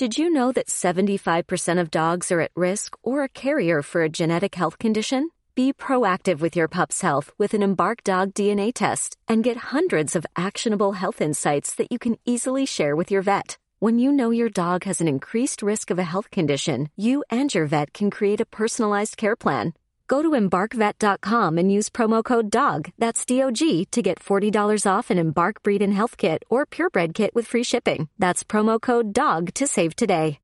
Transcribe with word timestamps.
Did 0.00 0.16
you 0.16 0.30
know 0.30 0.50
that 0.52 0.68
75% 0.68 1.78
of 1.78 1.90
dogs 1.90 2.32
are 2.32 2.40
at 2.40 2.52
risk 2.56 2.96
or 3.02 3.22
a 3.22 3.28
carrier 3.28 3.82
for 3.82 4.02
a 4.02 4.08
genetic 4.08 4.54
health 4.54 4.78
condition? 4.78 5.28
Be 5.54 5.74
proactive 5.74 6.40
with 6.40 6.56
your 6.56 6.68
pup's 6.68 7.02
health 7.02 7.30
with 7.36 7.52
an 7.52 7.62
Embark 7.62 8.02
Dog 8.02 8.32
DNA 8.32 8.72
test 8.72 9.18
and 9.28 9.44
get 9.44 9.58
hundreds 9.74 10.16
of 10.16 10.24
actionable 10.36 10.92
health 10.92 11.20
insights 11.20 11.74
that 11.74 11.92
you 11.92 11.98
can 11.98 12.16
easily 12.24 12.64
share 12.64 12.96
with 12.96 13.10
your 13.10 13.20
vet. 13.20 13.58
When 13.78 13.98
you 13.98 14.10
know 14.10 14.30
your 14.30 14.48
dog 14.48 14.84
has 14.84 15.02
an 15.02 15.08
increased 15.08 15.60
risk 15.60 15.90
of 15.90 15.98
a 15.98 16.10
health 16.12 16.30
condition, 16.30 16.88
you 16.96 17.22
and 17.28 17.52
your 17.52 17.66
vet 17.66 17.92
can 17.92 18.10
create 18.10 18.40
a 18.40 18.46
personalized 18.46 19.18
care 19.18 19.36
plan. 19.36 19.74
Go 20.10 20.22
to 20.22 20.30
embarkvet.com 20.30 21.56
and 21.56 21.70
use 21.70 21.88
promo 21.88 22.24
code 22.24 22.50
DOG, 22.50 22.90
that's 22.98 23.24
D 23.24 23.44
O 23.44 23.52
G, 23.52 23.84
to 23.92 24.02
get 24.02 24.18
$40 24.18 24.84
off 24.84 25.08
an 25.08 25.18
Embark 25.18 25.62
Breed 25.62 25.82
and 25.82 25.94
Health 25.94 26.16
Kit 26.16 26.42
or 26.50 26.66
Purebred 26.66 27.14
Kit 27.14 27.32
with 27.32 27.46
free 27.46 27.62
shipping. 27.62 28.08
That's 28.18 28.42
promo 28.42 28.80
code 28.80 29.12
DOG 29.12 29.54
to 29.54 29.68
save 29.68 29.94
today. 29.94 30.40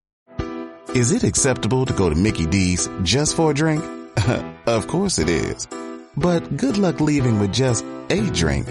Is 0.94 1.10
it 1.10 1.24
acceptable 1.24 1.84
to 1.84 1.92
go 1.92 2.08
to 2.08 2.14
Mickey 2.14 2.46
D's 2.46 2.88
just 3.02 3.34
for 3.34 3.50
a 3.50 3.54
drink? 3.54 3.84
of 4.66 4.86
course 4.86 5.18
it 5.18 5.28
is. 5.28 5.66
But 6.16 6.56
good 6.56 6.78
luck 6.78 7.00
leaving 7.00 7.40
with 7.40 7.52
just 7.52 7.84
a 8.08 8.20
drink. 8.30 8.68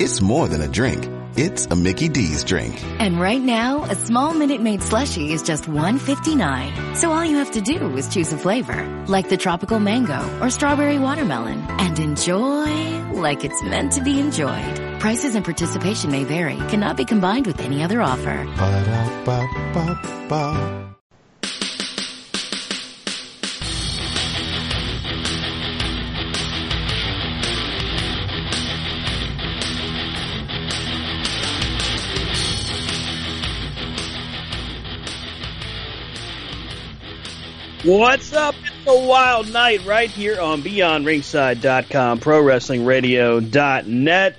It's 0.00 0.20
more 0.20 0.46
than 0.46 0.60
a 0.60 0.68
drink. 0.68 1.17
It's 1.40 1.66
a 1.66 1.76
Mickey 1.76 2.08
D's 2.08 2.42
drink. 2.42 2.82
And 2.98 3.20
right 3.20 3.40
now, 3.40 3.84
a 3.84 3.94
small 3.94 4.34
Minute 4.34 4.60
Maid 4.60 4.80
slushie 4.80 5.30
is 5.30 5.40
just 5.40 5.66
$1.59. 5.66 6.96
So 6.96 7.12
all 7.12 7.24
you 7.24 7.36
have 7.36 7.52
to 7.52 7.60
do 7.60 7.96
is 7.96 8.12
choose 8.12 8.32
a 8.32 8.36
flavor, 8.36 8.84
like 9.06 9.28
the 9.28 9.36
tropical 9.36 9.78
mango 9.78 10.18
or 10.40 10.50
strawberry 10.50 10.98
watermelon, 10.98 11.60
and 11.78 11.96
enjoy 12.00 13.12
like 13.12 13.44
it's 13.44 13.62
meant 13.62 13.92
to 13.92 14.02
be 14.02 14.18
enjoyed. 14.18 14.98
Prices 14.98 15.36
and 15.36 15.44
participation 15.44 16.10
may 16.10 16.24
vary, 16.24 16.56
cannot 16.56 16.96
be 16.96 17.04
combined 17.04 17.46
with 17.46 17.60
any 17.60 17.84
other 17.84 18.02
offer. 18.02 18.44
Ba-da-ba-ba-ba. 18.56 19.68
What's 37.84 38.32
up? 38.32 38.56
It's 38.60 38.88
a 38.88 39.06
wild 39.06 39.52
night 39.52 39.86
right 39.86 40.10
here 40.10 40.40
on 40.40 40.62
BeyondRingside.com, 40.62 42.18
ProWrestlingRadio.net. 42.18 44.36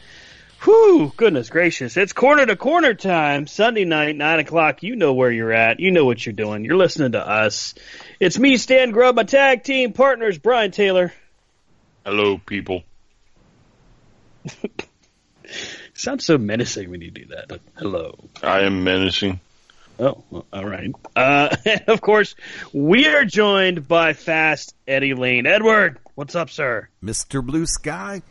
Whew, 0.63 1.13
goodness 1.15 1.49
gracious. 1.49 1.95
It's 1.95 2.11
corner 2.11 2.45
to 2.45 2.57
corner 2.57 2.93
time. 2.93 3.47
Sunday 3.47 3.85
night, 3.85 4.17
9 4.17 4.39
o'clock. 4.39 4.83
You 4.83 4.97
know 4.97 5.13
where 5.13 5.31
you're 5.31 5.53
at. 5.53 5.79
You 5.79 5.91
know 5.91 6.03
what 6.03 6.25
you're 6.25 6.33
doing. 6.33 6.65
You're 6.65 6.75
listening 6.75 7.13
to 7.13 7.25
us. 7.25 7.75
It's 8.19 8.37
me, 8.37 8.57
Stan 8.57 8.91
Grubb, 8.91 9.15
my 9.15 9.23
tag 9.23 9.63
team 9.63 9.93
partners, 9.93 10.37
Brian 10.37 10.71
Taylor. 10.71 11.14
Hello, 12.05 12.39
people. 12.39 12.83
Sounds 15.93 16.25
so 16.25 16.37
menacing 16.37 16.91
when 16.91 16.99
you 16.99 17.11
do 17.11 17.27
that. 17.27 17.58
Hello. 17.77 18.19
I 18.43 18.64
am 18.64 18.83
menacing. 18.83 19.39
Oh, 19.99 20.23
well, 20.30 20.45
all 20.54 20.65
right. 20.65 20.92
Uh, 21.15 21.55
and 21.65 21.83
of 21.87 21.99
course, 21.99 22.36
we 22.73 23.08
are 23.08 23.26
joined 23.26 23.87
by 23.87 24.14
Fast 24.14 24.73
Eddie 24.87 25.14
Lane. 25.14 25.45
Edward, 25.45 25.99
what's 26.15 26.36
up, 26.36 26.49
sir? 26.49 26.87
Mr. 27.04 27.45
Blue 27.45 27.65
Sky. 27.65 28.21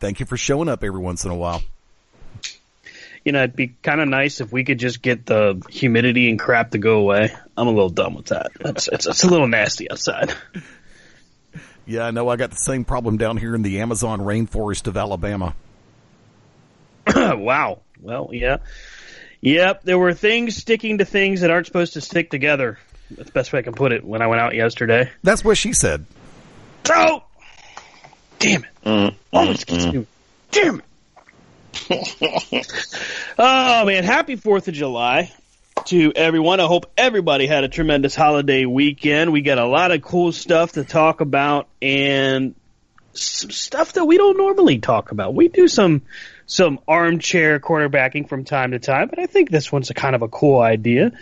Thank 0.00 0.20
you 0.20 0.26
for 0.26 0.36
showing 0.36 0.68
up 0.68 0.82
every 0.82 1.00
once 1.00 1.24
in 1.24 1.30
a 1.30 1.36
while. 1.36 1.62
You 3.24 3.32
know, 3.32 3.40
it'd 3.42 3.56
be 3.56 3.74
kind 3.82 4.00
of 4.00 4.08
nice 4.08 4.40
if 4.40 4.52
we 4.52 4.64
could 4.64 4.78
just 4.78 5.02
get 5.02 5.26
the 5.26 5.62
humidity 5.68 6.30
and 6.30 6.38
crap 6.38 6.70
to 6.72 6.78
go 6.78 6.98
away. 6.98 7.32
I'm 7.56 7.66
a 7.66 7.70
little 7.70 7.90
done 7.90 8.14
with 8.14 8.26
that. 8.26 8.52
It's, 8.60 8.88
it's, 8.88 9.06
it's 9.06 9.24
a 9.24 9.28
little 9.28 9.48
nasty 9.48 9.90
outside. 9.90 10.34
Yeah, 11.84 12.04
I 12.04 12.10
know 12.10 12.28
I 12.28 12.36
got 12.36 12.50
the 12.50 12.56
same 12.56 12.84
problem 12.84 13.18
down 13.18 13.36
here 13.36 13.54
in 13.54 13.62
the 13.62 13.80
Amazon 13.80 14.20
rainforest 14.20 14.86
of 14.86 14.96
Alabama. 14.96 15.54
wow. 17.16 17.80
Well, 18.00 18.30
yeah. 18.32 18.58
Yep, 19.40 19.84
there 19.84 19.98
were 19.98 20.14
things 20.14 20.56
sticking 20.56 20.98
to 20.98 21.04
things 21.04 21.42
that 21.42 21.50
aren't 21.50 21.66
supposed 21.66 21.92
to 21.94 22.00
stick 22.00 22.30
together. 22.30 22.78
That's 23.10 23.28
the 23.28 23.32
best 23.32 23.52
way 23.52 23.60
I 23.60 23.62
can 23.62 23.74
put 23.74 23.92
it 23.92 24.04
when 24.04 24.20
I 24.20 24.26
went 24.26 24.40
out 24.40 24.54
yesterday. 24.54 25.10
That's 25.22 25.44
what 25.44 25.56
she 25.56 25.72
said. 25.72 26.04
Oh! 26.90 27.22
Damn 28.38 28.64
it. 28.64 28.70
Mm, 28.84 29.14
Always 29.32 29.64
mm, 29.64 29.66
gets 29.66 29.86
mm. 29.86 29.92
me. 29.94 30.06
Damn 30.50 30.82
it. 30.82 30.84
oh, 33.38 33.84
man. 33.84 34.04
Happy 34.04 34.36
4th 34.36 34.68
of 34.68 34.74
July 34.74 35.32
to 35.86 36.12
everyone. 36.14 36.60
I 36.60 36.66
hope 36.66 36.86
everybody 36.96 37.46
had 37.46 37.64
a 37.64 37.68
tremendous 37.68 38.14
holiday 38.14 38.64
weekend. 38.64 39.32
We 39.32 39.42
got 39.42 39.58
a 39.58 39.66
lot 39.66 39.90
of 39.90 40.02
cool 40.02 40.32
stuff 40.32 40.72
to 40.72 40.84
talk 40.84 41.20
about 41.20 41.68
and 41.80 42.54
some 43.12 43.50
stuff 43.50 43.94
that 43.94 44.04
we 44.04 44.16
don't 44.16 44.36
normally 44.36 44.78
talk 44.78 45.12
about. 45.12 45.34
We 45.34 45.48
do 45.48 45.68
some 45.68 46.02
some 46.48 46.80
armchair 46.88 47.60
quarterbacking 47.60 48.28
from 48.28 48.44
time 48.44 48.72
to 48.72 48.78
time, 48.78 49.08
but 49.08 49.18
I 49.18 49.26
think 49.26 49.50
this 49.50 49.70
one's 49.70 49.90
a 49.90 49.94
kind 49.94 50.16
of 50.16 50.22
a 50.22 50.28
cool 50.28 50.58
idea. 50.58 51.12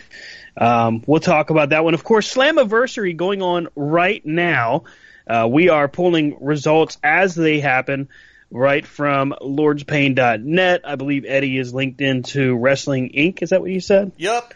Um, 0.57 1.03
we'll 1.07 1.21
talk 1.21 1.51
about 1.51 1.71
that 1.71 1.85
one. 1.85 1.95
Of 1.95 2.05
course, 2.05 2.33
Slammiversary 2.33 3.15
going 3.15 3.43
on 3.43 3.69
right 3.75 4.25
now. 4.25 4.85
Uh, 5.27 5.49
we 5.51 5.69
are 5.69 5.89
pulling 5.89 6.39
results 6.41 6.97
as 7.03 7.35
they 7.35 7.59
happen 7.59 8.09
right 8.53 8.87
from 8.87 9.35
lordspain.net. 9.43 10.81
I 10.85 10.95
believe 10.95 11.25
Eddie 11.27 11.59
is 11.59 11.75
linked 11.75 12.01
into 12.01 12.57
Wrestling 12.57 13.11
Inc. 13.11 13.43
Is 13.43 13.51
that 13.51 13.61
what 13.61 13.71
you 13.71 13.81
said? 13.81 14.13
Yep. 14.17 14.55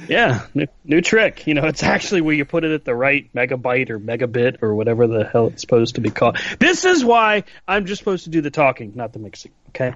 yeah, 0.09 0.47
new, 0.55 0.67
new 0.85 1.01
trick. 1.01 1.47
You 1.47 1.55
know, 1.55 1.65
it's 1.65 1.83
actually 1.83 2.21
where 2.21 2.35
you 2.35 2.45
put 2.45 2.65
it 2.65 2.73
at 2.73 2.85
the 2.85 2.95
right 2.95 3.33
megabyte 3.35 3.91
or 3.91 3.99
megabit 3.99 4.63
or 4.63 4.75
whatever 4.75 5.07
the 5.07 5.25
hell 5.25 5.49
it's 5.49 5.63
supposed 5.63 5.97
to 5.97 6.01
be 6.01 6.11
called. 6.11 6.39
This 6.59 6.85
is 6.85 7.05
why 7.05 7.45
I'm 7.67 7.87
just 7.87 7.99
supposed 7.99 8.25
to 8.25 8.31
do 8.31 8.41
the 8.41 8.51
talking, 8.51 8.93
not 8.95 9.13
the 9.13 9.19
mixing. 9.19 9.53
Okay, 9.71 9.93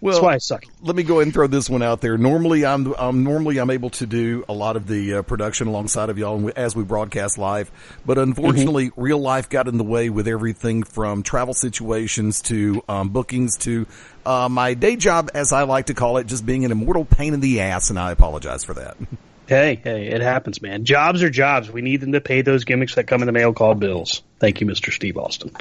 Well, 0.00 0.12
that's 0.12 0.22
why 0.22 0.34
I 0.34 0.38
suck. 0.38 0.64
let 0.82 0.94
me 0.94 1.02
go 1.02 1.16
ahead 1.16 1.24
and 1.26 1.34
throw 1.34 1.48
this 1.48 1.68
one 1.68 1.82
out 1.82 2.00
there. 2.00 2.16
Normally, 2.16 2.64
I'm, 2.64 2.94
I'm 2.96 3.24
normally 3.24 3.58
I'm 3.58 3.70
able 3.70 3.90
to 3.90 4.06
do 4.06 4.44
a 4.48 4.52
lot 4.52 4.76
of 4.76 4.86
the 4.86 5.14
uh, 5.14 5.22
production 5.22 5.66
alongside 5.66 6.10
of 6.10 6.18
y'all 6.18 6.50
as 6.54 6.76
we 6.76 6.84
broadcast 6.84 7.36
live, 7.36 7.72
but 8.06 8.18
unfortunately, 8.18 8.92
real 8.96 9.18
life 9.18 9.48
got 9.48 9.66
in 9.66 9.78
the 9.78 9.84
way 9.84 10.10
with 10.10 10.28
everything 10.28 10.84
from 10.84 11.24
travel 11.24 11.54
situations 11.54 12.40
to 12.42 12.84
um, 12.88 13.08
bookings 13.08 13.56
to 13.58 13.86
uh, 14.24 14.48
my 14.48 14.74
day 14.74 14.94
job, 14.94 15.30
as 15.34 15.52
I 15.52 15.64
like 15.64 15.86
to 15.86 15.94
call 15.94 16.18
it, 16.18 16.28
just 16.28 16.46
being 16.46 16.64
an 16.64 16.70
immortal 16.70 17.04
pain 17.04 17.34
in 17.34 17.40
the 17.40 17.60
ass, 17.62 17.90
and 17.90 17.98
I 17.98 18.12
apologize 18.12 18.62
for 18.62 18.74
that. 18.74 18.96
Hey, 19.50 19.80
hey, 19.82 20.06
it 20.06 20.20
happens, 20.20 20.62
man. 20.62 20.84
Jobs 20.84 21.24
are 21.24 21.28
jobs. 21.28 21.68
We 21.68 21.82
need 21.82 22.00
them 22.00 22.12
to 22.12 22.20
pay 22.20 22.42
those 22.42 22.62
gimmicks 22.62 22.94
that 22.94 23.08
come 23.08 23.20
in 23.20 23.26
the 23.26 23.32
mail 23.32 23.52
called 23.52 23.80
bills. 23.80 24.22
Thank 24.38 24.60
you, 24.60 24.66
Mr. 24.68 24.92
Steve 24.92 25.18
Austin. 25.18 25.50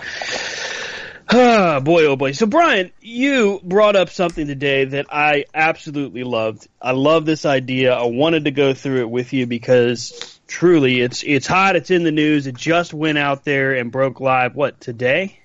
Ah, 1.31 1.79
boy, 1.79 2.05
oh 2.05 2.15
boy. 2.15 2.31
So, 2.31 2.47
Brian, 2.47 2.91
you 3.01 3.59
brought 3.63 3.95
up 3.95 4.09
something 4.09 4.47
today 4.47 4.85
that 4.85 5.05
I 5.11 5.45
absolutely 5.53 6.23
loved. 6.23 6.67
I 6.81 6.93
love 6.93 7.23
this 7.23 7.45
idea. 7.45 7.93
I 7.93 8.05
wanted 8.05 8.45
to 8.45 8.51
go 8.51 8.73
through 8.73 9.01
it 9.01 9.09
with 9.11 9.31
you 9.31 9.45
because 9.45 10.39
truly, 10.47 11.01
it's 11.01 11.21
it's 11.21 11.45
hot. 11.45 11.75
It's 11.75 11.91
in 11.91 12.03
the 12.03 12.11
news. 12.11 12.47
It 12.47 12.57
just 12.57 12.95
went 12.95 13.19
out 13.19 13.43
there 13.43 13.75
and 13.75 13.91
broke 13.91 14.19
live. 14.19 14.55
What 14.55 14.81
today? 14.81 15.39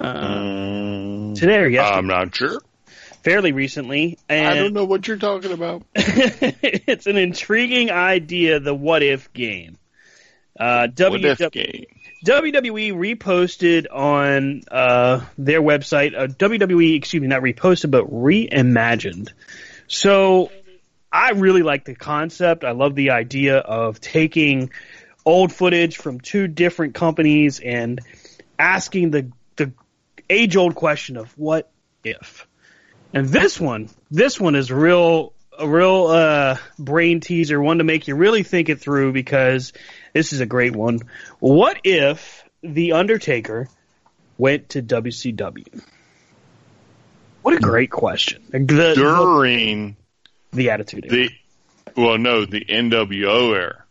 Uh, 0.00 0.14
Mm, 0.14 1.34
today 1.38 1.58
or 1.58 1.68
yesterday? 1.68 1.98
I'm 1.98 2.06
not 2.06 2.34
sure. 2.34 2.62
Fairly 3.22 3.52
recently. 3.52 4.18
And 4.28 4.46
I 4.46 4.54
don't 4.54 4.72
know 4.72 4.84
what 4.84 5.06
you're 5.06 5.16
talking 5.16 5.52
about. 5.52 5.82
it's 5.94 7.06
an 7.06 7.16
intriguing 7.16 7.90
idea, 7.90 8.60
the 8.60 8.74
what 8.74 9.02
if 9.02 9.32
game. 9.32 9.78
Uh, 10.58 10.88
What 10.88 10.96
w- 10.96 11.26
if 11.28 11.38
game? 11.52 11.86
WWE 12.24 12.92
reposted 12.92 13.86
on 13.90 14.62
uh, 14.70 15.24
their 15.38 15.62
website, 15.62 16.18
uh, 16.18 16.26
WWE, 16.26 16.96
excuse 16.96 17.20
me, 17.20 17.28
not 17.28 17.42
reposted, 17.42 17.90
but 17.90 18.10
reimagined. 18.12 19.32
So 19.86 20.50
I 21.10 21.30
really 21.30 21.62
like 21.62 21.84
the 21.86 21.94
concept. 21.94 22.64
I 22.64 22.72
love 22.72 22.94
the 22.94 23.10
idea 23.10 23.58
of 23.58 24.00
taking 24.00 24.70
old 25.24 25.52
footage 25.52 25.96
from 25.96 26.20
two 26.20 26.46
different 26.46 26.94
companies 26.94 27.60
and 27.60 28.00
asking 28.58 29.10
the 29.12 29.30
the 29.56 29.72
age 30.28 30.56
old 30.56 30.74
question 30.74 31.16
of 31.16 31.32
what 31.38 31.70
if. 32.04 32.46
And 33.12 33.28
this 33.28 33.60
one, 33.60 33.88
this 34.10 34.38
one 34.40 34.54
is 34.54 34.70
real 34.70 35.32
a 35.58 35.68
real 35.68 36.06
uh, 36.06 36.56
brain 36.78 37.20
teaser, 37.20 37.60
one 37.60 37.78
to 37.78 37.84
make 37.84 38.08
you 38.08 38.14
really 38.14 38.42
think 38.42 38.68
it 38.68 38.80
through 38.80 39.12
because 39.12 39.72
this 40.14 40.32
is 40.32 40.40
a 40.40 40.46
great 40.46 40.74
one. 40.74 41.00
What 41.38 41.80
if 41.84 42.44
the 42.62 42.92
Undertaker 42.92 43.68
went 44.38 44.70
to 44.70 44.82
WCW? 44.82 45.82
What 47.42 47.54
a 47.54 47.58
great 47.58 47.90
question. 47.90 48.42
The, 48.50 48.58
the, 48.58 48.94
During 48.94 49.96
the 50.52 50.70
Attitude 50.70 51.06
Era. 51.06 51.14
the, 51.14 51.30
well, 52.00 52.18
no, 52.18 52.44
the 52.44 52.64
NWO 52.64 53.54
era. 53.54 53.84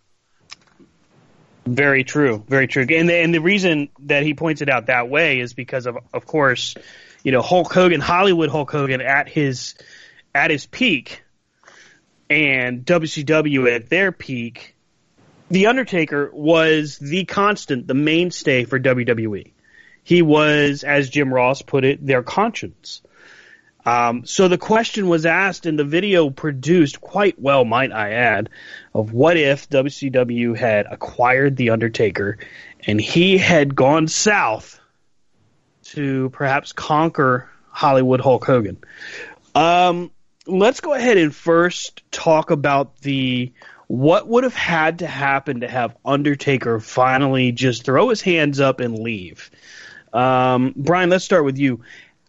Very 1.65 2.03
true. 2.03 2.43
Very 2.47 2.67
true. 2.67 2.85
And 2.89 3.09
the, 3.09 3.15
and 3.15 3.33
the 3.33 3.41
reason 3.41 3.89
that 3.99 4.23
he 4.23 4.33
points 4.33 4.61
it 4.61 4.69
out 4.69 4.87
that 4.87 5.09
way 5.09 5.39
is 5.39 5.53
because 5.53 5.85
of, 5.85 5.97
of 6.13 6.25
course, 6.25 6.75
you 7.23 7.31
know, 7.31 7.41
Hulk 7.41 7.73
Hogan, 7.73 8.01
Hollywood 8.01 8.49
Hulk 8.49 8.71
Hogan 8.71 9.01
at 9.01 9.27
his, 9.27 9.75
at 10.33 10.51
his 10.51 10.65
peak 10.65 11.23
and 12.29 12.85
WCW 12.85 13.73
at 13.73 13.89
their 13.89 14.11
peak, 14.11 14.75
The 15.49 15.67
Undertaker 15.67 16.29
was 16.31 16.97
the 16.99 17.25
constant, 17.25 17.87
the 17.87 17.93
mainstay 17.93 18.65
for 18.65 18.79
WWE. 18.79 19.51
He 20.03 20.21
was, 20.21 20.83
as 20.83 21.09
Jim 21.09 21.33
Ross 21.33 21.61
put 21.61 21.83
it, 21.83 22.05
their 22.05 22.23
conscience. 22.23 23.01
Um, 23.85 24.25
so 24.25 24.47
the 24.47 24.57
question 24.57 25.07
was 25.07 25.25
asked, 25.25 25.65
and 25.65 25.79
the 25.79 25.83
video 25.83 26.29
produced 26.29 27.01
quite 27.01 27.39
well, 27.39 27.65
might 27.65 27.91
I 27.91 28.11
add, 28.11 28.49
of 28.93 29.13
what 29.13 29.37
if 29.37 29.69
WCW 29.69 30.55
had 30.55 30.85
acquired 30.89 31.55
The 31.55 31.71
Undertaker 31.71 32.37
and 32.85 32.99
he 32.99 33.37
had 33.37 33.75
gone 33.75 34.07
south 34.07 34.79
to 35.93 36.29
perhaps 36.29 36.71
conquer 36.71 37.49
Hollywood 37.69 38.21
Hulk 38.21 38.45
Hogan. 38.45 38.77
Um, 39.55 40.11
let's 40.45 40.81
go 40.81 40.93
ahead 40.93 41.17
and 41.17 41.33
first 41.33 42.03
talk 42.11 42.51
about 42.51 42.99
the 43.01 43.51
what 43.87 44.27
would 44.27 44.43
have 44.43 44.53
had 44.53 44.99
to 44.99 45.07
happen 45.07 45.61
to 45.61 45.67
have 45.67 45.95
Undertaker 46.05 46.79
finally 46.79 47.51
just 47.51 47.85
throw 47.85 48.09
his 48.09 48.21
hands 48.21 48.59
up 48.59 48.81
and 48.81 48.99
leave. 48.99 49.49
Um, 50.13 50.73
Brian, 50.75 51.09
let's 51.09 51.25
start 51.25 51.43
with 51.43 51.57
you. 51.57 51.81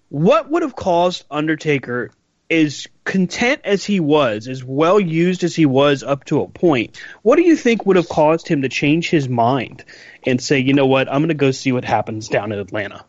What 0.09 0.51
would 0.51 0.63
have 0.63 0.75
caused 0.75 1.25
Undertaker, 1.31 2.13
as 2.51 2.87
content 3.05 3.61
as 3.65 3.85
he 3.85 4.01
was, 4.01 4.49
as 4.49 4.65
well 4.65 4.99
used 4.99 5.45
as 5.45 5.55
he 5.55 5.67
was 5.67 6.03
up 6.03 6.25
to 6.25 6.41
a 6.41 6.49
point, 6.49 6.99
what 7.23 7.37
do 7.37 7.43
you 7.43 7.57
think 7.57 7.85
would 7.85 7.97
have 7.97 8.09
caused 8.09 8.49
him 8.49 8.63
to 8.63 8.69
change 8.69 9.11
his 9.11 9.29
mind 9.29 9.85
and 10.27 10.41
say, 10.41 10.61
you 10.61 10.73
know 10.73 10.87
what, 10.87 11.09
I'm 11.09 11.21
going 11.21 11.29
to 11.29 11.35
go 11.35 11.51
see 11.51 11.73
what 11.73 11.85
happens 11.85 12.29
down 12.29 12.53
in 12.53 12.59
Atlanta? 12.59 13.05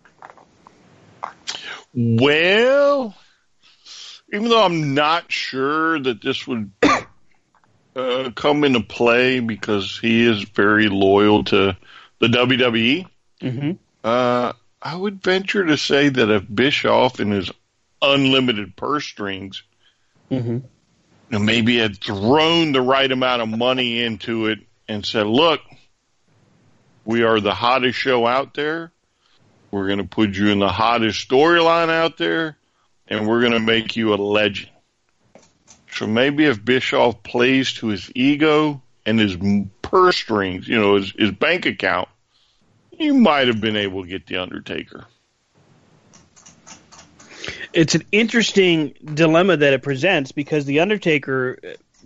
Well, 1.93 3.15
even 4.31 4.49
though 4.49 4.63
I'm 4.63 4.93
not 4.93 5.31
sure 5.31 5.99
that 5.99 6.21
this 6.21 6.47
would 6.47 6.71
uh, 7.95 8.29
come 8.35 8.63
into 8.63 8.81
play 8.81 9.39
because 9.39 9.99
he 10.01 10.25
is 10.25 10.43
very 10.43 10.87
loyal 10.89 11.43
to 11.45 11.75
the 12.19 12.27
WWE, 12.27 13.07
Mm-hmm. 13.41 13.71
uh, 14.03 14.53
I 14.83 14.95
would 14.95 15.23
venture 15.23 15.65
to 15.65 15.75
say 15.77 16.09
that 16.09 16.29
if 16.29 16.45
Bischoff 16.53 17.19
and 17.19 17.33
his 17.33 17.51
unlimited 18.01 18.75
purse 18.75 19.05
strings 19.05 19.63
Mm-hmm. 20.29 20.59
you 21.31 21.39
maybe 21.39 21.77
had 21.77 21.97
thrown 21.99 22.71
the 22.71 22.81
right 22.81 23.11
amount 23.11 23.41
of 23.41 23.49
money 23.49 24.01
into 24.01 24.45
it 24.45 24.59
and 24.87 25.05
said, 25.05 25.25
look, 25.27 25.59
we 27.03 27.23
are 27.23 27.39
the 27.41 27.53
hottest 27.53 27.97
show 27.97 28.25
out 28.27 28.53
there. 28.53 28.91
We're 29.71 29.87
going 29.87 29.99
to 29.99 30.03
put 30.03 30.35
you 30.35 30.49
in 30.49 30.59
the 30.59 30.69
hottest 30.69 31.27
storyline 31.27 31.89
out 31.89 32.17
there 32.17 32.57
and 33.07 33.27
we're 33.27 33.39
going 33.39 33.53
to 33.53 33.59
make 33.59 33.95
you 33.95 34.13
a 34.13 34.15
legend. 34.15 34.69
So 35.91 36.07
maybe 36.07 36.45
if 36.45 36.63
Bischoff 36.63 37.23
plays 37.23 37.73
to 37.73 37.87
his 37.87 38.11
ego 38.15 38.81
and 39.05 39.19
his 39.19 39.37
purse 39.81 40.17
strings, 40.17 40.67
you 40.67 40.79
know, 40.79 40.95
his, 40.95 41.11
his 41.17 41.31
bank 41.31 41.65
account, 41.65 42.09
you 42.91 43.13
might 43.13 43.47
have 43.47 43.59
been 43.59 43.75
able 43.75 44.03
to 44.03 44.07
get 44.07 44.27
the 44.27 44.37
Undertaker. 44.37 45.05
It's 47.73 47.95
an 47.95 48.03
interesting 48.11 48.93
dilemma 49.03 49.57
that 49.57 49.73
it 49.73 49.81
presents 49.81 50.31
because 50.31 50.65
the 50.65 50.81
Undertaker, 50.81 51.57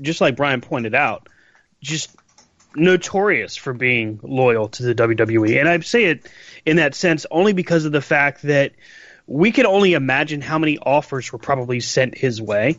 just 0.02 0.22
like 0.22 0.36
Brian 0.36 0.62
pointed 0.62 0.96
out, 0.96 1.28
just 1.82 2.16
notorious 2.75 3.56
for 3.56 3.74
being 3.74 4.19
loyal 4.24 4.69
to 4.69 4.83
the 4.83 4.95
WWE. 4.95 5.60
And 5.60 5.68
I 5.68 5.80
say 5.80 6.06
it 6.06 6.30
in 6.66 6.77
that 6.77 6.95
sense 6.95 7.25
only 7.31 7.54
because 7.54 7.86
of 7.86 7.92
the 7.92 8.01
fact 8.01 8.44
that 8.44 8.74
we 9.27 9.51
can 9.51 9.66
only 9.66 9.94
imagine 9.94 10.42
how 10.42 10.60
many 10.60 10.77
offers 10.77 11.31
were 11.31 11.39
probably 11.39 11.80
sent 11.80 12.18
his 12.18 12.42
way. 12.42 12.77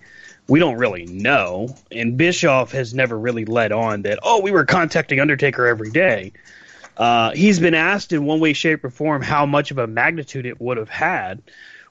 We 0.48 0.60
don't 0.60 0.76
really 0.76 1.06
know. 1.06 1.74
And 1.90 2.16
Bischoff 2.16 2.72
has 2.72 2.94
never 2.94 3.18
really 3.18 3.44
led 3.44 3.72
on 3.72 4.02
that, 4.02 4.20
oh, 4.22 4.40
we 4.40 4.52
were 4.52 4.64
contacting 4.64 5.18
Undertaker 5.18 5.66
every 5.66 5.90
day. 5.90 6.32
Uh, 6.96 7.32
he's 7.32 7.58
been 7.58 7.74
asked 7.74 8.12
in 8.12 8.24
one 8.24 8.40
way, 8.40 8.52
shape, 8.52 8.84
or 8.84 8.90
form 8.90 9.22
how 9.22 9.44
much 9.44 9.70
of 9.70 9.78
a 9.78 9.86
magnitude 9.86 10.46
it 10.46 10.60
would 10.60 10.76
have 10.76 10.88
had. 10.88 11.42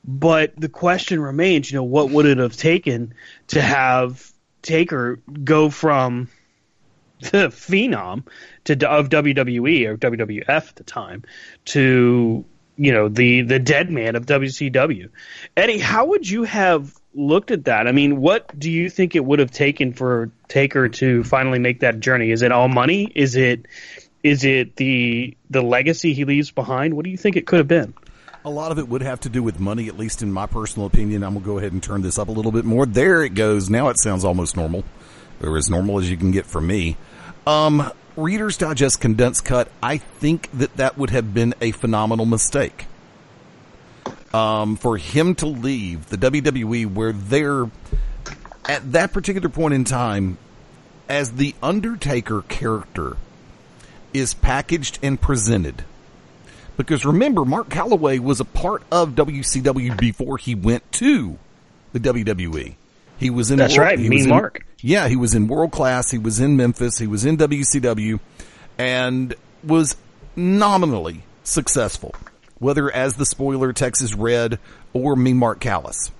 But 0.03 0.53
the 0.55 0.69
question 0.69 1.19
remains, 1.19 1.69
you 1.69 1.77
know, 1.77 1.83
what 1.83 2.09
would 2.11 2.25
it 2.25 2.37
have 2.37 2.55
taken 2.55 3.13
to 3.47 3.61
have 3.61 4.31
Taker 4.61 5.19
go 5.43 5.69
from 5.69 6.29
the 7.31 7.47
phenom 7.49 8.25
to 8.65 8.73
of 8.89 9.09
WWE 9.09 9.87
or 9.87 9.97
WWF 9.97 10.49
at 10.49 10.75
the 10.75 10.83
time 10.83 11.23
to 11.65 12.45
you 12.77 12.91
know 12.91 13.07
the 13.09 13.41
the 13.41 13.59
dead 13.59 13.89
man 13.89 14.15
of 14.15 14.25
WCW. 14.25 15.09
Eddie, 15.55 15.79
how 15.79 16.05
would 16.05 16.29
you 16.29 16.43
have 16.43 16.93
looked 17.13 17.51
at 17.51 17.65
that? 17.65 17.87
I 17.87 17.91
mean, 17.91 18.19
what 18.19 18.57
do 18.57 18.69
you 18.69 18.89
think 18.89 19.15
it 19.15 19.23
would 19.23 19.39
have 19.39 19.51
taken 19.51 19.93
for 19.93 20.31
Taker 20.47 20.89
to 20.89 21.23
finally 21.23 21.59
make 21.59 21.79
that 21.79 21.99
journey? 21.99 22.31
Is 22.31 22.41
it 22.41 22.51
all 22.51 22.67
money? 22.67 23.11
Is 23.15 23.35
it 23.35 23.65
is 24.23 24.43
it 24.43 24.75
the 24.75 25.37
the 25.49 25.61
legacy 25.61 26.13
he 26.13 26.25
leaves 26.25 26.51
behind? 26.51 26.95
What 26.95 27.05
do 27.05 27.11
you 27.11 27.17
think 27.17 27.35
it 27.35 27.47
could 27.47 27.59
have 27.59 27.67
been? 27.67 27.93
A 28.43 28.49
lot 28.49 28.71
of 28.71 28.77
it 28.77 28.87
would 28.87 29.01
have 29.01 29.21
to 29.21 29.29
do 29.29 29.41
with 29.41 29.59
money, 29.59 29.87
at 29.87 29.97
least 29.97 30.21
in 30.21 30.31
my 30.31 30.45
personal 30.45 30.85
opinion. 30.85 31.23
I'm 31.23 31.33
to 31.33 31.39
go 31.39 31.57
ahead 31.57 31.71
and 31.71 31.81
turn 31.81 32.03
this 32.03 32.19
up 32.19 32.27
a 32.27 32.31
little 32.31 32.51
bit 32.51 32.63
more. 32.63 32.85
There 32.85 33.23
it 33.23 33.33
goes. 33.33 33.71
Now 33.71 33.89
it 33.89 33.97
sounds 33.97 34.23
almost 34.23 34.55
normal, 34.55 34.83
or 35.41 35.57
as 35.57 35.69
normal 35.69 35.99
as 35.99 36.11
you 36.11 36.17
can 36.17 36.31
get 36.31 36.45
from 36.45 36.67
me. 36.67 36.97
Um, 37.45 37.91
Reader's 38.15 38.57
Digest 38.57 39.01
condensed 39.01 39.45
cut. 39.45 39.69
I 39.81 39.97
think 39.97 40.49
that 40.53 40.77
that 40.77 40.97
would 40.97 41.09
have 41.11 41.33
been 41.33 41.53
a 41.61 41.71
phenomenal 41.71 42.25
mistake. 42.25 42.85
Um, 44.33 44.75
for 44.75 44.97
him 44.97 45.35
to 45.35 45.45
leave 45.45 46.07
the 46.07 46.17
WWE 46.17 46.93
where 46.93 47.13
they're 47.13 47.69
at 48.67 48.91
that 48.91 49.13
particular 49.13 49.47
point 49.47 49.73
in 49.73 49.85
time 49.85 50.37
as 51.07 51.33
the 51.33 51.55
Undertaker 51.63 52.41
character 52.41 53.15
is 54.13 54.33
packaged 54.33 54.99
and 55.01 55.19
presented. 55.21 55.85
Because 56.77 57.05
remember, 57.05 57.45
Mark 57.45 57.69
Calloway 57.69 58.19
was 58.19 58.39
a 58.39 58.45
part 58.45 58.83
of 58.91 59.11
WCW 59.11 59.97
before 59.97 60.37
he 60.37 60.55
went 60.55 60.89
to 60.93 61.37
the 61.93 61.99
WWE. 61.99 62.75
He 63.17 63.29
was 63.29 63.51
in 63.51 63.57
That's 63.57 63.77
World- 63.77 63.87
right, 63.87 63.99
he 63.99 64.09
Mean 64.09 64.19
was 64.19 64.23
in- 64.25 64.29
Mark. 64.29 64.65
yeah, 64.81 65.07
he 65.07 65.15
was 65.15 65.33
in 65.33 65.47
world 65.47 65.71
class. 65.71 66.11
He 66.11 66.17
was 66.17 66.39
in 66.39 66.57
Memphis. 66.57 66.97
He 66.97 67.07
was 67.07 67.25
in 67.25 67.37
WCW, 67.37 68.19
and 68.77 69.33
was 69.63 69.95
nominally 70.35 71.23
successful, 71.43 72.13
whether 72.59 72.91
as 72.91 73.15
the 73.15 73.25
spoiler 73.25 73.71
Texas 73.73 74.13
Red 74.15 74.59
or 74.93 75.15
me 75.15 75.33
Mark 75.33 75.59
Callous. 75.59 76.11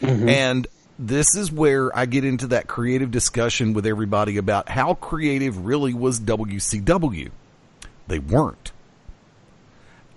And 0.00 0.66
this 0.98 1.36
is 1.36 1.52
where 1.52 1.96
I 1.96 2.06
get 2.06 2.24
into 2.24 2.48
that 2.48 2.66
creative 2.66 3.12
discussion 3.12 3.72
with 3.72 3.86
everybody 3.86 4.36
about 4.36 4.68
how 4.68 4.94
creative 4.94 5.64
really 5.64 5.94
was 5.94 6.18
WCW. 6.18 7.30
They 8.08 8.18
weren't. 8.18 8.72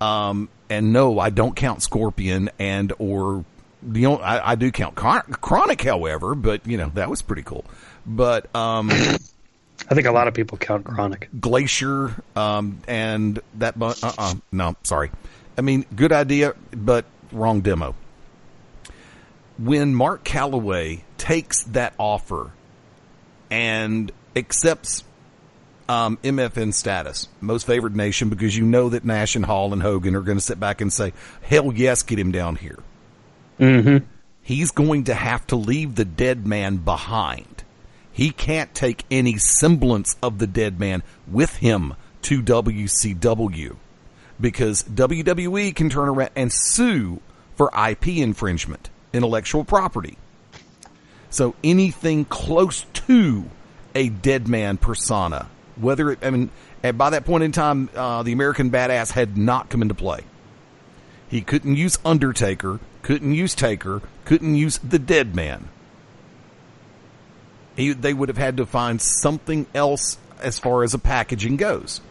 Um, 0.02 0.50
and 0.72 0.92
no, 0.92 1.20
I 1.20 1.30
don't 1.30 1.56
count 1.56 1.84
Scorpion 1.84 2.50
and 2.58 2.94
or 2.98 3.46
the 3.86 4.08
only, 4.08 4.24
I, 4.24 4.52
I 4.52 4.56
do 4.56 4.72
count 4.72 4.96
Chron- 4.96 5.22
Kronik, 5.24 5.84
however, 5.84 6.36
but 6.36 6.66
you 6.68 6.78
know 6.78 6.92
that 6.96 7.10
was 7.10 7.22
pretty 7.22 7.44
cool. 7.44 7.64
But 8.06 8.54
um, 8.56 8.90
I 8.92 9.94
think 9.94 10.08
a 10.08 10.12
lot 10.12 10.28
of 10.28 10.34
people 10.34 10.58
count 10.58 10.84
Kronik. 10.86 11.28
Glacier 11.40 12.14
um, 12.36 12.80
and 12.88 13.40
that. 13.56 13.78
Bu- 13.78 13.94
uh-uh, 14.02 14.36
no, 14.52 14.76
sorry. 14.84 15.12
I 15.58 15.62
mean, 15.62 15.86
good 15.96 16.12
idea, 16.12 16.54
but 16.72 17.06
wrong 17.32 17.62
demo. 17.62 17.96
when 19.58 19.96
Mark 19.96 20.24
Calloway 20.24 21.04
takes 21.18 21.64
that 21.64 21.94
offer 21.98 22.52
and 23.50 24.12
accepts 24.36 25.04
um, 25.88 26.18
MFN 26.24 26.74
status, 26.74 27.28
most 27.42 27.66
favored 27.66 27.96
nation, 27.96 28.30
because 28.30 28.58
you 28.58 28.66
know 28.66 28.90
that 28.90 29.06
Nash 29.06 29.36
and 29.36 29.46
Hall 29.46 29.72
and 29.72 29.82
Hogan 29.82 30.16
are 30.16 30.22
going 30.22 30.38
to 30.38 30.44
sit 30.44 30.60
back 30.60 30.82
and 30.82 30.92
say, 30.92 31.14
hell 31.42 31.72
yes, 31.74 32.04
get 32.04 32.20
him 32.20 32.32
down 32.32 32.56
here. 32.56 32.80
Mm-hmm. 33.60 34.06
He's 34.42 34.72
going 34.72 35.06
to 35.06 35.14
have 35.14 35.46
to 35.48 35.56
leave 35.56 35.96
the 35.96 36.06
dead 36.06 36.46
man 36.46 36.78
behind. 36.78 37.64
He 38.12 38.32
can't 38.32 38.74
take 38.74 39.04
any 39.12 39.38
semblance 39.38 40.16
of 40.22 40.38
the 40.38 40.48
dead 40.48 40.80
man 40.80 41.04
with 41.28 41.56
him 41.58 41.96
to 42.24 42.42
WCW 42.42 43.76
because 44.40 44.84
WWE 44.84 45.76
can 45.76 45.90
turn 45.90 46.10
around 46.10 46.30
and 46.36 46.52
sue 46.52 47.22
for 47.56 47.72
IP 47.76 48.08
infringement, 48.08 48.90
intellectual 49.14 49.64
property. 49.64 50.18
So 51.30 51.56
anything 51.64 52.26
close 52.26 52.86
to 52.94 53.46
a 53.94 54.10
dead 54.10 54.48
man 54.48 54.78
persona, 54.78 55.50
whether 55.76 56.12
it, 56.12 56.20
I 56.22 56.30
mean, 56.30 56.50
and 56.84 56.98
by 56.98 57.10
that 57.12 57.26
point 57.26 57.44
in 57.44 57.52
time, 57.52 57.90
uh, 57.96 58.24
the 58.24 58.32
American 58.32 58.72
Badass 58.72 59.12
had 59.12 59.38
not 59.38 59.70
come 59.70 59.82
into 59.82 59.94
play. 59.94 60.22
He 61.28 61.42
couldn't 61.42 61.76
use 61.76 61.98
Undertaker, 62.06 62.80
couldn't 63.06 63.34
use 63.34 63.54
Taker, 63.54 64.02
couldn't 64.26 64.56
use 64.56 64.80
the 64.80 64.98
Dead 64.98 65.36
Man. 65.36 65.70
He, 67.76 67.94
they 67.94 68.16
would 68.16 68.30
have 68.30 68.38
had 68.40 68.58
to 68.58 68.66
find 68.66 69.00
something 69.00 69.68
else 69.76 70.18
as 70.42 70.58
far 70.58 70.82
as 70.82 70.96
a 70.96 70.98
packaging 70.98 71.58
goes. 71.58 72.02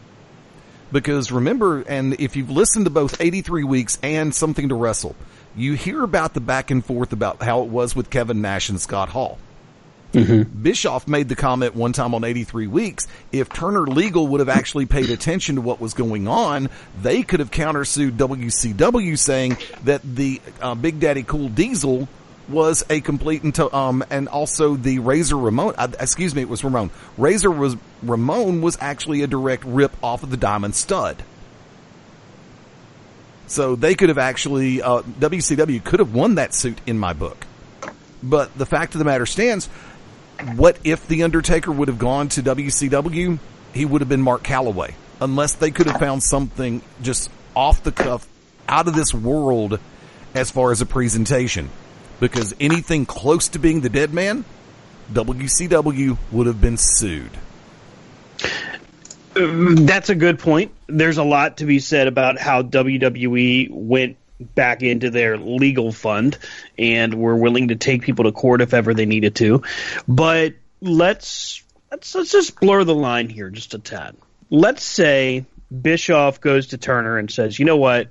Because 0.93 1.33
remember, 1.33 1.81
and 1.81 2.13
if 2.21 2.37
you've 2.37 2.49
listened 2.49 2.85
to 2.85 2.91
both 2.91 3.19
83 3.19 3.65
Weeks 3.65 3.99
and 4.01 4.33
Something 4.33 4.69
to 4.69 4.75
Wrestle, 4.75 5.17
you 5.53 5.73
hear 5.73 6.01
about 6.01 6.33
the 6.33 6.39
back 6.39 6.71
and 6.71 6.83
forth 6.83 7.11
about 7.11 7.43
how 7.43 7.63
it 7.63 7.69
was 7.69 7.93
with 7.93 8.09
Kevin 8.09 8.41
Nash 8.41 8.69
and 8.69 8.79
Scott 8.79 9.09
Hall. 9.09 9.37
Mm-hmm. 10.15 10.61
Bischoff 10.63 11.07
made 11.07 11.29
the 11.29 11.35
comment 11.35 11.75
one 11.75 11.93
time 11.93 12.13
on 12.13 12.23
83 12.23 12.67
Weeks, 12.67 13.07
if 13.31 13.49
Turner 13.49 13.85
Legal 13.87 14.27
would 14.27 14.39
have 14.39 14.49
actually 14.49 14.85
paid 14.85 15.09
attention 15.09 15.55
to 15.55 15.61
what 15.61 15.79
was 15.79 15.93
going 15.93 16.27
on, 16.27 16.69
they 17.01 17.23
could 17.23 17.39
have 17.39 17.51
countersued 17.51 18.11
WCW 18.11 19.17
saying 19.17 19.57
that 19.83 20.01
the 20.03 20.41
uh, 20.61 20.75
Big 20.75 20.99
Daddy 20.99 21.23
Cool 21.23 21.49
Diesel 21.49 22.07
was 22.47 22.85
a 22.89 23.01
complete 23.01 23.41
and 23.41 23.55
to, 23.55 23.75
um 23.75 24.03
and 24.11 24.27
also 24.27 24.75
the 24.75 24.99
Razor 24.99 25.35
Ramon 25.35 25.73
uh, 25.79 25.87
excuse 25.99 26.35
me 26.35 26.43
it 26.43 26.49
was 26.49 26.63
Ramon 26.63 26.91
Razor 27.17 27.49
was 27.49 27.75
Ramon 28.03 28.61
was 28.61 28.77
actually 28.79 29.23
a 29.23 29.27
direct 29.27 29.63
rip 29.65 29.91
off 30.03 30.21
of 30.21 30.29
the 30.29 30.37
Diamond 30.37 30.75
Stud. 30.75 31.23
So 33.47 33.75
they 33.75 33.95
could 33.95 34.09
have 34.09 34.17
actually 34.17 34.81
uh, 34.81 35.01
WCW 35.01 35.83
could 35.83 35.99
have 35.99 36.13
won 36.13 36.35
that 36.35 36.53
suit 36.53 36.79
in 36.85 36.97
my 36.97 37.13
book. 37.13 37.45
But 38.23 38.57
the 38.57 38.65
fact 38.65 38.95
of 38.95 38.99
the 38.99 39.05
matter 39.05 39.25
stands, 39.25 39.69
what 40.55 40.77
if 40.83 41.07
the 41.07 41.23
Undertaker 41.23 41.71
would 41.71 41.87
have 41.87 41.99
gone 41.99 42.29
to 42.29 42.43
WCW? 42.43 43.39
He 43.73 43.85
would 43.85 44.01
have 44.01 44.09
been 44.09 44.21
Mark 44.21 44.43
Calloway, 44.43 44.95
unless 45.19 45.53
they 45.53 45.71
could 45.71 45.87
have 45.87 45.99
found 45.99 46.23
something 46.23 46.81
just 47.01 47.29
off 47.55 47.83
the 47.83 47.91
cuff, 47.91 48.27
out 48.67 48.87
of 48.87 48.95
this 48.95 49.13
world, 49.13 49.79
as 50.33 50.51
far 50.51 50.71
as 50.71 50.81
a 50.81 50.85
presentation 50.85 51.69
because 52.19 52.53
anything 52.59 53.05
close 53.05 53.49
to 53.49 53.59
being 53.59 53.81
the 53.81 53.89
dead 53.89 54.13
man, 54.13 54.45
WCW 55.11 56.17
would 56.31 56.47
have 56.47 56.61
been 56.61 56.77
sued. 56.77 57.31
That's 59.33 60.09
a 60.09 60.15
good 60.15 60.39
point. 60.39 60.71
There's 60.87 61.17
a 61.17 61.23
lot 61.23 61.57
to 61.57 61.65
be 61.65 61.79
said 61.79 62.07
about 62.07 62.39
how 62.39 62.61
WWE 62.61 63.69
went 63.69 64.17
back 64.39 64.83
into 64.83 65.09
their 65.09 65.37
legal 65.37 65.91
fund 65.91 66.37
and 66.77 67.13
were 67.13 67.35
willing 67.35 67.69
to 67.69 67.75
take 67.75 68.01
people 68.01 68.25
to 68.25 68.31
court 68.31 68.61
if 68.61 68.73
ever 68.73 68.93
they 68.93 69.05
needed 69.05 69.35
to. 69.35 69.63
But 70.07 70.55
let's 70.81 71.63
let's 71.91 72.15
let's 72.15 72.31
just 72.31 72.59
blur 72.59 72.83
the 72.83 72.95
line 72.95 73.29
here 73.29 73.49
just 73.49 73.73
a 73.73 73.79
tad. 73.79 74.15
Let's 74.49 74.83
say 74.83 75.45
Bischoff 75.81 76.41
goes 76.41 76.67
to 76.67 76.77
Turner 76.77 77.17
and 77.17 77.31
says, 77.31 77.57
"You 77.57 77.65
know 77.65 77.77
what? 77.77 78.09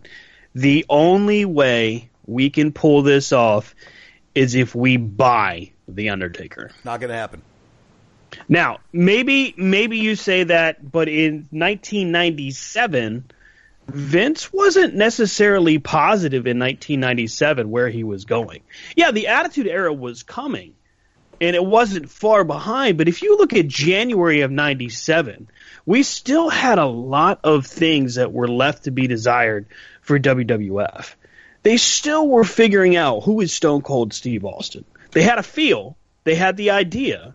The 0.55 0.87
only 0.89 1.45
way 1.45 2.11
we 2.27 2.51
can 2.51 2.73
pull 2.73 3.03
this 3.03 3.33
off 3.33 3.75
is 4.35 4.55
if 4.55 4.75
we 4.75 4.97
buy 4.97 5.73
the 5.89 6.11
Undertaker. 6.11 6.71
Not 6.85 7.01
going 7.01 7.11
to 7.11 7.17
happen. 7.17 7.43
Now, 8.49 8.81
maybe 8.93 9.55
maybe 9.57 9.99
you 9.99 10.17
say 10.17 10.45
that, 10.45 10.91
but 10.91 11.09
in 11.09 11.47
1997, 11.51 13.31
Vince 13.87 14.53
wasn't 14.53 14.95
necessarily 14.95 15.79
positive 15.79 16.47
in 16.47 16.59
1997 16.59 17.71
where 17.71 17.89
he 17.89 18.05
was 18.05 18.25
going. 18.25 18.63
Yeah, 18.97 19.11
the 19.11 19.29
Attitude 19.29 19.67
Era 19.67 19.93
was 19.93 20.23
coming, 20.23 20.75
and 21.41 21.55
it 21.55 21.65
wasn't 21.65 22.11
far 22.11 22.45
behind. 22.45 22.99
But 22.99 23.09
if 23.09 23.23
you 23.23 23.37
look 23.37 23.53
at 23.53 23.69
January 23.69 24.41
of 24.41 24.51
97, 24.51 25.49
we 25.87 26.03
still 26.03 26.49
had 26.49 26.79
a 26.79 26.87
lot 26.87 27.41
of 27.45 27.67
things 27.67 28.17
that 28.17 28.33
were 28.33 28.49
left 28.49 28.85
to 28.85 28.91
be 28.91 29.07
desired 29.07 29.67
for 30.01 30.19
WWF 30.19 31.15
they 31.65 31.79
still 31.79 32.29
were 32.29 32.45
figuring 32.45 32.95
out 32.95 33.25
who 33.25 33.41
is 33.41 33.53
Stone 33.53 33.83
Cold 33.83 34.13
Steve 34.13 34.45
Austin. 34.45 34.85
They 35.11 35.23
had 35.23 35.39
a 35.39 35.43
feel, 35.43 35.97
they 36.23 36.35
had 36.35 36.57
the 36.57 36.71
idea, 36.71 37.35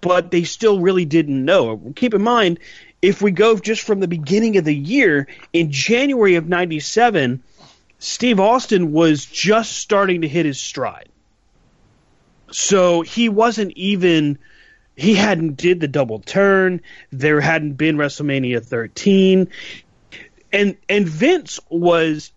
but 0.00 0.30
they 0.30 0.44
still 0.44 0.78
really 0.78 1.06
didn't 1.06 1.44
know. 1.44 1.92
Keep 1.96 2.14
in 2.14 2.22
mind, 2.22 2.60
if 3.02 3.22
we 3.22 3.30
go 3.30 3.56
just 3.58 3.82
from 3.82 4.00
the 4.00 4.08
beginning 4.08 4.56
of 4.56 4.64
the 4.64 4.74
year, 4.74 5.28
in 5.52 5.70
January 5.70 6.36
of 6.36 6.48
97, 6.48 7.42
Steve 7.98 8.40
Austin 8.40 8.92
was 8.92 9.24
just 9.24 9.72
starting 9.72 10.22
to 10.22 10.28
hit 10.28 10.46
his 10.46 10.60
stride. 10.60 11.08
So 12.50 13.02
he 13.02 13.28
wasn't 13.28 13.72
even 13.72 14.38
he 14.96 15.14
hadn't 15.14 15.56
did 15.56 15.80
the 15.80 15.88
double 15.88 16.20
turn. 16.20 16.80
There 17.10 17.40
hadn't 17.40 17.74
been 17.74 17.96
WrestleMania 17.96 18.64
13. 18.64 19.48
And 20.52 20.76
and 20.88 21.08
Vince 21.08 21.60
was 21.68 22.32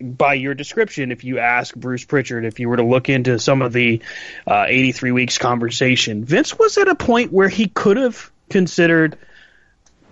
by 0.00 0.34
your 0.34 0.54
description, 0.54 1.12
if 1.12 1.24
you 1.24 1.38
ask 1.38 1.74
Bruce 1.76 2.04
Pritchard, 2.04 2.44
if 2.44 2.58
you 2.58 2.68
were 2.68 2.76
to 2.76 2.84
look 2.84 3.08
into 3.08 3.38
some 3.38 3.62
of 3.62 3.72
the 3.72 4.02
uh, 4.46 4.64
83 4.66 5.12
weeks 5.12 5.38
conversation, 5.38 6.24
Vince 6.24 6.58
was 6.58 6.76
at 6.76 6.88
a 6.88 6.94
point 6.94 7.32
where 7.32 7.48
he 7.48 7.68
could 7.68 7.96
have 7.96 8.30
considered 8.50 9.16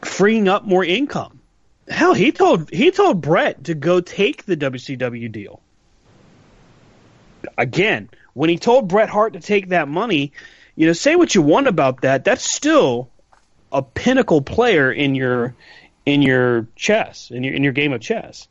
freeing 0.03 0.49
up 0.49 0.65
more 0.65 0.85
income. 0.85 1.41
Hell, 1.89 2.15
he 2.15 2.33
told 2.33 2.71
he 2.71 2.91
told 2.91 3.21
Bret 3.21 3.65
to 3.65 3.75
go 3.75 4.01
take 4.01 4.45
the 4.45 4.57
WCW 4.57 5.31
deal. 5.31 5.61
Again, 7.59 8.09
when 8.35 8.49
he 8.49 8.59
told 8.59 8.89
Bret 8.89 9.09
Hart 9.09 9.33
to 9.33 9.41
take 9.41 9.71
that 9.71 9.89
money, 9.89 10.33
you 10.77 10.87
know, 10.87 10.93
say 10.93 11.17
what 11.17 11.35
you 11.35 11.43
want 11.43 11.67
about 11.67 12.03
that, 12.03 12.25
that's 12.25 12.45
still 12.45 13.11
a 13.73 13.83
pinnacle 13.83 14.43
player 14.43 14.91
in 14.93 15.15
your 15.15 15.55
in 16.07 16.23
your 16.23 16.67
chess, 16.77 17.31
in 17.31 17.45
your 17.45 17.55
in 17.55 17.63
your 17.63 17.73
game 17.73 17.93
of 17.93 18.01
chess. 18.01 18.49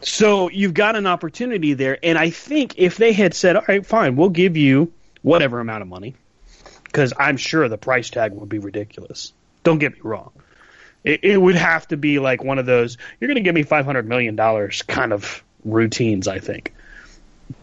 So 0.00 0.50
you've 0.50 0.74
got 0.74 0.96
an 0.96 1.06
opportunity 1.06 1.74
there, 1.74 1.98
and 2.02 2.18
I 2.18 2.30
think 2.30 2.74
if 2.76 2.96
they 2.96 3.12
had 3.12 3.34
said, 3.34 3.56
"All 3.56 3.64
right, 3.66 3.84
fine, 3.84 4.16
we'll 4.16 4.28
give 4.28 4.56
you 4.56 4.92
whatever 5.22 5.60
amount 5.60 5.82
of 5.82 5.88
money," 5.88 6.14
because 6.84 7.12
I'm 7.18 7.36
sure 7.36 7.68
the 7.68 7.78
price 7.78 8.10
tag 8.10 8.32
would 8.32 8.48
be 8.48 8.58
ridiculous. 8.58 9.32
Don't 9.62 9.78
get 9.78 9.94
me 9.94 10.00
wrong; 10.02 10.30
it, 11.04 11.22
it 11.22 11.36
would 11.40 11.54
have 11.54 11.86
to 11.88 11.96
be 11.96 12.18
like 12.18 12.42
one 12.42 12.58
of 12.58 12.66
those 12.66 12.96
"you're 13.20 13.28
going 13.28 13.36
to 13.36 13.42
give 13.42 13.54
me 13.54 13.62
500 13.62 14.08
million 14.08 14.36
dollars" 14.36 14.82
kind 14.82 15.12
of 15.12 15.44
routines. 15.64 16.26
I 16.26 16.38
think. 16.38 16.74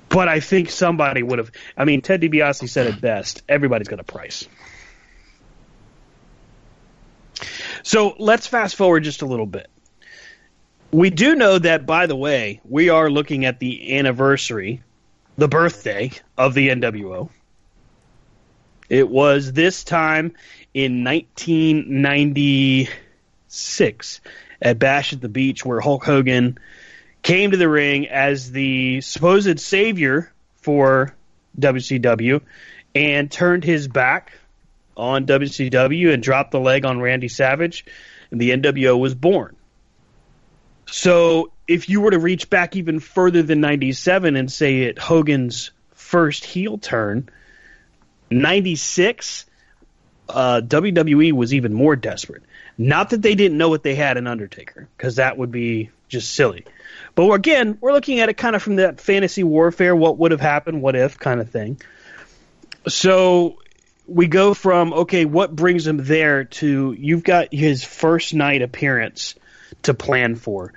But 0.10 0.27
I 0.27 0.39
think 0.39 0.69
somebody 0.69 1.24
would 1.24 1.39
have. 1.39 1.51
I 1.75 1.86
mean, 1.86 2.01
Ted 2.01 2.21
DiBiase 2.21 2.69
said 2.69 2.88
it 2.88 3.01
best: 3.01 3.43
everybody's 3.50 3.88
got 3.88 4.00
a 4.00 4.03
price. 4.03 4.48
So 7.83 8.15
let's 8.19 8.45
fast 8.45 8.75
forward 8.75 9.03
just 9.03 9.21
a 9.21 9.25
little 9.25 9.45
bit. 9.45 9.67
We 10.91 11.10
do 11.10 11.36
know 11.36 11.57
that, 11.57 11.86
by 11.86 12.05
the 12.05 12.15
way, 12.15 12.60
we 12.65 12.89
are 12.89 13.10
looking 13.10 13.45
at 13.45 13.60
the 13.60 13.98
anniversary, 13.98 14.83
the 15.38 15.48
birthday 15.48 16.12
of 16.38 16.53
the 16.53 16.69
NWO. 16.69 17.29
It 18.89 19.10
was 19.10 19.53
this 19.53 19.86
time 19.86 20.33
in 20.74 21.03
1996 23.51 24.22
at 24.62 24.79
Bash 24.79 25.13
at 25.13 25.22
the 25.22 25.29
Beach 25.29 25.65
where 25.65 25.81
Hulk 25.81 26.05
Hogan 26.05 26.58
came 27.22 27.51
to 27.51 27.58
the 27.58 27.67
ring 27.67 28.08
as 28.08 28.51
the 28.51 29.01
supposed 29.01 29.60
savior 29.60 30.31
for 30.55 31.13
WCW 31.60 32.41
and 32.96 33.29
turned 33.29 33.63
his 33.63 33.88
back 33.88 34.34
on 34.96 35.25
WCW 35.25 36.13
and 36.13 36.24
dropped 36.24 36.51
the 36.51 36.60
leg 36.60 36.86
on 36.86 37.01
Randy 37.01 37.27
Savage, 37.27 37.86
and 38.29 38.39
the 38.39 38.51
NWO 38.51 38.98
was 38.98 39.15
born. 39.15 39.55
So 40.86 41.51
if 41.67 41.89
you 41.89 42.01
were 42.01 42.12
to 42.12 42.20
reach 42.20 42.50
back 42.50 42.75
even 42.75 43.00
further 43.00 43.43
than 43.43 43.62
97 43.62 44.36
and 44.36 44.51
say 44.51 44.84
it 44.84 45.00
Hogan's 45.00 45.72
first 45.93 46.46
heel 46.46 46.77
turn, 46.77 47.29
96, 48.29 49.46
uh, 50.29 50.62
WWE 50.63 51.34
was 51.34 51.53
even 51.53 51.74
more 51.74 51.96
desperate. 51.96 52.43
Not 52.82 53.12
that 53.12 53.22
they 53.22 53.36
didn't 53.36 53.60
know 53.60 53.70
what 53.70 53.84
they 53.84 53.94
had 53.94 54.18
in 54.18 54.26
Undertaker, 54.26 54.90
because 54.98 55.18
that 55.18 55.38
would 55.38 55.52
be 55.52 55.92
just 56.10 56.34
silly. 56.34 56.66
But 57.14 57.30
again, 57.32 57.78
we're 57.80 57.94
looking 57.94 58.22
at 58.22 58.30
it 58.30 58.38
kind 58.38 58.56
of 58.56 58.64
from 58.64 58.78
that 58.78 59.00
fantasy 59.00 59.44
warfare, 59.44 59.96
what 59.96 60.18
would 60.18 60.32
have 60.32 60.42
happened, 60.42 60.82
what 60.82 60.96
if 60.96 61.20
kind 61.20 61.40
of 61.40 61.52
thing. 61.52 61.80
So 62.88 63.60
we 64.08 64.26
go 64.26 64.56
from 64.56 64.94
okay, 64.94 65.26
what 65.26 65.56
brings 65.56 65.86
him 65.86 65.98
there 65.98 66.46
to 66.46 66.94
you've 66.98 67.24
got 67.24 67.54
his 67.54 67.84
first 67.84 68.34
night 68.34 68.64
appearance 68.64 69.36
to 69.84 69.94
plan 69.94 70.36
for. 70.36 70.74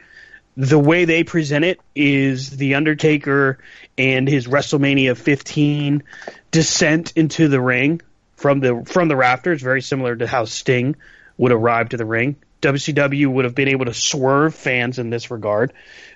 The 0.59 0.79
way 0.79 1.07
they 1.07 1.25
present 1.25 1.65
it 1.65 1.81
is 1.95 2.51
the 2.51 2.75
Undertaker 2.75 3.59
and 3.97 4.29
his 4.29 4.47
WrestleMania 4.47 5.17
15 5.17 6.03
descent 6.51 7.15
into 7.17 7.49
the 7.49 7.63
ring 7.63 8.03
from 8.37 8.61
the 8.61 8.85
from 8.85 9.09
the 9.09 9.17
rafters, 9.17 9.63
very 9.63 9.81
similar 9.81 10.15
to 10.15 10.27
how 10.27 10.45
Sting 10.45 10.97
would 11.37 11.53
arrive 11.53 11.91
to 11.91 11.97
the 11.97 12.05
ring. 12.05 12.37
WCW 12.63 13.27
would 13.27 13.45
have 13.45 13.55
been 13.55 13.69
able 13.69 13.85
to 13.87 13.95
swerve 13.95 14.55
fans 14.55 14.99
in 14.99 15.11
this 15.11 15.31
regard 15.31 15.73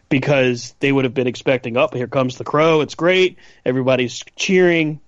because 0.08 0.74
they 0.80 0.90
would 0.90 1.04
have 1.04 1.14
been 1.14 1.26
expecting, 1.26 1.76
up 1.76 1.90
oh, 1.92 1.96
here 1.98 2.06
comes 2.06 2.36
the 2.36 2.44
crow, 2.44 2.80
it's 2.80 2.94
great, 2.94 3.36
everybody's 3.64 4.24
cheering, 4.36 5.00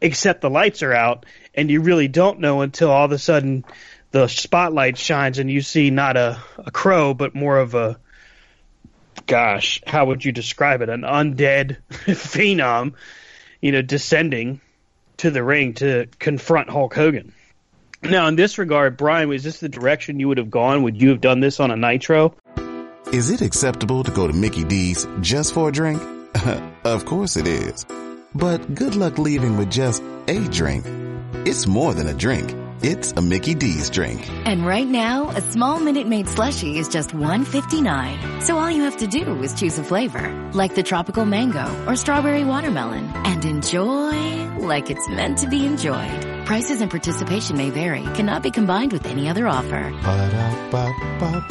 except 0.00 0.40
the 0.40 0.48
lights 0.48 0.82
are 0.82 0.94
out, 0.94 1.26
and 1.54 1.70
you 1.70 1.82
really 1.82 2.08
don't 2.08 2.40
know 2.40 2.62
until 2.62 2.90
all 2.90 3.04
of 3.04 3.12
a 3.12 3.18
sudden 3.18 3.64
the 4.12 4.28
spotlight 4.28 4.96
shines 4.96 5.38
and 5.38 5.50
you 5.50 5.60
see 5.60 5.90
not 5.90 6.16
a, 6.16 6.38
a 6.58 6.70
crow, 6.70 7.12
but 7.12 7.34
more 7.34 7.58
of 7.58 7.74
a 7.74 7.98
gosh, 9.26 9.82
how 9.86 10.06
would 10.06 10.24
you 10.24 10.32
describe 10.32 10.82
it? 10.82 10.88
An 10.88 11.02
undead 11.02 11.78
phenom, 11.90 12.94
you 13.60 13.72
know, 13.72 13.82
descending 13.82 14.60
to 15.18 15.30
the 15.30 15.42
ring 15.42 15.74
to 15.74 16.06
confront 16.18 16.70
Hulk 16.70 16.94
Hogan. 16.94 17.32
Now, 18.02 18.28
in 18.28 18.36
this 18.36 18.58
regard, 18.58 18.96
Brian, 18.96 19.28
was 19.28 19.42
this 19.42 19.60
the 19.60 19.68
direction 19.68 20.20
you 20.20 20.28
would 20.28 20.38
have 20.38 20.50
gone? 20.50 20.82
Would 20.82 21.00
you 21.00 21.08
have 21.10 21.20
done 21.20 21.40
this 21.40 21.60
on 21.60 21.70
a 21.70 21.76
Nitro? 21.76 22.34
Is 23.12 23.30
it 23.30 23.40
acceptable 23.40 24.04
to 24.04 24.10
go 24.10 24.26
to 24.26 24.32
Mickey 24.32 24.64
D's 24.64 25.06
just 25.20 25.54
for 25.54 25.68
a 25.68 25.72
drink? 25.72 26.02
of 26.84 27.04
course 27.04 27.36
it 27.36 27.46
is. 27.46 27.86
But 28.34 28.74
good 28.74 28.94
luck 28.94 29.18
leaving 29.18 29.56
with 29.56 29.70
just 29.70 30.02
a 30.28 30.40
drink. 30.48 30.84
It's 31.46 31.66
more 31.66 31.94
than 31.94 32.08
a 32.08 32.14
drink. 32.14 32.54
It's 32.88 33.10
a 33.10 33.20
Mickey 33.20 33.56
D's 33.56 33.90
drink. 33.90 34.30
And 34.46 34.64
right 34.64 34.86
now, 34.86 35.28
a 35.30 35.40
small 35.40 35.80
Minute 35.80 36.06
Maid 36.06 36.26
slushie 36.26 36.76
is 36.76 36.86
just 36.86 37.10
$1.59. 37.10 38.42
So 38.44 38.56
all 38.56 38.70
you 38.70 38.84
have 38.84 38.98
to 38.98 39.08
do 39.08 39.42
is 39.42 39.58
choose 39.58 39.76
a 39.76 39.82
flavor, 39.82 40.52
like 40.54 40.76
the 40.76 40.84
tropical 40.84 41.24
mango 41.24 41.66
or 41.88 41.96
strawberry 41.96 42.44
watermelon, 42.44 43.10
and 43.24 43.44
enjoy 43.44 44.46
like 44.58 44.88
it's 44.88 45.08
meant 45.08 45.38
to 45.38 45.48
be 45.48 45.66
enjoyed. 45.66 46.46
Prices 46.46 46.80
and 46.80 46.88
participation 46.88 47.56
may 47.56 47.70
vary, 47.70 48.04
cannot 48.14 48.44
be 48.44 48.52
combined 48.52 48.92
with 48.92 49.04
any 49.06 49.28
other 49.28 49.48
offer. 49.48 49.90
Ba-da-ba-ba-ba. 50.04 51.42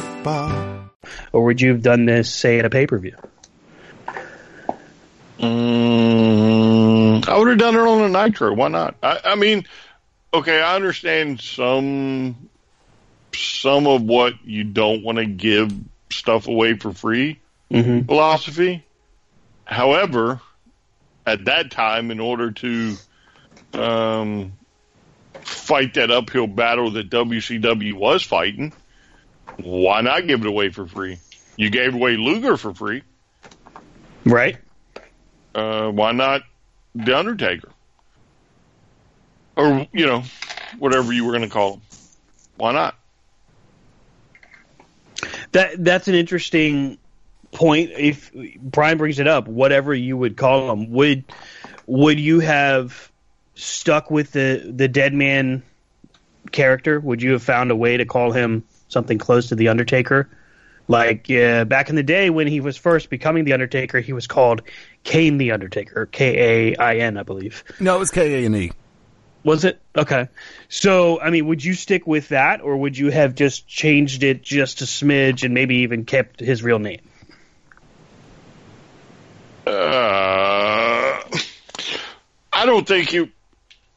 Or 1.34 1.44
would 1.44 1.60
you 1.60 1.72
have 1.72 1.82
done 1.82 2.06
this, 2.06 2.34
say, 2.34 2.60
at 2.60 2.66
a 2.66 2.70
pay 2.70 2.88
per 2.88 2.98
view? 2.98 3.18
Mm, 5.40 7.28
I 7.28 7.38
would 7.38 7.50
have 7.50 7.58
done 7.58 7.76
it 7.76 7.80
on 7.80 8.04
a 8.04 8.08
Nitro. 8.08 8.54
Why 8.54 8.70
not? 8.70 8.96
I, 9.04 9.20
I 9.26 9.36
mean, 9.36 9.66
okay, 10.38 10.62
I 10.62 10.76
understand 10.76 11.42
some 11.42 12.50
some 13.34 13.88
of 13.88 14.02
what 14.04 14.34
you 14.46 14.64
don't 14.64 15.04
want 15.04 15.18
to 15.18 15.26
give 15.26 15.74
stuff 16.10 16.48
away 16.48 16.76
for 16.76 16.94
free 16.94 17.40
mm-hmm. 17.72 18.06
philosophy. 18.06 18.86
However, 19.66 20.40
at 21.26 21.46
that 21.46 21.72
time, 21.72 22.12
in 22.12 22.20
order 22.20 22.52
to 22.52 22.96
um, 23.74 24.54
fight 25.42 25.96
that 25.96 26.12
uphill 26.12 26.48
battle 26.48 26.92
that 26.92 27.10
WCW 27.10 27.94
was 27.94 28.24
fighting, 28.24 28.74
why 29.58 30.02
not 30.02 30.28
give 30.28 30.42
it 30.42 30.48
away 30.48 30.70
for 30.70 30.86
free? 30.86 31.18
You 31.58 31.70
gave 31.70 31.96
away 31.96 32.18
Luger 32.18 32.58
for 32.58 32.74
free, 32.74 33.02
right? 34.26 34.58
Uh, 35.54 35.90
why 35.90 36.12
not 36.12 36.42
the 36.94 37.18
Undertaker? 37.18 37.70
Or 39.56 39.88
you 39.92 40.06
know, 40.06 40.24
whatever 40.80 41.14
you 41.14 41.26
were 41.26 41.32
going 41.32 41.44
to 41.44 41.50
call 41.50 41.72
them. 41.72 41.82
Why 42.58 42.72
not? 42.72 42.96
That 45.52 45.84
that's 45.84 46.08
an 46.08 46.16
interesting 46.16 46.98
point. 47.52 47.92
If 47.92 48.32
Brian 48.60 48.98
brings 48.98 49.20
it 49.20 49.28
up, 49.28 49.48
whatever 49.48 49.94
you 49.94 50.18
would 50.18 50.38
call 50.38 50.68
them, 50.68 50.92
would 50.92 51.24
would 51.86 52.20
you 52.20 52.40
have 52.40 53.12
stuck 53.56 54.12
with 54.12 54.32
the 54.32 54.72
the 54.74 54.88
dead 54.88 55.14
man 55.14 55.64
character? 56.52 57.00
Would 57.00 57.22
you 57.22 57.34
have 57.34 57.44
found 57.44 57.72
a 57.72 57.76
way 57.76 57.98
to 57.98 58.06
call 58.06 58.32
him 58.32 58.64
something 58.88 59.18
close 59.18 59.50
to 59.50 59.56
the 59.56 59.70
Undertaker? 59.70 60.30
Like 60.88 61.32
uh, 61.32 61.66
back 61.66 61.90
in 61.90 61.96
the 61.96 62.04
day 62.04 62.30
when 62.30 62.48
he 62.48 62.60
was 62.60 62.78
first 62.78 63.10
becoming 63.10 63.44
the 63.44 63.54
Undertaker, 63.54 64.00
he 64.00 64.14
was 64.14 64.28
called 64.28 64.62
Kane 65.04 65.38
the 65.38 65.52
Undertaker, 65.52 66.06
K 66.06 66.74
A 66.74 66.76
I 66.78 66.98
N, 66.98 67.18
I 67.18 67.24
believe. 67.24 67.64
No, 67.80 67.96
it 67.96 68.00
was 68.00 68.12
K 68.12 68.44
A 68.44 68.46
N 68.46 68.56
E. 68.56 68.72
Was 69.46 69.64
it 69.64 69.80
okay? 69.96 70.28
So, 70.70 71.22
I 71.22 71.30
mean, 71.30 71.46
would 71.46 71.64
you 71.64 71.76
stick 71.76 72.08
with 72.08 72.30
that, 72.30 72.62
or 72.62 72.76
would 72.78 72.98
you 72.98 73.12
have 73.12 73.36
just 73.36 73.68
changed 73.68 74.24
it 74.24 74.42
just 74.42 74.82
a 74.82 74.86
smidge 74.86 75.44
and 75.44 75.54
maybe 75.54 75.78
even 75.78 76.04
kept 76.04 76.40
his 76.40 76.64
real 76.64 76.80
name? 76.80 77.02
Uh, 79.68 81.22
I 82.52 82.66
don't 82.66 82.88
think 82.88 83.14
you. 83.14 83.30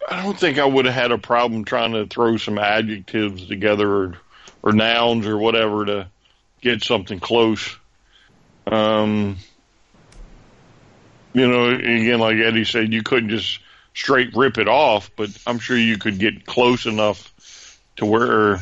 I 0.07 0.23
don't 0.23 0.39
think 0.39 0.59
I 0.59 0.67
would 0.67 0.85
have 0.85 0.95
had 0.95 1.13
a 1.13 1.19
problem 1.19 1.65
trying 1.65 1.93
to 1.93 2.07
throw 2.07 2.37
some 2.37 2.59
adjectives 2.59 3.47
together 3.47 3.91
or, 3.91 4.19
or 4.63 4.73
nouns 4.73 5.27
or 5.27 5.39
whatever 5.39 5.87
to 5.87 6.09
get 6.61 6.85
something 6.85 7.21
close. 7.21 7.75
Um, 8.67 9.39
you 11.33 11.49
know, 11.49 11.71
again, 11.71 12.19
like 12.19 12.37
Eddie 12.37 12.67
said, 12.67 12.93
you 12.93 13.03
couldn't 13.03 13.31
just 13.31 13.61
straight 13.99 14.37
rip 14.37 14.59
it 14.59 14.69
off, 14.69 15.11
but 15.17 15.31
I'm 15.45 15.59
sure 15.59 15.77
you 15.77 15.99
could 15.99 16.21
get 16.21 16.47
close 16.47 16.87
enough 16.87 17.35
to 17.97 18.07
where 18.07 18.61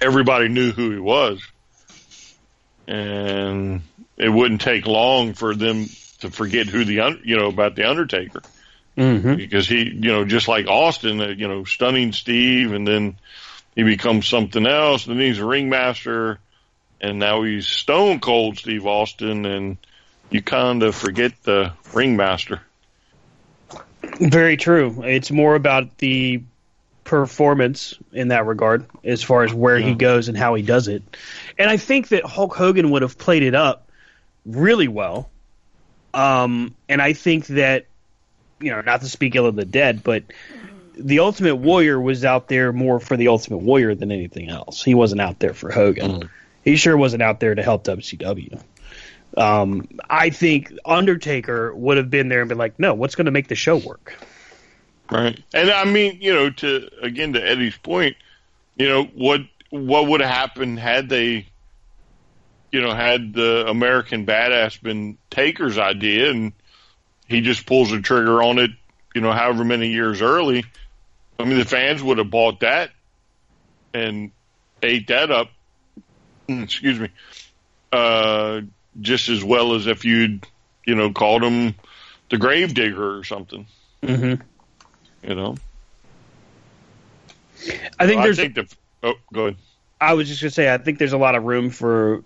everybody 0.00 0.48
knew 0.48 0.70
who 0.70 0.92
he 0.92 0.98
was. 0.98 1.42
And 2.86 3.82
it 4.16 4.28
wouldn't 4.28 4.60
take 4.60 4.86
long 4.86 5.34
for 5.34 5.56
them 5.56 5.86
to 6.20 6.30
forget 6.30 6.68
who 6.68 6.84
the, 6.84 7.18
you 7.24 7.36
know, 7.36 7.48
about 7.48 7.74
the 7.74 7.88
Undertaker. 7.88 8.42
Mm-hmm. 8.96 9.34
Because 9.34 9.66
he, 9.66 9.90
you 9.90 10.12
know, 10.12 10.24
just 10.24 10.46
like 10.46 10.68
Austin, 10.68 11.18
you 11.36 11.48
know, 11.48 11.64
stunning 11.64 12.12
Steve, 12.12 12.72
and 12.72 12.86
then 12.86 13.16
he 13.74 13.82
becomes 13.82 14.28
something 14.28 14.64
else, 14.68 15.06
and 15.06 15.18
then 15.18 15.26
he's 15.26 15.40
a 15.40 15.44
ringmaster, 15.44 16.38
and 17.00 17.18
now 17.18 17.42
he's 17.42 17.66
Stone 17.66 18.20
Cold 18.20 18.56
Steve 18.56 18.86
Austin, 18.86 19.46
and 19.46 19.78
you 20.30 20.42
kind 20.42 20.84
of 20.84 20.94
forget 20.94 21.32
the 21.42 21.72
ringmaster. 21.92 22.60
Very 24.20 24.56
true. 24.56 25.02
It's 25.04 25.30
more 25.30 25.54
about 25.54 25.98
the 25.98 26.42
performance 27.04 27.94
in 28.12 28.28
that 28.28 28.46
regard 28.46 28.86
as 29.04 29.22
far 29.22 29.44
as 29.44 29.52
where 29.52 29.78
yeah. 29.78 29.88
he 29.88 29.94
goes 29.94 30.28
and 30.28 30.36
how 30.36 30.54
he 30.54 30.62
does 30.62 30.88
it. 30.88 31.02
And 31.58 31.70
I 31.70 31.76
think 31.76 32.08
that 32.08 32.24
Hulk 32.24 32.54
Hogan 32.54 32.90
would 32.90 33.02
have 33.02 33.18
played 33.18 33.42
it 33.42 33.54
up 33.54 33.88
really 34.46 34.88
well. 34.88 35.28
Um, 36.12 36.74
and 36.88 37.02
I 37.02 37.12
think 37.12 37.46
that, 37.48 37.86
you 38.60 38.70
know, 38.70 38.80
not 38.80 39.00
to 39.00 39.08
speak 39.08 39.34
ill 39.34 39.46
of 39.46 39.56
the 39.56 39.64
dead, 39.64 40.02
but 40.02 40.24
the 40.96 41.18
Ultimate 41.18 41.56
Warrior 41.56 42.00
was 42.00 42.24
out 42.24 42.48
there 42.48 42.72
more 42.72 43.00
for 43.00 43.16
the 43.16 43.28
Ultimate 43.28 43.58
Warrior 43.58 43.94
than 43.94 44.12
anything 44.12 44.48
else. 44.48 44.82
He 44.82 44.94
wasn't 44.94 45.20
out 45.20 45.40
there 45.40 45.54
for 45.54 45.70
Hogan. 45.70 46.22
Mm. 46.22 46.30
He 46.64 46.76
sure 46.76 46.96
wasn't 46.96 47.22
out 47.22 47.40
there 47.40 47.54
to 47.54 47.62
help 47.62 47.84
WCW. 47.84 48.60
Um, 49.36 49.88
I 50.08 50.30
think 50.30 50.72
Undertaker 50.84 51.74
would 51.74 51.96
have 51.96 52.10
been 52.10 52.28
there 52.28 52.40
and 52.40 52.48
been 52.48 52.58
like, 52.58 52.78
no, 52.78 52.94
what's 52.94 53.14
going 53.14 53.26
to 53.26 53.32
make 53.32 53.48
the 53.48 53.54
show 53.54 53.76
work? 53.76 54.16
Right. 55.10 55.38
And 55.52 55.70
I 55.70 55.84
mean, 55.84 56.18
you 56.20 56.32
know, 56.32 56.50
to 56.50 56.88
again 57.02 57.34
to 57.34 57.40
Eddie's 57.40 57.76
point, 57.76 58.16
you 58.76 58.88
know, 58.88 59.04
what 59.04 59.40
what 59.70 60.06
would 60.06 60.20
have 60.20 60.30
happened 60.30 60.78
had 60.78 61.08
they 61.08 61.46
you 62.74 62.80
know, 62.80 62.92
had 62.92 63.32
the 63.32 63.68
American 63.68 64.26
badass 64.26 64.82
been 64.82 65.16
Taker's 65.30 65.78
idea 65.78 66.32
and 66.32 66.52
he 67.28 67.40
just 67.40 67.66
pulls 67.66 67.92
the 67.92 68.00
trigger 68.00 68.42
on 68.42 68.58
it, 68.58 68.72
you 69.14 69.20
know, 69.20 69.30
however 69.30 69.62
many 69.62 69.90
years 69.90 70.20
early. 70.20 70.64
I 71.38 71.44
mean, 71.44 71.58
the 71.58 71.64
fans 71.64 72.02
would 72.02 72.18
have 72.18 72.32
bought 72.32 72.60
that 72.60 72.90
and 73.94 74.32
ate 74.82 75.06
that 75.06 75.30
up. 75.30 75.50
Excuse 76.48 76.98
me. 76.98 77.10
Uh, 77.92 78.62
just 79.00 79.28
as 79.28 79.42
well 79.42 79.74
as 79.74 79.86
if 79.86 80.04
you'd, 80.04 80.46
you 80.86 80.94
know, 80.94 81.12
called 81.12 81.42
him 81.42 81.74
the 82.30 82.38
grave 82.38 82.74
digger 82.74 83.18
or 83.18 83.24
something. 83.24 83.66
Mm-hmm. 84.02 84.42
You 85.28 85.34
know. 85.34 85.56
I 87.98 88.06
think 88.06 88.22
there's. 88.22 88.38
I 88.38 88.42
think 88.42 88.54
the, 88.54 88.76
oh, 89.02 89.14
go 89.32 89.42
ahead. 89.46 89.56
I 90.00 90.14
was 90.14 90.28
just 90.28 90.42
gonna 90.42 90.50
say, 90.50 90.72
I 90.72 90.78
think 90.78 90.98
there's 90.98 91.12
a 91.12 91.18
lot 91.18 91.34
of 91.34 91.44
room 91.44 91.70
for 91.70 92.22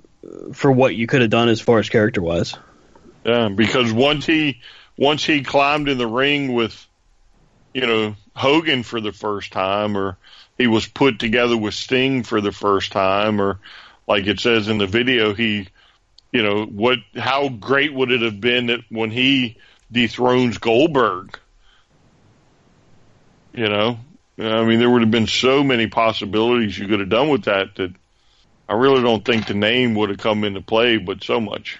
for 0.52 0.72
what 0.72 0.96
you 0.96 1.06
could 1.06 1.20
have 1.20 1.30
done 1.30 1.48
as 1.48 1.60
far 1.60 1.78
as 1.78 1.88
character 1.88 2.20
wise. 2.20 2.56
Yeah, 3.24 3.48
because 3.48 3.92
once 3.92 4.26
he 4.26 4.60
once 4.96 5.24
he 5.24 5.42
climbed 5.42 5.88
in 5.88 5.98
the 5.98 6.06
ring 6.06 6.54
with, 6.54 6.86
you 7.72 7.86
know, 7.86 8.16
Hogan 8.34 8.82
for 8.82 9.00
the 9.00 9.12
first 9.12 9.52
time, 9.52 9.96
or 9.96 10.16
he 10.56 10.66
was 10.66 10.86
put 10.86 11.18
together 11.18 11.56
with 11.56 11.74
Sting 11.74 12.24
for 12.24 12.40
the 12.40 12.52
first 12.52 12.90
time, 12.92 13.40
or 13.40 13.60
like 14.06 14.26
it 14.26 14.40
says 14.40 14.68
in 14.68 14.78
the 14.78 14.86
video, 14.86 15.34
he, 15.34 15.68
you 16.32 16.42
know, 16.42 16.64
what, 16.64 16.98
how 17.16 17.48
great 17.48 17.92
would 17.92 18.10
it 18.10 18.22
have 18.22 18.40
been 18.40 18.66
that 18.66 18.80
when 18.90 19.10
he 19.10 19.56
dethrones 19.90 20.58
Goldberg? 20.58 21.38
You 23.52 23.68
know, 23.68 23.98
I 24.38 24.64
mean, 24.64 24.78
there 24.78 24.90
would 24.90 25.02
have 25.02 25.10
been 25.10 25.26
so 25.26 25.64
many 25.64 25.88
possibilities 25.88 26.78
you 26.78 26.86
could 26.86 27.00
have 27.00 27.08
done 27.08 27.28
with 27.28 27.44
that 27.44 27.74
that 27.76 27.94
I 28.68 28.74
really 28.74 29.02
don't 29.02 29.24
think 29.24 29.46
the 29.46 29.54
name 29.54 29.94
would 29.94 30.10
have 30.10 30.18
come 30.18 30.44
into 30.44 30.60
play, 30.60 30.98
but 30.98 31.24
so 31.24 31.40
much. 31.40 31.78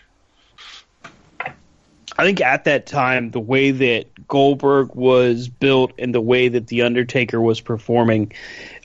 I 2.16 2.24
think 2.24 2.40
at 2.40 2.64
that 2.64 2.87
time, 2.87 3.30
the 3.30 3.38
way 3.38 3.70
that 3.70 4.26
Goldberg 4.26 4.94
was 4.94 5.48
built 5.48 5.92
and 5.98 6.12
the 6.12 6.20
way 6.20 6.48
that 6.48 6.66
The 6.66 6.82
Undertaker 6.82 7.40
was 7.40 7.61
performing, 7.61 8.32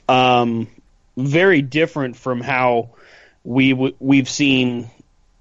um, 0.08 0.68
very 1.16 1.62
different 1.62 2.16
from 2.16 2.40
how 2.40 2.90
we 3.42 3.70
w- 3.70 3.96
we've 3.98 4.28
seen 4.28 4.88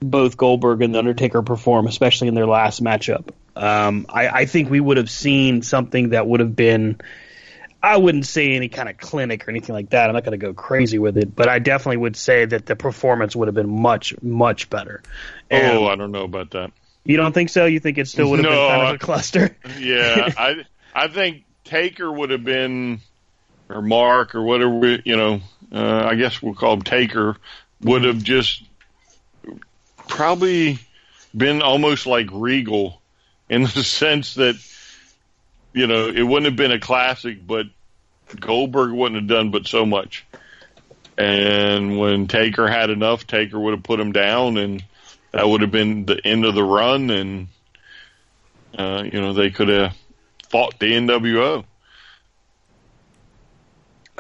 both 0.10 0.38
Goldberg 0.38 0.82
and 0.82 0.94
The 0.94 1.00
Undertaker 1.00 1.42
perform, 1.42 1.88
especially 1.88 2.28
in 2.28 2.36
their 2.36 2.48
last 2.48 2.84
matchup. 2.84 3.30
Um, 3.56 4.06
I, 4.10 4.28
I 4.28 4.46
think 4.46 4.70
we 4.70 4.80
would 4.80 4.98
have 4.98 5.10
seen 5.10 5.62
something 5.62 6.10
that 6.10 6.28
would 6.28 6.40
have 6.40 6.56
been 6.56 7.00
I 7.84 7.98
wouldn't 7.98 8.26
say 8.26 8.54
any 8.54 8.70
kind 8.70 8.88
of 8.88 8.98
clinic 8.98 9.46
or 9.46 9.52
anything 9.52 9.76
like 9.76 9.90
that. 9.90 10.08
I'm 10.08 10.14
not 10.14 10.24
going 10.24 10.40
to 10.40 10.44
go 10.44 10.54
crazy 10.54 11.00
with 11.00 11.18
it, 11.18 11.36
but 11.36 11.50
I 11.50 11.60
definitely 11.60 11.98
would 11.98 12.16
say 12.16 12.46
that 12.46 12.66
the 12.66 12.78
performance 12.78 13.36
would 13.36 13.50
have 13.50 13.56
been 13.56 13.82
much, 13.82 14.16
much 14.22 14.70
better. 14.70 15.04
And 15.52 15.80
oh, 15.80 15.88
I 15.88 15.98
don't 15.98 16.14
know 16.14 16.24
about 16.24 16.52
that. 16.52 16.72
You 17.04 17.18
don't 17.18 17.34
think 17.34 17.50
so? 17.50 17.66
You 17.66 17.82
think 17.82 17.98
it 17.98 18.08
still 18.08 18.30
would 18.30 18.40
have 18.40 18.46
no, 18.46 18.52
been 18.52 18.70
kind 18.70 18.88
of 18.88 18.96
a 18.96 18.98
cluster? 19.00 19.58
yeah, 19.78 20.32
I 20.38 20.66
I 20.96 21.10
think 21.10 21.44
Taker 21.66 22.10
would 22.10 22.30
have 22.30 22.46
been, 22.46 23.02
or 23.68 23.82
Mark 23.82 24.34
or 24.36 24.44
whatever 24.44 25.02
you 25.04 25.18
know. 25.18 25.42
Uh, 25.70 26.06
I 26.06 26.16
guess 26.16 26.42
we'll 26.42 26.54
call 26.54 26.76
him 26.76 26.84
Taker. 26.84 27.36
Would 27.82 28.06
have 28.06 28.24
just 28.24 28.64
probably 30.14 30.80
been 31.36 31.62
almost 31.62 32.06
like 32.06 32.28
Regal 32.32 33.02
in 33.50 33.64
the 33.64 33.84
sense 33.84 34.36
that 34.36 34.56
you 35.74 35.88
know, 35.88 36.08
it 36.08 36.22
wouldn't 36.22 36.46
have 36.46 36.56
been 36.56 36.72
a 36.72 36.80
classic, 36.80 37.46
but 37.46 37.66
Goldberg 38.40 38.92
wouldn't 38.92 39.22
have 39.22 39.28
done 39.28 39.52
but 39.52 39.68
so 39.68 39.86
much. 39.86 40.26
And 41.18 41.98
when 41.98 42.28
Taker 42.28 42.68
had 42.68 42.90
enough, 42.90 43.28
Taker 43.28 43.60
would 43.60 43.74
have 43.74 43.84
put 43.84 44.00
him 44.00 44.12
down, 44.12 44.58
and 44.58 44.84
that 45.32 45.48
would 45.48 45.62
have 45.62 45.72
been 45.72 46.06
the 46.06 46.20
end 46.24 46.46
of 46.46 46.56
the 46.56 46.64
run. 46.64 47.10
And 47.10 47.48
uh, 48.78 49.04
you 49.12 49.20
know, 49.20 49.34
they 49.34 49.50
could 49.50 49.68
have 49.68 49.96
fought 50.50 50.80
the 50.80 50.94
NWO. 50.94 51.66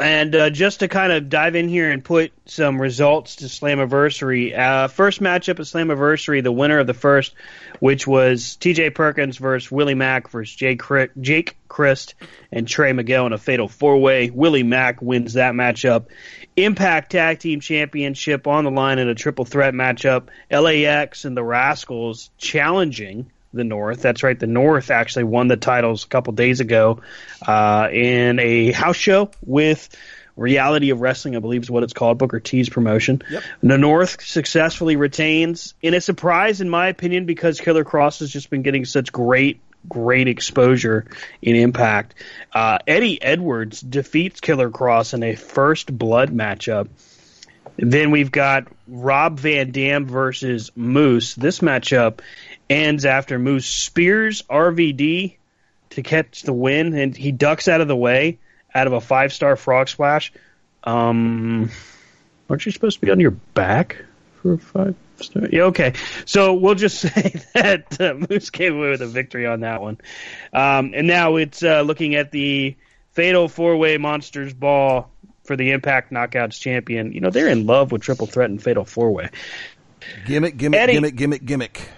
And 0.03 0.35
uh, 0.35 0.49
just 0.49 0.81
to 0.81 0.89
kind 0.89 1.13
of 1.13 1.29
dive 1.29 1.55
in 1.55 1.69
here 1.69 1.89
and 1.89 2.03
put 2.03 2.33
some 2.45 2.81
results 2.81 3.37
to 3.37 3.45
Slammiversary, 3.45 4.53
uh, 4.57 4.89
first 4.89 5.21
matchup 5.21 5.51
at 5.51 5.65
Slammiversary, 5.65 6.43
the 6.43 6.51
winner 6.51 6.79
of 6.79 6.87
the 6.87 6.93
first, 6.93 7.33
which 7.79 8.05
was 8.05 8.57
T.J. 8.57 8.89
Perkins 8.89 9.37
versus 9.37 9.71
Willie 9.71 9.95
Mack 9.95 10.29
versus 10.29 10.53
Jake, 10.53 10.81
Jake 11.21 11.55
Crist 11.69 12.15
and 12.51 12.67
Trey 12.67 12.91
Miguel 12.91 13.27
in 13.27 13.31
a 13.31 13.37
fatal 13.37 13.69
four 13.69 13.97
way. 13.97 14.29
Willie 14.29 14.63
Mack 14.63 15.01
wins 15.01 15.35
that 15.35 15.53
matchup. 15.53 16.07
Impact 16.57 17.13
Tag 17.13 17.39
Team 17.39 17.61
Championship 17.61 18.45
on 18.45 18.65
the 18.65 18.71
line 18.71 18.99
in 18.99 19.07
a 19.07 19.15
triple 19.15 19.45
threat 19.45 19.73
matchup. 19.73 20.27
LAX 20.51 21.23
and 21.23 21.37
the 21.37 21.45
Rascals 21.45 22.29
challenging 22.37 23.31
the 23.53 23.63
North. 23.63 24.01
That's 24.01 24.23
right. 24.23 24.37
The 24.37 24.47
North 24.47 24.91
actually 24.91 25.25
won 25.25 25.47
the 25.47 25.57
titles 25.57 26.03
a 26.03 26.07
couple 26.07 26.33
days 26.33 26.59
ago 26.59 27.01
uh, 27.45 27.87
in 27.91 28.39
a 28.39 28.71
house 28.71 28.97
show 28.97 29.29
with 29.45 29.95
Reality 30.35 30.89
of 30.89 30.99
Wrestling, 31.01 31.35
I 31.35 31.39
believe 31.39 31.61
is 31.63 31.69
what 31.69 31.83
it's 31.83 31.93
called, 31.93 32.17
Booker 32.17 32.39
T's 32.39 32.69
promotion. 32.69 33.21
Yep. 33.29 33.43
The 33.61 33.77
North 33.77 34.23
successfully 34.23 34.95
retains 34.95 35.75
in 35.81 35.93
a 35.93 36.01
surprise, 36.01 36.59
in 36.59 36.69
my 36.69 36.87
opinion, 36.87 37.25
because 37.25 37.59
Killer 37.59 37.85
Kross 37.85 38.19
has 38.19 38.31
just 38.31 38.49
been 38.49 38.63
getting 38.63 38.85
such 38.85 39.11
great, 39.11 39.59
great 39.87 40.27
exposure 40.27 41.05
in 41.41 41.55
Impact. 41.55 42.15
Uh, 42.51 42.79
Eddie 42.87 43.21
Edwards 43.21 43.79
defeats 43.81 44.41
Killer 44.41 44.71
Kross 44.71 45.13
in 45.13 45.21
a 45.21 45.35
first 45.35 45.95
blood 45.95 46.31
matchup. 46.31 46.87
Then 47.77 48.11
we've 48.11 48.31
got 48.31 48.67
Rob 48.87 49.39
Van 49.39 49.71
Dam 49.71 50.05
versus 50.05 50.71
Moose. 50.75 51.33
This 51.35 51.59
matchup 51.59 52.19
ends 52.73 53.05
after 53.05 53.39
Moose 53.39 53.67
spears 53.67 54.41
RVD 54.43 55.37
to 55.91 56.03
catch 56.03 56.41
the 56.41 56.53
win, 56.53 56.93
and 56.93 57.15
he 57.15 57.31
ducks 57.31 57.67
out 57.67 57.81
of 57.81 57.87
the 57.87 57.95
way 57.95 58.39
out 58.73 58.87
of 58.87 58.93
a 58.93 59.01
five 59.01 59.31
star 59.31 59.55
frog 59.55 59.87
splash. 59.87 60.33
Um, 60.83 61.69
aren't 62.49 62.65
you 62.65 62.71
supposed 62.71 62.99
to 62.99 63.05
be 63.05 63.11
on 63.11 63.19
your 63.19 63.31
back 63.31 64.03
for 64.41 64.53
a 64.53 64.57
five 64.57 64.95
star? 65.17 65.47
Yeah, 65.51 65.63
okay. 65.63 65.93
So 66.25 66.55
we'll 66.55 66.75
just 66.75 66.99
say 67.13 67.41
that 67.53 67.99
uh, 68.01 68.15
Moose 68.29 68.49
came 68.49 68.77
away 68.77 68.89
with 68.89 69.01
a 69.01 69.07
victory 69.07 69.45
on 69.45 69.61
that 69.61 69.81
one. 69.81 69.99
Um, 70.51 70.93
and 70.93 71.07
now 71.07 71.35
it's 71.35 71.63
uh, 71.63 71.81
looking 71.81 72.15
at 72.15 72.31
the 72.31 72.75
fatal 73.11 73.47
four 73.47 73.77
way 73.77 73.97
monsters 73.97 74.53
ball 74.53 75.09
for 75.43 75.55
the 75.55 75.71
Impact 75.71 76.11
Knockouts 76.11 76.59
champion. 76.59 77.13
You 77.13 77.21
know 77.21 77.29
they're 77.29 77.49
in 77.49 77.65
love 77.65 77.91
with 77.91 78.01
triple 78.01 78.27
threat 78.27 78.49
and 78.49 78.61
fatal 78.61 78.85
four 78.85 79.11
way. 79.11 79.29
Gimmick, 80.25 80.57
gimmick, 80.57 80.79
Eddie, 80.79 80.93
gimmick, 80.93 81.15
gimmick, 81.15 81.45
gimmick. 81.45 81.89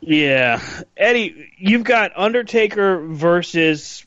Yeah, 0.00 0.60
Eddie, 0.96 1.52
you've 1.58 1.84
got 1.84 2.12
Undertaker 2.16 3.00
versus 3.00 4.04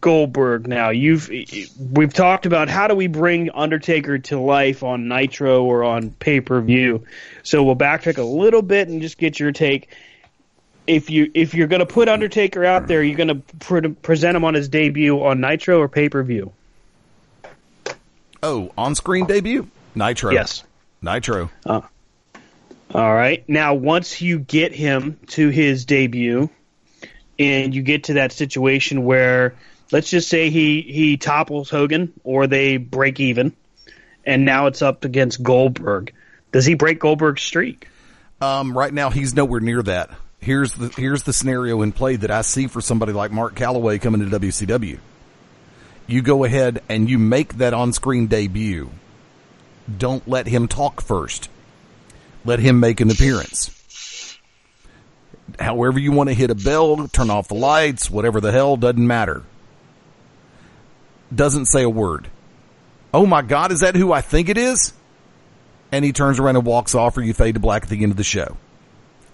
Goldberg. 0.00 0.68
Now 0.68 0.90
you've 0.90 1.30
we've 1.78 2.12
talked 2.12 2.46
about 2.46 2.68
how 2.68 2.86
do 2.86 2.94
we 2.94 3.08
bring 3.08 3.50
Undertaker 3.50 4.18
to 4.18 4.38
life 4.38 4.82
on 4.82 5.08
Nitro 5.08 5.64
or 5.64 5.84
on 5.84 6.10
pay 6.10 6.40
per 6.40 6.60
view. 6.60 7.06
So 7.42 7.62
we'll 7.62 7.76
backtrack 7.76 8.18
a 8.18 8.22
little 8.22 8.62
bit 8.62 8.88
and 8.88 9.02
just 9.02 9.18
get 9.18 9.40
your 9.40 9.52
take. 9.52 9.88
If 10.86 11.10
you 11.10 11.30
if 11.34 11.54
you're 11.54 11.66
going 11.66 11.80
to 11.80 11.86
put 11.86 12.08
Undertaker 12.08 12.64
out 12.64 12.86
there, 12.86 13.02
you're 13.02 13.16
going 13.16 13.28
to 13.28 13.56
pre- 13.58 13.88
present 13.92 14.36
him 14.36 14.44
on 14.44 14.54
his 14.54 14.68
debut 14.68 15.22
on 15.22 15.40
Nitro 15.40 15.80
or 15.80 15.88
pay 15.88 16.08
per 16.08 16.22
view. 16.22 16.52
Oh, 18.42 18.72
on 18.78 18.94
screen 18.94 19.26
debut, 19.26 19.68
Nitro. 19.94 20.32
Yes, 20.32 20.64
Nitro. 21.02 21.50
Uh, 21.66 21.82
all 22.94 23.14
right. 23.14 23.48
Now, 23.48 23.74
once 23.74 24.20
you 24.20 24.38
get 24.38 24.72
him 24.72 25.18
to 25.28 25.48
his 25.48 25.84
debut, 25.84 26.50
and 27.38 27.74
you 27.74 27.82
get 27.82 28.04
to 28.04 28.14
that 28.14 28.32
situation 28.32 29.04
where, 29.04 29.54
let's 29.92 30.10
just 30.10 30.28
say 30.28 30.50
he 30.50 30.82
he 30.82 31.16
topples 31.16 31.70
Hogan, 31.70 32.12
or 32.24 32.46
they 32.46 32.78
break 32.78 33.20
even, 33.20 33.54
and 34.26 34.44
now 34.44 34.66
it's 34.66 34.82
up 34.82 35.04
against 35.04 35.42
Goldberg. 35.42 36.12
Does 36.52 36.66
he 36.66 36.74
break 36.74 36.98
Goldberg's 36.98 37.42
streak? 37.42 37.88
Um, 38.40 38.76
right 38.76 38.92
now, 38.92 39.10
he's 39.10 39.34
nowhere 39.34 39.60
near 39.60 39.82
that. 39.82 40.10
Here's 40.40 40.74
the 40.74 40.88
here's 40.88 41.22
the 41.22 41.32
scenario 41.32 41.82
in 41.82 41.92
play 41.92 42.16
that 42.16 42.30
I 42.30 42.42
see 42.42 42.66
for 42.66 42.80
somebody 42.80 43.12
like 43.12 43.30
Mark 43.30 43.54
Calloway 43.54 43.98
coming 43.98 44.28
to 44.28 44.38
WCW. 44.38 44.98
You 46.08 46.22
go 46.22 46.42
ahead 46.42 46.82
and 46.88 47.08
you 47.08 47.18
make 47.18 47.58
that 47.58 47.72
on 47.72 47.92
screen 47.92 48.26
debut. 48.26 48.90
Don't 49.96 50.26
let 50.26 50.48
him 50.48 50.66
talk 50.66 51.00
first 51.00 51.48
let 52.44 52.58
him 52.58 52.80
make 52.80 53.00
an 53.00 53.10
appearance. 53.10 53.76
However 55.58 55.98
you 55.98 56.12
want 56.12 56.28
to 56.28 56.34
hit 56.34 56.50
a 56.50 56.54
bell, 56.54 57.08
turn 57.08 57.30
off 57.30 57.48
the 57.48 57.54
lights, 57.54 58.10
whatever 58.10 58.40
the 58.40 58.52
hell, 58.52 58.76
doesn't 58.76 59.06
matter. 59.06 59.42
Doesn't 61.34 61.66
say 61.66 61.82
a 61.82 61.90
word. 61.90 62.28
Oh 63.12 63.26
my 63.26 63.42
God, 63.42 63.72
is 63.72 63.80
that 63.80 63.94
who 63.94 64.12
I 64.12 64.20
think 64.20 64.48
it 64.48 64.58
is? 64.58 64.92
And 65.92 66.04
he 66.04 66.12
turns 66.12 66.38
around 66.38 66.56
and 66.56 66.64
walks 66.64 66.94
off 66.94 67.16
or 67.16 67.22
you 67.22 67.34
fade 67.34 67.54
to 67.54 67.60
black 67.60 67.82
at 67.82 67.88
the 67.88 68.02
end 68.02 68.12
of 68.12 68.16
the 68.16 68.24
show. 68.24 68.56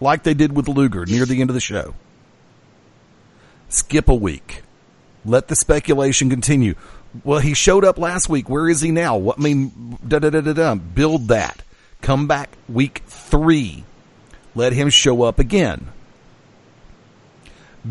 Like 0.01 0.23
they 0.23 0.35
did 0.35 0.55
with 0.55 0.69
Luger 0.69 1.05
near 1.07 1.27
the 1.27 1.41
end 1.41 1.51
of 1.51 1.55
the 1.55 1.61
show. 1.61 1.95
Skip 3.69 4.09
a 4.09 4.15
week. 4.15 4.63
Let 5.25 5.49
the 5.49 5.57
speculation 5.57 6.31
continue. 6.31 6.75
Well, 7.25 7.41
he 7.41 7.55
showed 7.55 7.85
up 7.85 7.99
last 7.99 8.29
week. 8.29 8.49
Where 8.49 8.69
is 8.69 8.81
he 8.81 8.91
now? 8.91 9.17
What 9.17 9.39
I 9.39 9.43
mean, 9.43 9.99
da 10.07 10.19
da 10.19 10.31
da 10.31 10.41
da 10.41 10.53
da. 10.53 10.75
Build 10.75 11.29
that. 11.29 11.63
Come 12.07 12.29
back 12.29 12.57
week 12.69 13.03
three. 13.09 13.83
Let 14.55 14.73
him 14.73 14.91
show 14.91 15.25
up 15.25 15.41
again. 15.41 15.89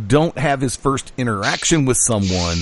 Don't 0.07 0.37
have 0.37 0.61
his 0.61 0.77
first 0.77 1.11
interaction 1.17 1.83
with 1.83 1.97
someone 1.97 2.59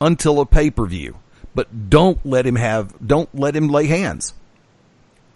until 0.00 0.38
a 0.38 0.46
pay 0.46 0.70
per 0.70 0.86
view. 0.86 1.16
But 1.56 1.90
don't 1.90 2.24
let 2.24 2.46
him 2.46 2.54
have, 2.54 2.94
don't 3.04 3.28
let 3.34 3.56
him 3.56 3.66
lay 3.66 3.88
hands. 3.88 4.32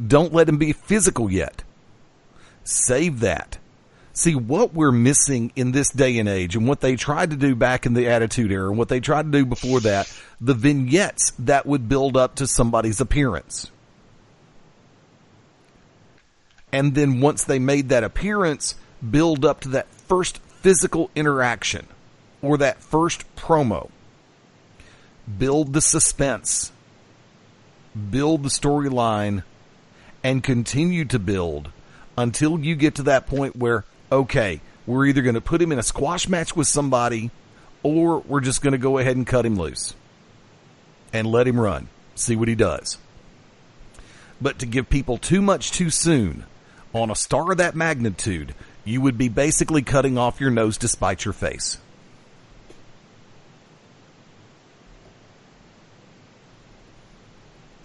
Don't 0.00 0.32
let 0.32 0.48
him 0.48 0.56
be 0.56 0.72
physical 0.72 1.28
yet. 1.28 1.64
Save 2.62 3.18
that. 3.18 3.58
See 4.12 4.36
what 4.36 4.72
we're 4.72 4.92
missing 4.92 5.50
in 5.56 5.72
this 5.72 5.90
day 5.90 6.18
and 6.20 6.28
age 6.28 6.54
and 6.54 6.68
what 6.68 6.80
they 6.80 6.94
tried 6.94 7.30
to 7.30 7.36
do 7.36 7.56
back 7.56 7.86
in 7.86 7.94
the 7.94 8.06
Attitude 8.06 8.52
Era 8.52 8.68
and 8.68 8.78
what 8.78 8.88
they 8.88 9.00
tried 9.00 9.24
to 9.24 9.38
do 9.38 9.44
before 9.44 9.80
that, 9.80 10.16
the 10.40 10.54
vignettes 10.54 11.32
that 11.40 11.66
would 11.66 11.88
build 11.88 12.16
up 12.16 12.36
to 12.36 12.46
somebody's 12.46 13.00
appearance. 13.00 13.68
And 16.72 16.94
then 16.94 17.20
once 17.20 17.44
they 17.44 17.58
made 17.58 17.88
that 17.88 18.04
appearance, 18.04 18.76
build 19.08 19.44
up 19.44 19.60
to 19.60 19.68
that 19.70 19.92
first 19.92 20.38
physical 20.60 21.10
interaction 21.14 21.86
or 22.42 22.58
that 22.58 22.82
first 22.82 23.24
promo. 23.36 23.90
Build 25.38 25.72
the 25.72 25.80
suspense, 25.80 26.72
build 28.10 28.42
the 28.42 28.48
storyline, 28.48 29.42
and 30.22 30.42
continue 30.42 31.04
to 31.06 31.18
build 31.18 31.70
until 32.16 32.58
you 32.58 32.74
get 32.74 32.96
to 32.96 33.04
that 33.04 33.26
point 33.26 33.56
where, 33.56 33.84
okay, 34.10 34.60
we're 34.86 35.06
either 35.06 35.22
going 35.22 35.34
to 35.34 35.40
put 35.40 35.62
him 35.62 35.72
in 35.72 35.78
a 35.78 35.82
squash 35.82 36.28
match 36.28 36.56
with 36.56 36.66
somebody 36.66 37.30
or 37.82 38.18
we're 38.20 38.40
just 38.40 38.62
going 38.62 38.72
to 38.72 38.78
go 38.78 38.98
ahead 38.98 39.16
and 39.16 39.26
cut 39.26 39.46
him 39.46 39.56
loose 39.56 39.94
and 41.12 41.26
let 41.26 41.46
him 41.46 41.58
run, 41.58 41.88
see 42.14 42.36
what 42.36 42.48
he 42.48 42.54
does. 42.54 42.98
But 44.40 44.58
to 44.58 44.66
give 44.66 44.90
people 44.90 45.18
too 45.18 45.42
much 45.42 45.70
too 45.70 45.90
soon 45.90 46.44
on 46.92 47.10
a 47.10 47.14
star 47.14 47.52
of 47.52 47.58
that 47.58 47.74
magnitude, 47.74 48.54
you 48.84 49.00
would 49.00 49.18
be 49.18 49.28
basically 49.28 49.82
cutting 49.82 50.18
off 50.18 50.40
your 50.40 50.50
nose 50.50 50.78
to 50.78 50.88
spite 50.88 51.24
your 51.24 51.34
face. 51.34 51.78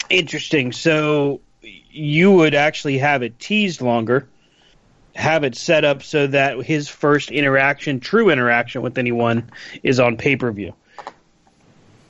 Interesting. 0.10 0.72
So 0.72 1.42
you 1.62 2.32
would 2.32 2.54
actually 2.54 3.00
have 3.00 3.24
it 3.24 3.40
teased 3.40 3.82
longer, 3.82 4.28
have 5.16 5.44
it 5.44 5.56
set 5.56 5.84
up 5.84 6.04
so 6.04 6.28
that 6.28 6.64
his 6.64 6.90
first 6.90 7.32
interaction, 7.32 8.00
true 8.00 8.30
interaction 8.30 8.82
with 8.82 8.98
anyone, 8.98 9.50
is 9.82 10.00
on 10.00 10.18
pay 10.18 10.36
per 10.36 10.52
view. 10.52 10.74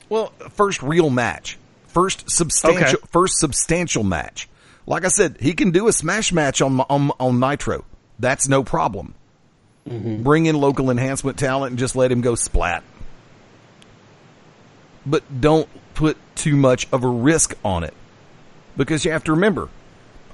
Well, 0.08 0.26
first 0.50 0.82
real 0.82 1.10
match, 1.10 1.58
first 1.88 2.30
substantial, 2.30 2.98
Okay. 2.98 3.08
first 3.10 3.38
substantial 3.38 4.04
match. 4.04 4.48
Like 4.86 5.04
I 5.04 5.08
said, 5.08 5.36
he 5.40 5.52
can 5.52 5.70
do 5.72 5.88
a 5.88 5.92
smash 5.92 6.32
match 6.32 6.62
on 6.62 6.80
on, 6.80 7.10
on 7.18 7.40
Nitro. 7.40 7.84
That's 8.18 8.48
no 8.48 8.62
problem. 8.62 9.14
Bring 10.22 10.46
in 10.46 10.56
local 10.56 10.90
enhancement 10.90 11.38
talent 11.38 11.70
and 11.70 11.78
just 11.78 11.94
let 11.94 12.10
him 12.10 12.20
go 12.20 12.34
splat. 12.34 12.82
But 15.04 15.40
don't 15.40 15.68
put 15.94 16.16
too 16.34 16.56
much 16.56 16.88
of 16.92 17.04
a 17.04 17.08
risk 17.08 17.54
on 17.64 17.84
it 17.84 17.94
because 18.76 19.04
you 19.04 19.12
have 19.12 19.24
to 19.24 19.32
remember. 19.32 19.68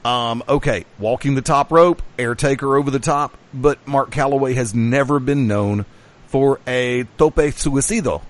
Um, 0.04 0.42
okay, 0.48 0.84
walking 0.98 1.34
the 1.34 1.42
top 1.42 1.70
rope, 1.70 2.02
air 2.18 2.34
taker 2.34 2.76
over 2.76 2.90
the 2.90 2.98
top, 2.98 3.36
but 3.54 3.86
Mark 3.86 4.10
Calloway 4.10 4.54
has 4.54 4.74
never 4.74 5.20
been 5.20 5.46
known 5.46 5.84
for 6.26 6.60
a 6.66 7.04
tope 7.18 7.36
suicido. 7.36 8.22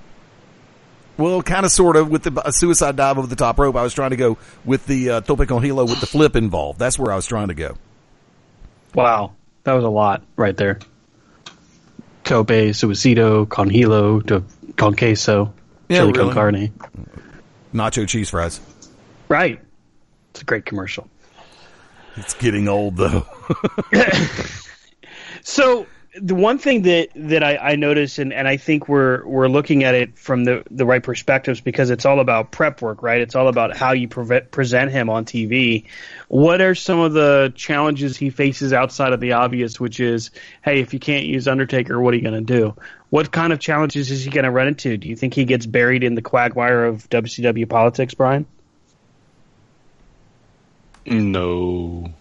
Well, 1.19 1.43
kind 1.43 1.67
of, 1.67 1.71
sort 1.73 1.97
of, 1.97 2.09
with 2.11 2.23
the 2.23 2.43
a 2.47 2.53
suicide 2.53 2.97
dive 2.97 3.19
over 3.19 3.27
the 3.27 3.37
top 3.37 3.59
rope. 3.59 3.77
I 3.77 3.83
was 3.83 3.93
trying 3.95 4.11
to 4.11 4.17
go 4.17 4.39
with 4.65 4.87
the 4.87 5.11
uh, 5.11 5.21
tope 5.21 5.47
con 5.47 5.63
hilo 5.63 5.85
with 5.85 6.01
the 6.01 6.07
flip 6.07 6.37
involved. 6.37 6.79
That's 6.79 6.99
where 6.99 7.13
I 7.13 7.17
was 7.17 7.27
trying 7.27 7.49
to 7.49 7.55
go. 7.55 7.77
Wow, 8.95 9.33
that 9.65 9.73
was 9.75 9.85
a 9.85 9.89
lot 9.89 10.23
right 10.37 10.57
there. 10.57 10.79
Tope, 12.25 12.49
Suicido, 12.49 13.49
Con 13.49 13.69
Hilo, 13.69 14.21
to 14.21 14.45
Con 14.77 14.95
Queso, 14.95 15.53
Yeah, 15.89 15.99
Chili 16.01 16.13
really. 16.13 16.25
Con 16.25 16.33
Carne. 16.35 16.73
Nacho 17.75 18.07
cheese 18.07 18.31
fries. 18.31 18.61
Right. 19.29 19.61
It's 20.31 20.43
a 20.43 20.45
great 20.45 20.65
commercial. 20.65 21.09
It's 22.17 22.35
getting 22.35 22.69
old 22.69 22.97
though. 22.97 23.27
So 25.45 25.87
the 26.21 26.35
one 26.35 26.59
thing 26.59 26.83
that 26.83 27.09
that 27.15 27.43
I, 27.43 27.57
I 27.57 27.77
notice, 27.77 28.19
and, 28.19 28.33
and 28.33 28.47
I 28.47 28.59
think 28.59 28.89
we're 28.89 29.27
we're 29.27 29.49
looking 29.49 29.85
at 29.85 29.95
it 29.95 30.19
from 30.19 30.45
the 30.45 30.63
the 30.71 30.85
right 30.85 31.03
perspectives 31.03 31.61
because 31.61 31.91
it's 31.91 32.05
all 32.05 32.21
about 32.21 32.51
prep 32.51 32.83
work, 32.83 33.03
right? 33.03 33.21
It's 33.21 33.35
all 33.35 33.49
about 33.49 33.77
how 33.77 33.93
you 33.93 34.09
preve- 34.09 34.51
present 34.51 34.91
him 34.91 35.09
on 35.09 35.25
TV. 35.25 35.87
What 36.29 36.61
are 36.61 36.75
some 36.75 36.99
of 36.99 37.15
the 37.15 37.53
challenges 37.57 38.17
he 38.17 38.29
faces 38.29 38.73
outside 38.73 39.15
of 39.15 39.21
the 39.21 39.33
obvious, 39.33 39.81
which 39.81 40.01
is, 40.01 40.31
hey, 40.63 40.81
if 40.81 40.93
you 40.93 41.01
can't 41.01 41.25
use 41.25 41.49
Undertaker, 41.49 41.99
what 41.99 42.13
are 42.13 42.17
you 42.19 42.23
going 42.23 42.45
to 42.47 42.55
do? 42.55 42.75
What 43.09 43.31
kind 43.31 43.53
of 43.53 43.59
challenges 43.59 44.11
is 44.11 44.25
he 44.25 44.31
going 44.31 44.45
to 44.45 44.51
run 44.51 44.69
into? 44.69 44.97
Do 44.99 45.09
you 45.09 45.17
think 45.17 45.35
he 45.35 45.45
gets 45.45 45.65
buried 45.65 46.05
in 46.05 46.15
the 46.15 46.23
quagmire 46.23 46.85
of 46.85 47.09
WCW 47.09 47.69
politics, 47.69 48.15
Brian? 48.15 48.47
No. 51.07 52.13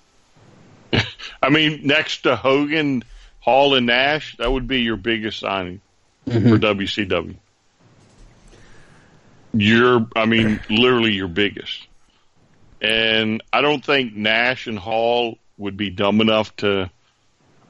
I 1.44 1.50
mean, 1.50 1.82
next 1.86 2.24
to 2.24 2.36
Hogan, 2.36 3.04
Hall, 3.42 3.76
and 3.76 3.88
Nash, 3.88 4.38
that 4.38 4.52
would 4.52 4.68
be 4.68 4.82
your 4.82 4.98
biggest 4.98 5.40
signing 5.40 5.82
for 6.26 6.32
WCW. 6.32 7.36
Your, 9.54 10.08
I 10.16 10.26
mean, 10.26 10.62
literally 10.70 11.12
your 11.12 11.28
biggest. 11.28 11.86
And 12.82 13.44
I 13.52 13.62
don't 13.62 13.84
think 13.84 14.16
Nash 14.16 14.68
and 14.68 14.80
Hall 14.80 15.38
would 15.58 15.76
be 15.76 15.90
dumb 15.90 16.22
enough 16.22 16.56
to 16.58 16.90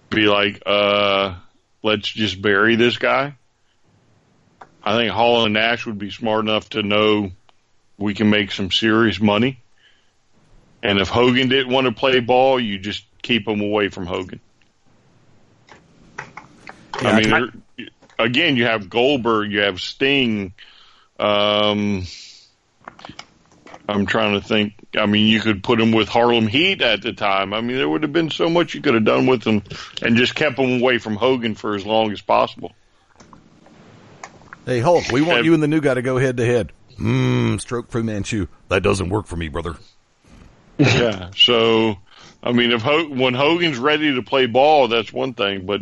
be 0.09 0.27
like, 0.27 0.61
uh, 0.65 1.35
let's 1.81 2.07
just 2.07 2.41
bury 2.41 2.75
this 2.75 2.97
guy. 2.97 3.35
I 4.83 4.95
think 4.95 5.11
Hall 5.11 5.45
and 5.45 5.53
Nash 5.53 5.85
would 5.85 5.97
be 5.97 6.11
smart 6.11 6.43
enough 6.43 6.69
to 6.71 6.83
know 6.83 7.31
we 7.97 8.13
can 8.13 8.29
make 8.29 8.51
some 8.51 8.71
serious 8.71 9.19
money. 9.19 9.59
And 10.83 10.99
if 10.99 11.07
Hogan 11.07 11.49
didn't 11.49 11.71
want 11.71 11.85
to 11.85 11.93
play 11.93 12.19
ball, 12.19 12.59
you 12.59 12.77
just 12.79 13.05
keep 13.21 13.47
him 13.47 13.61
away 13.61 13.89
from 13.89 14.05
Hogan. 14.05 14.39
I 16.95 17.19
mean, 17.19 17.29
there- 17.29 17.87
again, 18.19 18.55
you 18.57 18.65
have 18.65 18.89
Goldberg, 18.89 19.51
you 19.51 19.59
have 19.61 19.79
Sting. 19.81 20.53
Um, 21.19 22.05
I'm 23.87 24.05
trying 24.05 24.39
to 24.39 24.45
think. 24.45 24.73
I 24.97 25.05
mean, 25.05 25.27
you 25.27 25.39
could 25.39 25.63
put 25.63 25.79
him 25.79 25.91
with 25.91 26.07
Harlem 26.09 26.47
Heat 26.47 26.81
at 26.81 27.01
the 27.01 27.13
time. 27.13 27.53
I 27.53 27.61
mean, 27.61 27.77
there 27.77 27.87
would 27.89 28.03
have 28.03 28.13
been 28.13 28.29
so 28.29 28.49
much 28.49 28.73
you 28.73 28.81
could 28.81 28.93
have 28.93 29.05
done 29.05 29.25
with 29.27 29.43
him, 29.43 29.63
and 30.01 30.15
just 30.17 30.35
kept 30.35 30.57
him 30.59 30.81
away 30.81 30.97
from 30.97 31.15
Hogan 31.15 31.55
for 31.55 31.75
as 31.75 31.85
long 31.85 32.11
as 32.11 32.21
possible. 32.21 32.71
Hey 34.65 34.79
Hulk, 34.79 35.11
we 35.11 35.21
want 35.21 35.39
Yeah. 35.39 35.43
you 35.45 35.53
and 35.55 35.63
the 35.63 35.67
new 35.67 35.81
guy 35.81 35.95
to 35.95 36.01
go 36.01 36.17
head 36.17 36.37
to 36.37 36.45
head. 36.45 36.71
Mmm, 36.99 37.59
stroke 37.59 37.89
for 37.89 38.03
Manchu. 38.03 38.47
That 38.69 38.83
doesn't 38.83 39.09
work 39.09 39.25
for 39.25 39.35
me, 39.35 39.47
brother. 39.47 39.75
yeah. 40.77 41.29
So, 41.35 41.97
I 42.43 42.51
mean, 42.51 42.71
if 42.71 42.81
Ho- 42.83 43.07
when 43.09 43.33
Hogan's 43.33 43.77
ready 43.79 44.13
to 44.15 44.21
play 44.21 44.45
ball, 44.45 44.87
that's 44.87 45.11
one 45.11 45.33
thing. 45.33 45.65
But 45.65 45.81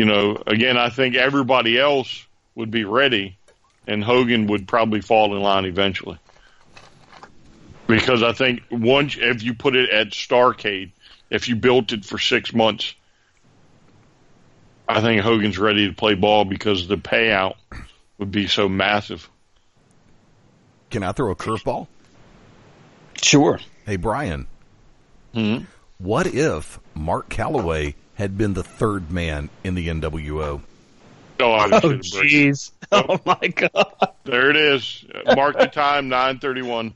you 0.00 0.06
know, 0.06 0.42
again, 0.46 0.78
I 0.78 0.88
think 0.88 1.14
everybody 1.14 1.78
else 1.78 2.26
would 2.54 2.70
be 2.70 2.84
ready, 2.84 3.36
and 3.86 4.02
Hogan 4.02 4.46
would 4.46 4.66
probably 4.66 5.02
fall 5.02 5.36
in 5.36 5.42
line 5.42 5.66
eventually. 5.66 6.18
Because 7.86 8.22
I 8.22 8.32
think 8.32 8.62
once, 8.70 9.18
if 9.20 9.42
you 9.42 9.52
put 9.52 9.76
it 9.76 9.90
at 9.90 10.12
Starcade, 10.12 10.92
if 11.28 11.48
you 11.50 11.56
built 11.56 11.92
it 11.92 12.06
for 12.06 12.18
six 12.18 12.54
months, 12.54 12.94
I 14.88 15.02
think 15.02 15.20
Hogan's 15.20 15.58
ready 15.58 15.86
to 15.88 15.94
play 15.94 16.14
ball 16.14 16.46
because 16.46 16.88
the 16.88 16.96
payout 16.96 17.56
would 18.16 18.30
be 18.30 18.46
so 18.46 18.70
massive. 18.70 19.28
Can 20.88 21.02
I 21.02 21.12
throw 21.12 21.30
a 21.30 21.36
curveball? 21.36 21.88
Sure. 23.20 23.60
Hey 23.84 23.96
Brian, 23.96 24.46
Hmm? 25.34 25.58
what 25.98 26.26
if 26.26 26.80
Mark 26.94 27.28
Calloway 27.28 27.96
had 28.20 28.38
been 28.38 28.54
the 28.54 28.62
third 28.62 29.10
man 29.10 29.48
in 29.64 29.74
the 29.74 29.88
NWO? 29.88 30.60
Oh, 31.40 31.50
I 31.52 31.68
Oh, 31.72 31.80
should 31.80 32.00
jeez. 32.02 32.70
Oh, 32.92 33.18
my 33.24 33.48
God. 33.48 34.12
There 34.24 34.50
it 34.50 34.56
is. 34.56 35.04
Mark 35.34 35.58
the 35.58 35.66
time, 35.66 36.08
nine 36.08 36.38
thirty-one. 36.38 36.94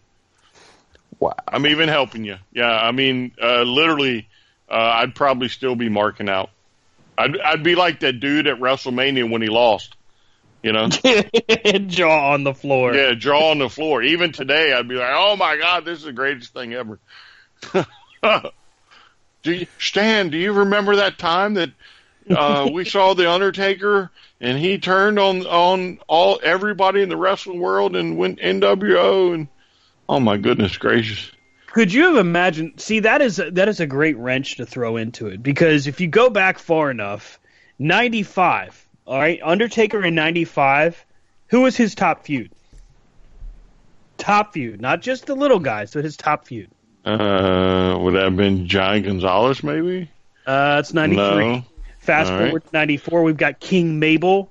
Wow. 1.18 1.34
I'm 1.48 1.66
even 1.66 1.88
helping 1.88 2.24
you. 2.24 2.36
Yeah, 2.52 2.70
I 2.70 2.90
mean, 2.92 3.32
uh, 3.42 3.62
literally, 3.62 4.28
uh, 4.68 4.74
I'd 4.74 5.14
probably 5.14 5.48
still 5.48 5.76
be 5.76 5.88
marking 5.88 6.28
out. 6.28 6.50
I'd, 7.16 7.38
I'd 7.40 7.62
be 7.62 7.74
like 7.74 8.00
that 8.00 8.14
dude 8.20 8.46
at 8.46 8.58
WrestleMania 8.58 9.30
when 9.30 9.40
he 9.40 9.48
lost. 9.48 9.94
You 10.62 10.72
know, 10.72 10.88
Jaw 11.86 12.32
on 12.32 12.42
the 12.44 12.54
floor. 12.54 12.94
yeah, 12.94 13.12
jaw 13.14 13.50
on 13.50 13.58
the 13.58 13.68
floor. 13.68 14.02
Even 14.02 14.32
today, 14.32 14.72
I'd 14.72 14.88
be 14.88 14.94
like, 14.94 15.10
"Oh 15.12 15.36
my 15.36 15.56
god, 15.58 15.84
this 15.84 15.98
is 15.98 16.04
the 16.06 16.12
greatest 16.12 16.52
thing 16.54 16.72
ever." 16.74 16.98
do 19.44 19.52
you, 19.52 19.66
Stan? 19.78 20.30
Do 20.30 20.38
you 20.38 20.52
remember 20.52 20.96
that 20.96 21.18
time 21.18 21.54
that 21.54 21.70
uh, 22.28 22.68
we 22.72 22.84
saw 22.84 23.14
the 23.14 23.30
Undertaker 23.30 24.10
and 24.40 24.58
he 24.58 24.78
turned 24.78 25.18
on 25.18 25.46
on 25.46 26.00
all 26.08 26.40
everybody 26.42 27.02
in 27.02 27.08
the 27.08 27.16
wrestling 27.16 27.60
world 27.60 27.94
and 27.94 28.16
went 28.16 28.40
NWO 28.40 29.34
and 29.34 29.48
oh 30.08 30.18
my 30.18 30.36
goodness 30.36 30.76
gracious. 30.76 31.30
Could 31.66 31.92
you 31.92 32.04
have 32.04 32.16
imagined? 32.16 32.80
See, 32.80 33.00
that 33.00 33.20
is 33.20 33.36
that 33.36 33.68
is 33.68 33.80
a 33.80 33.86
great 33.86 34.16
wrench 34.16 34.56
to 34.56 34.66
throw 34.66 34.96
into 34.96 35.28
it 35.28 35.42
because 35.42 35.86
if 35.86 36.00
you 36.00 36.08
go 36.08 36.30
back 36.30 36.58
far 36.58 36.90
enough, 36.90 37.38
ninety 37.78 38.22
five. 38.22 38.80
All 39.06 39.18
right, 39.18 39.40
Undertaker 39.42 40.04
in 40.04 40.14
ninety 40.14 40.44
five. 40.44 41.04
Who 41.48 41.62
was 41.62 41.76
his 41.76 41.94
top 41.94 42.24
feud? 42.24 42.50
Top 44.16 44.54
feud, 44.54 44.80
not 44.80 45.02
just 45.02 45.26
the 45.26 45.34
little 45.34 45.58
guys, 45.58 45.92
but 45.92 46.04
his 46.04 46.16
top 46.16 46.46
feud. 46.46 46.70
Uh, 47.04 47.98
would 48.00 48.14
that 48.14 48.24
have 48.24 48.36
been 48.36 48.66
John 48.66 49.02
Gonzalez 49.02 49.62
maybe? 49.62 50.10
Uh, 50.46 50.78
it's 50.80 50.92
ninety 50.94 51.16
three. 51.16 51.56
No. 51.56 51.64
Fast 51.98 52.30
All 52.30 52.38
right. 52.38 52.44
forward 52.46 52.64
to 52.64 52.70
ninety 52.72 52.96
four, 52.96 53.22
we've 53.22 53.36
got 53.36 53.60
King 53.60 53.98
Mabel, 53.98 54.50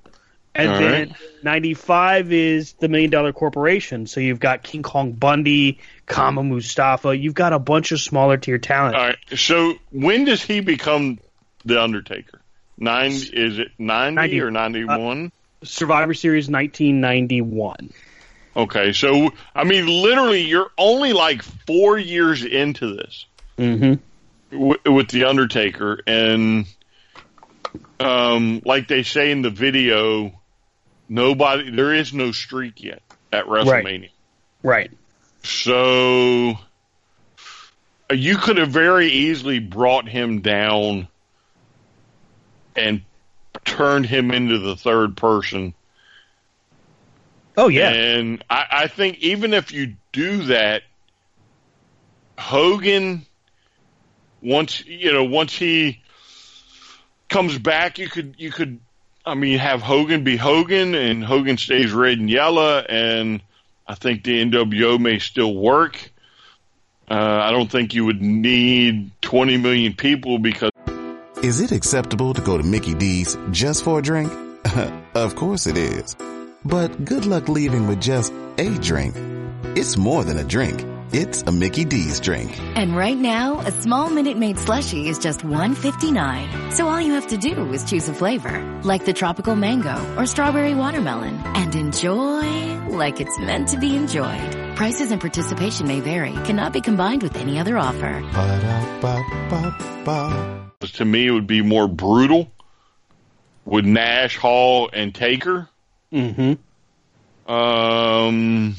and 0.56 0.70
All 0.72 0.80
then 0.80 1.10
right. 1.10 1.18
ninety 1.44 1.74
five 1.74 2.32
is 2.32 2.74
the 2.74 2.90
Million 2.90 3.10
Dollar 3.12 3.34
Corporation. 3.34 4.08
So 4.08 4.20
you've 4.20 4.40
got 4.40 4.64
King 4.64 4.84
Kong 4.84 5.14
Bundy, 5.14 5.80
Kama 6.06 6.44
Mustafa. 6.44 7.16
You've 7.18 7.34
got 7.34 7.54
a 7.54 7.60
bunch 7.60 7.92
of 7.92 8.00
smaller 8.00 8.38
tier 8.38 8.58
talent. 8.58 8.96
All 8.96 9.08
right. 9.08 9.18
So 9.36 9.74
when 9.92 10.26
does 10.26 10.42
he 10.42 10.60
become 10.62 11.20
the 11.66 11.82
Undertaker? 11.82 12.40
Nine 12.78 13.12
is 13.12 13.60
it 13.60 13.70
ninety, 13.78 14.16
90. 14.16 14.42
or 14.42 14.52
ninety 14.52 14.86
one? 14.86 15.32
Survivor 15.64 16.14
Series 16.14 16.50
1991. 16.50 17.92
Okay, 18.56 18.94
so 18.94 19.32
I 19.56 19.64
mean, 19.64 19.88
literally, 19.88 20.42
you're 20.42 20.72
only 20.78 21.14
like 21.14 21.42
four 21.42 21.98
years 21.98 22.44
into 22.44 22.96
this. 22.96 23.26
Mm-hmm. 23.58 24.58
w- 24.58 24.80
with 24.86 25.10
the 25.10 25.26
Undertaker, 25.26 26.00
and 26.06 26.66
um, 28.00 28.62
like 28.66 28.88
they 28.88 29.04
say 29.04 29.32
in 29.32 29.42
the 29.42 29.50
video, 29.50 30.40
nobody 31.10 31.72
there 31.72 31.94
is 31.94 32.14
no 32.14 32.32
streak 32.32 32.84
yet 32.84 33.02
at 33.32 33.46
WrestleMania. 33.46 34.10
Right. 34.62 34.92
So 35.44 36.54
uh, 38.10 38.14
you 38.14 38.38
could 38.38 38.58
have 38.58 38.70
very 38.70 39.08
easily 39.08 39.60
brought 39.60 40.08
him 40.08 40.42
down 40.42 41.08
and 42.76 43.02
turned 43.66 44.06
him 44.06 44.32
into 44.32 44.60
the 44.60 44.76
third 44.76 45.18
person. 45.18 45.74
Oh 47.58 47.68
yeah. 47.68 47.90
And 47.90 48.44
I, 48.50 48.66
I 48.72 48.88
think 48.88 49.20
even 49.20 49.54
if 49.54 49.72
you 49.72 49.96
do 50.12 50.46
that, 50.46 50.84
Hogan, 52.38 53.26
once 54.42 54.86
you 54.86 55.12
know, 55.12 55.24
once 55.24 55.56
he 55.56 56.02
comes 57.30 57.58
back, 57.58 58.00
you 58.00 58.10
could 58.10 58.36
you 58.38 58.52
could, 58.52 58.80
I 59.26 59.36
mean, 59.36 59.60
have 59.60 59.82
Hogan 59.82 60.24
be 60.24 60.38
Hogan, 60.38 60.96
and 60.96 61.24
Hogan 61.24 61.58
stays 61.58 61.92
red 61.92 62.20
and 62.20 62.30
yellow, 62.30 62.80
and 62.80 63.42
I 63.88 63.96
think 63.96 64.24
the 64.24 64.44
NWO 64.44 65.00
may 65.00 65.20
still 65.20 65.56
work. 65.56 66.12
Uh, 67.10 67.16
I 67.16 67.52
don't 67.52 67.70
think 67.70 67.94
you 67.94 68.06
would 68.06 68.22
need 68.22 69.12
20 69.22 69.58
million 69.58 69.94
people 69.94 70.40
because 70.40 70.72
Is 71.44 71.60
it 71.60 71.72
acceptable 71.72 72.34
to 72.34 72.42
go 72.42 72.58
to 72.58 72.64
Mickey 72.64 72.94
D's 72.94 73.38
just 73.52 73.84
for 73.84 74.00
a 74.00 74.02
drink? 74.02 74.32
of 75.14 75.36
course 75.36 75.68
it 75.68 75.78
is. 75.78 76.16
But 76.66 77.06
good 77.06 77.26
luck 77.26 77.50
leaving 77.50 77.88
with 77.88 78.02
just 78.02 78.34
a 78.58 78.70
drink. 78.80 79.16
It's 79.76 79.98
more 79.98 80.24
than 80.24 80.38
a 80.38 80.44
drink. 80.44 80.86
It's 81.12 81.44
a 81.44 81.52
Mickey 81.52 81.86
D's 81.86 82.20
drink. 82.20 82.60
And 82.76 82.96
right 82.98 83.18
now, 83.18 83.60
a 83.60 83.72
small 83.72 84.10
Minute 84.10 84.38
Maid 84.38 84.56
slushie 84.56 85.06
is 85.06 85.20
just 85.20 85.42
$1.59. 85.42 86.74
So 86.74 86.88
all 86.88 87.00
you 87.00 87.14
have 87.14 87.28
to 87.28 87.38
do 87.38 87.72
is 87.72 87.84
choose 87.84 88.10
a 88.10 88.14
flavor, 88.14 88.82
like 88.84 89.06
the 89.06 89.14
tropical 89.14 89.56
mango 89.56 89.96
or 90.18 90.26
strawberry 90.26 90.74
watermelon, 90.74 91.36
and 91.56 91.76
enjoy 91.76 92.74
like 92.88 93.20
it's 93.20 93.38
meant 93.40 93.70
to 93.70 93.78
be 93.78 93.96
enjoyed. 93.96 94.76
Prices 94.76 95.12
and 95.12 95.22
participation 95.22 95.88
may 95.88 96.00
vary, 96.00 96.34
cannot 96.46 96.74
be 96.74 96.82
combined 96.82 97.22
with 97.22 97.36
any 97.36 97.60
other 97.60 97.78
offer. 97.78 98.22
To 100.94 101.06
me 101.06 101.28
it 101.28 101.32
would 101.32 101.48
be 101.48 101.62
more 101.62 101.88
brutal 101.88 102.52
with 103.66 103.86
Nash, 103.86 104.38
Hall, 104.38 104.90
and 104.92 105.14
Taker. 105.14 105.70
Mm-hmm. 106.14 107.52
Um, 107.52 108.76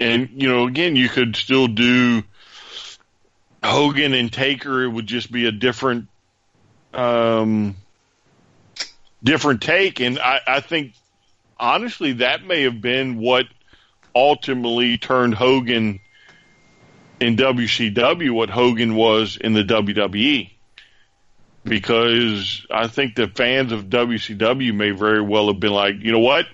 and 0.00 0.28
you 0.34 0.48
know, 0.48 0.66
again, 0.66 0.96
you 0.96 1.08
could 1.08 1.36
still 1.36 1.68
do 1.68 2.22
Hogan 3.62 4.12
and 4.12 4.32
Taker. 4.32 4.82
It 4.82 4.88
would 4.88 5.06
just 5.06 5.30
be 5.30 5.46
a 5.46 5.52
different, 5.52 6.08
um, 6.92 7.76
different 9.22 9.62
take. 9.62 10.00
And 10.00 10.18
I, 10.18 10.40
I 10.46 10.60
think, 10.60 10.92
honestly, 11.58 12.14
that 12.14 12.44
may 12.44 12.62
have 12.62 12.80
been 12.80 13.18
what 13.18 13.46
ultimately 14.14 14.98
turned 14.98 15.34
Hogan 15.34 16.00
in 17.20 17.36
WCW 17.36 18.30
what 18.30 18.50
Hogan 18.50 18.94
was 18.94 19.36
in 19.36 19.52
the 19.52 19.62
WWE. 19.62 20.50
Because 21.66 22.64
I 22.70 22.86
think 22.86 23.16
the 23.16 23.26
fans 23.28 23.72
of 23.72 23.86
WCW 23.86 24.72
may 24.74 24.92
very 24.92 25.20
well 25.20 25.48
have 25.48 25.60
been 25.60 25.72
like, 25.72 25.96
you 25.98 26.12
know 26.12 26.20
what? 26.20 26.46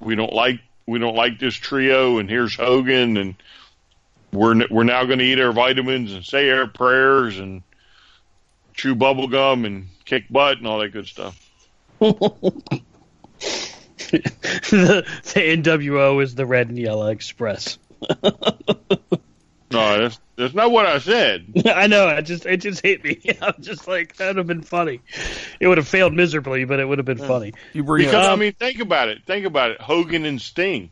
We 0.00 0.14
don't 0.14 0.32
like 0.32 0.60
we 0.86 0.98
don't 0.98 1.16
like 1.16 1.38
this 1.38 1.54
trio, 1.54 2.18
and 2.18 2.30
here's 2.30 2.54
Hogan, 2.54 3.16
and 3.16 3.34
we're 4.32 4.66
we're 4.70 4.84
now 4.84 5.04
going 5.04 5.18
to 5.18 5.24
eat 5.24 5.40
our 5.40 5.52
vitamins 5.52 6.12
and 6.12 6.24
say 6.24 6.50
our 6.50 6.66
prayers 6.66 7.38
and 7.38 7.62
chew 8.74 8.94
bubble 8.94 9.28
gum 9.28 9.64
and 9.64 9.88
kick 10.04 10.24
butt 10.30 10.58
and 10.58 10.66
all 10.66 10.78
that 10.78 10.92
good 10.92 11.06
stuff. 11.06 11.38
the, 11.98 12.62
the 14.10 15.40
NWO 15.40 16.22
is 16.22 16.34
the 16.34 16.46
Red 16.46 16.68
and 16.68 16.78
Yellow 16.78 17.08
Express. 17.08 17.78
No, 19.70 20.00
that's 20.00 20.18
that's 20.38 20.54
not 20.54 20.70
what 20.70 20.86
I 20.86 20.98
said. 20.98 21.52
I 21.66 21.88
know. 21.88 22.06
I 22.06 22.20
just 22.20 22.46
it 22.46 22.58
just 22.58 22.80
hit 22.80 23.02
me. 23.02 23.20
I'm 23.42 23.60
just 23.60 23.88
like 23.88 24.16
that 24.16 24.28
would 24.28 24.36
have 24.36 24.46
been 24.46 24.62
funny. 24.62 25.00
It 25.58 25.66
would 25.66 25.78
have 25.78 25.88
failed 25.88 26.14
miserably, 26.14 26.64
but 26.64 26.78
it 26.78 26.86
would 26.86 26.98
have 26.98 27.04
been 27.04 27.18
funny. 27.18 27.54
You 27.72 27.82
bring 27.82 28.06
Because 28.06 28.24
up, 28.24 28.30
I 28.30 28.32
um, 28.34 28.38
mean, 28.38 28.52
think 28.52 28.78
about 28.78 29.08
it. 29.08 29.24
Think 29.26 29.44
about 29.46 29.72
it. 29.72 29.80
Hogan 29.80 30.24
and 30.24 30.40
Sting, 30.40 30.90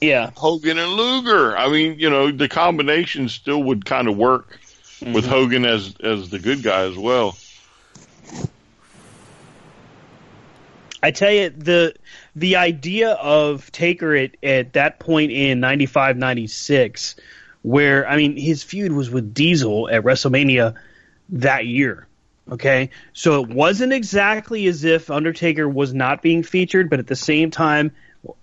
Yeah. 0.00 0.30
Hogan 0.36 0.78
and 0.78 0.90
Luger. 0.90 1.56
I 1.56 1.70
mean, 1.70 1.98
you 1.98 2.10
know, 2.10 2.30
the 2.30 2.48
combination 2.48 3.30
still 3.30 3.62
would 3.62 3.86
kind 3.86 4.08
of 4.08 4.16
work 4.16 4.58
with 5.00 5.24
mm-hmm. 5.24 5.28
Hogan 5.28 5.64
as 5.64 5.94
as 6.02 6.28
the 6.28 6.38
good 6.38 6.62
guy 6.62 6.82
as 6.82 6.96
well. 6.96 7.36
I 11.02 11.12
tell 11.12 11.32
you 11.32 11.48
the 11.48 11.94
the 12.36 12.56
idea 12.56 13.12
of 13.12 13.72
Taker 13.72 14.14
at 14.14 14.36
at 14.42 14.74
that 14.74 15.00
point 15.00 15.32
in 15.32 15.60
95 15.60 16.18
96 16.18 17.16
where 17.62 18.06
I 18.08 18.16
mean 18.16 18.36
his 18.36 18.62
feud 18.62 18.92
was 18.92 19.10
with 19.10 19.34
Diesel 19.34 19.88
at 19.88 20.02
WrestleMania 20.02 20.74
that 21.30 21.66
year. 21.66 22.06
Okay? 22.50 22.90
So 23.12 23.42
it 23.42 23.48
wasn't 23.48 23.92
exactly 23.92 24.66
as 24.66 24.84
if 24.84 25.10
Undertaker 25.10 25.68
was 25.68 25.94
not 25.94 26.22
being 26.22 26.42
featured, 26.42 26.90
but 26.90 26.98
at 26.98 27.06
the 27.06 27.16
same 27.16 27.50
time 27.50 27.92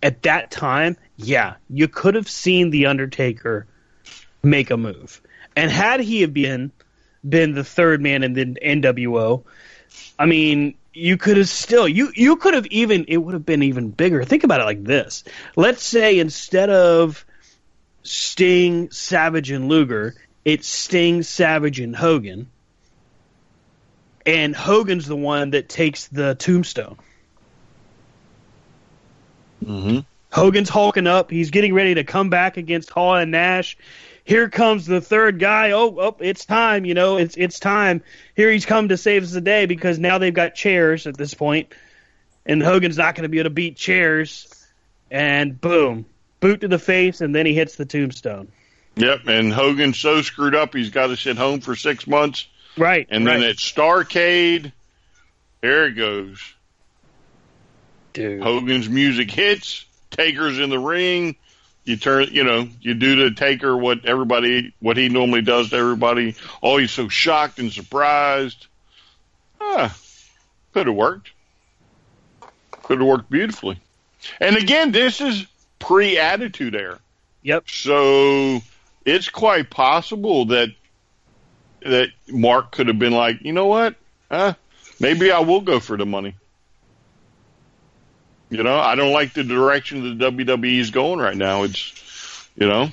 at 0.01 0.23
that 0.23 0.51
time, 0.51 0.97
yeah, 1.17 1.55
you 1.69 1.87
could 1.87 2.15
have 2.15 2.29
seen 2.29 2.69
the 2.69 2.87
Undertaker 2.87 3.65
make 4.43 4.71
a 4.71 4.77
move. 4.77 5.21
And 5.55 5.71
had 5.71 5.99
he 5.99 6.21
have 6.21 6.33
been 6.33 6.71
been 7.27 7.53
the 7.53 7.63
third 7.63 8.01
man 8.01 8.23
in 8.23 8.33
the 8.33 8.45
NWO, 8.45 9.43
I 10.17 10.25
mean, 10.25 10.75
you 10.93 11.17
could 11.17 11.37
have 11.37 11.49
still 11.49 11.87
you 11.87 12.11
you 12.15 12.35
could 12.37 12.53
have 12.53 12.65
even 12.67 13.05
it 13.07 13.17
would 13.17 13.33
have 13.33 13.45
been 13.45 13.63
even 13.63 13.89
bigger. 13.89 14.23
Think 14.23 14.43
about 14.43 14.61
it 14.61 14.65
like 14.65 14.83
this. 14.83 15.23
Let's 15.55 15.83
say 15.83 16.19
instead 16.19 16.69
of 16.69 17.25
Sting, 18.03 18.91
Savage, 18.91 19.51
and 19.51 19.67
Luger, 19.67 20.15
it's 20.45 20.67
Sting, 20.67 21.23
Savage, 21.23 21.79
and 21.79 21.95
Hogan. 21.95 22.49
And 24.25 24.55
Hogan's 24.55 25.07
the 25.07 25.15
one 25.15 25.51
that 25.51 25.69
takes 25.69 26.07
the 26.07 26.35
tombstone. 26.35 26.97
Mm-hmm. 29.63 29.99
Hogan's 30.31 30.69
hulking 30.69 31.07
up. 31.07 31.31
He's 31.31 31.49
getting 31.49 31.73
ready 31.73 31.95
to 31.95 32.03
come 32.03 32.29
back 32.29 32.57
against 32.57 32.89
Hall 32.89 33.15
and 33.15 33.31
Nash. 33.31 33.77
Here 34.23 34.47
comes 34.49 34.85
the 34.85 35.01
third 35.01 35.39
guy. 35.39 35.71
Oh, 35.71 35.95
oh, 35.99 36.15
it's 36.19 36.45
time. 36.45 36.85
You 36.85 36.93
know, 36.93 37.17
it's 37.17 37.35
it's 37.35 37.59
time. 37.59 38.03
Here 38.35 38.51
he's 38.51 38.65
come 38.65 38.89
to 38.89 38.97
save 38.97 39.23
us 39.23 39.31
the 39.31 39.41
day 39.41 39.65
because 39.65 39.97
now 39.97 40.19
they've 40.19 40.33
got 40.33 40.53
chairs 40.53 41.07
at 41.07 41.17
this 41.17 41.33
point, 41.33 41.73
and 42.45 42.61
Hogan's 42.61 42.97
not 42.97 43.15
going 43.15 43.23
to 43.23 43.29
be 43.29 43.39
able 43.39 43.49
to 43.49 43.53
beat 43.53 43.75
chairs. 43.75 44.53
And 45.09 45.59
boom, 45.59 46.05
boot 46.39 46.61
to 46.61 46.67
the 46.67 46.79
face, 46.79 47.21
and 47.21 47.33
then 47.35 47.45
he 47.45 47.53
hits 47.53 47.75
the 47.75 47.85
tombstone. 47.85 48.47
Yep, 48.95 49.27
and 49.27 49.53
Hogan's 49.53 49.97
so 49.97 50.21
screwed 50.21 50.55
up 50.55 50.73
he's 50.73 50.89
got 50.89 51.07
to 51.07 51.17
sit 51.17 51.37
home 51.37 51.61
for 51.61 51.75
six 51.75 52.05
months. 52.07 52.47
Right, 52.77 53.07
And 53.09 53.25
right. 53.25 53.39
then 53.39 53.49
at 53.49 53.57
Starcade, 53.57 54.71
there 55.61 55.85
it 55.85 55.93
goes. 55.93 56.41
dude. 58.13 58.41
Hogan's 58.41 58.89
music 58.89 59.31
hits. 59.31 59.85
Taker's 60.11 60.59
in 60.59 60.69
the 60.69 60.79
ring. 60.79 61.35
You 61.85 61.97
turn, 61.97 62.27
you 62.31 62.43
know, 62.43 62.67
you 62.81 62.93
do 62.93 63.15
to 63.29 63.31
Taker 63.31 63.75
what 63.75 64.05
everybody, 64.05 64.73
what 64.79 64.97
he 64.97 65.09
normally 65.09 65.41
does 65.41 65.69
to 65.71 65.75
everybody. 65.77 66.35
Oh, 66.61 66.77
he's 66.77 66.91
so 66.91 67.07
shocked 67.09 67.57
and 67.59 67.71
surprised. 67.71 68.67
Ah, 69.59 69.95
could 70.73 70.87
have 70.87 70.95
worked. 70.95 71.31
Could 72.83 72.99
have 72.99 73.07
worked 73.07 73.29
beautifully. 73.29 73.79
And 74.39 74.55
again, 74.57 74.91
this 74.91 75.19
is 75.21 75.45
pre-attitude 75.79 76.75
era. 76.75 76.99
Yep. 77.43 77.69
So 77.69 78.61
it's 79.05 79.29
quite 79.29 79.69
possible 79.69 80.45
that 80.45 80.69
that 81.81 82.09
Mark 82.27 82.71
could 82.71 82.87
have 82.87 82.99
been 82.99 83.13
like, 83.13 83.41
you 83.41 83.53
know 83.53 83.67
what? 83.67 83.95
Uh, 84.29 84.53
maybe 84.99 85.31
I 85.31 85.39
will 85.39 85.61
go 85.61 85.79
for 85.79 85.97
the 85.97 86.05
money. 86.05 86.35
You 88.49 88.63
know, 88.63 88.77
I 88.77 88.95
don't 88.95 89.13
like 89.13 89.33
the 89.33 89.43
direction 89.43 90.17
the 90.17 90.31
WWE 90.31 90.79
is 90.79 90.89
going 90.89 91.19
right 91.19 91.37
now. 91.37 91.63
It's, 91.63 92.49
you 92.55 92.67
know, 92.67 92.89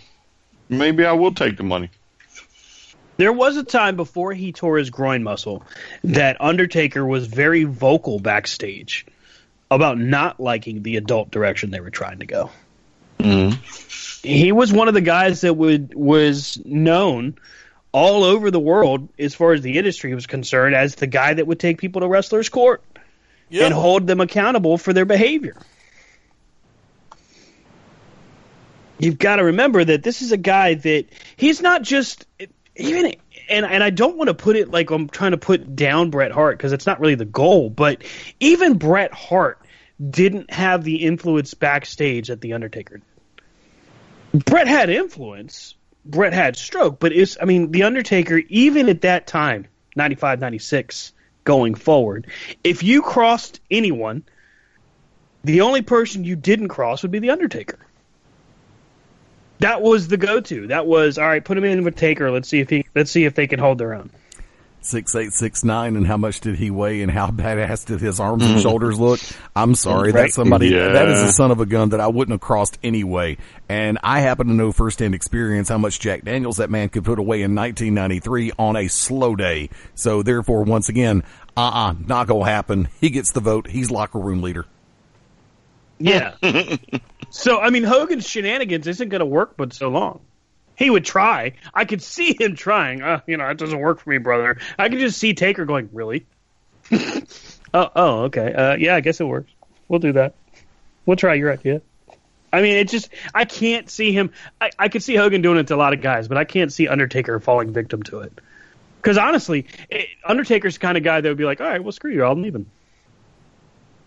maybe 0.69 1.05
I 1.05 1.13
will 1.13 1.33
take 1.35 1.57
the 1.57 1.63
money. 1.63 1.91
There 3.17 3.33
was 3.33 3.57
a 3.57 3.65
time 3.65 3.97
before 3.97 4.35
he 4.35 4.53
tore 4.53 4.77
his 4.77 4.91
groin 4.91 5.23
muscle 5.23 5.65
that 6.05 6.37
Undertaker 6.41 7.05
was 7.05 7.27
very 7.27 7.65
vocal 7.65 8.21
backstage 8.21 9.07
about 9.71 9.99
not 9.99 10.39
liking 10.39 10.83
the 10.83 10.97
adult 10.97 11.31
direction 11.31 11.71
they 11.71 11.81
were 11.81 11.91
trying 11.91 12.19
to 12.19 12.27
go. 12.27 12.51
Mm-hmm. 13.27 14.29
He 14.29 14.53
was 14.53 14.73
one 14.73 14.89
of 14.89 14.95
the 14.95 15.01
guys 15.01 15.43
that 15.43 15.55
would 15.55 15.95
was 15.95 16.61
known 16.65 17.37
all 17.93 18.25
over 18.25 18.51
the 18.51 18.61
world 18.61 19.09
as 19.19 19.35
far 19.35 19.53
as 19.53 19.63
the 19.63 19.79
industry 19.79 20.15
was 20.15 20.27
concerned 20.27 20.75
as 20.75 20.97
the 20.97 21.07
guy 21.07 21.35
that 21.35 21.47
would 21.47 21.61
take 21.61 21.79
people 21.79 22.01
to 22.01 22.09
wrestlers 22.09 22.49
court 22.49 22.83
and 23.51 23.73
hold 23.73 24.07
them 24.07 24.21
accountable 24.21 24.77
for 24.77 24.93
their 24.93 25.05
behavior. 25.05 25.57
you've 28.99 29.19
got 29.19 29.37
to 29.37 29.45
remember 29.45 29.85
that 29.85 30.03
this 30.03 30.23
is 30.23 30.33
a 30.33 30.37
guy 30.37 30.75
that 30.75 31.07
he's 31.37 31.61
not 31.61 31.83
just 31.83 32.27
even 32.77 33.15
and 33.49 33.67
and 33.67 33.83
I 33.83 33.91
don't 33.91 34.17
want 34.17 34.29
to 34.29 34.35
put 34.35 34.57
it 34.57 34.71
like 34.71 34.91
I'm 34.91 35.09
trying 35.09 35.33
to 35.33 35.37
put 35.37 35.77
down 35.77 36.11
Bret 36.11 36.33
Hart 36.33 36.59
because 36.59 36.73
it's 36.73 36.87
not 36.87 37.01
really 37.01 37.15
the 37.15 37.25
goal, 37.25 37.71
but 37.71 38.03
even 38.41 38.79
Bret 38.79 39.13
Hart 39.13 39.61
didn't 40.11 40.51
have 40.51 40.85
the 40.85 41.05
influence 41.05 41.55
backstage 41.55 42.29
that 42.29 42.41
the 42.41 42.53
Undertaker 42.53 42.99
did. 42.99 43.16
Bret 44.45 44.69
had 44.69 44.91
influence. 44.91 45.75
Brett 46.05 46.33
had 46.33 46.57
stroke, 46.57 47.01
but 47.01 47.13
it's 47.13 47.37
I 47.41 47.45
mean 47.45 47.73
the 47.73 47.83
Undertaker 47.83 48.39
even 48.49 48.89
at 48.89 49.03
that 49.03 49.27
time, 49.27 49.67
95 49.97 50.41
96 50.41 51.13
going 51.45 51.75
forward, 51.75 52.27
if 52.65 52.83
you 52.83 53.03
crossed 53.03 53.61
anyone, 53.71 54.25
the 55.45 55.61
only 55.61 55.83
person 55.83 56.25
you 56.25 56.37
didn't 56.37 56.69
cross 56.69 57.03
would 57.03 57.11
be 57.11 57.19
the 57.19 57.31
Undertaker 57.31 57.87
that 59.59 59.83
was 59.83 60.09
the 60.09 60.17
go-to. 60.17 60.67
That 60.67 60.87
was 60.87 61.19
all 61.19 61.27
right. 61.27 61.45
Put 61.45 61.57
him 61.57 61.65
in 61.65 61.85
with 61.85 61.97
Taker. 61.97 62.31
Let's 62.31 62.49
see 62.49 62.61
if 62.61 62.69
he. 62.69 62.87
Let's 62.95 63.11
see 63.11 63.25
if 63.25 63.35
they 63.35 63.47
can 63.47 63.59
hold 63.59 63.79
their 63.79 63.95
own. 63.95 64.11
Six 64.87 65.17
eight 65.17 65.33
six 65.33 65.65
nine, 65.65 65.97
and 65.97 66.07
how 66.07 66.17
much 66.17 66.39
did 66.39 66.55
he 66.57 66.71
weigh, 66.71 67.03
and 67.03 67.11
how 67.11 67.27
badass 67.33 67.85
did 67.87 68.01
his 68.01 68.21
arms 68.21 68.45
and 68.45 68.61
shoulders 68.61 69.01
look? 69.01 69.19
I'm 69.57 69.75
sorry, 69.75 70.13
Right. 70.13 70.23
that's 70.23 70.35
somebody. 70.35 70.69
Yeah. 70.69 70.91
That 70.93 71.09
is 71.09 71.21
a 71.21 71.33
son 71.33 71.51
of 71.51 71.59
a 71.59 71.67
gun 71.67 71.89
that 71.89 71.99
I 72.01 72.07
wouldn't 72.07 72.33
have 72.35 72.41
crossed 72.41 72.79
anyway. 72.85 73.37
And 73.69 73.99
I 74.05 74.21
happen 74.21 74.47
to 74.47 74.53
know 74.53 74.71
firsthand 74.71 75.13
experience 75.17 75.69
how 75.71 75.79
much 75.79 75.99
Jack 75.99 76.23
Daniels 76.25 76.59
that 76.59 76.71
man 76.71 76.89
could 76.89 77.05
put 77.05 77.19
away 77.19 77.43
in 77.43 77.55
1993 77.57 78.53
on 78.61 78.77
a 78.77 78.87
slow 78.87 79.35
day. 79.35 79.71
So 79.97 80.23
therefore, 80.23 80.63
once 80.63 80.89
again, 80.89 81.25
uh 81.57 81.61
uh 81.91 81.95
not 82.07 82.29
gonna 82.29 82.45
happen. 82.45 82.87
He 83.01 83.11
gets 83.11 83.33
the 83.33 83.41
vote. 83.41 83.67
He's 83.67 83.91
locker 83.91 84.21
room 84.21 84.41
leader. 84.41 84.67
Yeah. 85.99 86.35
so 87.31 87.59
I 87.61 87.71
mean, 87.71 87.83
Hogan's 87.83 88.29
shenanigans 88.29 88.87
isn't 88.87 89.09
going 89.09 89.21
to 89.21 89.27
work, 89.27 89.57
but 89.57 89.73
so 89.73 89.89
long. 89.89 90.21
He 90.77 90.91
would 90.91 91.05
try. 91.05 91.55
I 91.73 91.85
could 91.87 92.03
see 92.03 92.37
him 92.39 92.55
trying. 92.55 93.03
Uh, 93.03 93.21
you 93.27 93.37
know, 93.37 93.49
it 93.49 93.59
doesn't 93.59 93.79
work 93.79 94.01
for 94.01 94.11
me, 94.11 94.19
brother. 94.19 94.59
I 94.79 94.89
could 94.89 94.99
just 94.99 95.19
see 95.19 95.35
Taker 95.35 95.65
going, 95.65 95.89
"Really? 95.93 96.27
oh, 96.93 97.23
oh, 97.75 98.23
okay. 98.25 98.53
Uh, 98.53 98.77
yeah, 98.77 98.95
I 98.95 99.01
guess 99.01 99.21
it 99.21 99.25
works. 99.25 99.51
We'll 99.89 100.01
do 100.01 100.13
that. 100.13 100.35
We'll 101.07 101.17
try 101.17 101.35
your 101.35 101.53
idea." 101.53 101.81
I 102.53 102.63
mean, 102.63 102.77
it 102.77 102.89
just 102.89 103.09
I 103.35 103.45
can't 103.45 103.91
see 103.91 104.13
him. 104.13 104.33
I, 104.61 104.71
I 104.79 104.89
could 104.89 105.03
see 105.03 105.17
Hogan 105.17 105.43
doing 105.43 105.59
it 105.59 105.67
to 105.69 105.75
a 105.75 105.77
lot 105.77 105.95
of 105.95 106.03
guys, 106.03 106.29
but 106.29 106.37
I 106.37 106.45
can't 106.45 106.73
see 106.73 106.89
Undertaker 106.89 107.41
falling 107.41 107.73
victim 107.73 108.03
to 108.05 108.21
it. 108.21 108.33
Because 109.01 109.19
honestly, 109.19 109.67
it, 109.89 110.09
Undertaker's 110.25 110.75
the 110.75 110.81
kind 110.81 110.99
of 110.99 111.05
guy 111.05 111.21
that 111.21 111.29
would 111.29 111.39
be 111.39 111.45
like, 111.45 111.61
"All 111.61 111.67
right, 111.67 111.83
well, 111.83 111.93
screw 111.93 112.13
you, 112.13 112.25
I'm 112.25 112.43
leaving." 112.43 112.67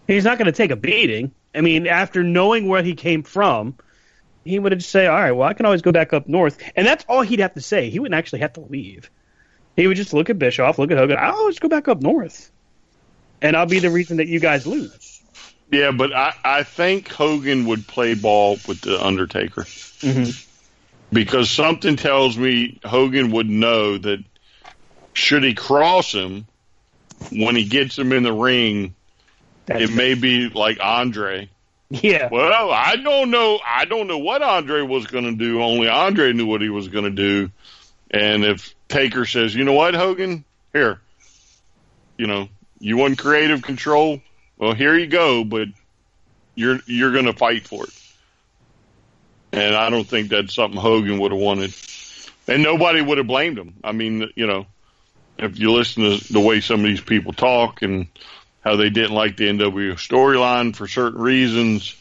He's 0.08 0.24
not 0.24 0.38
going 0.38 0.48
to 0.48 0.52
take 0.52 0.72
a 0.72 0.76
beating. 0.76 1.32
I 1.54 1.62
mean, 1.62 1.88
after 1.88 2.24
knowing 2.24 2.68
where 2.68 2.82
he 2.82 2.96
came 2.96 3.24
from, 3.24 3.76
he 4.44 4.60
would 4.60 4.72
have 4.72 4.80
just 4.80 4.92
say, 4.92 5.08
"All 5.08 5.16
right, 5.16 5.32
well, 5.32 5.48
I 5.48 5.54
can 5.54 5.66
always 5.66 5.82
go 5.82 5.92
back 5.92 6.14
up 6.14 6.28
north," 6.28 6.58
and 6.76 6.86
that's 6.86 7.06
all 7.08 7.22
he'd 7.22 7.40
have 7.40 7.54
to 7.56 7.62
say. 7.62 7.90
He 7.90 8.00
wouldn't 8.00 8.18
actually 8.18 8.40
have 8.40 8.54
to 8.54 8.62
leave. 8.62 9.10
He 9.76 9.88
would 9.88 9.98
just 9.98 10.14
look 10.14 10.30
at 10.30 10.40
Bischoff, 10.40 10.80
look 10.80 10.92
at 10.92 10.98
Hogan. 10.98 11.18
I'll 11.20 11.36
always 11.36 11.60
go 11.60 11.70
back 11.70 11.88
up 11.88 12.02
north, 12.02 12.52
and 13.42 13.56
I'll 13.56 13.66
be 13.66 13.80
the 13.80 13.90
reason 13.90 14.18
that 14.18 14.28
you 14.28 14.40
guys 14.40 14.68
lose. 14.68 15.22
Yeah, 15.72 15.92
but 15.92 16.14
I, 16.14 16.34
I 16.44 16.64
think 16.64 17.08
Hogan 17.08 17.66
would 17.68 17.88
play 17.88 18.16
ball 18.16 18.58
with 18.68 18.82
the 18.82 19.04
Undertaker 19.04 19.62
mm-hmm. 19.62 20.32
because 21.14 21.52
something 21.52 21.96
tells 21.96 22.38
me 22.38 22.80
Hogan 22.84 23.32
would 23.32 23.48
know 23.48 23.98
that 23.98 24.24
should 25.14 25.44
he 25.44 25.54
cross 25.54 26.12
him 26.12 26.48
when 27.32 27.56
he 27.56 27.66
gets 27.66 27.98
him 27.98 28.12
in 28.14 28.24
the 28.24 28.34
ring, 28.34 28.96
it 29.68 29.94
may 29.94 30.16
be 30.16 30.50
like 30.50 30.80
Andre. 30.82 31.50
Yeah, 32.04 32.30
Well, 32.32 32.70
I 32.72 32.98
don't 32.98 33.32
know. 33.32 33.60
I 33.66 33.86
don't 33.86 34.06
know 34.06 34.20
what 34.20 34.44
Andre 34.44 34.84
was 34.84 35.08
going 35.08 35.24
to 35.24 35.36
do. 35.36 35.64
Only 35.64 35.88
Andre 35.88 36.34
knew 36.34 36.46
what 36.46 36.62
he 36.62 36.70
was 36.70 36.88
going 36.88 37.06
to 37.06 37.10
do. 37.10 37.50
And 38.12 38.46
if 38.46 38.76
Taker 38.88 39.26
says, 39.26 39.56
"You 39.56 39.64
know 39.64 39.74
what, 39.74 39.96
Hogan? 39.96 40.46
Here, 40.72 41.00
you 42.18 42.28
know, 42.28 42.48
you 42.80 42.98
want 42.98 43.18
creative 43.18 43.64
control? 43.64 44.22
Well, 44.58 44.74
here 44.74 44.96
you 44.96 45.08
go, 45.08 45.44
but 45.44 45.68
you're 46.54 46.80
you're 46.86 47.12
going 47.12 47.26
to 47.26 47.34
fight 47.34 47.68
for 47.68 47.86
it." 47.86 47.94
And 49.52 49.76
I 49.76 49.90
don't 49.90 50.08
think 50.08 50.30
that's 50.30 50.54
something 50.54 50.80
Hogan 50.80 51.20
would 51.20 51.32
have 51.32 51.42
wanted. 51.42 51.74
And 52.48 52.62
nobody 52.62 53.02
would 53.02 53.18
have 53.18 53.28
blamed 53.28 53.58
him. 53.58 53.74
I 53.84 53.94
mean, 53.94 54.30
you 54.36 54.46
know, 54.46 54.68
if 55.40 55.58
you 55.58 55.72
listen 55.72 56.04
to 56.04 56.34
the 56.34 56.40
way 56.40 56.62
some 56.62 56.82
of 56.82 56.86
these 56.86 57.02
people 57.02 57.34
talk 57.34 57.82
and 57.82 58.08
how 58.70 58.76
they 58.76 58.92
didn't 58.92 59.16
like 59.16 59.36
the 59.36 59.46
NWO 59.46 59.94
storyline 59.96 60.76
for 60.76 60.88
certain 60.88 61.20
reasons. 61.20 61.96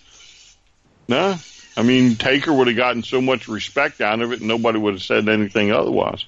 Nah, 1.08 1.38
I 1.78 1.82
mean 1.82 2.16
Taker 2.16 2.52
would 2.52 2.66
have 2.66 2.76
gotten 2.76 3.02
so 3.02 3.22
much 3.22 3.48
respect 3.48 4.02
out 4.02 4.20
of 4.20 4.32
it, 4.32 4.40
and 4.40 4.48
nobody 4.48 4.78
would 4.78 4.92
have 4.92 5.02
said 5.02 5.30
anything 5.30 5.72
otherwise. 5.72 6.26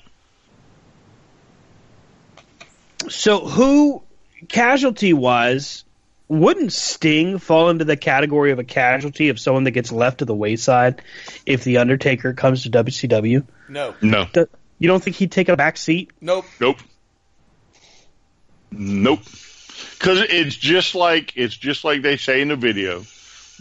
So 3.10 3.40
who 3.40 4.02
casualty 4.48 5.12
wise 5.12 5.84
wouldn't 6.28 6.72
Sting 6.72 7.36
fall 7.38 7.68
into 7.68 7.84
the 7.84 7.98
category 7.98 8.52
of 8.52 8.58
a 8.58 8.64
casualty 8.64 9.28
of 9.28 9.38
someone 9.38 9.64
that 9.64 9.72
gets 9.72 9.92
left 9.92 10.20
to 10.20 10.24
the 10.24 10.34
wayside 10.34 11.02
if 11.44 11.64
the 11.64 11.78
Undertaker 11.78 12.32
comes 12.32 12.62
to 12.62 12.70
WCW? 12.70 13.46
No, 13.68 13.94
No, 14.00 14.26
The- 14.32 14.48
You 14.78 14.88
don't 14.88 15.02
think 15.02 15.16
he'd 15.16 15.32
take 15.32 15.50
a 15.50 15.56
back 15.56 15.76
seat? 15.76 16.10
nope. 16.22 16.46
nope, 16.60 16.78
nope. 18.70 19.20
Because 19.98 20.20
it's 20.28 20.56
just 20.56 20.94
like 20.94 21.32
it's 21.36 21.56
just 21.56 21.84
like 21.84 22.02
they 22.02 22.16
say 22.16 22.40
in 22.40 22.48
the 22.48 22.56
video. 22.56 23.04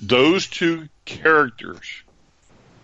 Those 0.02 0.48
two 0.48 0.90
characters 1.06 2.04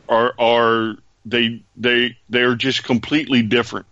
are 0.09 0.33
are 0.37 0.95
they 1.25 1.63
they 1.77 2.17
they 2.29 2.41
are 2.41 2.55
just 2.55 2.83
completely 2.83 3.41
different 3.41 3.85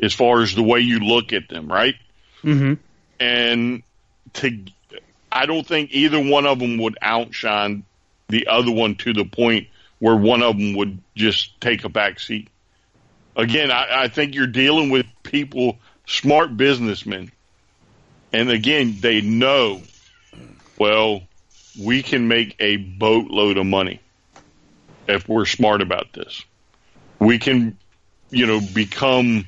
as 0.00 0.14
far 0.14 0.42
as 0.42 0.54
the 0.54 0.62
way 0.62 0.80
you 0.80 1.00
look 1.00 1.32
at 1.32 1.48
them, 1.48 1.70
right? 1.70 1.94
Mm-hmm. 2.42 2.74
and 3.20 3.84
to 4.32 4.64
I 5.30 5.46
don't 5.46 5.66
think 5.66 5.90
either 5.92 6.18
one 6.20 6.44
of 6.44 6.58
them 6.58 6.78
would 6.78 6.98
outshine 7.00 7.84
the 8.28 8.48
other 8.48 8.72
one 8.72 8.96
to 8.96 9.12
the 9.12 9.24
point 9.24 9.68
where 9.98 10.16
one 10.16 10.42
of 10.42 10.58
them 10.58 10.74
would 10.74 10.98
just 11.14 11.60
take 11.60 11.84
a 11.84 11.88
back 11.88 12.18
seat. 12.18 12.48
Again, 13.36 13.70
I, 13.70 14.04
I 14.04 14.08
think 14.08 14.34
you're 14.34 14.46
dealing 14.46 14.90
with 14.90 15.06
people, 15.22 15.78
smart 16.06 16.56
businessmen, 16.56 17.30
and 18.32 18.50
again, 18.50 18.98
they 19.00 19.20
know. 19.20 19.82
Well, 20.78 21.22
we 21.76 22.02
can 22.02 22.28
make 22.28 22.56
a 22.60 22.76
boatload 22.76 23.58
of 23.58 23.66
money 23.66 24.00
if 25.08 25.28
we're 25.28 25.46
smart 25.46 25.82
about 25.82 26.12
this. 26.12 26.44
We 27.20 27.38
can, 27.38 27.78
you 28.30 28.46
know, 28.46 28.60
become 28.60 29.46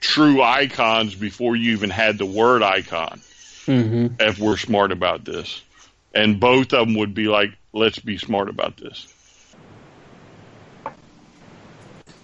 true 0.00 0.42
icons 0.42 1.14
before 1.14 1.56
you 1.56 1.72
even 1.72 1.90
had 1.90 2.18
the 2.18 2.26
word 2.26 2.62
icon 2.62 3.22
Mm-hmm. 3.66 4.14
if 4.18 4.38
we're 4.38 4.56
smart 4.56 4.92
about 4.92 5.24
this. 5.24 5.62
And 6.14 6.40
both 6.40 6.72
of 6.72 6.86
them 6.88 6.96
would 6.96 7.14
be 7.14 7.28
like, 7.28 7.50
let's 7.72 7.98
be 8.00 8.18
smart 8.18 8.48
about 8.48 8.76
this. 8.76 9.08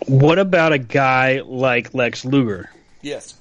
What 0.07 0.39
about 0.39 0.73
a 0.73 0.79
guy 0.79 1.41
like 1.45 1.95
Lex 1.95 2.25
Luger? 2.25 2.71
Yes. 3.03 3.36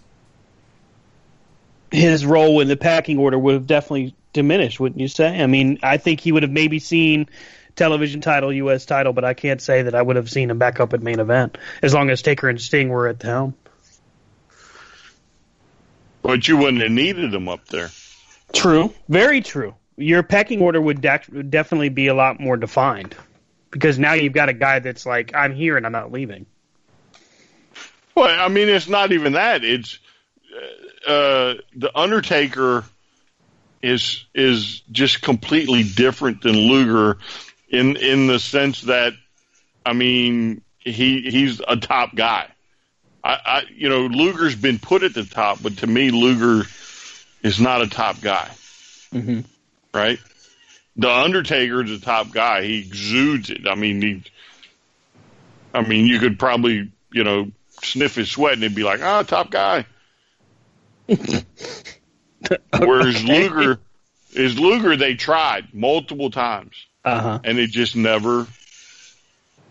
His 1.96 2.26
role 2.26 2.60
in 2.60 2.68
the 2.68 2.76
packing 2.76 3.18
order 3.18 3.40
would 3.40 3.54
have 3.54 3.68
definitely 3.68 4.16
diminished, 4.34 4.80
wouldn't 4.80 5.00
you 5.00 5.08
say? 5.08 5.42
I 5.42 5.48
mean, 5.48 5.80
I 5.82 5.98
think 5.98 6.20
he 6.20 6.32
would 6.32 6.44
have 6.44 6.52
maybe 6.52 6.80
seen 6.80 7.30
television 7.76 8.20
title, 8.20 8.52
U.S. 8.52 8.86
title, 8.86 9.14
but 9.14 9.24
I 9.24 9.34
can't 9.34 9.62
say 9.62 9.84
that 9.84 9.96
I 9.96 10.02
would 10.02 10.18
have 10.18 10.30
seen 10.30 10.50
him 10.50 10.58
back 10.58 10.80
up 10.80 10.94
at 10.94 11.02
main 11.02 11.20
event 11.20 11.58
as 11.82 11.94
long 11.94 12.10
as 12.10 12.22
Taker 12.22 12.50
and 12.50 12.60
Sting 12.60 12.90
were 12.90 13.08
at 13.08 13.20
the 13.20 13.28
helm. 13.28 13.56
But 16.22 16.48
you 16.48 16.58
wouldn't 16.58 16.82
have 16.82 16.92
needed 16.92 17.32
them 17.32 17.48
up 17.48 17.66
there. 17.68 17.92
True, 18.52 18.94
very 19.08 19.42
true. 19.42 19.76
Your 19.96 20.22
pecking 20.22 20.62
order 20.62 20.82
would 20.82 21.06
would 21.32 21.50
definitely 21.50 21.90
be 21.90 22.08
a 22.08 22.14
lot 22.14 22.42
more 22.42 22.58
defined 22.58 23.16
because 23.72 23.98
now 23.98 24.14
you've 24.14 24.34
got 24.34 24.50
a 24.50 24.54
guy 24.54 24.80
that's 24.80 25.06
like, 25.06 25.34
I'm 25.34 25.56
here 25.56 25.78
and 25.78 25.86
I'm 25.86 25.92
not 25.94 26.12
leaving. 26.12 26.46
Well, 28.16 28.40
I 28.40 28.50
mean, 28.50 28.68
it's 28.68 28.90
not 28.90 29.12
even 29.12 29.34
that. 29.34 29.64
It's 29.64 30.00
uh, 31.08 31.56
the 31.76 31.92
Undertaker 31.96 32.84
is 33.82 34.26
is 34.34 34.82
just 34.92 35.22
completely 35.22 35.84
different 35.84 36.42
than 36.42 36.56
Luger 36.56 37.18
in 37.70 37.98
in 37.98 38.28
the 38.28 38.40
sense 38.40 38.82
that, 38.82 39.14
I 39.86 39.94
mean, 39.94 40.62
he 40.80 41.22
he's 41.22 41.62
a 41.68 41.78
top 41.78 42.16
guy. 42.16 42.48
I, 43.24 43.40
I 43.46 43.64
you 43.74 43.90
know 43.90 44.08
Luger's 44.08 44.56
been 44.56 44.80
put 44.80 45.04
at 45.04 45.14
the 45.14 45.26
top, 45.26 45.62
but 45.62 45.78
to 45.78 45.88
me, 45.88 46.12
Luger 46.12 46.68
is 47.44 47.60
not 47.60 47.82
a 47.82 47.88
top 47.88 48.22
guy. 48.22 48.50
Mm-hmm. 49.14 49.42
right? 49.94 50.20
The 50.98 51.10
Undertaker 51.10 51.84
is 51.84 51.92
a 51.92 52.00
top 52.00 52.32
guy. 52.32 52.64
He 52.64 52.80
exudes 52.80 53.50
it. 53.50 53.68
I 53.68 53.76
mean, 53.76 54.02
he. 54.02 54.24
I 55.74 55.82
mean, 55.82 56.06
you 56.06 56.20
could 56.20 56.40
probably, 56.40 56.92
you 57.12 57.24
know, 57.24 57.52
sniff 57.84 58.16
his 58.16 58.32
sweat 58.32 58.54
and 58.54 58.64
it'd 58.64 58.76
be 58.76 58.84
like, 58.84 59.02
ah, 59.02 59.24
top 59.24 59.52
guy. 59.52 59.86
Whereas 62.78 63.24
Luger 63.24 63.80
is 64.34 64.60
Luger. 64.60 64.96
They 64.96 65.16
tried 65.16 65.74
multiple 65.74 66.30
times 66.32 66.76
Uh 67.04 67.22
huh. 67.22 67.40
and 67.44 67.58
it 67.60 67.70
just 67.70 67.96
never, 67.96 68.48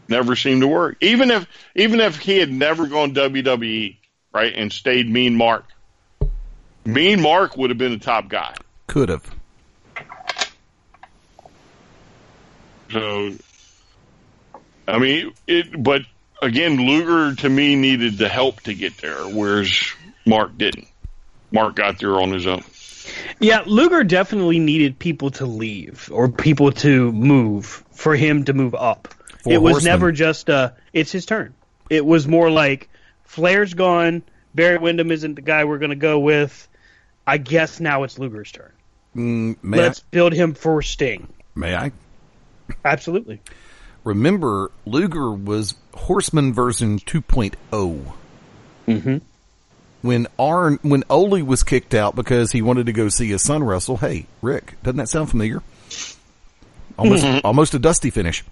Never 0.07 0.37
seemed 0.37 0.61
to 0.61 0.69
work. 0.69 0.99
Even 1.01 1.31
if 1.31 1.47
even 1.75 2.01
if 2.01 2.19
he 2.19 2.37
had 2.39 2.53
never 2.53 2.87
gone 2.87 3.15
WWE, 3.15 3.97
right, 4.35 4.53
and 4.55 4.71
stayed 4.71 5.11
Mean 5.11 5.35
Mark, 5.35 5.65
Mean 6.85 7.23
Mark 7.23 7.57
would 7.57 7.71
have 7.71 7.79
been 7.79 7.93
the 7.93 7.99
top 8.05 8.29
guy. 8.29 8.55
Could 8.87 9.09
have. 9.09 9.25
So, 12.91 13.33
I 14.87 14.99
mean, 14.99 15.33
it. 15.47 15.83
But 15.83 16.03
again, 16.43 16.77
Luger 16.77 17.35
to 17.37 17.49
me 17.49 17.75
needed 17.75 18.19
the 18.19 18.29
help 18.29 18.61
to 18.63 18.75
get 18.75 18.99
there, 18.99 19.27
whereas 19.27 19.73
Mark 20.27 20.57
didn't. 20.59 20.87
Mark 21.55 21.77
got 21.77 21.99
there 21.99 22.21
on 22.21 22.33
his 22.33 22.47
own. 22.47 22.63
Yeah, 23.39 23.63
Luger 23.67 24.05
definitely 24.05 24.59
needed 24.59 24.99
people 24.99 25.31
to 25.33 25.47
leave 25.47 26.11
or 26.13 26.29
people 26.29 26.73
to 26.73 27.13
move 27.13 27.85
for 27.93 28.17
him 28.17 28.45
to 28.45 28.53
move 28.53 28.75
up. 28.75 29.09
For 29.43 29.53
it 29.53 29.63
was 29.63 29.75
Horseman. 29.75 29.93
never 29.93 30.13
just 30.13 30.51
uh 30.51 30.71
it's 30.93 31.13
his 31.13 31.27
turn. 31.27 31.55
It 31.91 32.05
was 32.05 32.27
more 32.27 32.51
like 32.51 32.89
Flair's 33.25 33.75
gone, 33.75 34.23
Barry 34.55 34.79
Windham 34.79 35.11
isn't 35.11 35.35
the 35.35 35.43
guy 35.43 35.65
we're 35.65 35.79
going 35.79 35.91
to 35.91 35.97
go 35.97 36.19
with. 36.19 36.69
I 37.27 37.39
guess 37.39 37.81
now 37.81 38.05
it's 38.05 38.19
Luger's 38.19 38.53
turn. 38.53 38.73
Mm, 39.17 39.57
may, 39.63 39.79
Let's 39.79 40.01
build 40.01 40.33
him 40.33 40.55
for 40.55 40.83
Sting. 40.83 41.29
May 41.55 41.75
I? 41.75 41.93
Absolutely. 42.85 43.41
Remember, 44.05 44.71
Luger 44.85 45.31
was 45.31 45.75
Horseman 45.95 46.53
version 46.53 46.99
2.0. 46.99 47.55
Mm-hmm. 48.87 49.19
When 50.05 50.27
Arn, 50.39 50.79
when 50.83 51.03
Ole 51.09 51.43
was 51.43 51.63
kicked 51.63 51.95
out 51.95 52.15
because 52.15 52.53
he 52.53 52.61
wanted 52.61 52.85
to 52.87 52.93
go 52.93 53.09
see 53.09 53.29
his 53.29 53.41
son 53.41 53.65
wrestle, 53.65 53.97
hey, 53.97 54.27
Rick, 54.43 54.75
doesn't 54.83 54.99
that 54.99 55.09
sound 55.09 55.31
familiar? 55.31 55.63
Almost, 56.99 57.25
almost 57.43 57.73
a 57.73 57.79
dusty 57.79 58.11
finish. 58.11 58.45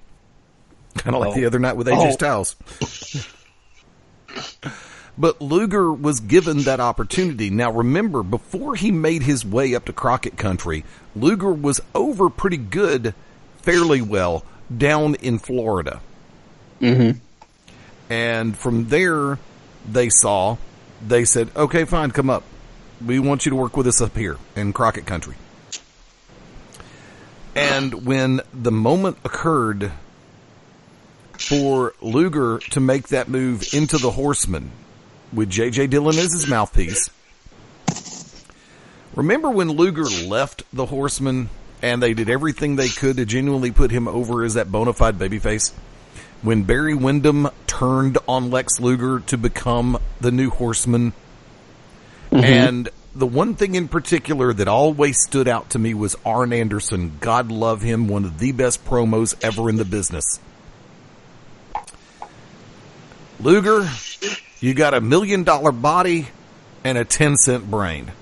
Kind 0.96 1.14
of 1.14 1.20
like 1.20 1.32
Oh. 1.32 1.34
the 1.34 1.44
other 1.44 1.58
night 1.58 1.76
with 1.76 1.88
AJ 1.88 2.08
Oh. 2.08 2.10
Styles. 2.12 2.56
But 5.18 5.42
Luger 5.42 5.92
was 5.92 6.20
given 6.20 6.62
that 6.62 6.80
opportunity. 6.80 7.50
Now 7.50 7.70
remember, 7.70 8.22
before 8.22 8.74
he 8.74 8.90
made 8.90 9.22
his 9.22 9.44
way 9.44 9.74
up 9.74 9.84
to 9.84 9.92
Crockett 9.92 10.38
Country, 10.38 10.86
Luger 11.14 11.52
was 11.52 11.82
over 11.94 12.30
pretty 12.30 12.56
good, 12.56 13.14
fairly 13.58 14.00
well, 14.00 14.42
down 14.74 15.16
in 15.16 15.38
Florida. 15.38 16.00
Mm-hmm. 16.80 17.18
And 18.08 18.56
from 18.56 18.88
there, 18.88 19.38
they 19.86 20.08
saw, 20.08 20.56
they 21.06 21.24
said, 21.24 21.50
okay, 21.56 21.84
fine, 21.84 22.10
come 22.10 22.30
up. 22.30 22.44
We 23.04 23.18
want 23.18 23.44
you 23.44 23.50
to 23.50 23.56
work 23.56 23.76
with 23.76 23.86
us 23.86 24.00
up 24.00 24.16
here 24.16 24.38
in 24.54 24.72
Crockett 24.72 25.06
Country. 25.06 25.34
And 27.54 28.06
when 28.06 28.40
the 28.54 28.72
moment 28.72 29.18
occurred 29.24 29.92
for 31.32 31.94
Luger 32.00 32.58
to 32.70 32.80
make 32.80 33.08
that 33.08 33.28
move 33.28 33.74
into 33.74 33.98
the 33.98 34.12
Horseman 34.12 34.70
with 35.32 35.50
J.J. 35.50 35.88
Dillon 35.88 36.16
as 36.16 36.32
his 36.32 36.48
mouthpiece, 36.48 37.10
remember 39.14 39.50
when 39.50 39.70
Luger 39.70 40.04
left 40.04 40.62
the 40.72 40.86
Horseman 40.86 41.50
and 41.82 42.02
they 42.02 42.14
did 42.14 42.30
everything 42.30 42.76
they 42.76 42.88
could 42.88 43.16
to 43.16 43.26
genuinely 43.26 43.72
put 43.72 43.90
him 43.90 44.06
over 44.06 44.44
as 44.44 44.54
that 44.54 44.70
bona 44.70 44.92
fide 44.92 45.18
babyface? 45.18 45.72
When 46.42 46.64
Barry 46.64 46.94
Windham 46.94 47.48
turned 47.66 48.18
on 48.28 48.50
Lex 48.50 48.80
Luger 48.80 49.20
to 49.20 49.38
become 49.38 49.98
the 50.20 50.30
new 50.30 50.50
horseman. 50.50 51.12
Mm-hmm. 52.30 52.44
And 52.44 52.88
the 53.14 53.26
one 53.26 53.54
thing 53.54 53.74
in 53.74 53.88
particular 53.88 54.52
that 54.52 54.68
always 54.68 55.22
stood 55.22 55.48
out 55.48 55.70
to 55.70 55.78
me 55.78 55.94
was 55.94 56.16
Arn 56.26 56.52
Anderson. 56.52 57.16
God 57.20 57.50
love 57.50 57.82
him, 57.82 58.08
one 58.08 58.24
of 58.24 58.38
the 58.38 58.52
best 58.52 58.84
promos 58.84 59.34
ever 59.42 59.70
in 59.70 59.76
the 59.76 59.84
business. 59.84 60.24
Luger, 63.40 63.88
you 64.60 64.74
got 64.74 64.94
a 64.94 65.00
million 65.00 65.44
dollar 65.44 65.72
body 65.72 66.28
and 66.84 66.98
a 66.98 67.04
10 67.04 67.36
cent 67.36 67.70
brain. 67.70 68.12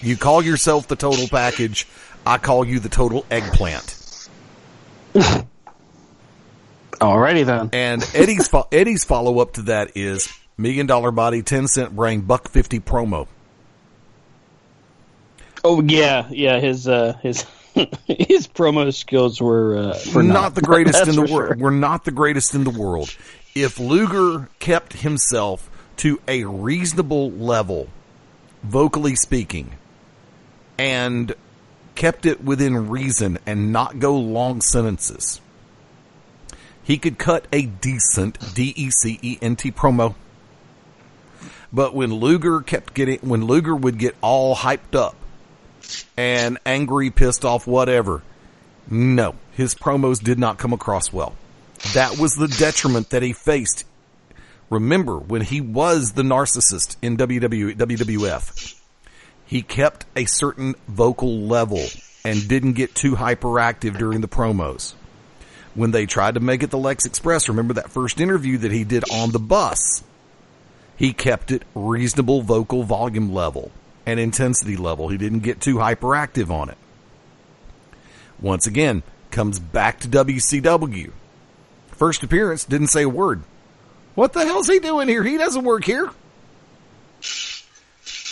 You 0.00 0.16
call 0.16 0.42
yourself 0.42 0.88
the 0.88 0.96
total 0.96 1.28
package. 1.28 1.86
I 2.26 2.38
call 2.38 2.64
you 2.64 2.80
the 2.80 2.88
total 2.88 3.24
eggplant. 3.30 3.96
Alrighty 7.00 7.46
then. 7.46 7.70
And 7.72 8.02
Eddie's 8.14 8.46
fo- 8.48 8.68
Eddie's 8.72 9.04
follow 9.04 9.38
up 9.40 9.54
to 9.54 9.62
that 9.62 9.96
is 9.96 10.28
million 10.56 10.86
dollar 10.86 11.10
body, 11.10 11.42
ten 11.42 11.66
cent 11.66 11.96
brain, 11.96 12.20
buck 12.22 12.48
fifty 12.48 12.78
promo. 12.80 13.26
Oh 15.64 15.82
yeah, 15.82 16.26
yeah. 16.30 16.58
His 16.58 16.86
uh, 16.88 17.14
his 17.22 17.44
his 18.06 18.48
promo 18.48 18.92
skills 18.94 19.40
were 19.40 19.76
uh, 19.76 19.98
We're 20.08 20.16
were 20.16 20.22
not, 20.22 20.54
the 20.54 20.60
greatest 20.62 21.06
in 21.08 21.14
the 21.16 21.22
world. 21.22 21.30
sure. 21.30 21.56
We're 21.56 21.70
not 21.70 22.04
the 22.04 22.10
greatest 22.10 22.54
in 22.54 22.64
the 22.64 22.70
world. 22.70 23.14
If 23.54 23.78
Luger 23.78 24.48
kept 24.58 24.92
himself 24.94 25.68
to 25.98 26.20
a 26.28 26.44
reasonable 26.44 27.30
level, 27.32 27.88
vocally 28.62 29.16
speaking, 29.16 29.72
and 30.78 31.34
kept 31.94 32.26
it 32.26 32.42
within 32.42 32.88
reason 32.88 33.38
and 33.46 33.72
not 33.72 33.98
go 33.98 34.16
long 34.16 34.60
sentences, 34.62 35.40
he 36.90 36.98
could 36.98 37.18
cut 37.18 37.46
a 37.52 37.62
decent 37.62 38.52
D 38.52 38.74
E 38.74 38.90
C 38.90 39.16
E 39.22 39.38
N 39.40 39.54
T 39.54 39.70
promo. 39.70 40.16
But 41.72 41.94
when 41.94 42.12
Luger 42.12 42.62
kept 42.62 42.94
getting, 42.94 43.20
when 43.20 43.44
Luger 43.44 43.76
would 43.76 43.96
get 43.96 44.16
all 44.20 44.56
hyped 44.56 44.96
up 44.96 45.14
and 46.16 46.58
angry, 46.66 47.10
pissed 47.10 47.44
off, 47.44 47.64
whatever, 47.64 48.22
no, 48.90 49.36
his 49.52 49.72
promos 49.72 50.20
did 50.20 50.36
not 50.36 50.58
come 50.58 50.72
across 50.72 51.12
well. 51.12 51.36
That 51.94 52.18
was 52.18 52.34
the 52.34 52.48
detriment 52.48 53.10
that 53.10 53.22
he 53.22 53.34
faced. 53.34 53.84
Remember 54.68 55.16
when 55.16 55.42
he 55.42 55.60
was 55.60 56.14
the 56.14 56.22
narcissist 56.22 56.96
in 57.00 57.16
WW, 57.16 57.76
WWF, 57.76 58.80
he 59.46 59.62
kept 59.62 60.06
a 60.16 60.24
certain 60.24 60.74
vocal 60.88 61.42
level 61.42 61.86
and 62.24 62.48
didn't 62.48 62.72
get 62.72 62.96
too 62.96 63.14
hyperactive 63.14 63.96
during 63.96 64.22
the 64.22 64.28
promos. 64.28 64.94
When 65.74 65.92
they 65.92 66.06
tried 66.06 66.34
to 66.34 66.40
make 66.40 66.62
it 66.62 66.70
the 66.70 66.78
Lex 66.78 67.06
Express, 67.06 67.48
remember 67.48 67.74
that 67.74 67.90
first 67.90 68.20
interview 68.20 68.58
that 68.58 68.72
he 68.72 68.84
did 68.84 69.04
on 69.10 69.30
the 69.30 69.38
bus? 69.38 70.02
He 70.96 71.12
kept 71.12 71.50
it 71.50 71.62
reasonable 71.74 72.42
vocal 72.42 72.82
volume 72.82 73.32
level 73.32 73.70
and 74.04 74.18
intensity 74.18 74.76
level. 74.76 75.08
He 75.08 75.16
didn't 75.16 75.40
get 75.40 75.60
too 75.60 75.76
hyperactive 75.76 76.50
on 76.50 76.68
it. 76.68 76.76
Once 78.40 78.66
again, 78.66 79.02
comes 79.30 79.58
back 79.58 80.00
to 80.00 80.08
WCW. 80.08 81.12
First 81.92 82.22
appearance, 82.22 82.64
didn't 82.64 82.88
say 82.88 83.02
a 83.02 83.08
word. 83.08 83.42
What 84.14 84.32
the 84.32 84.44
hell's 84.44 84.68
he 84.68 84.78
doing 84.78 85.08
here? 85.08 85.22
He 85.22 85.38
doesn't 85.38 85.64
work 85.64 85.84
here. 85.84 86.10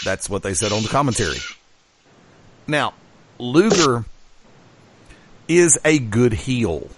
That's 0.05 0.29
what 0.29 0.43
they 0.43 0.55
said 0.55 0.73
on 0.73 0.83
the 0.83 0.89
commentary. 0.89 1.39
Now, 2.67 2.95
Luger 3.39 4.05
is 5.47 5.79
a 5.85 5.99
good 5.99 6.33
heel. 6.33 6.89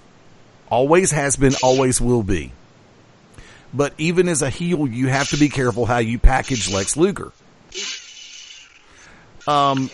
Always 0.71 1.11
has 1.11 1.37
been, 1.37 1.55
always 1.63 2.01
will 2.01 2.23
be. 2.23 2.53
But 3.73 3.95
even 3.99 4.29
as 4.29 4.43
a 4.43 4.51
heel, 4.51 4.87
you 4.87 5.09
have 5.09 5.29
to 5.31 5.37
be 5.37 5.49
careful 5.49 5.87
how 5.87 5.99
you 5.99 6.19
package 6.19 6.71
Lex 6.71 6.97
Luger. 6.97 7.33
Um, 9.47 9.91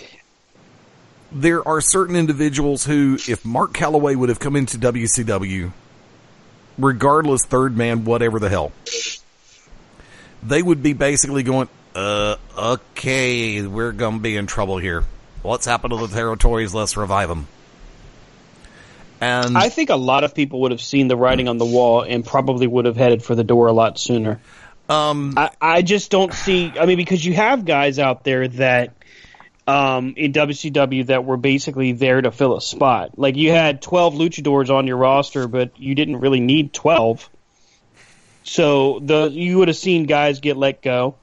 there 1.33 1.67
are 1.67 1.81
certain 1.81 2.17
individuals 2.17 2.85
who, 2.85 3.19
if 3.29 3.45
Mark 3.45 3.73
Calaway 3.73 4.17
would 4.17 4.29
have 4.29 4.39
come 4.39 4.57
into 4.57 4.79
WCW, 4.79 5.73
regardless, 6.79 7.45
third 7.45 7.77
man, 7.77 8.05
whatever 8.05 8.39
the 8.39 8.49
hell, 8.49 8.73
they 10.43 10.63
would 10.63 10.83
be 10.83 10.93
basically 10.93 11.43
going, 11.43 11.69
uh, 11.95 12.37
okay, 12.57 13.63
we're 13.67 13.93
gonna 13.93 14.19
be 14.19 14.37
in 14.37 14.47
trouble 14.47 14.79
here. 14.79 15.05
What's 15.43 15.67
happened 15.67 15.93
to 15.93 16.07
the 16.07 16.15
territories? 16.15 16.75
Let's 16.75 16.97
revive 16.97 17.29
them. 17.29 17.47
And 19.21 19.57
I 19.57 19.69
think 19.69 19.91
a 19.91 19.97
lot 19.97 20.25
of 20.25 20.35
people 20.35 20.61
would 20.61 20.73
have 20.73 20.81
seen 20.81 21.09
the 21.09 21.17
writing 21.17 21.49
on 21.49 21.59
the 21.59 21.65
wall 21.65 22.03
and 22.03 22.25
probably 22.25 22.67
would 22.67 22.85
have 22.85 22.97
headed 22.97 23.23
for 23.23 23.35
the 23.35 23.45
door 23.45 23.69
a 23.69 23.73
lot 23.73 23.99
sooner. 23.99 24.41
um, 24.89 25.35
I, 25.37 25.51
I 25.61 25.83
just 25.83 26.11
don't 26.11 26.33
see. 26.33 26.73
I 26.79 26.87
mean, 26.87 26.99
because 26.99 27.25
you 27.25 27.35
have 27.35 27.65
guys 27.65 27.99
out 27.99 28.25
there 28.25 28.47
that 28.49 28.95
um, 29.67 30.15
in 30.17 30.33
WCW 30.33 31.07
that 31.07 31.25
were 31.25 31.37
basically 31.37 31.93
there 31.93 32.21
to 32.21 32.31
fill 32.31 32.57
a 32.57 32.61
spot. 32.61 33.19
Like 33.19 33.37
you 33.37 33.51
had 33.51 33.83
twelve 33.83 34.15
luchadors 34.15 34.71
on 34.71 34.87
your 34.87 34.97
roster, 34.97 35.49
but 35.49 35.81
you 35.81 35.95
didn't 35.95 36.17
really 36.19 36.41
need 36.41 36.73
twelve. 36.73 37.29
So 38.45 39.01
the 39.01 39.29
you 39.31 39.59
would 39.59 39.69
have 39.69 39.77
seen 39.77 40.05
guys 40.05 40.41
get 40.41 40.57
let 40.57 40.83
go 40.83 41.17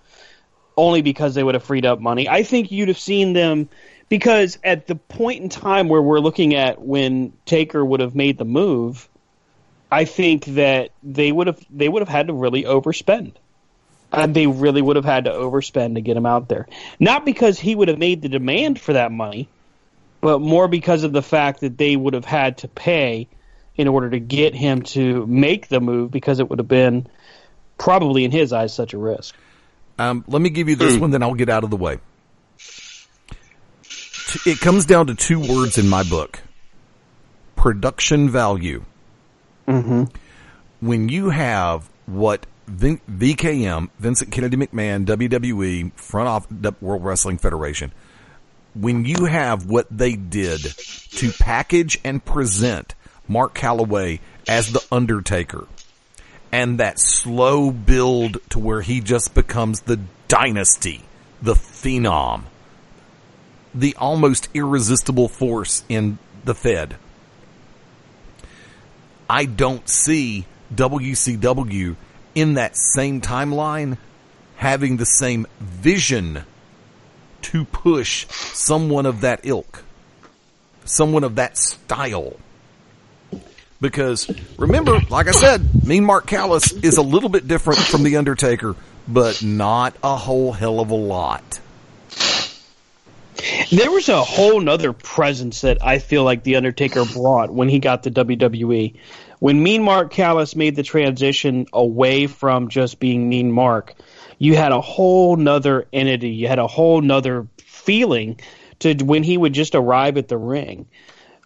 only 0.75 1.01
because 1.01 1.35
they 1.35 1.43
would 1.43 1.55
have 1.55 1.63
freed 1.63 1.85
up 1.85 1.99
money. 1.99 2.27
I 2.27 2.43
think 2.43 2.71
you'd 2.71 2.89
have 2.89 2.99
seen 2.99 3.33
them 3.33 3.69
because 4.13 4.59
at 4.63 4.85
the 4.85 4.93
point 4.93 5.41
in 5.41 5.49
time 5.49 5.89
where 5.89 5.99
we're 5.99 6.19
looking 6.19 6.53
at 6.53 6.79
when 6.79 7.33
Taker 7.47 7.83
would 7.83 7.99
have 7.99 8.13
made 8.13 8.37
the 8.37 8.45
move, 8.45 9.09
I 9.91 10.05
think 10.05 10.45
that 10.45 10.91
they 11.01 11.31
would 11.31 11.47
have 11.47 11.59
they 11.71 11.89
would 11.89 12.03
have 12.03 12.09
had 12.09 12.27
to 12.27 12.33
really 12.33 12.61
overspend. 12.61 13.33
And 14.11 14.35
they 14.35 14.45
really 14.45 14.83
would 14.83 14.97
have 14.97 15.05
had 15.05 15.25
to 15.25 15.31
overspend 15.31 15.95
to 15.95 16.01
get 16.01 16.15
him 16.15 16.27
out 16.27 16.47
there. 16.47 16.67
Not 16.99 17.25
because 17.25 17.57
he 17.57 17.73
would 17.73 17.87
have 17.87 17.97
made 17.97 18.21
the 18.21 18.29
demand 18.29 18.79
for 18.79 18.93
that 18.93 19.11
money, 19.11 19.49
but 20.21 20.39
more 20.41 20.67
because 20.67 21.03
of 21.03 21.11
the 21.11 21.23
fact 21.23 21.61
that 21.61 21.79
they 21.79 21.95
would 21.95 22.13
have 22.13 22.23
had 22.23 22.59
to 22.59 22.67
pay 22.67 23.27
in 23.75 23.87
order 23.87 24.11
to 24.11 24.19
get 24.19 24.53
him 24.53 24.83
to 24.83 25.25
make 25.25 25.69
the 25.69 25.79
move 25.79 26.11
because 26.11 26.39
it 26.39 26.47
would 26.51 26.59
have 26.59 26.67
been 26.67 27.07
probably 27.79 28.25
in 28.25 28.29
his 28.29 28.53
eyes 28.53 28.75
such 28.75 28.93
a 28.93 28.99
risk. 28.99 29.33
Um, 29.97 30.23
let 30.27 30.39
me 30.39 30.51
give 30.51 30.69
you 30.69 30.75
this 30.75 30.99
one, 30.99 31.09
then 31.09 31.23
I'll 31.23 31.33
get 31.33 31.49
out 31.49 31.63
of 31.63 31.71
the 31.71 31.77
way. 31.77 31.97
It 34.45 34.59
comes 34.59 34.85
down 34.85 35.07
to 35.07 35.15
two 35.15 35.39
words 35.39 35.77
in 35.77 35.87
my 35.87 36.03
book 36.03 36.39
production 37.55 38.29
value. 38.29 38.83
Mm-hmm. 39.67 40.03
When 40.81 41.07
you 41.07 41.29
have 41.29 41.89
what 42.05 42.45
Vin- 42.67 43.01
VKM, 43.09 43.89
Vincent 43.99 44.31
Kennedy 44.31 44.57
McMahon, 44.57 45.05
WWE, 45.05 45.93
front 45.93 46.27
off 46.27 46.81
World 46.81 47.05
Wrestling 47.05 47.37
Federation, 47.37 47.93
when 48.75 49.05
you 49.05 49.25
have 49.25 49.65
what 49.65 49.87
they 49.89 50.15
did 50.15 50.61
to 50.61 51.31
package 51.31 51.99
and 52.03 52.23
present 52.23 52.95
Mark 53.27 53.53
Calaway 53.53 54.19
as 54.47 54.71
the 54.71 54.83
Undertaker, 54.91 55.67
and 56.51 56.79
that 56.79 56.99
slow 56.99 57.71
build 57.71 58.37
to 58.49 58.59
where 58.59 58.81
he 58.81 58.99
just 58.99 59.33
becomes 59.33 59.81
the 59.81 59.99
dynasty, 60.27 61.03
the 61.41 61.53
phenom, 61.53 62.43
the 63.73 63.95
almost 63.97 64.49
irresistible 64.53 65.27
force 65.27 65.83
in 65.89 66.17
the 66.43 66.55
Fed. 66.55 66.95
I 69.29 69.45
don't 69.45 69.87
see 69.87 70.45
WCW 70.73 71.95
in 72.35 72.55
that 72.55 72.75
same 72.75 73.21
timeline 73.21 73.97
having 74.57 74.97
the 74.97 75.05
same 75.05 75.47
vision 75.59 76.43
to 77.41 77.65
push 77.65 78.27
someone 78.29 79.05
of 79.05 79.21
that 79.21 79.41
ilk, 79.43 79.83
someone 80.85 81.23
of 81.23 81.35
that 81.35 81.57
style. 81.57 82.33
Because 83.81 84.29
remember, 84.57 84.99
like 85.09 85.27
I 85.27 85.31
said, 85.31 85.85
Mean 85.85 86.05
Mark 86.05 86.25
Callous 86.25 86.71
is 86.71 86.97
a 86.97 87.01
little 87.01 87.29
bit 87.29 87.47
different 87.47 87.81
from 87.81 88.03
The 88.03 88.15
Undertaker, 88.15 88.75
but 89.07 89.43
not 89.43 89.95
a 90.01 90.15
whole 90.15 90.53
hell 90.53 90.79
of 90.79 90.89
a 90.89 90.95
lot. 90.95 91.59
There 93.71 93.91
was 93.91 94.09
a 94.09 94.23
whole 94.23 94.59
nother 94.61 94.93
presence 94.93 95.61
that 95.61 95.83
I 95.83 95.99
feel 95.99 96.23
like 96.23 96.43
The 96.43 96.55
Undertaker 96.55 97.05
brought 97.05 97.53
when 97.53 97.69
he 97.69 97.79
got 97.79 98.03
to 98.03 98.11
WWE. 98.11 98.95
When 99.39 99.61
Mean 99.61 99.83
Mark 99.83 100.11
Callous 100.11 100.55
made 100.55 100.75
the 100.75 100.83
transition 100.83 101.65
away 101.73 102.27
from 102.27 102.69
just 102.69 102.99
being 102.99 103.27
Mean 103.27 103.51
Mark, 103.51 103.95
you 104.37 104.55
had 104.55 104.71
a 104.71 104.79
whole 104.79 105.35
nother 105.35 105.87
entity. 105.91 106.29
You 106.29 106.47
had 106.47 106.59
a 106.59 106.67
whole 106.67 107.01
nother 107.01 107.47
feeling 107.57 108.39
to 108.79 108.93
when 109.03 109.23
he 109.23 109.37
would 109.37 109.53
just 109.53 109.75
arrive 109.75 110.17
at 110.17 110.27
the 110.27 110.37
ring. 110.37 110.87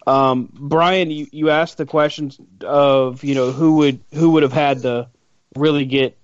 Um, 0.06 0.50
Brian, 0.54 1.12
you, 1.12 1.28
you 1.32 1.50
asked 1.50 1.78
the 1.78 1.86
questions 1.86 2.40
of 2.64 3.24
you 3.24 3.36
know 3.36 3.52
who 3.52 3.78
would 3.78 4.00
who 4.14 4.32
would 4.32 4.44
have 4.44 4.54
had 4.54 4.84
to 4.84 5.10
really 5.56 5.86
get 5.86 6.18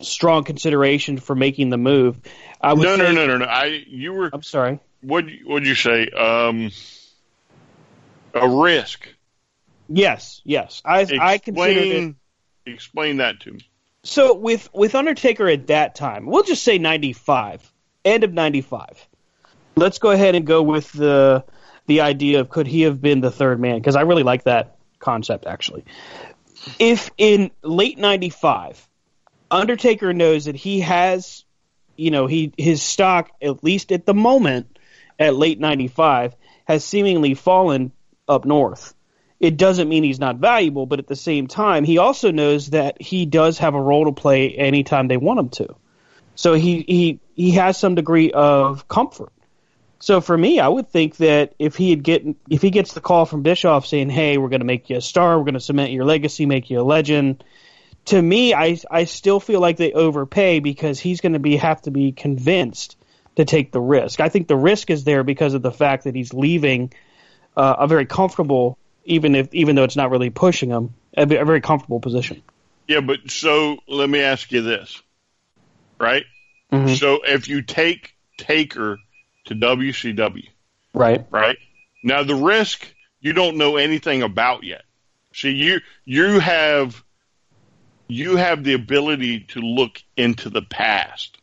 strong 0.00 0.44
consideration 0.44 1.18
for 1.18 1.34
making 1.34 1.70
the 1.70 1.78
move. 1.78 2.20
I 2.60 2.74
would 2.74 2.82
no, 2.82 2.96
say, 2.96 3.02
no, 3.04 3.12
no, 3.12 3.26
no, 3.26 3.38
no. 3.38 3.44
I 3.46 3.84
you 3.86 4.12
were. 4.12 4.30
I'm 4.32 4.42
sorry. 4.42 4.80
What 5.00 5.26
would 5.44 5.66
you 5.66 5.74
say? 5.74 6.08
Um, 6.08 6.70
a 8.34 8.48
risk. 8.48 9.08
Yes, 9.88 10.42
yes. 10.44 10.82
I 10.84 11.00
explain, 11.00 11.20
I 11.20 11.38
considered 11.38 11.86
it. 11.86 12.14
Explain 12.66 13.16
that 13.18 13.40
to 13.40 13.52
me. 13.52 13.60
So 14.02 14.34
with 14.34 14.68
with 14.72 14.94
Undertaker 14.94 15.48
at 15.48 15.68
that 15.68 15.94
time, 15.94 16.26
we'll 16.26 16.42
just 16.42 16.62
say 16.62 16.78
95, 16.78 17.72
end 18.04 18.24
of 18.24 18.32
95. 18.32 19.08
Let's 19.76 19.98
go 19.98 20.10
ahead 20.10 20.34
and 20.34 20.46
go 20.46 20.62
with 20.62 20.92
the 20.92 21.44
the 21.86 22.02
idea 22.02 22.40
of 22.40 22.48
could 22.48 22.66
he 22.66 22.82
have 22.82 23.00
been 23.00 23.20
the 23.20 23.30
third 23.30 23.60
man? 23.60 23.76
Because 23.78 23.96
I 23.96 24.02
really 24.02 24.22
like 24.22 24.44
that 24.44 24.76
concept 24.98 25.46
actually. 25.46 25.84
If 26.78 27.10
in 27.16 27.50
late 27.62 27.98
'95, 27.98 28.86
Undertaker 29.50 30.12
knows 30.12 30.44
that 30.44 30.56
he 30.56 30.80
has, 30.80 31.44
you 31.96 32.10
know, 32.10 32.26
he 32.26 32.52
his 32.58 32.82
stock 32.82 33.30
at 33.40 33.64
least 33.64 33.90
at 33.90 34.04
the 34.04 34.14
moment 34.14 34.77
at 35.18 35.34
late 35.34 35.60
'95 35.60 36.34
has 36.64 36.84
seemingly 36.84 37.34
fallen 37.34 37.92
up 38.28 38.44
north. 38.44 38.94
It 39.40 39.56
doesn't 39.56 39.88
mean 39.88 40.02
he's 40.02 40.18
not 40.18 40.36
valuable, 40.36 40.86
but 40.86 40.98
at 40.98 41.06
the 41.06 41.16
same 41.16 41.46
time, 41.46 41.84
he 41.84 41.98
also 41.98 42.32
knows 42.32 42.70
that 42.70 43.00
he 43.00 43.24
does 43.24 43.58
have 43.58 43.74
a 43.74 43.80
role 43.80 44.06
to 44.06 44.12
play 44.12 44.52
anytime 44.52 45.08
they 45.08 45.16
want 45.16 45.38
him 45.38 45.48
to. 45.50 45.76
So 46.34 46.54
he 46.54 46.84
he 46.86 47.20
he 47.34 47.50
has 47.52 47.78
some 47.78 47.94
degree 47.94 48.32
of 48.32 48.88
comfort 48.88 49.32
so 50.00 50.20
for 50.20 50.36
me, 50.36 50.60
I 50.60 50.68
would 50.68 50.88
think 50.88 51.16
that 51.16 51.54
if 51.58 51.76
he 51.76 51.90
had 51.90 52.02
get 52.02 52.24
if 52.48 52.62
he 52.62 52.70
gets 52.70 52.92
the 52.92 53.00
call 53.00 53.26
from 53.26 53.42
Bischoff 53.42 53.86
saying, 53.86 54.10
"Hey, 54.10 54.38
we're 54.38 54.48
going 54.48 54.60
to 54.60 54.66
make 54.66 54.90
you 54.90 54.96
a 54.96 55.00
star, 55.00 55.36
we're 55.36 55.44
going 55.44 55.54
to 55.54 55.60
cement 55.60 55.90
your 55.90 56.04
legacy, 56.04 56.46
make 56.46 56.70
you 56.70 56.80
a 56.80 56.82
legend," 56.82 57.42
to 58.06 58.20
me, 58.20 58.54
I 58.54 58.78
I 58.90 59.04
still 59.04 59.40
feel 59.40 59.60
like 59.60 59.76
they 59.76 59.92
overpay 59.92 60.60
because 60.60 61.00
he's 61.00 61.20
going 61.20 61.32
to 61.32 61.40
be 61.40 61.56
have 61.56 61.82
to 61.82 61.90
be 61.90 62.12
convinced 62.12 62.96
to 63.38 63.44
take 63.44 63.70
the 63.70 63.80
risk. 63.80 64.18
I 64.18 64.28
think 64.28 64.48
the 64.48 64.56
risk 64.56 64.90
is 64.90 65.04
there 65.04 65.22
because 65.22 65.54
of 65.54 65.62
the 65.62 65.70
fact 65.70 66.04
that 66.04 66.14
he's 66.16 66.34
leaving 66.34 66.92
uh, 67.56 67.76
a 67.78 67.86
very 67.86 68.04
comfortable, 68.04 68.76
even 69.04 69.36
if 69.36 69.54
even 69.54 69.76
though 69.76 69.84
it's 69.84 69.96
not 69.96 70.10
really 70.10 70.30
pushing 70.30 70.70
him, 70.70 70.94
a, 71.16 71.22
a 71.22 71.44
very 71.44 71.60
comfortable 71.60 72.00
position. 72.00 72.42
Yeah, 72.88 73.00
but 73.00 73.30
so 73.30 73.78
let 73.86 74.10
me 74.10 74.20
ask 74.20 74.50
you 74.50 74.62
this, 74.62 75.00
right? 76.00 76.24
Mm-hmm. 76.72 76.94
So 76.94 77.20
if 77.24 77.48
you 77.48 77.62
take 77.62 78.16
Taker 78.38 78.98
to 79.44 79.54
WCW. 79.54 80.48
Right. 80.92 81.24
Right. 81.30 81.58
Now 82.02 82.24
the 82.24 82.34
risk 82.34 82.92
you 83.20 83.32
don't 83.32 83.56
know 83.56 83.76
anything 83.76 84.22
about 84.22 84.64
yet. 84.64 84.82
See, 85.32 85.50
you 85.50 85.78
you 86.04 86.40
have 86.40 87.04
you 88.08 88.34
have 88.34 88.64
the 88.64 88.72
ability 88.72 89.40
to 89.50 89.60
look 89.60 90.02
into 90.16 90.50
the 90.50 90.62
past. 90.62 91.38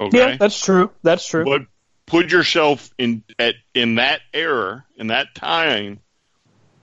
Okay. 0.00 0.18
Yeah, 0.18 0.36
that's 0.36 0.58
true. 0.58 0.90
That's 1.02 1.26
true. 1.26 1.44
But 1.44 1.62
put 2.06 2.32
yourself 2.32 2.90
in 2.98 3.22
at 3.38 3.54
in 3.74 3.96
that 3.96 4.20
era, 4.32 4.84
in 4.96 5.08
that 5.08 5.34
time. 5.34 6.00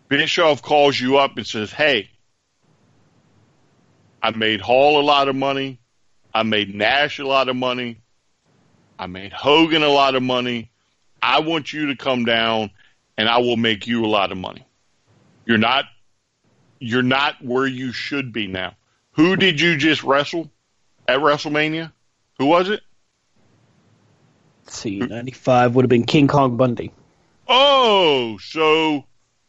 Bischoff 0.08 0.62
calls 0.62 1.00
you 1.00 1.18
up 1.18 1.36
and 1.36 1.46
says, 1.46 1.72
"Hey, 1.72 2.10
I 4.22 4.32
made 4.32 4.62
Hall 4.62 5.00
a 5.00 5.04
lot 5.04 5.28
of 5.28 5.36
money. 5.36 5.80
I 6.34 6.44
made 6.44 6.74
Nash 6.74 7.20
a 7.20 7.26
lot 7.26 7.50
of 7.50 7.56
money. 7.56 8.02
I 9.00 9.08
made 9.08 9.34
Hogan 9.34 9.84
a 9.84 9.90
lot 9.90 10.16
of 10.16 10.24
money. 10.24 10.72
I 11.22 11.40
want 11.40 11.74
you 11.74 11.88
to 11.88 11.96
come 11.96 12.26
down 12.26 12.72
and 13.18 13.28
I 13.28 13.40
will 13.40 13.58
make 13.58 13.88
you 13.88 14.06
a 14.06 14.08
lot 14.08 14.32
of 14.32 14.38
money. 14.38 14.66
You're 15.46 15.58
not 15.58 15.86
you're 16.80 17.04
not 17.04 17.44
where 17.44 17.66
you 17.66 17.92
should 17.92 18.32
be 18.32 18.48
now. 18.48 18.76
Who 19.14 19.36
did 19.36 19.60
you 19.60 19.78
just 19.78 20.04
wrestle 20.04 20.52
at 21.08 21.20
WrestleMania? 21.20 21.92
Who 22.38 22.46
was 22.46 22.70
it? 22.70 22.82
Let's 24.68 24.80
see, 24.80 25.00
95 25.00 25.76
would 25.76 25.86
have 25.86 25.90
been 25.90 26.06
King 26.06 26.28
Kong 26.28 26.58
Bundy. 26.58 26.92
Oh, 27.48 28.38
so 28.40 29.06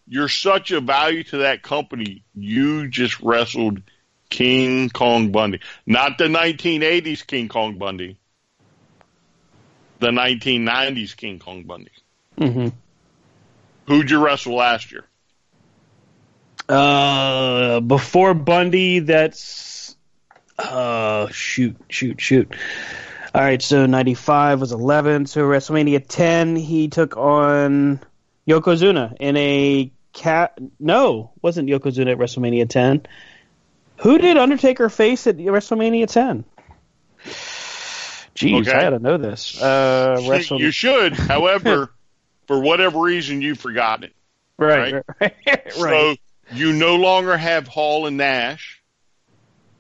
you're 0.07 0.29
such 0.29 0.71
a 0.71 0.81
value 0.81 1.25
to 1.25 1.39
that 1.39 1.63
company. 1.63 2.25
You 2.35 2.89
just 2.89 3.21
wrestled 3.21 3.83
King 4.31 4.89
Kong 4.89 5.33
Bundy. 5.33 5.61
Not 5.87 6.19
the 6.19 6.25
1980s 6.25 7.27
King 7.27 7.49
Kong 7.49 7.79
Bundy 7.79 8.17
the 9.99 10.09
1990s 10.09 11.17
King 11.17 11.39
Kong 11.39 11.65
Bundy. 11.65 11.91
Mm-hmm. 12.39 12.69
Who'd 13.87 14.11
you 14.11 14.25
wrestle 14.25 14.57
last 14.57 14.93
year? 14.93 15.05
Uh, 16.69 17.81
before 17.81 18.35
Bundy, 18.35 19.01
that's 19.01 19.97
uh, 20.59 21.29
shoot, 21.29 21.77
shoot, 21.89 22.21
shoot. 22.21 22.55
All 23.39 23.45
right, 23.45 23.63
so 23.63 23.87
95 23.87 24.59
was 24.59 24.73
11. 24.73 25.27
So 25.27 25.43
WrestleMania 25.43 26.05
10, 26.05 26.57
he 26.57 26.89
took 26.89 27.17
on 27.17 28.01
Yokozuna 28.49 29.17
in 29.21 29.37
a 29.37 29.93
cat. 30.13 30.59
No, 30.81 31.31
wasn't 31.41 31.69
Yokozuna 31.69 32.11
at 32.11 32.19
WrestleMania 32.19 32.69
10. 32.69 33.07
Who 33.99 34.19
did 34.19 34.37
Undertaker 34.37 34.89
face 34.89 35.29
at 35.29 35.37
WrestleMania 35.37 36.09
10? 36.09 36.45
Jeez, 38.35 38.63
okay. 38.63 38.73
I 38.73 38.81
got 38.81 38.91
to 38.91 38.99
know 38.99 39.19
this. 39.19 39.63
Uh, 39.63 40.21
Wrestle- 40.29 40.61
you 40.61 40.73
should. 40.73 41.13
However, 41.17 41.93
for 42.49 42.59
whatever 42.59 42.99
reason, 42.99 43.41
you've 43.41 43.61
forgotten 43.61 44.07
it. 44.07 44.17
Right. 44.59 44.95
Right. 45.21 45.37
right. 45.47 45.73
So 45.77 46.17
you 46.57 46.73
no 46.73 46.97
longer 46.97 47.37
have 47.37 47.69
Hall 47.69 48.07
and 48.07 48.17
Nash. 48.17 48.83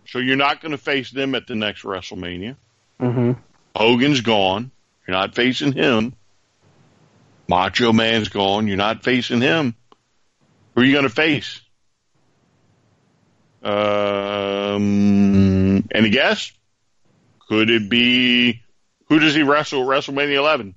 So 0.06 0.20
you're 0.20 0.36
not 0.36 0.60
going 0.60 0.70
to 0.70 0.78
face 0.78 1.10
them 1.10 1.34
at 1.34 1.48
the 1.48 1.56
next 1.56 1.82
WrestleMania. 1.82 2.54
Mm-hmm. 3.00 3.32
Hogan's 3.78 4.20
gone. 4.22 4.72
You're 5.06 5.16
not 5.16 5.36
facing 5.36 5.70
him. 5.72 6.14
Macho 7.46 7.92
Man's 7.92 8.28
gone. 8.28 8.66
You're 8.66 8.76
not 8.76 9.04
facing 9.04 9.40
him. 9.40 9.76
Who 10.74 10.80
are 10.80 10.84
you 10.84 10.90
going 10.90 11.04
to 11.04 11.10
face? 11.10 11.60
Um, 13.62 14.74
any 15.94 16.10
guess? 16.10 16.50
Could 17.48 17.70
it 17.70 17.88
be 17.88 18.62
who 19.08 19.20
does 19.20 19.36
he 19.36 19.44
wrestle 19.44 19.82
at 19.82 19.88
WrestleMania 19.88 20.34
11? 20.34 20.74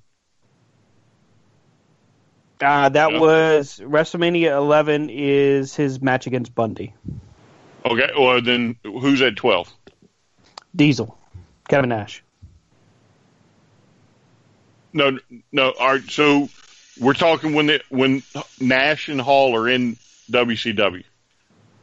Uh, 2.62 2.90
that 2.90 3.20
was 3.20 3.82
WrestleMania 3.84 4.56
11 4.56 5.10
is 5.10 5.76
his 5.76 6.00
match 6.04 6.28
against 6.28 6.54
Bundy. 6.54 6.94
Okay, 7.84 8.12
well 8.16 8.44
then 8.44 8.76
who's 8.84 9.24
at 9.24 9.36
twelve? 9.38 9.74
Diesel, 10.76 11.18
Kevin 11.68 11.90
Nash. 11.90 12.24
No, 14.94 15.18
no. 15.52 15.72
All 15.72 15.94
right, 15.94 16.10
so 16.10 16.50
we're 17.00 17.14
talking 17.14 17.54
when 17.54 17.68
the, 17.68 17.82
when 17.90 18.24
Nash 18.60 19.08
and 19.08 19.22
Hall 19.22 19.56
are 19.56 19.70
in 19.70 19.98
WCW. 20.30 21.04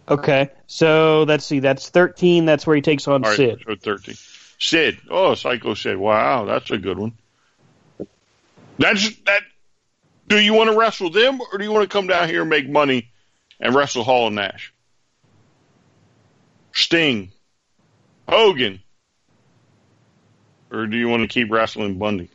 Okay, 0.09 0.51
so 0.67 1.25
let's 1.29 1.45
see. 1.45 1.61
That's 1.61 1.91
13. 1.91 2.47
That's 2.47 2.67
where 2.67 2.77
he 2.77 2.83
takes 2.83 3.07
on 3.09 3.23
right, 3.23 3.37
Sid. 3.37 3.63
so 3.67 3.75
thirteen. 3.77 4.17
Sid. 4.59 4.99
Oh, 5.11 5.35
Psycho 5.35 5.75
Sid. 5.75 5.97
Wow, 5.97 6.45
that's 6.47 6.71
a 6.71 6.79
good 6.79 6.99
one. 6.99 7.13
That's 8.79 9.15
that. 9.27 9.43
Do 10.29 10.39
you 10.39 10.55
want 10.55 10.71
to 10.71 10.77
wrestle 10.77 11.11
them, 11.11 11.41
or 11.41 11.59
do 11.59 11.65
you 11.65 11.73
want 11.73 11.89
to 11.89 11.93
come 11.93 12.07
down 12.07 12.29
here 12.29 12.43
and 12.43 12.51
make 12.51 12.69
money 12.69 13.11
and 13.61 13.75
wrestle 13.75 14.05
Hall 14.05 14.27
and 14.27 14.37
Nash? 14.37 14.73
Sting, 16.75 17.33
Hogan, 18.29 18.81
or 20.71 20.87
do 20.87 20.97
you 20.97 21.09
want 21.09 21.23
to 21.23 21.29
keep 21.29 21.51
wrestling 21.51 21.99
Bundy? 21.99 22.31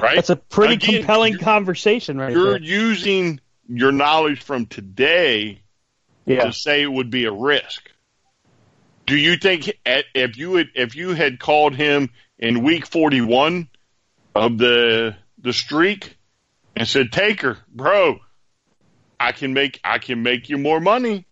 Right. 0.00 0.14
That's 0.16 0.30
a 0.30 0.36
pretty 0.36 0.74
Again, 0.74 0.96
compelling 0.98 1.38
conversation 1.38 2.18
right 2.18 2.32
You're 2.32 2.52
there. 2.58 2.60
using 2.62 3.40
your 3.68 3.92
knowledge 3.92 4.42
from 4.42 4.66
today 4.66 5.60
Yeah. 6.26 6.44
to 6.44 6.52
say 6.52 6.82
it 6.82 6.92
would 6.92 7.10
be 7.10 7.24
a 7.24 7.32
risk. 7.32 7.90
Do 9.06 9.16
you 9.16 9.36
think 9.36 9.72
if 9.86 10.36
you 10.36 10.54
had 10.56 10.68
if 10.74 10.94
you 10.94 11.14
had 11.14 11.38
called 11.40 11.74
him 11.74 12.10
in 12.38 12.62
week 12.62 12.86
41 12.86 13.68
of 14.34 14.58
the 14.58 15.16
the 15.38 15.52
streak 15.52 16.16
and 16.76 16.86
said, 16.86 17.10
"Taker, 17.12 17.58
bro, 17.68 18.20
I 19.18 19.32
can 19.32 19.54
make 19.54 19.80
I 19.82 19.98
can 19.98 20.22
make 20.22 20.48
you 20.50 20.58
more 20.58 20.80
money. 20.80 21.26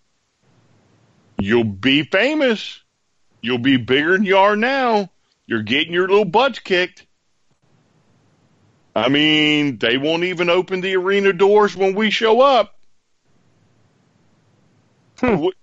You'll 1.38 1.64
be 1.64 2.02
famous. 2.02 2.80
You'll 3.42 3.58
be 3.58 3.76
bigger 3.76 4.12
than 4.12 4.24
you 4.24 4.38
are 4.38 4.56
now. 4.56 5.10
You're 5.46 5.62
getting 5.62 5.92
your 5.92 6.08
little 6.08 6.24
butts 6.24 6.58
kicked." 6.58 7.05
I 8.96 9.10
mean, 9.10 9.76
they 9.76 9.98
won't 9.98 10.24
even 10.24 10.48
open 10.48 10.80
the 10.80 10.96
arena 10.96 11.34
doors 11.34 11.76
when 11.76 11.94
we 11.94 12.10
show 12.10 12.40
up. 12.40 12.74
Hmm. 15.20 15.36
What- 15.36 15.54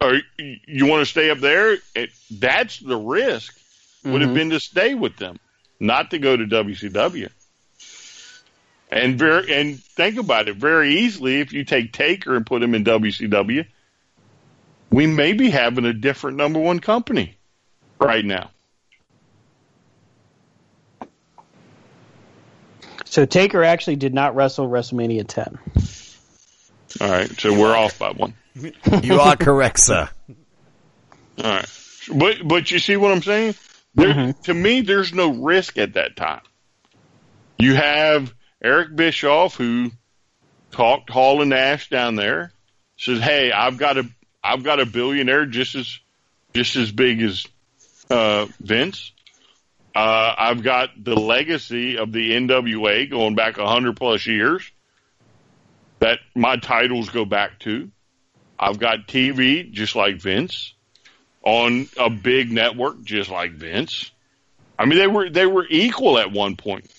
Or 0.00 0.20
you- 0.38 0.86
want 0.86 1.00
to 1.00 1.06
stay 1.06 1.30
up 1.30 1.38
there? 1.38 1.78
It, 1.96 2.10
that's 2.30 2.78
the 2.78 2.96
risk. 2.96 3.58
Would 4.04 4.20
have 4.20 4.28
mm-hmm. 4.30 4.34
been 4.34 4.50
to 4.50 4.60
stay 4.60 4.94
with 4.94 5.16
them, 5.16 5.38
not 5.80 6.10
to 6.10 6.18
go 6.18 6.36
to 6.36 6.44
WCW. 6.44 7.28
And 8.90 9.18
very 9.18 9.52
and 9.52 9.82
think 9.82 10.18
about 10.18 10.48
it 10.48 10.56
very 10.56 10.96
easily. 10.96 11.40
If 11.40 11.52
you 11.52 11.64
take 11.64 11.92
Taker 11.92 12.36
and 12.36 12.44
put 12.44 12.62
him 12.62 12.74
in 12.74 12.84
WCW, 12.84 13.64
we 14.90 15.06
may 15.06 15.32
be 15.32 15.50
having 15.50 15.86
a 15.86 15.92
different 15.92 16.36
number 16.36 16.58
one 16.58 16.80
company 16.80 17.36
right 18.00 18.24
now. 18.24 18.50
So 23.12 23.26
Taker 23.26 23.62
actually 23.62 23.96
did 23.96 24.14
not 24.14 24.34
wrestle 24.34 24.66
WrestleMania 24.66 25.28
10. 25.28 25.58
All 26.98 27.10
right, 27.10 27.30
so 27.38 27.52
we're 27.52 27.76
off 27.76 27.98
by 27.98 28.10
one. 28.10 28.32
You 29.02 29.20
are 29.20 29.36
correct, 29.36 29.80
sir. 29.80 30.08
All 31.36 31.44
right, 31.44 31.68
but 32.14 32.36
but 32.42 32.70
you 32.70 32.78
see 32.78 32.96
what 32.96 33.12
I'm 33.12 33.20
saying? 33.20 33.54
There, 33.94 34.32
To 34.44 34.54
me, 34.54 34.80
there's 34.80 35.12
no 35.12 35.28
risk 35.30 35.76
at 35.76 35.92
that 35.92 36.16
time. 36.16 36.40
You 37.58 37.74
have 37.74 38.32
Eric 38.64 38.96
Bischoff 38.96 39.56
who 39.56 39.90
talked 40.70 41.10
Hall 41.10 41.42
and 41.42 41.50
Nash 41.50 41.90
down 41.90 42.16
there, 42.16 42.50
says, 42.96 43.20
"Hey, 43.20 43.52
I've 43.52 43.76
got 43.76 43.98
a 43.98 44.08
I've 44.42 44.62
got 44.62 44.80
a 44.80 44.86
billionaire 44.86 45.44
just 45.44 45.74
as 45.74 45.98
just 46.54 46.76
as 46.76 46.90
big 46.90 47.20
as 47.20 47.46
uh, 48.08 48.46
Vince. 48.58 49.12
Uh, 49.94 50.34
I've 50.38 50.62
got 50.62 50.90
the 51.02 51.14
legacy 51.14 51.98
of 51.98 52.12
the 52.12 52.30
NWA 52.32 53.10
going 53.10 53.34
back 53.34 53.58
a 53.58 53.66
hundred 53.66 53.96
plus 53.96 54.26
years 54.26 54.70
that 55.98 56.18
my 56.34 56.56
titles 56.56 57.10
go 57.10 57.24
back 57.24 57.58
to. 57.60 57.90
I've 58.58 58.78
got 58.78 59.06
TV 59.06 59.70
just 59.70 59.94
like 59.94 60.16
Vince 60.16 60.72
on 61.42 61.88
a 61.98 62.08
big 62.08 62.50
network 62.50 63.02
just 63.02 63.30
like 63.30 63.52
Vince. 63.52 64.10
I 64.78 64.86
mean, 64.86 64.98
they 64.98 65.06
were 65.06 65.28
they 65.28 65.46
were 65.46 65.66
equal 65.68 66.18
at 66.18 66.32
one 66.32 66.56
point 66.56 66.90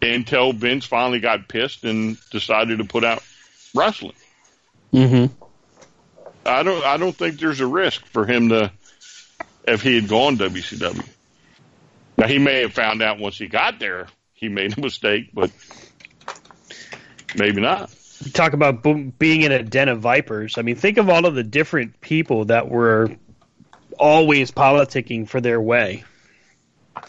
until 0.00 0.52
Vince 0.52 0.84
finally 0.84 1.20
got 1.20 1.48
pissed 1.48 1.84
and 1.84 2.16
decided 2.30 2.78
to 2.78 2.84
put 2.84 3.04
out 3.04 3.22
wrestling. 3.74 4.14
Mm-hmm. 4.92 5.34
I 6.46 6.62
don't 6.62 6.84
I 6.84 6.96
don't 6.96 7.16
think 7.16 7.38
there's 7.38 7.60
a 7.60 7.66
risk 7.66 8.06
for 8.06 8.24
him 8.24 8.50
to 8.50 8.72
if 9.68 9.82
he 9.82 9.94
had 9.94 10.08
gone 10.08 10.36
WCW. 10.36 11.06
Now 12.16 12.26
he 12.26 12.38
may 12.38 12.62
have 12.62 12.72
found 12.72 13.02
out 13.02 13.18
once 13.18 13.38
he 13.38 13.46
got 13.46 13.78
there 13.78 14.08
he 14.38 14.48
made 14.48 14.78
a 14.78 14.80
mistake, 14.80 15.30
but 15.34 15.50
maybe 17.36 17.60
not. 17.60 17.90
Talk 18.32 18.52
about 18.52 18.82
bo- 18.82 19.12
being 19.18 19.42
in 19.42 19.52
a 19.52 19.62
den 19.62 19.88
of 19.88 20.00
vipers. 20.00 20.58
I 20.58 20.62
mean, 20.62 20.76
think 20.76 20.98
of 20.98 21.08
all 21.08 21.26
of 21.26 21.34
the 21.34 21.42
different 21.42 22.00
people 22.00 22.46
that 22.46 22.68
were 22.68 23.10
always 23.98 24.50
politicking 24.52 25.28
for 25.28 25.40
their 25.40 25.60
way. 25.60 26.04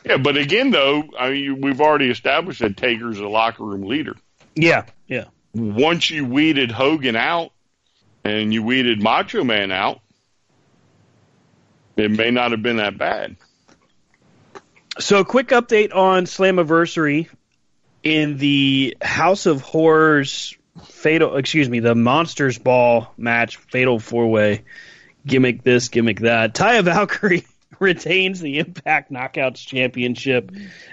Yeah, 0.04 0.18
but 0.18 0.38
again 0.38 0.72
though, 0.72 1.04
I 1.18 1.32
mean 1.32 1.62
we've 1.62 1.82
already 1.82 2.10
established 2.10 2.62
that 2.62 2.78
Taker's 2.78 3.20
a 3.20 3.28
locker 3.28 3.64
room 3.64 3.84
leader. 3.84 4.16
Yeah, 4.56 4.86
yeah. 5.08 5.26
once 5.54 6.10
you 6.10 6.26
weeded 6.26 6.72
Hogan 6.72 7.16
out 7.16 7.52
and 8.24 8.54
you 8.54 8.64
weeded 8.64 9.02
Macho 9.02 9.44
Man 9.44 9.72
out, 9.72 10.02
it 12.00 12.12
may 12.12 12.32
not 12.32 12.52
have 12.52 12.64
been 12.64 12.78
that 12.78 12.98
bad. 12.98 13.36
So, 15.00 15.20
a 15.20 15.26
quick 15.26 15.50
update 15.50 15.96
on 15.96 16.26
Slammiversary 16.26 17.30
in 18.04 18.38
the 18.38 18.98
House 19.02 19.46
of 19.46 19.62
Horrors 19.62 20.58
Fatal, 20.86 21.36
excuse 21.38 21.70
me, 21.70 21.80
the 21.80 21.96
Monsters 21.96 22.58
Ball 22.58 23.14
match, 23.18 23.58
Fatal 23.58 24.00
Four 24.00 24.30
Way, 24.30 24.64
gimmick 25.26 25.64
this, 25.64 25.90
gimmick 25.90 26.22
that. 26.22 26.54
Taya 26.54 26.84
Valkyrie 26.84 27.46
retains 27.80 28.40
the 28.40 28.60
Impact 28.60 29.12
Knockouts 29.12 29.66
Championship. 29.66 30.52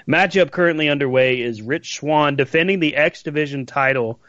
Matchup 0.09 0.51
currently 0.51 0.89
underway 0.89 1.41
is 1.41 1.63
Rich 1.63 1.97
Swann 1.97 2.37
defending 2.37 2.81
the 2.81 2.97
X 2.97 3.23
Division 3.23 3.67
title, 3.67 4.21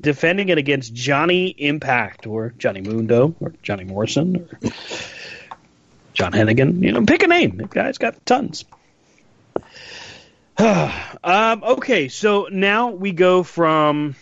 defending 0.00 0.48
it 0.48 0.58
against 0.58 0.94
Johnny 0.94 1.48
Impact 1.48 2.26
or 2.26 2.54
Johnny 2.58 2.80
Mundo 2.80 3.34
or 3.40 3.52
Johnny 3.62 3.84
Morrison 3.84 4.36
or 4.36 4.70
John 6.16 6.32
Hennigan. 6.32 6.82
You 6.82 6.92
know, 6.92 7.04
pick 7.04 7.22
a 7.22 7.26
name. 7.26 7.58
The 7.58 7.64
guy's 7.64 7.98
got 7.98 8.24
tons. 8.24 8.64
um, 10.58 11.62
okay, 11.62 12.08
so 12.08 12.48
now 12.50 12.90
we 12.90 13.12
go 13.12 13.42
from 13.42 14.16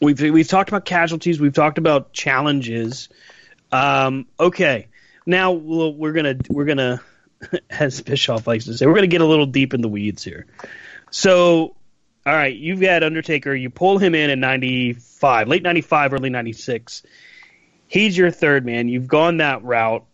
we've 0.00 0.18
we've 0.20 0.48
talked 0.48 0.70
about 0.70 0.86
casualties, 0.86 1.38
we've 1.38 1.52
talked 1.52 1.76
about 1.76 2.14
challenges. 2.14 3.10
Um, 3.70 4.26
okay, 4.40 4.88
now 5.26 5.52
we're 5.52 6.12
gonna 6.12 6.36
we're 6.48 6.64
gonna, 6.64 7.02
as 7.70 8.00
Bischoff 8.00 8.46
likes 8.46 8.64
to 8.64 8.76
say, 8.76 8.86
we're 8.86 8.94
gonna 8.94 9.06
get 9.06 9.20
a 9.20 9.26
little 9.26 9.46
deep 9.46 9.74
in 9.74 9.82
the 9.82 9.88
weeds 9.88 10.24
here. 10.24 10.46
So, 11.10 11.76
all 12.24 12.34
right, 12.34 12.56
you've 12.56 12.80
got 12.80 13.02
Undertaker. 13.02 13.54
You 13.54 13.68
pull 13.68 13.98
him 13.98 14.14
in 14.14 14.30
in 14.30 14.40
'95, 14.40 15.46
late 15.48 15.62
'95, 15.62 16.14
early 16.14 16.30
'96. 16.30 17.02
He's 17.86 18.16
your 18.16 18.30
third 18.30 18.64
man. 18.64 18.88
You've 18.88 19.08
gone 19.08 19.36
that 19.36 19.62
route. 19.62 20.06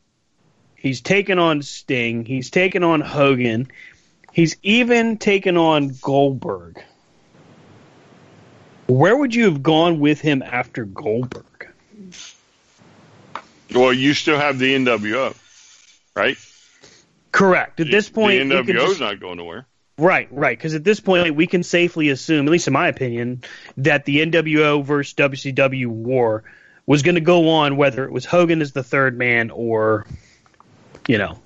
He's 0.81 1.03
taken 1.03 1.39
on 1.39 1.61
Sting. 1.61 2.25
He's 2.25 2.49
taken 2.49 2.83
on 2.83 3.03
Hogan. 3.03 3.69
He's 4.33 4.57
even 4.63 5.19
taken 5.19 5.59
on 5.59 5.95
Goldberg. 6.01 6.83
Where 8.87 9.15
would 9.15 9.35
you 9.35 9.45
have 9.45 9.63
gone 9.63 10.01
with 10.01 10.23
him 10.23 10.43
after 10.43 10.87
Goldberg? 10.87 11.45
Well, 13.75 13.93
you 13.93 14.15
still 14.15 14.39
have 14.39 14.59
the 14.59 14.75
NWO, 14.75 15.37
right? 16.17 16.37
Correct. 17.31 17.79
At 17.81 17.91
this 17.91 18.09
point, 18.09 18.49
the 18.49 18.55
NWO's 18.57 18.89
just- 18.89 19.01
not 19.01 19.21
going 19.21 19.37
nowhere. 19.37 19.67
right, 19.99 20.29
right. 20.31 20.57
Because 20.57 20.75
at 20.75 20.83
this 20.83 20.99
point, 20.99 21.37
we 21.37 21.47
can 21.47 21.63
safely 21.63 22.09
assume, 22.09 22.47
at 22.49 22.51
least 22.51 22.67
in 22.67 22.73
my 22.73 22.89
opinion, 22.89 23.43
that 23.77 24.07
the 24.07 24.23
NWO 24.23 24.83
versus 24.83 25.13
WCW 25.15 25.89
war 25.89 26.43
was 26.87 27.03
going 27.03 27.17
to 27.17 27.21
go 27.21 27.51
on, 27.51 27.77
whether 27.77 28.05
it 28.05 28.11
was 28.11 28.25
Hogan 28.25 28.63
as 28.63 28.73
the 28.73 28.83
third 28.83 29.19
man 29.19 29.51
or, 29.51 30.07
you 31.09 31.19
know, 31.19 31.39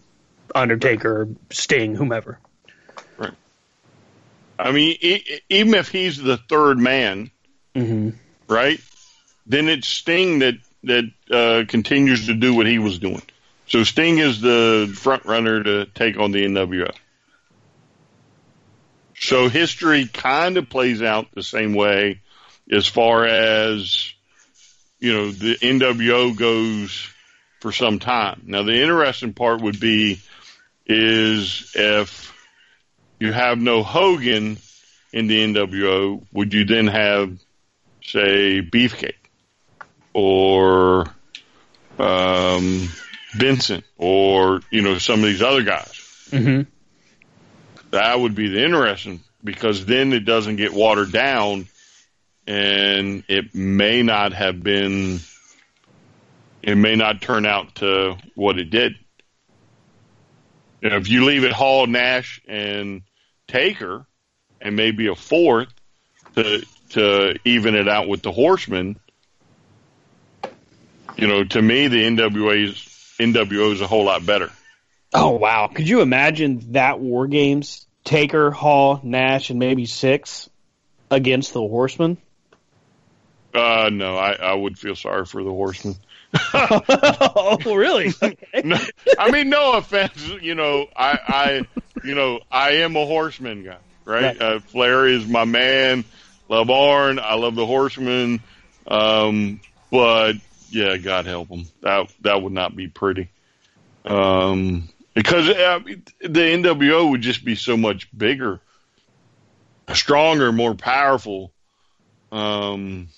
Undertaker, 0.54 1.28
Sting, 1.50 1.94
whomever. 1.94 2.38
Right. 3.16 3.32
I 4.58 4.72
mean, 4.72 4.96
e- 5.00 5.40
even 5.50 5.74
if 5.74 5.88
he's 5.88 6.16
the 6.18 6.36
third 6.36 6.78
man, 6.78 7.30
Mm-hmm. 7.74 8.10
right? 8.48 8.80
Then 9.46 9.68
it's 9.68 9.88
Sting 9.88 10.38
that 10.38 10.54
that 10.84 11.04
uh, 11.30 11.64
continues 11.66 12.26
to 12.26 12.34
do 12.34 12.54
what 12.54 12.66
he 12.66 12.78
was 12.78 12.98
doing. 13.00 13.22
So 13.66 13.82
Sting 13.82 14.18
is 14.18 14.40
the 14.40 14.92
front 14.94 15.24
runner 15.24 15.62
to 15.62 15.86
take 15.86 16.18
on 16.18 16.30
the 16.30 16.44
NWO. 16.44 16.94
So 19.16 19.48
history 19.48 20.06
kind 20.06 20.56
of 20.56 20.68
plays 20.68 21.02
out 21.02 21.26
the 21.34 21.42
same 21.42 21.74
way 21.74 22.20
as 22.70 22.86
far 22.86 23.24
as, 23.24 24.12
you 25.00 25.12
know, 25.14 25.30
the 25.30 25.56
NWO 25.56 26.36
goes 26.36 27.08
for 27.64 27.72
some 27.72 27.98
time. 27.98 28.42
Now 28.44 28.62
the 28.62 28.78
interesting 28.78 29.32
part 29.32 29.62
would 29.62 29.80
be 29.80 30.20
is 30.84 31.72
if 31.74 32.30
you 33.18 33.32
have 33.32 33.56
no 33.56 33.82
Hogan 33.82 34.58
in 35.14 35.28
the 35.28 35.38
NWO, 35.38 36.22
would 36.30 36.52
you 36.52 36.66
then 36.66 36.88
have, 36.88 37.38
say, 38.04 38.60
Beefcake 38.60 39.14
or 40.12 41.06
um, 41.98 42.90
Vincent 43.32 43.84
or 43.96 44.60
you 44.70 44.82
know 44.82 44.98
some 44.98 45.20
of 45.20 45.24
these 45.24 45.40
other 45.40 45.62
guys? 45.62 46.28
Mm-hmm. 46.32 46.68
That 47.92 48.20
would 48.20 48.34
be 48.34 48.48
the 48.48 48.62
interesting 48.62 49.20
because 49.42 49.86
then 49.86 50.12
it 50.12 50.26
doesn't 50.26 50.56
get 50.56 50.74
watered 50.74 51.12
down, 51.12 51.66
and 52.46 53.24
it 53.26 53.54
may 53.54 54.02
not 54.02 54.34
have 54.34 54.62
been. 54.62 55.20
It 56.64 56.76
may 56.76 56.96
not 56.96 57.20
turn 57.20 57.44
out 57.44 57.74
to 57.76 58.16
what 58.34 58.58
it 58.58 58.70
did. 58.70 58.94
You 60.80 60.88
know, 60.88 60.96
if 60.96 61.10
you 61.10 61.26
leave 61.26 61.44
it 61.44 61.52
Hall, 61.52 61.86
Nash, 61.86 62.40
and 62.48 63.02
Taker, 63.46 64.06
and 64.62 64.74
maybe 64.74 65.08
a 65.08 65.14
fourth 65.14 65.68
to 66.36 66.64
to 66.90 67.38
even 67.44 67.74
it 67.74 67.86
out 67.86 68.08
with 68.08 68.22
the 68.22 68.32
Horsemen, 68.32 68.98
you 71.18 71.26
know, 71.26 71.44
to 71.44 71.60
me 71.60 71.88
the 71.88 72.02
NWA's 72.02 73.12
NWO 73.18 73.72
is 73.74 73.82
a 73.82 73.86
whole 73.86 74.04
lot 74.04 74.24
better. 74.24 74.50
Oh 75.12 75.32
wow! 75.32 75.66
Could 75.66 75.86
you 75.86 76.00
imagine 76.00 76.72
that 76.72 76.98
War 76.98 77.26
Games? 77.26 77.86
Taker, 78.04 78.50
Hall, 78.50 79.00
Nash, 79.02 79.50
and 79.50 79.58
maybe 79.58 79.84
six 79.84 80.48
against 81.10 81.52
the 81.52 81.60
Horsemen. 81.60 82.16
Uh, 83.52 83.90
no, 83.92 84.16
I, 84.16 84.32
I 84.32 84.54
would 84.54 84.78
feel 84.78 84.96
sorry 84.96 85.26
for 85.26 85.44
the 85.44 85.50
Horsemen. 85.50 85.96
oh, 86.54 87.74
really? 87.74 88.12
no, 88.64 88.76
I 89.18 89.30
mean, 89.30 89.50
no 89.50 89.74
offense. 89.74 90.28
You 90.40 90.54
know, 90.54 90.86
I, 90.96 91.18
I, 91.26 91.66
you 92.04 92.14
know, 92.14 92.40
I 92.50 92.76
am 92.76 92.96
a 92.96 93.04
Horseman 93.04 93.64
guy, 93.64 93.76
right? 94.04 94.22
Right. 94.22 94.40
Uh, 94.40 94.60
Flair 94.60 95.06
is 95.06 95.26
my 95.26 95.44
man. 95.44 96.04
Love 96.48 96.70
Arn. 96.70 97.18
I 97.18 97.34
love 97.34 97.54
the 97.54 97.66
horseman. 97.66 98.40
Um, 98.86 99.60
but 99.90 100.36
yeah, 100.70 100.96
God 100.98 101.26
help 101.26 101.48
him. 101.48 101.66
That 101.80 102.12
that 102.20 102.42
would 102.42 102.52
not 102.52 102.76
be 102.76 102.88
pretty. 102.88 103.30
Um, 104.04 104.90
because 105.14 105.48
uh, 105.48 105.80
the 106.20 106.28
NWO 106.28 107.10
would 107.10 107.22
just 107.22 107.44
be 107.44 107.54
so 107.54 107.76
much 107.76 108.08
bigger, 108.16 108.60
stronger, 109.92 110.52
more 110.52 110.74
powerful. 110.74 111.52
Um, 112.30 113.08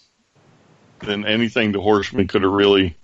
than 1.01 1.27
anything 1.27 1.73
the 1.73 1.81
horseman 1.81 2.27
could 2.27 2.43
have 2.43 2.53
really 2.53 2.97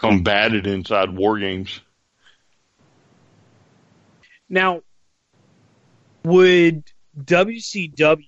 combated 0.00 0.66
inside 0.66 1.10
War 1.10 1.38
Games. 1.38 1.80
Now, 4.48 4.80
would 6.24 6.84
WCW, 7.18 8.24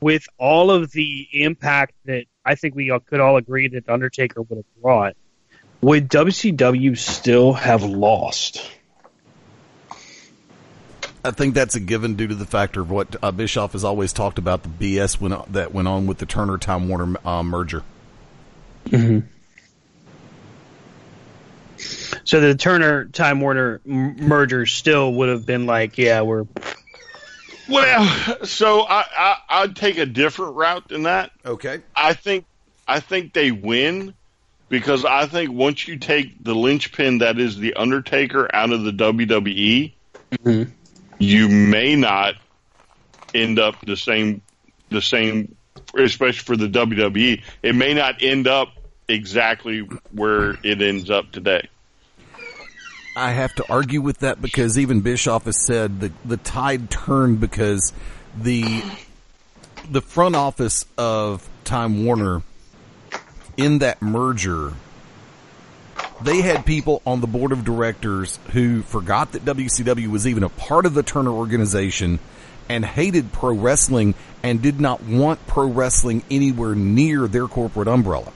with 0.00 0.26
all 0.38 0.70
of 0.70 0.90
the 0.92 1.28
impact 1.32 1.94
that 2.04 2.24
I 2.44 2.56
think 2.56 2.74
we 2.74 2.96
could 3.06 3.20
all 3.20 3.36
agree 3.36 3.68
that 3.68 3.86
The 3.86 3.92
Undertaker 3.92 4.42
would 4.42 4.56
have 4.56 4.82
brought, 4.82 5.16
would 5.80 6.08
WCW 6.08 6.98
still 6.98 7.52
have 7.52 7.84
lost? 7.84 8.68
I 11.24 11.30
think 11.30 11.54
that's 11.54 11.76
a 11.76 11.80
given 11.80 12.16
due 12.16 12.26
to 12.26 12.34
the 12.34 12.44
factor 12.44 12.80
of 12.80 12.90
what 12.90 13.14
uh, 13.22 13.30
Bischoff 13.30 13.72
has 13.72 13.84
always 13.84 14.12
talked 14.12 14.38
about 14.38 14.64
the 14.64 14.96
BS 14.96 15.20
went 15.20 15.34
on, 15.34 15.46
that 15.52 15.72
went 15.72 15.86
on 15.86 16.06
with 16.06 16.18
the 16.18 16.26
Turner 16.26 16.58
Time 16.58 16.88
Warner 16.88 17.16
uh, 17.24 17.44
merger. 17.44 17.84
Mm-hmm. 18.86 19.28
So 22.24 22.40
the 22.40 22.54
Turner 22.54 23.06
Time 23.06 23.40
Warner 23.40 23.80
m- 23.86 24.16
merger 24.26 24.66
still 24.66 25.12
would 25.14 25.28
have 25.28 25.46
been 25.46 25.66
like, 25.66 25.98
yeah, 25.98 26.22
we're 26.22 26.46
Well, 27.68 28.44
so 28.44 28.82
I, 28.82 29.04
I 29.16 29.36
I'd 29.48 29.76
take 29.76 29.98
a 29.98 30.06
different 30.06 30.54
route 30.54 30.88
than 30.88 31.04
that. 31.04 31.32
Okay. 31.44 31.80
I 31.94 32.14
think 32.14 32.44
I 32.86 33.00
think 33.00 33.32
they 33.32 33.50
win 33.50 34.14
because 34.68 35.04
I 35.04 35.26
think 35.26 35.52
once 35.52 35.86
you 35.86 35.98
take 35.98 36.42
the 36.42 36.54
linchpin 36.54 37.18
that 37.18 37.38
is 37.38 37.58
the 37.58 37.74
Undertaker 37.74 38.48
out 38.54 38.70
of 38.70 38.84
the 38.84 38.92
WWE, 38.92 39.92
mm-hmm. 40.32 40.70
you 41.18 41.48
may 41.48 41.96
not 41.96 42.34
end 43.34 43.58
up 43.58 43.76
the 43.84 43.96
same 43.96 44.42
the 44.90 45.02
same 45.02 45.56
especially 45.96 46.38
for 46.38 46.56
the 46.56 46.68
WWE. 46.68 47.42
It 47.62 47.74
may 47.74 47.94
not 47.94 48.22
end 48.22 48.46
up 48.46 48.68
exactly 49.08 49.80
where 50.10 50.56
it 50.62 50.80
ends 50.80 51.10
up 51.10 51.32
today. 51.32 51.68
I 53.14 53.32
have 53.32 53.54
to 53.56 53.64
argue 53.70 54.00
with 54.00 54.20
that 54.20 54.40
because 54.40 54.78
even 54.78 55.00
Bischoff 55.00 55.44
has 55.44 55.56
said 55.56 56.00
the 56.00 56.12
the 56.24 56.38
tide 56.38 56.90
turned 56.90 57.40
because 57.40 57.92
the 58.36 58.82
the 59.90 60.00
front 60.00 60.34
office 60.34 60.86
of 60.96 61.46
Time 61.64 62.04
Warner 62.04 62.42
in 63.56 63.80
that 63.80 64.00
merger 64.00 64.72
they 66.22 66.40
had 66.40 66.64
people 66.64 67.02
on 67.04 67.20
the 67.20 67.26
board 67.26 67.52
of 67.52 67.64
directors 67.64 68.38
who 68.52 68.82
forgot 68.82 69.32
that 69.32 69.44
WCW 69.44 70.06
was 70.08 70.26
even 70.26 70.42
a 70.42 70.48
part 70.48 70.86
of 70.86 70.94
the 70.94 71.02
Turner 71.02 71.32
organization 71.32 72.18
and 72.68 72.84
hated 72.84 73.32
pro 73.32 73.54
wrestling 73.54 74.14
and 74.42 74.62
did 74.62 74.80
not 74.80 75.02
want 75.02 75.44
pro 75.46 75.66
wrestling 75.66 76.22
anywhere 76.30 76.74
near 76.74 77.26
their 77.26 77.48
corporate 77.48 77.88
umbrella. 77.88 78.32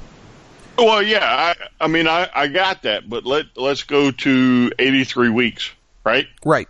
Well, 0.78 1.02
yeah, 1.02 1.24
I, 1.24 1.84
I 1.84 1.88
mean, 1.88 2.06
I, 2.06 2.28
I 2.34 2.48
got 2.48 2.82
that, 2.82 3.08
but 3.08 3.24
let 3.24 3.46
let's 3.56 3.82
go 3.84 4.10
to 4.10 4.72
eighty 4.78 5.04
three 5.04 5.30
weeks, 5.30 5.70
right? 6.04 6.26
Right. 6.44 6.68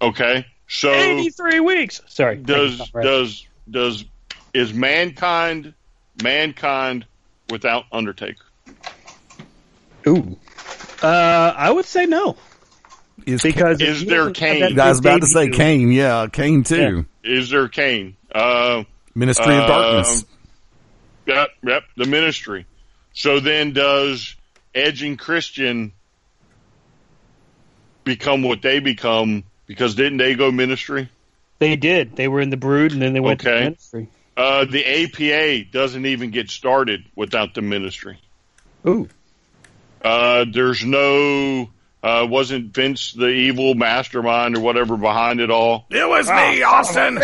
Okay, 0.00 0.46
so 0.68 0.90
83 0.92 1.60
weeks. 1.60 2.00
Sorry. 2.08 2.36
does 2.36 2.78
Thank 2.78 2.92
does 3.04 3.46
does 3.70 4.04
is 4.52 4.72
mankind 4.74 5.74
mankind 6.22 7.06
without 7.50 7.84
Undertaker? 7.92 8.44
Ooh. 10.06 10.36
Uh, 11.02 11.54
I 11.56 11.70
would 11.70 11.84
say 11.84 12.06
no. 12.06 12.36
Is 13.26 13.42
Because 13.42 13.80
if 13.80 13.88
Is 13.88 14.04
there 14.06 14.18
doesn't 14.30 14.34
Kane? 14.34 14.78
I 14.80 14.88
was 14.88 14.98
about 14.98 15.20
to 15.20 15.26
say 15.26 15.44
debut- 15.46 15.56
Kane, 15.58 15.92
yeah, 15.92 16.26
Kane 16.32 16.64
too. 16.64 17.06
Is 17.22 17.50
there 17.50 17.68
Kane? 17.68 18.16
Uh, 18.34 18.82
Ministry 19.14 19.54
of 19.54 19.62
Uh, 19.62 19.66
Darkness. 19.68 20.24
yep, 21.26 21.50
yep, 21.62 21.82
the 21.96 22.06
ministry. 22.06 22.66
So 23.14 23.40
then, 23.40 23.72
does 23.72 24.34
Edge 24.74 25.02
and 25.02 25.18
Christian 25.18 25.92
become 28.04 28.42
what 28.42 28.62
they 28.62 28.78
become? 28.80 29.44
Because 29.66 29.94
didn't 29.94 30.18
they 30.18 30.34
go 30.34 30.50
ministry? 30.50 31.08
They 31.58 31.76
did. 31.76 32.16
They 32.16 32.28
were 32.28 32.40
in 32.40 32.50
the 32.50 32.56
Brood, 32.56 32.92
and 32.92 33.00
then 33.00 33.12
they 33.12 33.20
went 33.20 33.40
to 33.40 33.48
Okay. 33.48 33.58
the 33.58 33.64
Ministry. 33.64 34.08
Uh, 34.36 34.64
the 34.64 34.84
APA 34.84 35.70
doesn't 35.70 36.06
even 36.06 36.30
get 36.30 36.50
started 36.50 37.04
without 37.14 37.54
the 37.54 37.60
ministry. 37.62 38.18
Ooh. 38.86 39.08
Uh, 40.02 40.46
there's 40.50 40.84
no, 40.84 41.68
uh, 42.02 42.26
wasn't 42.28 42.74
Vince 42.74 43.12
the 43.12 43.28
evil 43.28 43.74
mastermind 43.74 44.56
or 44.56 44.60
whatever 44.60 44.96
behind 44.96 45.40
it 45.40 45.50
all? 45.50 45.84
It 45.90 46.08
was 46.08 46.28
me, 46.28 46.62
Austin. 46.62 47.18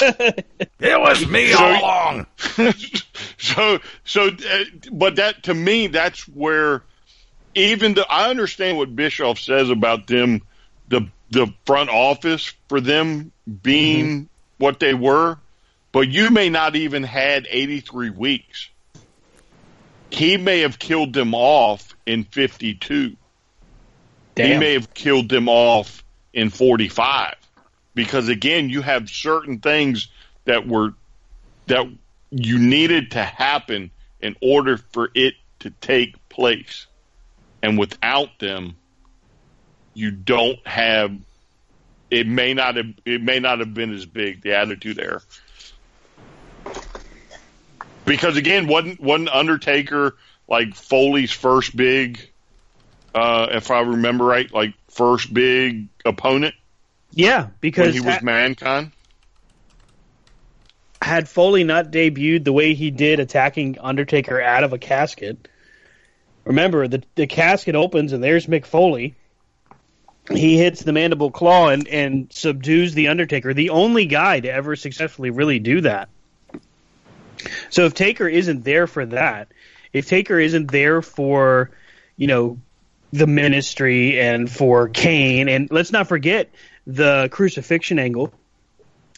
it 0.80 1.00
was 1.00 1.26
me 1.26 1.52
So- 1.52 1.64
all 1.64 1.80
along. 1.80 2.26
so, 3.38 3.78
so, 4.04 4.28
uh, 4.28 4.64
but 4.92 5.16
that 5.16 5.44
to 5.44 5.54
me, 5.54 5.88
that's 5.88 6.26
where 6.28 6.82
even 7.54 7.94
the 7.94 8.06
I 8.10 8.30
understand 8.30 8.78
what 8.78 8.94
Bischoff 8.94 9.38
says 9.38 9.70
about 9.70 10.06
them, 10.06 10.42
the 10.88 11.08
the 11.30 11.52
front 11.66 11.90
office 11.90 12.52
for 12.68 12.80
them 12.80 13.32
being 13.62 14.28
what 14.58 14.80
they 14.80 14.94
were, 14.94 15.38
but 15.92 16.08
you 16.08 16.30
may 16.30 16.48
not 16.48 16.76
even 16.76 17.02
had 17.02 17.46
83 17.48 18.10
weeks. 18.10 18.68
He 20.10 20.36
may 20.38 20.60
have 20.60 20.78
killed 20.78 21.12
them 21.12 21.34
off 21.34 21.94
in 22.06 22.24
52. 22.24 23.16
He 24.36 24.56
may 24.56 24.72
have 24.72 24.94
killed 24.94 25.28
them 25.28 25.48
off 25.48 26.02
in 26.32 26.50
45 26.50 27.34
because 27.98 28.28
again, 28.28 28.70
you 28.70 28.80
have 28.80 29.10
certain 29.10 29.58
things 29.58 30.06
that 30.44 30.68
were 30.68 30.94
that 31.66 31.84
you 32.30 32.56
needed 32.56 33.10
to 33.10 33.24
happen 33.24 33.90
in 34.20 34.36
order 34.40 34.76
for 34.76 35.10
it 35.16 35.34
to 35.58 35.70
take 35.70 36.14
place. 36.28 36.86
And 37.60 37.76
without 37.76 38.38
them, 38.38 38.76
you 39.94 40.12
don't 40.12 40.64
have 40.64 41.12
it 42.08 42.28
may 42.28 42.54
not 42.54 42.76
have 42.76 42.86
it 43.04 43.20
may 43.20 43.40
not 43.40 43.58
have 43.58 43.74
been 43.74 43.92
as 43.92 44.06
big 44.06 44.42
the 44.42 44.54
attitude 44.54 45.00
era. 45.00 45.20
Because 48.04 48.36
again, 48.36 48.68
wasn't 48.68 49.00
wasn't 49.00 49.30
Undertaker 49.30 50.16
like 50.46 50.76
Foley's 50.76 51.32
first 51.32 51.76
big 51.76 52.30
uh 53.12 53.48
if 53.50 53.72
I 53.72 53.80
remember 53.80 54.24
right, 54.24 54.54
like 54.54 54.74
first 54.86 55.34
big 55.34 55.88
opponent? 56.04 56.54
Yeah, 57.12 57.44
when 57.44 57.52
because 57.60 57.94
he 57.94 58.00
was 58.00 58.16
ha- 58.16 58.20
Mankind. 58.22 58.92
had 61.00 61.28
Foley 61.28 61.64
not 61.64 61.90
debuted 61.90 62.44
the 62.44 62.52
way 62.52 62.74
he 62.74 62.90
did, 62.90 63.20
attacking 63.20 63.78
Undertaker 63.80 64.40
out 64.40 64.64
of 64.64 64.72
a 64.72 64.78
casket. 64.78 65.48
Remember, 66.44 66.88
the 66.88 67.02
the 67.14 67.26
casket 67.26 67.74
opens 67.74 68.12
and 68.12 68.22
there's 68.22 68.46
Mick 68.46 68.66
Foley. 68.66 69.14
He 70.30 70.58
hits 70.58 70.82
the 70.82 70.92
mandible 70.92 71.30
claw 71.30 71.68
and, 71.70 71.88
and 71.88 72.30
subdues 72.30 72.92
the 72.92 73.08
Undertaker, 73.08 73.54
the 73.54 73.70
only 73.70 74.04
guy 74.04 74.40
to 74.40 74.50
ever 74.50 74.76
successfully 74.76 75.30
really 75.30 75.58
do 75.58 75.80
that. 75.80 76.10
So 77.70 77.86
if 77.86 77.94
Taker 77.94 78.28
isn't 78.28 78.62
there 78.62 78.86
for 78.86 79.06
that, 79.06 79.48
if 79.92 80.06
Taker 80.06 80.38
isn't 80.38 80.70
there 80.70 81.00
for, 81.00 81.70
you 82.16 82.26
know, 82.26 82.58
the 83.10 83.26
ministry 83.26 84.20
and 84.20 84.50
for 84.50 84.88
Kane, 84.88 85.48
and 85.48 85.70
let's 85.70 85.92
not 85.92 86.08
forget 86.08 86.50
the 86.88 87.28
crucifixion 87.30 87.98
angle. 87.98 88.32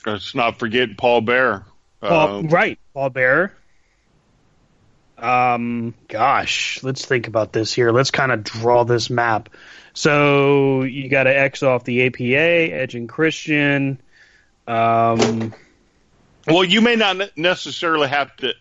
Let's 0.05 0.35
not 0.35 0.59
forget 0.59 0.99
Paul 0.99 1.21
Bearer. 1.23 1.65
Paul, 2.01 2.39
Uh, 2.39 2.43
right, 2.43 2.79
Paul 2.93 3.11
Bearer. 3.11 3.53
Um, 5.17 5.95
gosh, 6.09 6.83
let's 6.83 7.05
think 7.05 7.29
about 7.29 7.53
this 7.53 7.73
here. 7.73 7.93
Let's 7.93 8.11
kind 8.11 8.33
of 8.33 8.43
draw 8.43 8.85
this 8.85 9.09
map. 9.09 9.51
So 9.93 10.83
you 10.83 11.09
got 11.09 11.25
to 11.25 11.39
X 11.39 11.63
off 11.63 11.85
the 11.85 12.07
APA, 12.07 12.75
Edge 12.75 12.95
and 12.95 13.09
Christian. 13.09 14.01
Um, 14.67 15.55
Well, 16.47 16.65
you 16.65 16.81
may 16.81 16.97
not 16.97 17.37
necessarily 17.37 18.09
have 18.09 18.35
to. 18.37 18.55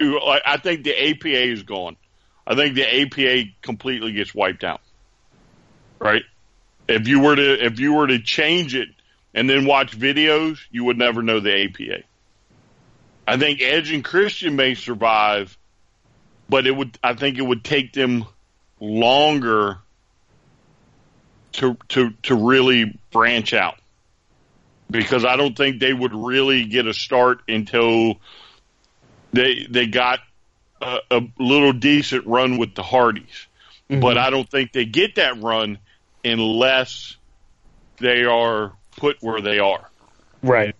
I 0.00 0.58
think 0.62 0.84
the 0.84 1.10
APA 1.10 1.42
is 1.50 1.62
gone. 1.62 1.96
I 2.46 2.54
think 2.54 2.74
the 2.74 3.02
APA 3.02 3.50
completely 3.62 4.12
gets 4.12 4.34
wiped 4.34 4.64
out. 4.64 4.80
Right? 5.98 6.24
If 6.92 7.08
you 7.08 7.20
were 7.20 7.36
to 7.36 7.64
if 7.64 7.80
you 7.80 7.94
were 7.94 8.06
to 8.06 8.18
change 8.18 8.74
it 8.74 8.88
and 9.34 9.48
then 9.48 9.64
watch 9.64 9.98
videos, 9.98 10.58
you 10.70 10.84
would 10.84 10.98
never 10.98 11.22
know 11.22 11.40
the 11.40 11.64
APA. 11.64 12.04
I 13.26 13.36
think 13.36 13.62
Edge 13.62 13.92
and 13.92 14.04
Christian 14.04 14.56
may 14.56 14.74
survive, 14.74 15.56
but 16.48 16.66
it 16.66 16.72
would. 16.72 16.98
I 17.02 17.14
think 17.14 17.38
it 17.38 17.42
would 17.42 17.64
take 17.64 17.92
them 17.92 18.26
longer 18.80 19.78
to 21.52 21.76
to 21.88 22.10
to 22.24 22.34
really 22.34 22.98
branch 23.10 23.54
out 23.54 23.76
because 24.90 25.24
I 25.24 25.36
don't 25.36 25.56
think 25.56 25.80
they 25.80 25.92
would 25.92 26.14
really 26.14 26.64
get 26.64 26.86
a 26.86 26.94
start 26.94 27.40
until 27.48 28.16
they 29.32 29.66
they 29.68 29.86
got 29.86 30.18
a, 30.80 30.98
a 31.10 31.20
little 31.38 31.72
decent 31.72 32.26
run 32.26 32.58
with 32.58 32.74
the 32.74 32.82
Hardys. 32.82 33.46
Mm-hmm. 33.88 34.00
But 34.00 34.18
I 34.18 34.30
don't 34.30 34.48
think 34.48 34.72
they 34.72 34.84
get 34.84 35.16
that 35.16 35.40
run 35.42 35.78
unless 36.24 37.16
they 37.98 38.24
are 38.24 38.72
put 38.96 39.16
where 39.22 39.40
they 39.40 39.58
are. 39.58 39.88
right. 40.42 40.74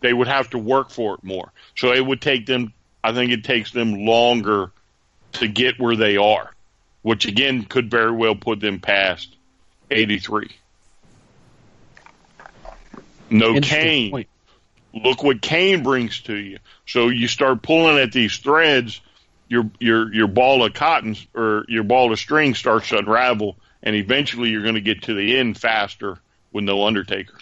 They 0.00 0.12
would 0.12 0.28
have 0.28 0.50
to 0.50 0.58
work 0.58 0.90
for 0.90 1.14
it 1.14 1.24
more. 1.24 1.52
So 1.76 1.92
it 1.92 2.04
would 2.04 2.20
take 2.20 2.46
them. 2.46 2.72
I 3.02 3.12
think 3.12 3.32
it 3.32 3.42
takes 3.42 3.72
them 3.72 4.04
longer 4.06 4.70
to 5.32 5.48
get 5.48 5.80
where 5.80 5.96
they 5.96 6.16
are, 6.16 6.54
which 7.02 7.26
again 7.26 7.64
could 7.64 7.90
very 7.90 8.12
well 8.12 8.36
put 8.36 8.60
them 8.60 8.78
past 8.78 9.34
eighty 9.90 10.20
three. 10.20 10.50
No 13.30 13.54
Interesting 13.54 13.80
Kane. 13.80 14.10
point. 14.10 14.28
look 14.94 15.22
what 15.22 15.42
Kane 15.42 15.82
brings 15.82 16.20
to 16.22 16.34
you. 16.36 16.58
So 16.86 17.08
you 17.08 17.28
start 17.28 17.62
pulling 17.62 17.98
at 17.98 18.12
these 18.12 18.38
threads, 18.38 19.00
your 19.48 19.70
your 19.80 20.12
your 20.14 20.28
ball 20.28 20.64
of 20.64 20.74
cotton 20.74 21.16
or 21.34 21.64
your 21.68 21.84
ball 21.84 22.12
of 22.12 22.18
string 22.18 22.54
starts 22.54 22.88
to 22.90 22.98
unravel, 22.98 23.56
and 23.82 23.96
eventually 23.96 24.50
you're 24.50 24.62
going 24.62 24.74
to 24.74 24.80
get 24.80 25.02
to 25.02 25.14
the 25.14 25.36
end 25.36 25.58
faster 25.58 26.18
with 26.52 26.64
no 26.64 26.86
Undertaker. 26.86 27.38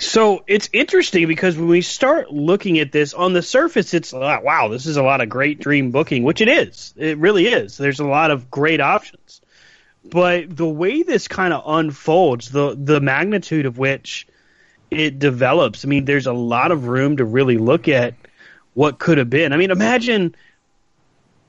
So 0.00 0.44
it's 0.46 0.68
interesting 0.72 1.26
because 1.26 1.56
when 1.56 1.68
we 1.68 1.80
start 1.80 2.32
looking 2.32 2.78
at 2.78 2.92
this 2.92 3.14
on 3.14 3.32
the 3.32 3.42
surface, 3.42 3.94
it's 3.94 4.12
like, 4.12 4.44
wow, 4.44 4.68
this 4.68 4.86
is 4.86 4.96
a 4.96 5.02
lot 5.02 5.20
of 5.20 5.28
great 5.28 5.58
dream 5.58 5.90
booking, 5.90 6.22
which 6.22 6.40
it 6.40 6.48
is. 6.48 6.94
It 6.96 7.18
really 7.18 7.46
is. 7.46 7.76
There's 7.76 8.00
a 8.00 8.06
lot 8.06 8.30
of 8.30 8.50
great 8.50 8.80
options. 8.80 9.40
But 10.04 10.56
the 10.56 10.68
way 10.68 11.02
this 11.02 11.26
kind 11.28 11.52
of 11.52 11.64
unfolds, 11.66 12.50
the 12.50 12.76
the 12.78 13.00
magnitude 13.00 13.66
of 13.66 13.76
which 13.76 14.26
it 14.90 15.18
develops, 15.18 15.84
I 15.84 15.88
mean, 15.88 16.04
there's 16.04 16.26
a 16.26 16.32
lot 16.32 16.70
of 16.70 16.86
room 16.86 17.16
to 17.18 17.24
really 17.24 17.58
look 17.58 17.88
at 17.88 18.14
what 18.74 18.98
could 18.98 19.18
have 19.18 19.28
been. 19.28 19.52
I 19.52 19.56
mean, 19.56 19.70
imagine 19.70 20.34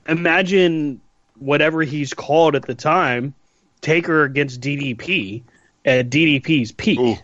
imagine 0.07 1.01
whatever 1.39 1.81
he's 1.81 2.13
called 2.13 2.55
at 2.55 2.63
the 2.63 2.75
time, 2.75 3.33
Taker 3.81 4.23
against 4.23 4.61
DDP 4.61 5.43
at 5.85 6.09
DDP's 6.09 6.71
peak. 6.71 6.99
Ooh. 6.99 7.15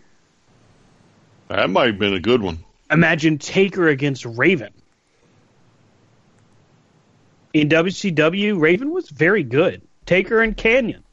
That 1.49 1.69
might 1.69 1.87
have 1.87 1.99
been 1.99 2.13
a 2.13 2.19
good 2.19 2.41
one. 2.41 2.59
imagine 2.89 3.37
Taker 3.37 3.87
against 3.87 4.25
Raven. 4.25 4.73
In 7.53 7.69
WCW, 7.69 8.59
Raven 8.59 8.91
was 8.91 9.09
very 9.09 9.43
good. 9.43 9.81
Taker 10.05 10.41
and 10.41 10.57
Kanyon. 10.57 11.03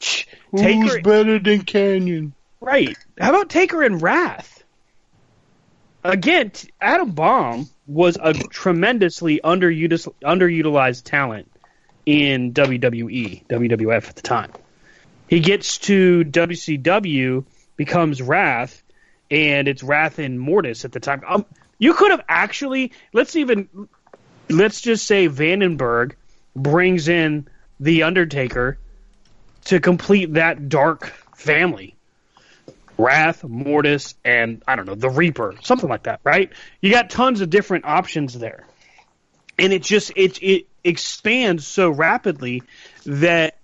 Ch- 0.00 0.26
Taker, 0.56 1.00
better 1.02 1.38
than 1.38 1.62
Kanyon? 1.62 2.32
right? 2.60 2.96
How 3.18 3.30
about 3.30 3.50
Taker 3.50 3.82
and 3.82 4.00
Wrath? 4.02 4.64
Again, 6.02 6.52
Adam 6.80 7.10
Bomb 7.10 7.68
was 7.86 8.16
a 8.20 8.32
tremendously 8.32 9.40
underutil- 9.44 10.14
underutilized 10.24 11.04
talent 11.04 11.49
in 12.06 12.52
WWE, 12.52 13.46
WWF 13.46 14.08
at 14.08 14.16
the 14.16 14.22
time. 14.22 14.52
He 15.28 15.40
gets 15.40 15.78
to 15.78 16.24
WCW, 16.24 17.44
becomes 17.76 18.20
Wrath, 18.20 18.82
and 19.30 19.68
it's 19.68 19.82
Wrath 19.82 20.18
and 20.18 20.40
Mortis 20.40 20.84
at 20.84 20.92
the 20.92 21.00
time. 21.00 21.22
Um, 21.26 21.46
you 21.78 21.94
could 21.94 22.10
have 22.10 22.22
actually 22.28 22.92
let's 23.12 23.36
even 23.36 23.88
let's 24.48 24.80
just 24.80 25.06
say 25.06 25.28
Vandenberg 25.28 26.12
brings 26.56 27.08
in 27.08 27.48
the 27.78 28.02
Undertaker 28.02 28.78
to 29.66 29.80
complete 29.80 30.34
that 30.34 30.68
dark 30.68 31.12
family. 31.36 31.94
Wrath, 32.98 33.44
Mortis, 33.44 34.14
and 34.24 34.62
I 34.68 34.76
don't 34.76 34.84
know, 34.84 34.94
the 34.94 35.08
Reaper, 35.08 35.54
something 35.62 35.88
like 35.88 36.02
that, 36.02 36.20
right? 36.22 36.52
You 36.82 36.90
got 36.90 37.08
tons 37.08 37.40
of 37.40 37.48
different 37.48 37.86
options 37.86 38.38
there. 38.38 38.66
And 39.58 39.72
it 39.72 39.82
just 39.82 40.12
it 40.16 40.42
it 40.42 40.66
expands 40.84 41.66
so 41.66 41.90
rapidly 41.90 42.62
that 43.04 43.58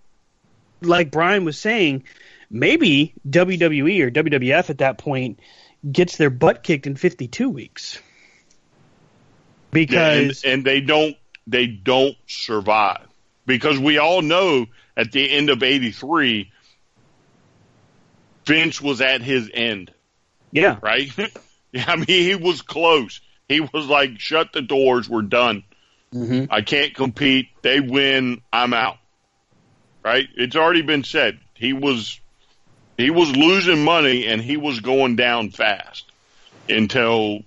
like 0.81 1.11
Brian 1.11 1.45
was 1.45 1.59
saying, 1.59 2.05
maybe 2.51 3.15
WWE 3.29 4.01
or 4.03 4.11
WWF 4.11 4.71
at 4.71 4.79
that 4.79 4.99
point 4.99 5.41
gets 5.91 6.17
their 6.17 6.31
butt 6.31 6.63
kicked 6.63 6.87
in 6.87 6.97
52 6.97 7.49
weeks. 7.49 8.01
Yeah, 9.89 10.11
and, 10.11 10.29
Because 10.29 10.45
and 10.45 10.65
they 10.65 10.81
don't 10.81 11.17
they 11.47 11.67
don't 11.67 12.17
survive 12.27 13.07
because 13.47 13.79
we 13.79 13.99
all 13.99 14.23
know 14.23 14.67
at 14.97 15.13
the 15.13 15.31
end 15.31 15.51
of 15.51 15.63
'83, 15.63 16.51
Vince 18.47 18.81
was 18.81 19.01
at 19.01 19.23
his 19.23 19.51
end. 19.53 19.93
yeah, 20.51 20.79
right? 20.83 21.11
yeah, 21.73 21.85
I 21.89 21.97
mean, 21.97 22.07
he 22.07 22.35
was 22.35 22.63
close. 22.63 23.21
He 23.49 23.61
was 23.61 23.87
like, 23.87 24.19
shut 24.19 24.53
the 24.53 24.63
doors, 24.63 25.09
we're 25.09 25.23
done. 25.23 25.63
I 26.51 26.63
can't 26.63 26.95
compete. 26.95 27.49
They 27.63 27.81
win, 27.81 28.43
I'm 28.53 28.73
out. 28.73 28.99
Right? 30.05 30.29
It's 30.37 30.57
already 30.57 30.83
been 30.83 31.05
said. 31.05 31.41
He 31.55 31.73
was 31.73 32.21
he 32.97 33.11
was 33.11 33.35
losing 33.37 33.85
money 33.85 34.27
and 34.27 34.41
he 34.41 34.57
was 34.57 34.81
going 34.81 35.17
down 35.17 35.51
fast 35.51 36.05
until 36.69 37.41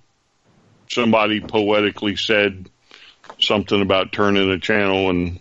somebody 0.90 1.40
poetically 1.40 2.16
said 2.16 2.70
something 3.40 3.82
about 3.82 4.12
turning 4.12 4.50
a 4.52 4.60
channel 4.60 5.10
and 5.10 5.40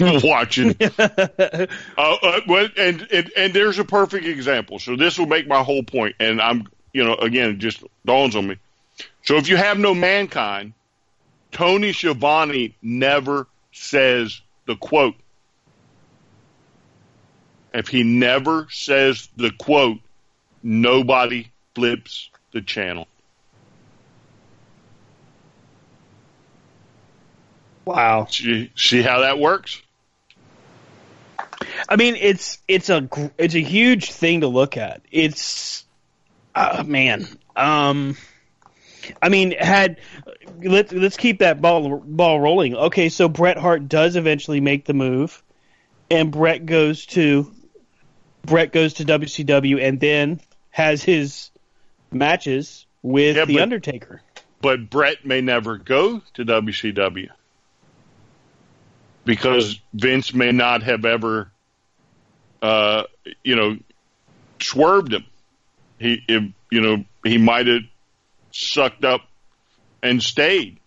watching. 0.00 0.76
uh, 0.98 1.66
uh, 1.96 2.40
and, 2.76 3.08
and 3.10 3.32
and 3.36 3.54
there's 3.54 3.78
a 3.78 3.84
perfect 3.84 4.26
example. 4.26 4.78
So 4.78 4.96
this 4.96 5.18
will 5.18 5.26
make 5.26 5.46
my 5.46 5.62
whole 5.62 5.82
point, 5.82 6.16
and 6.20 6.40
I'm 6.40 6.66
you 6.92 7.04
know 7.04 7.14
again 7.14 7.50
it 7.50 7.58
just 7.58 7.82
dawns 8.04 8.36
on 8.36 8.46
me. 8.48 8.56
So 9.24 9.36
if 9.36 9.48
you 9.48 9.56
have 9.56 9.78
no 9.78 9.94
mankind, 9.94 10.74
Tony 11.52 11.92
Schiavone 11.92 12.74
never 12.82 13.46
says 13.72 14.40
the 14.66 14.76
quote. 14.76 15.14
If 17.72 17.88
he 17.88 18.02
never 18.02 18.66
says 18.70 19.28
the 19.36 19.50
quote, 19.50 19.98
nobody 20.62 21.50
flips 21.74 22.30
the 22.52 22.60
channel. 22.60 23.06
wow. 27.84 28.26
See, 28.26 28.70
see 28.76 29.02
how 29.02 29.20
that 29.20 29.38
works? 29.38 29.80
I 31.88 31.96
mean, 31.96 32.16
it's 32.16 32.58
it's 32.68 32.90
a 32.90 33.08
it's 33.38 33.54
a 33.54 33.60
huge 33.60 34.10
thing 34.12 34.40
to 34.40 34.48
look 34.48 34.76
at. 34.76 35.02
It's 35.10 35.84
uh, 36.54 36.84
man. 36.86 37.26
Um, 37.56 38.16
I 39.20 39.28
mean, 39.28 39.52
had 39.58 39.98
let's 40.64 40.92
let's 40.92 41.16
keep 41.16 41.40
that 41.40 41.60
ball 41.60 41.98
ball 42.04 42.40
rolling. 42.40 42.74
Okay, 42.74 43.08
so 43.08 43.28
Bret 43.28 43.56
Hart 43.56 43.88
does 43.88 44.16
eventually 44.16 44.60
make 44.60 44.84
the 44.84 44.94
move, 44.94 45.42
and 46.10 46.30
Bret 46.30 46.66
goes 46.66 47.06
to 47.06 47.52
Bret 48.44 48.72
goes 48.72 48.94
to 48.94 49.04
WCW 49.04 49.80
and 49.82 50.00
then 50.00 50.40
has 50.70 51.02
his 51.02 51.50
matches 52.10 52.86
with 53.02 53.36
Yeah, 53.36 53.44
the 53.44 53.54
but- 53.54 53.62
Undertaker. 53.62 54.22
but 54.60 54.90
Bret 54.90 55.24
may 55.24 55.40
never 55.40 55.78
go 55.78 56.22
to 56.34 56.44
WCW 56.44 57.28
because 59.24 59.80
Vince 59.94 60.34
may 60.34 60.52
not 60.52 60.82
have 60.82 61.04
ever, 61.04 61.50
uh, 62.60 63.04
you 63.44 63.56
know, 63.56 63.76
swerved 64.60 65.12
him. 65.14 65.24
He, 65.98 66.22
if, 66.28 66.42
you 66.70 66.80
know, 66.80 67.04
he 67.24 67.38
might 67.38 67.66
have 67.68 67.82
sucked 68.50 69.04
up 69.04 69.20
and 70.02 70.22
stayed. 70.22 70.78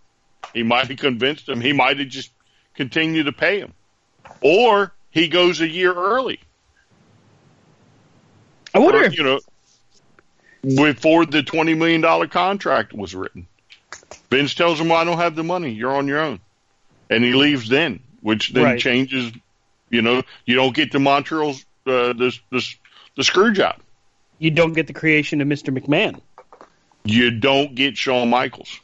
He 0.53 0.63
might 0.63 0.88
have 0.88 0.97
convinced 0.97 1.47
him. 1.49 1.61
He 1.61 1.74
might 1.74 1.99
have 1.99 2.07
just 2.07 2.32
continued 2.76 3.26
to 3.26 3.32
pay 3.32 3.59
him, 3.59 3.74
or 4.41 4.93
he 5.11 5.28
goes 5.28 5.61
a 5.61 5.68
year 5.68 5.93
early. 5.93 6.39
I 8.74 8.80
wonder 8.80 8.99
Or, 9.01 9.03
if 9.03 9.18
you 9.18 9.24
know, 9.24 9.39
before 10.76 11.26
the 11.26 11.43
twenty 11.43 11.74
million 11.74 12.01
dollar 12.01 12.28
contract 12.28 12.93
was 12.93 13.16
written. 13.16 13.47
Vince 14.30 14.53
tells 14.53 14.80
him, 14.80 14.89
well, 14.89 14.97
"I 14.97 15.03
don't 15.03 15.18
have 15.18 15.36
the 15.36 15.43
money. 15.43 15.72
You're 15.72 15.95
on 15.95 16.07
your 16.07 16.20
own," 16.20 16.39
and 17.09 17.24
he 17.24 17.34
leaves 17.34 17.70
then, 17.70 17.99
which 18.22 18.49
then 18.49 18.63
Right. 18.63 18.80
changes. 18.80 19.32
You 19.89 20.01
know, 20.01 20.24
you 20.45 20.55
don't 20.55 20.76
get 20.76 20.91
the 20.91 20.99
Montreal's 20.99 21.61
uh, 21.86 22.13
the, 22.13 22.38
the 22.51 22.76
the 23.16 23.24
screw 23.24 23.53
job. 23.53 23.78
you 24.39 24.51
don't 24.51 24.74
get 24.74 24.88
the 24.88 24.93
creation 24.93 25.39
of 25.41 25.47
Mr. 25.47 25.78
McMahon. 25.78 26.20
You 27.05 27.32
don't 27.32 27.76
get 27.76 27.95
Shawn 27.95 28.30
Michaels. 28.30 28.80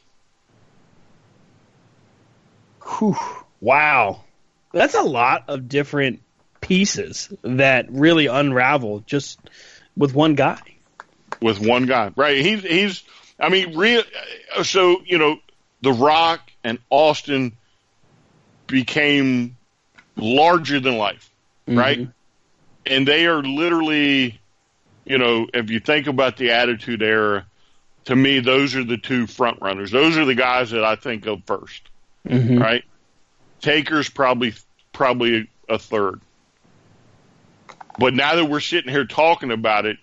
Whew. 2.86 3.16
Wow. 3.60 4.24
That's 4.72 4.94
a 4.94 5.02
lot 5.02 5.44
of 5.48 5.68
different 5.68 6.20
pieces 6.60 7.32
that 7.42 7.90
really 7.90 8.26
unravel 8.26 9.00
just 9.06 9.38
with 9.96 10.14
one 10.14 10.34
guy. 10.34 10.60
with 11.40 11.60
one 11.60 11.86
guy. 11.86 12.12
Right. 12.16 12.38
He's 12.38 12.62
he's 12.62 13.02
I 13.38 13.48
mean 13.48 13.76
real 13.76 14.02
so 14.62 15.02
you 15.04 15.18
know 15.18 15.38
The 15.82 15.92
Rock 15.92 16.40
and 16.64 16.78
Austin 16.88 17.52
became 18.66 19.56
larger 20.16 20.80
than 20.80 20.96
life, 20.96 21.30
mm-hmm. 21.66 21.78
right? 21.78 22.08
And 22.86 23.06
they 23.06 23.26
are 23.26 23.42
literally 23.42 24.40
you 25.04 25.18
know, 25.18 25.48
if 25.52 25.68
you 25.70 25.80
think 25.80 26.06
about 26.06 26.36
the 26.36 26.52
attitude 26.52 27.02
era, 27.02 27.44
to 28.04 28.16
me 28.16 28.40
those 28.40 28.74
are 28.76 28.84
the 28.84 28.98
two 28.98 29.26
front 29.26 29.60
runners. 29.60 29.90
Those 29.90 30.16
are 30.16 30.24
the 30.24 30.34
guys 30.34 30.70
that 30.70 30.84
I 30.84 30.96
think 30.96 31.26
of 31.26 31.44
1st 32.28 32.60
Right? 32.60 32.84
Taker's 33.60 34.08
probably 34.08 34.54
probably 34.92 35.48
a 35.68 35.78
third. 35.78 36.20
But 37.98 38.14
now 38.14 38.36
that 38.36 38.46
we're 38.46 38.60
sitting 38.60 38.90
here 38.90 39.04
talking 39.04 39.50
about 39.50 39.86
it, 39.86 39.98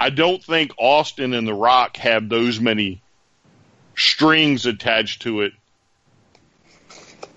I 0.00 0.10
don't 0.10 0.42
think 0.42 0.72
Austin 0.78 1.34
and 1.34 1.46
The 1.46 1.54
Rock 1.54 1.96
have 1.98 2.28
those 2.28 2.60
many 2.60 3.02
strings 3.96 4.66
attached 4.66 5.22
to 5.22 5.42
it 5.42 5.52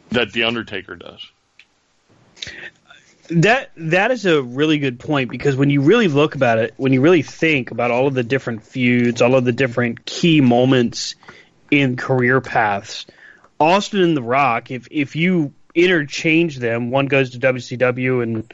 that 0.10 0.32
The 0.32 0.44
Undertaker 0.44 0.96
does. 0.96 1.26
That 3.30 3.72
that 3.78 4.12
is 4.12 4.26
a 4.26 4.42
really 4.42 4.78
good 4.78 5.00
point 5.00 5.32
because 5.32 5.56
when 5.56 5.70
you 5.70 5.82
really 5.82 6.10
look 6.10 6.36
about 6.36 6.60
it, 6.60 6.74
when 6.78 6.92
you 6.92 7.02
really 7.02 7.22
think 7.22 7.72
about 7.72 7.90
all 7.90 8.08
of 8.08 8.14
the 8.14 8.24
different 8.24 8.64
feuds, 8.64 9.22
all 9.22 9.36
of 9.36 9.46
the 9.46 9.54
different 9.54 10.06
key 10.06 10.42
moments 10.42 11.16
in 11.72 11.96
career 11.96 12.42
paths, 12.42 13.06
Austin 13.62 14.02
and 14.02 14.18
The 14.18 14.24
Rock, 14.24 14.72
if 14.72 14.88
if 14.90 15.16
you 15.16 15.54
interchange 15.76 16.58
them, 16.58 16.90
one 16.90 17.06
goes 17.06 17.30
to 17.32 17.40
WCW 17.40 18.24
and 18.24 18.52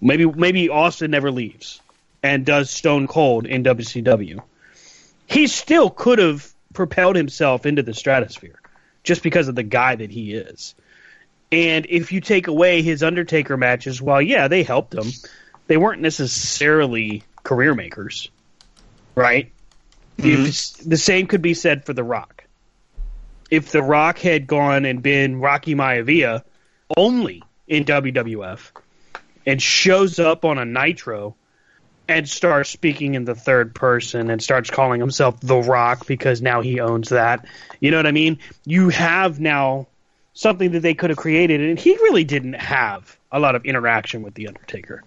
maybe 0.00 0.26
maybe 0.26 0.68
Austin 0.68 1.12
never 1.12 1.30
leaves 1.30 1.80
and 2.22 2.44
does 2.44 2.68
Stone 2.68 3.06
Cold 3.06 3.46
in 3.46 3.62
WCW. 3.62 4.42
He 5.26 5.46
still 5.46 5.88
could 5.88 6.18
have 6.18 6.52
propelled 6.74 7.14
himself 7.14 7.64
into 7.64 7.84
the 7.84 7.94
stratosphere 7.94 8.60
just 9.04 9.22
because 9.22 9.46
of 9.46 9.54
the 9.54 9.62
guy 9.62 9.94
that 9.94 10.10
he 10.10 10.34
is. 10.34 10.74
And 11.52 11.86
if 11.88 12.10
you 12.10 12.20
take 12.20 12.48
away 12.48 12.82
his 12.82 13.04
Undertaker 13.04 13.56
matches, 13.56 14.02
well, 14.02 14.20
yeah, 14.20 14.48
they 14.48 14.64
helped 14.64 14.94
him. 14.94 15.06
They 15.68 15.76
weren't 15.76 16.02
necessarily 16.02 17.22
career 17.44 17.74
makers, 17.74 18.30
right? 19.14 19.52
Mm-hmm. 20.18 20.46
If- 20.46 20.88
the 20.88 20.96
same 20.96 21.28
could 21.28 21.42
be 21.42 21.54
said 21.54 21.86
for 21.86 21.92
The 21.92 22.04
Rock. 22.04 22.39
If 23.50 23.72
The 23.72 23.82
Rock 23.82 24.18
had 24.18 24.46
gone 24.46 24.84
and 24.84 25.02
been 25.02 25.40
Rocky 25.40 25.74
Maivia 25.74 26.42
only 26.96 27.42
in 27.66 27.84
WWF 27.84 28.70
and 29.46 29.60
shows 29.60 30.18
up 30.18 30.44
on 30.44 30.58
a 30.58 30.64
Nitro 30.64 31.34
and 32.08 32.28
starts 32.28 32.70
speaking 32.70 33.14
in 33.14 33.24
the 33.24 33.34
third 33.34 33.74
person 33.74 34.30
and 34.30 34.42
starts 34.42 34.70
calling 34.70 35.00
himself 35.00 35.40
The 35.40 35.58
Rock 35.58 36.06
because 36.06 36.42
now 36.42 36.60
he 36.60 36.80
owns 36.80 37.10
that, 37.10 37.46
you 37.80 37.90
know 37.90 37.98
what 37.98 38.06
I 38.06 38.12
mean? 38.12 38.38
You 38.64 38.88
have 38.88 39.38
now 39.38 39.86
something 40.32 40.72
that 40.72 40.80
they 40.80 40.94
could 40.94 41.10
have 41.10 41.18
created, 41.18 41.60
and 41.60 41.78
he 41.78 41.92
really 41.94 42.24
didn't 42.24 42.54
have 42.54 43.16
a 43.30 43.38
lot 43.38 43.54
of 43.54 43.64
interaction 43.64 44.22
with 44.22 44.34
the 44.34 44.48
Undertaker. 44.48 45.02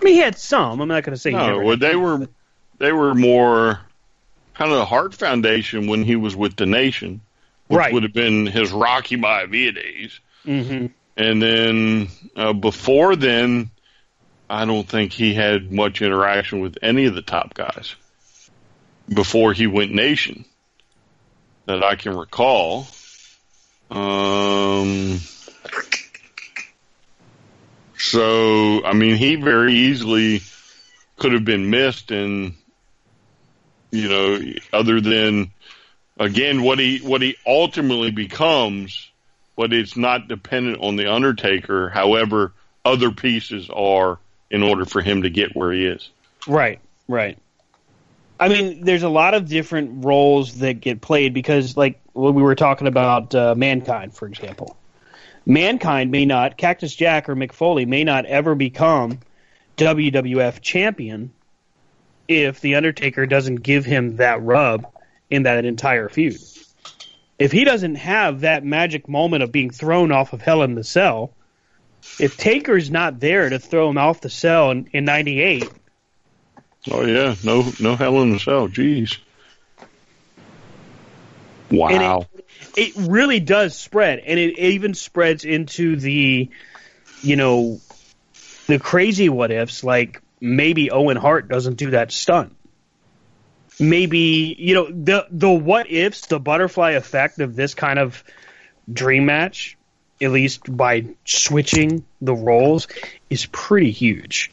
I 0.00 0.04
mean, 0.04 0.14
he 0.14 0.20
had 0.20 0.38
some. 0.38 0.80
I'm 0.80 0.88
not 0.88 1.02
going 1.04 1.14
to 1.14 1.20
say 1.20 1.30
he 1.30 1.36
No, 1.36 1.60
well, 1.60 1.76
they 1.76 1.96
were 1.96 2.28
they 2.78 2.92
were 2.92 3.14
more 3.14 3.80
kind 4.54 4.70
of 4.70 4.78
the 4.78 4.84
Hart 4.84 5.14
Foundation 5.14 5.86
when 5.86 6.04
he 6.04 6.16
was 6.16 6.36
with 6.36 6.56
the 6.56 6.66
Nation, 6.66 7.20
which 7.68 7.78
Right. 7.78 7.92
would 7.92 8.02
have 8.02 8.12
been 8.12 8.46
his 8.46 8.72
Rocky 8.72 9.16
Maivia 9.16 9.74
days. 9.74 10.18
Mhm. 10.46 10.90
And 11.16 11.42
then 11.42 12.08
uh, 12.36 12.52
before 12.52 13.16
then, 13.16 13.70
I 14.50 14.64
don't 14.64 14.86
think 14.88 15.12
he 15.12 15.32
had 15.34 15.72
much 15.72 16.02
interaction 16.02 16.60
with 16.60 16.76
any 16.82 17.06
of 17.06 17.14
the 17.14 17.22
top 17.22 17.54
guys 17.54 17.94
before 19.08 19.52
he 19.52 19.66
went 19.66 19.92
Nation 19.92 20.44
that 21.66 21.82
I 21.82 21.94
can 21.94 22.16
recall. 22.16 22.86
Um, 23.90 25.20
so, 27.96 28.84
I 28.84 28.92
mean, 28.92 29.16
he 29.16 29.36
very 29.36 29.72
easily 29.74 30.42
could 31.16 31.32
have 31.32 31.44
been 31.44 31.70
missed 31.70 32.10
and, 32.10 32.54
you 33.90 34.08
know, 34.08 34.40
other 34.72 35.00
than, 35.00 35.52
again, 36.18 36.62
what 36.62 36.78
he, 36.78 36.98
what 36.98 37.22
he 37.22 37.36
ultimately 37.46 38.10
becomes, 38.10 39.10
but 39.56 39.72
it's 39.72 39.96
not 39.96 40.28
dependent 40.28 40.80
on 40.80 40.96
the 40.96 41.12
Undertaker. 41.12 41.88
However, 41.88 42.52
other 42.84 43.10
pieces 43.10 43.70
are 43.70 44.18
in 44.50 44.62
order 44.62 44.84
for 44.84 45.00
him 45.00 45.22
to 45.22 45.30
get 45.30 45.54
where 45.54 45.72
he 45.72 45.86
is. 45.86 46.08
Right, 46.46 46.80
right. 47.08 47.38
I 48.38 48.48
mean, 48.48 48.84
there's 48.84 49.04
a 49.04 49.08
lot 49.08 49.34
of 49.34 49.48
different 49.48 50.04
roles 50.04 50.58
that 50.58 50.80
get 50.80 51.00
played 51.00 51.34
because, 51.34 51.76
like, 51.76 52.00
when 52.12 52.34
we 52.34 52.42
were 52.42 52.54
talking 52.54 52.86
about 52.86 53.34
uh, 53.34 53.54
Mankind, 53.54 54.14
for 54.14 54.26
example, 54.26 54.76
Mankind 55.46 56.10
may 56.10 56.24
not, 56.24 56.56
Cactus 56.56 56.94
Jack 56.94 57.28
or 57.28 57.36
Mick 57.36 57.52
Foley 57.52 57.86
may 57.86 58.04
not 58.04 58.26
ever 58.26 58.54
become 58.54 59.20
WWF 59.76 60.60
champion 60.60 61.32
if 62.26 62.60
The 62.60 62.76
Undertaker 62.76 63.26
doesn't 63.26 63.56
give 63.56 63.84
him 63.84 64.16
that 64.16 64.42
rub 64.42 64.86
in 65.30 65.44
that 65.44 65.64
entire 65.64 66.08
feud. 66.08 66.40
If 67.38 67.50
he 67.50 67.64
doesn't 67.64 67.96
have 67.96 68.40
that 68.40 68.64
magic 68.64 69.08
moment 69.08 69.42
of 69.42 69.50
being 69.50 69.70
thrown 69.70 70.12
off 70.12 70.32
of 70.32 70.40
Hell 70.40 70.62
in 70.62 70.74
the 70.74 70.84
Cell, 70.84 71.32
if 72.20 72.36
Taker's 72.36 72.90
not 72.90 73.18
there 73.18 73.48
to 73.48 73.58
throw 73.58 73.90
him 73.90 73.98
off 73.98 74.20
the 74.20 74.30
cell 74.30 74.70
in, 74.70 74.88
in 74.92 75.04
98, 75.04 75.68
Oh 76.90 77.04
yeah, 77.04 77.34
no, 77.42 77.72
no 77.80 77.96
hell 77.96 78.20
in 78.22 78.32
the 78.32 78.38
cell. 78.38 78.68
Jeez. 78.68 79.16
Wow. 81.70 82.26
it 82.76 82.92
really 82.96 83.40
does 83.40 83.76
spread, 83.76 84.20
and 84.20 84.38
it 84.38 84.58
even 84.58 84.94
spreads 84.94 85.44
into 85.44 85.96
the, 85.96 86.50
you 87.22 87.36
know, 87.36 87.80
the 88.66 88.78
crazy 88.78 89.28
what 89.28 89.50
ifs. 89.50 89.82
Like 89.82 90.22
maybe 90.40 90.90
Owen 90.90 91.16
Hart 91.16 91.48
doesn't 91.48 91.76
do 91.76 91.90
that 91.92 92.12
stunt. 92.12 92.54
Maybe 93.80 94.54
you 94.58 94.74
know 94.74 94.90
the 94.90 95.26
the 95.30 95.50
what 95.50 95.90
ifs, 95.90 96.26
the 96.26 96.38
butterfly 96.38 96.92
effect 96.92 97.40
of 97.40 97.56
this 97.56 97.74
kind 97.74 97.98
of 97.98 98.22
dream 98.92 99.26
match, 99.26 99.76
at 100.20 100.30
least 100.30 100.74
by 100.74 101.06
switching 101.24 102.04
the 102.20 102.34
roles, 102.34 102.86
is 103.30 103.46
pretty 103.46 103.90
huge. 103.90 104.52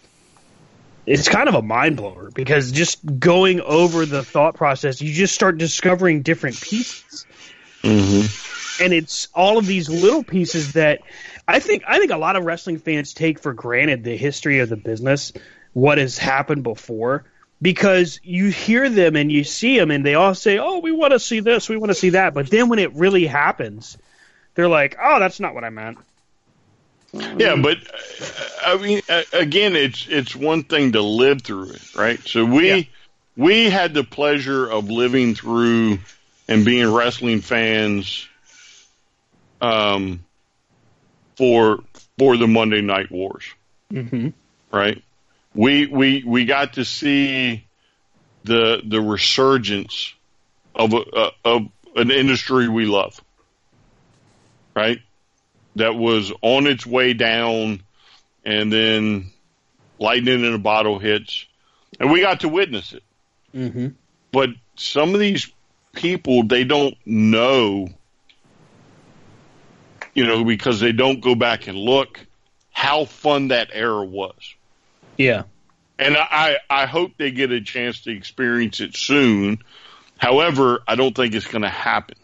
It's 1.06 1.28
kind 1.28 1.50
of 1.50 1.56
a 1.56 1.62
mind 1.62 1.98
blower 1.98 2.30
because 2.32 2.72
just 2.72 3.20
going 3.20 3.60
over 3.62 4.06
the 4.06 4.24
thought 4.24 4.56
process, 4.56 5.02
you 5.02 5.14
just 5.14 5.34
start 5.34 5.58
discovering 5.58 6.22
different 6.22 6.60
pieces. 6.62 7.26
Mm-hmm. 7.82 8.84
And 8.84 8.94
it's 8.94 9.28
all 9.34 9.58
of 9.58 9.66
these 9.66 9.90
little 9.90 10.24
pieces 10.24 10.74
that 10.74 11.02
I 11.48 11.60
think 11.60 11.84
I 11.88 12.00
think 12.00 12.12
a 12.12 12.18
lot 12.18 12.36
of 12.36 12.46
wrestling 12.46 12.78
fans 12.78 13.14
take 13.14 13.40
for 13.40 13.54
granted 13.54 14.04
the 14.04 14.16
history 14.16 14.60
of 14.60 14.70
the 14.70 14.78
business, 14.78 15.34
what 15.74 15.98
has 15.98 16.18
happened 16.18 16.64
before, 16.64 17.26
because 17.62 18.20
you 18.24 18.48
hear 18.50 18.90
them 18.90 19.16
and 19.16 19.32
you 19.32 19.44
see 19.44 19.78
them 19.78 19.92
and 19.92 20.06
they 20.06 20.16
all 20.16 20.36
say, 20.36 20.58
"Oh, 20.60 20.80
we 20.80 20.92
want 20.92 21.14
to 21.14 21.20
see 21.20 21.40
this, 21.42 21.70
we 21.70 21.78
want 21.78 21.92
to 21.92 21.96
see 21.96 22.10
that," 22.12 22.34
but 22.34 22.50
then 22.50 22.70
when 22.70 22.80
it 22.80 22.94
really 22.96 23.26
happens, 23.28 23.98
they're 24.56 24.68
like, 24.70 24.98
"Oh, 25.02 25.20
that's 25.20 25.40
not 25.40 25.54
what 25.54 25.64
I 25.64 25.70
meant." 25.70 26.00
Yeah, 27.38 27.56
but 27.56 27.78
uh, 27.78 28.44
I 28.66 28.78
mean, 28.78 29.02
uh, 29.10 29.24
again, 29.34 29.76
it's 29.76 30.08
it's 30.10 30.36
one 30.36 30.64
thing 30.64 30.94
to 30.94 31.02
live 31.02 31.42
through 31.42 31.72
it, 31.72 31.96
right? 31.96 32.20
So 32.28 32.46
we 32.46 32.68
Yeah. 32.68 32.82
we 33.36 33.70
had 33.70 33.94
the 33.94 34.04
pleasure 34.04 34.70
of 34.70 34.90
living 34.90 35.36
through 35.36 36.00
and 36.48 36.66
being 36.66 36.92
wrestling 36.92 37.42
fans, 37.42 38.28
um, 39.62 40.26
for 41.38 41.80
for 42.18 42.38
the 42.38 42.48
Monday 42.48 42.82
Night 42.82 43.12
Wars, 43.12 43.44
Mm-hmm. 43.94 44.30
right? 44.72 45.02
We 45.54 45.88
we 45.88 46.24
we 46.26 46.46
got 46.46 46.74
to 46.74 46.86
see 46.86 47.66
the 48.44 48.82
the 48.86 49.02
resurgence 49.02 50.14
of 50.74 50.94
a, 50.94 50.98
uh, 50.98 51.32
of 51.44 51.68
an 51.96 52.12
industry 52.12 52.70
we 52.70 52.86
love, 52.86 53.22
right? 54.76 55.00
That 55.76 55.96
was 55.96 56.32
on 56.42 56.68
its 56.68 56.86
way 56.86 57.14
down, 57.14 57.84
and 58.46 58.72
then 58.72 59.32
lightning 60.00 60.44
in 60.46 60.54
a 60.54 60.60
bottle 60.60 61.00
hits, 61.00 61.46
and 62.00 62.12
we 62.12 62.22
got 62.22 62.42
to 62.42 62.50
witness 62.50 62.94
it. 62.94 63.04
Mm-hmm. 63.54 63.88
But 64.32 64.50
some 64.76 65.14
of 65.14 65.20
these 65.20 65.52
people, 65.94 66.44
they 66.44 66.64
don't 66.64 66.96
know, 67.06 67.90
you 70.14 70.26
know, 70.26 70.44
because 70.46 70.80
they 70.80 70.94
don't 70.94 71.20
go 71.20 71.36
back 71.36 71.68
and 71.68 71.78
look 71.78 72.20
how 72.72 73.06
fun 73.06 73.50
that 73.50 73.70
era 73.74 74.04
was. 74.04 74.56
Yeah. 75.18 75.44
And 76.00 76.18
I, 76.18 76.58
I 76.70 76.86
hope 76.88 77.12
they 77.18 77.32
get 77.32 77.52
a 77.52 77.62
chance 77.62 78.02
to 78.02 78.12
experience 78.12 78.80
it 78.80 78.96
soon. 78.96 79.60
However, 80.18 80.82
I 80.88 80.96
don't 80.96 81.16
think 81.16 81.36
it's 81.36 81.48
going 81.48 81.62
to 81.62 81.70
happen. 81.70 82.18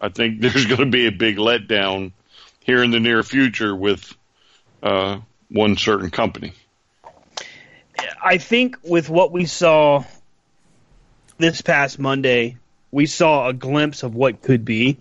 I 0.00 0.08
think 0.08 0.40
there's 0.40 0.66
going 0.66 0.80
to 0.80 0.86
be 0.86 1.06
a 1.06 1.12
big 1.12 1.36
letdown 1.36 2.12
here 2.60 2.82
in 2.82 2.90
the 2.90 3.00
near 3.00 3.22
future 3.22 3.74
with 3.74 4.14
uh, 4.82 5.18
one 5.48 5.76
certain 5.76 6.10
company. 6.10 6.52
I 8.22 8.38
think 8.38 8.78
with 8.82 9.10
what 9.10 9.32
we 9.32 9.46
saw 9.46 10.04
this 11.38 11.60
past 11.60 11.98
Monday, 11.98 12.56
we 12.90 13.06
saw 13.06 13.48
a 13.48 13.52
glimpse 13.52 14.02
of 14.02 14.14
what 14.14 14.42
could 14.42 14.64
be. 14.64 14.98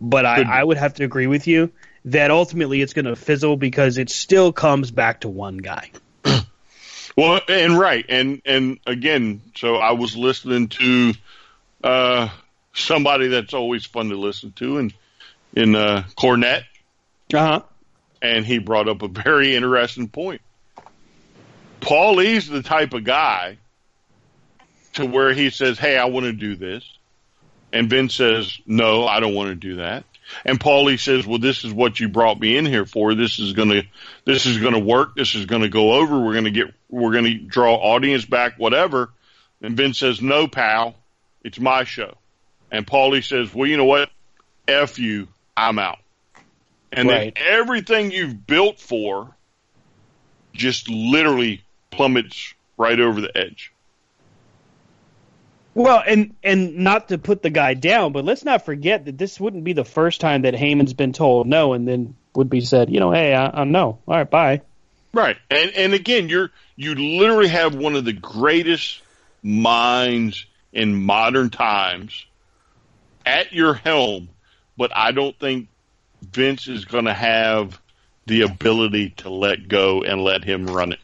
But 0.00 0.24
I. 0.24 0.42
I 0.42 0.64
would 0.64 0.78
have 0.78 0.94
to 0.94 1.04
agree 1.04 1.26
with 1.26 1.46
you 1.46 1.70
that 2.06 2.30
ultimately 2.30 2.80
it's 2.80 2.94
going 2.94 3.04
to 3.04 3.16
fizzle 3.16 3.56
because 3.56 3.98
it 3.98 4.08
still 4.08 4.52
comes 4.52 4.90
back 4.90 5.20
to 5.20 5.28
one 5.28 5.58
guy. 5.58 5.90
Well, 7.20 7.42
and 7.50 7.78
right, 7.78 8.06
and 8.08 8.40
and 8.46 8.80
again, 8.86 9.42
so 9.54 9.76
I 9.76 9.92
was 9.92 10.16
listening 10.16 10.68
to 10.68 11.12
uh, 11.84 12.30
somebody 12.72 13.28
that's 13.28 13.52
always 13.52 13.84
fun 13.84 14.08
to 14.08 14.16
listen 14.16 14.52
to, 14.52 14.78
and 14.78 14.94
in 15.54 15.74
uh, 15.74 16.04
Cornette, 16.16 16.64
Uh 17.34 17.38
huh. 17.38 17.62
and 18.22 18.46
he 18.46 18.56
brought 18.56 18.88
up 18.88 19.02
a 19.02 19.08
very 19.08 19.54
interesting 19.54 20.08
point. 20.08 20.40
Paul 21.82 22.14
Paulie's 22.14 22.48
the 22.48 22.62
type 22.62 22.94
of 22.94 23.04
guy 23.04 23.58
to 24.94 25.04
where 25.04 25.34
he 25.34 25.50
says, 25.50 25.78
"Hey, 25.78 25.98
I 25.98 26.06
want 26.06 26.24
to 26.24 26.32
do 26.32 26.56
this," 26.56 26.90
and 27.70 27.90
Vince 27.90 28.14
says, 28.14 28.56
"No, 28.64 29.06
I 29.06 29.20
don't 29.20 29.34
want 29.34 29.50
to 29.50 29.56
do 29.56 29.76
that." 29.76 30.04
And 30.44 30.58
Paulie 30.58 30.98
says, 30.98 31.26
"Well, 31.26 31.38
this 31.38 31.64
is 31.64 31.72
what 31.72 32.00
you 32.00 32.08
brought 32.08 32.40
me 32.40 32.56
in 32.56 32.66
here 32.66 32.86
for. 32.86 33.14
This 33.14 33.38
is 33.38 33.52
gonna, 33.52 33.82
this 34.24 34.46
is 34.46 34.58
gonna 34.58 34.78
work. 34.78 35.14
This 35.16 35.34
is 35.34 35.46
gonna 35.46 35.68
go 35.68 35.92
over. 35.94 36.18
We're 36.20 36.34
gonna 36.34 36.50
get, 36.50 36.72
we're 36.88 37.12
gonna 37.12 37.34
draw 37.34 37.74
audience 37.74 38.24
back, 38.24 38.58
whatever." 38.58 39.10
And 39.62 39.76
Vince 39.76 39.98
says, 39.98 40.20
"No, 40.22 40.48
pal, 40.48 40.94
it's 41.42 41.60
my 41.60 41.84
show." 41.84 42.16
And 42.70 42.86
Paulie 42.86 43.24
says, 43.24 43.54
"Well, 43.54 43.68
you 43.68 43.76
know 43.76 43.84
what? 43.84 44.10
F 44.68 44.98
you, 44.98 45.28
I'm 45.56 45.78
out." 45.78 45.98
And 46.92 47.08
Right. 47.08 47.34
then 47.34 47.44
everything 47.46 48.10
you've 48.10 48.46
built 48.46 48.80
for 48.80 49.34
just 50.52 50.88
literally 50.88 51.62
plummets 51.90 52.54
right 52.76 52.98
over 52.98 53.20
the 53.20 53.36
edge. 53.36 53.69
Well, 55.74 56.02
and 56.04 56.34
and 56.42 56.78
not 56.78 57.08
to 57.08 57.18
put 57.18 57.42
the 57.42 57.50
guy 57.50 57.74
down, 57.74 58.12
but 58.12 58.24
let's 58.24 58.44
not 58.44 58.64
forget 58.64 59.04
that 59.04 59.16
this 59.16 59.38
wouldn't 59.38 59.64
be 59.64 59.72
the 59.72 59.84
first 59.84 60.20
time 60.20 60.42
that 60.42 60.54
Heyman's 60.54 60.94
been 60.94 61.12
told 61.12 61.46
no, 61.46 61.74
and 61.74 61.86
then 61.86 62.16
would 62.34 62.50
be 62.50 62.60
said, 62.60 62.90
you 62.90 63.00
know, 63.00 63.12
hey, 63.12 63.34
I, 63.34 63.60
I 63.60 63.64
no, 63.64 63.98
all 64.06 64.16
right, 64.16 64.28
bye. 64.28 64.62
Right. 65.12 65.36
And 65.48 65.70
and 65.72 65.94
again, 65.94 66.28
you're 66.28 66.50
you 66.76 66.94
literally 66.94 67.48
have 67.48 67.74
one 67.74 67.94
of 67.94 68.04
the 68.04 68.12
greatest 68.12 69.02
minds 69.42 70.44
in 70.72 70.94
modern 70.94 71.50
times 71.50 72.26
at 73.24 73.52
your 73.52 73.74
helm, 73.74 74.28
but 74.76 74.90
I 74.94 75.12
don't 75.12 75.38
think 75.38 75.68
Vince 76.22 76.68
is 76.68 76.84
going 76.84 77.06
to 77.06 77.14
have 77.14 77.80
the 78.26 78.42
ability 78.42 79.10
to 79.10 79.30
let 79.30 79.68
go 79.68 80.02
and 80.02 80.22
let 80.22 80.44
him 80.44 80.66
run 80.66 80.92
it. 80.92 81.00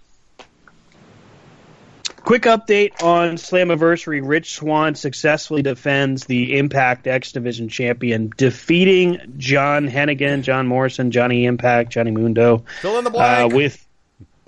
Quick 2.27 2.43
update 2.43 3.05
on 3.05 3.37
Slammiversary. 3.37 4.21
Rich 4.23 4.55
Swann 4.57 4.97
successfully 4.97 5.63
defends 5.63 6.25
the 6.25 6.59
Impact 6.59 7.07
X 7.07 7.31
Division 7.31 7.69
champion, 7.69 8.33
defeating 8.37 9.35
John 9.39 9.87
Hennigan, 9.89 10.43
John 10.43 10.67
Morrison, 10.67 11.13
Johnny 11.13 11.45
Impact, 11.45 11.93
Johnny 11.93 12.11
Mundo. 12.11 12.65
Fill 12.81 12.99
in 12.99 13.05
the 13.05 13.11
Uh, 13.11 13.13
blank. 13.49 13.55
with 13.55 13.87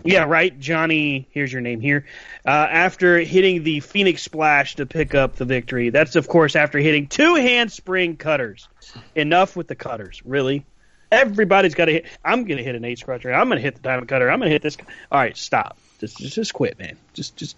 yeah, 0.04 0.24
right, 0.24 0.58
Johnny. 0.58 1.28
Here's 1.30 1.52
your 1.52 1.60
name 1.62 1.80
here. 1.80 2.04
Uh, 2.44 2.50
after 2.50 3.20
hitting 3.20 3.62
the 3.62 3.78
Phoenix 3.78 4.22
Splash 4.22 4.74
to 4.76 4.86
pick 4.86 5.14
up 5.14 5.36
the 5.36 5.44
victory. 5.44 5.90
That's 5.90 6.16
of 6.16 6.26
course 6.26 6.56
after 6.56 6.78
hitting 6.80 7.06
two 7.06 7.36
handspring 7.36 8.16
cutters. 8.16 8.68
Enough 9.14 9.54
with 9.54 9.68
the 9.68 9.76
cutters, 9.76 10.20
really. 10.24 10.66
Everybody's 11.12 11.76
got 11.76 11.84
to 11.84 11.92
hit. 11.92 12.06
I'm 12.24 12.42
going 12.44 12.58
to 12.58 12.64
hit 12.64 12.74
an 12.74 12.84
Ace 12.84 13.04
crusher. 13.04 13.32
I'm 13.32 13.46
going 13.48 13.58
to 13.58 13.62
hit 13.62 13.76
the 13.76 13.82
diamond 13.82 14.08
cutter. 14.08 14.28
I'm 14.28 14.40
going 14.40 14.48
to 14.48 14.52
hit 14.52 14.62
this. 14.62 14.76
All 15.12 15.20
right, 15.20 15.36
stop. 15.36 15.78
Just, 16.00 16.18
just, 16.18 16.34
just 16.34 16.52
quit, 16.52 16.76
man. 16.78 16.96
Just, 17.14 17.36
just 17.36 17.56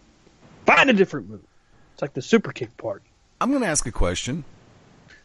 find 0.66 0.90
a 0.90 0.92
different 0.92 1.28
move. 1.28 1.40
It's 1.94 2.02
like 2.02 2.14
the 2.14 2.22
super 2.22 2.52
kick 2.52 2.76
part. 2.76 3.02
I'm 3.40 3.50
going 3.50 3.62
to 3.62 3.68
ask 3.68 3.86
a 3.86 3.92
question. 3.92 4.44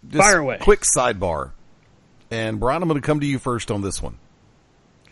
Just 0.08 0.24
Fire 0.24 0.40
away. 0.40 0.58
Quick 0.62 0.82
sidebar. 0.82 1.52
And 2.32 2.60
Brian, 2.60 2.82
I'm 2.82 2.88
going 2.90 3.02
to 3.02 3.06
come 3.06 3.20
to 3.20 3.26
you 3.26 3.40
first 3.40 3.72
on 3.72 3.82
this 3.82 4.02
one. 4.02 4.18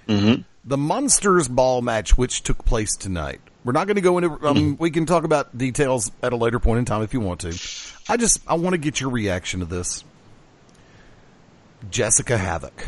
Mm-hmm. 0.08 0.42
The 0.66 0.78
Monsters 0.78 1.48
Ball 1.48 1.82
match, 1.82 2.18
which 2.18 2.44
took 2.44 2.64
place 2.66 2.96
tonight. 2.96 3.42
We're 3.66 3.74
not 3.74 3.88
going 3.88 3.96
to 3.96 4.02
go 4.02 4.18
into. 4.18 4.46
Um, 4.48 4.78
we 4.78 4.92
can 4.92 5.06
talk 5.06 5.24
about 5.24 5.58
details 5.58 6.12
at 6.22 6.34
a 6.34 6.36
later 6.36 6.60
point 6.60 6.80
in 6.80 6.86
time 6.86 7.02
if 7.02 7.14
you 7.14 7.20
want 7.22 7.42
to. 7.42 7.50
I 8.10 8.18
just 8.18 8.42
I 8.48 8.56
want 8.56 8.74
to 8.74 8.78
get 8.78 9.00
your 9.00 9.10
reaction 9.10 9.62
to 9.62 9.66
this. 9.66 10.04
Jessicka 11.90 12.38
Havok, 12.38 12.86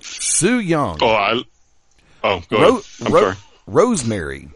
Su 0.00 0.58
Yung, 0.58 0.98
Oh, 1.00 1.08
I 1.08 1.42
Oh, 2.24 2.42
go 2.50 2.56
Ro- 2.60 2.68
ahead. 2.78 2.82
I'm 3.06 3.12
Ro- 3.12 3.20
sorry. 3.20 3.36
Rosemary, 3.66 4.48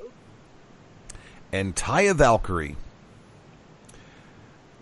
and 1.53 1.77
Taya 1.77 2.15
Valkyrie. 2.15 2.77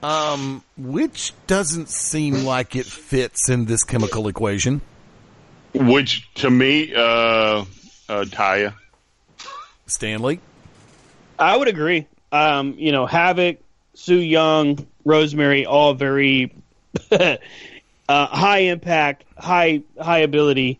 Um, 0.02 0.62
which 0.78 1.34
doesn't 1.47 1.90
seem 1.90 2.44
like 2.44 2.74
it 2.74 2.86
fits 2.86 3.51
in 3.51 3.66
this 3.66 3.84
chemical 3.84 4.28
equation. 4.28 4.80
Which 5.74 6.32
to 6.36 6.51
me 6.51 6.94
uh 6.94 7.01
uh 7.01 7.64
Taya. 8.09 8.74
Stanley, 9.86 10.40
I 11.38 11.56
would 11.56 11.68
agree. 11.68 12.06
Um, 12.32 12.74
you 12.78 12.92
know, 12.92 13.06
Havok, 13.06 13.59
Su 13.94 14.14
Yung, 14.14 14.86
Rosemary, 15.05 15.66
all 15.66 15.94
very 15.94 16.55
uh, 17.10 17.36
high 18.09 18.59
impact, 18.59 19.24
high 19.36 19.82
high 20.01 20.20
ability. 20.20 20.78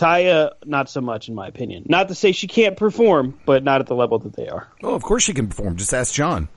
Taya, 0.00 0.52
not 0.64 0.88
so 0.88 1.00
much 1.02 1.28
in 1.28 1.34
my 1.34 1.46
opinion. 1.46 1.84
Not 1.86 2.08
to 2.08 2.14
say 2.14 2.32
she 2.32 2.46
can't 2.46 2.76
perform, 2.76 3.38
but 3.44 3.62
not 3.62 3.80
at 3.80 3.86
the 3.86 3.94
level 3.94 4.18
that 4.20 4.34
they 4.34 4.48
are. 4.48 4.66
oh, 4.82 4.94
of 4.94 5.02
course 5.02 5.22
she 5.22 5.34
can 5.34 5.48
perform. 5.48 5.76
Just 5.76 5.92
ask 5.92 6.14
John. 6.14 6.48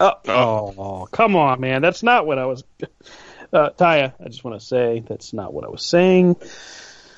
Oh, 0.00 0.14
oh, 0.26 1.08
come 1.12 1.36
on, 1.36 1.60
man. 1.60 1.82
That's 1.82 2.02
not 2.02 2.26
what 2.26 2.38
I 2.38 2.46
was. 2.46 2.64
Uh, 3.52 3.70
Taya, 3.70 4.12
I 4.20 4.24
just 4.24 4.42
want 4.42 4.58
to 4.58 4.66
say 4.66 5.04
that's 5.06 5.32
not 5.32 5.54
what 5.54 5.64
I 5.64 5.68
was 5.68 5.86
saying. 5.86 6.34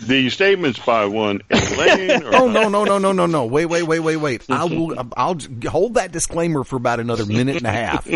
The 0.01 0.29
statements 0.29 0.79
by 0.79 1.07
one 1.07 1.41
Elaine 1.49 2.25
or 2.25 2.35
Oh 2.37 2.49
no 2.51 2.69
no 2.69 2.85
no 2.85 2.99
no 2.99 3.13
no 3.13 3.25
no! 3.25 3.47
Wait 3.47 3.65
wait 3.65 3.85
wait 3.85 4.01
wait 4.01 4.17
wait! 4.17 4.45
I 4.51 4.65
will 4.65 4.95
I'll 5.17 5.39
hold 5.67 5.95
that 5.95 6.13
disclaimer 6.13 6.63
for 6.63 6.77
about 6.77 7.01
another 7.01 7.25
minute 7.25 7.57
and 7.57 7.67
a 7.67 7.73
half. 7.73 8.07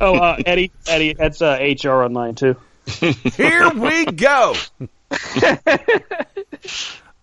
Oh, 0.00 0.14
uh, 0.14 0.36
Eddie, 0.46 0.70
Eddie, 0.86 1.14
that's 1.14 1.42
uh, 1.42 1.58
HR 1.60 2.04
online 2.04 2.36
too. 2.36 2.54
Here 2.86 3.68
we 3.70 4.04
go. 4.04 4.54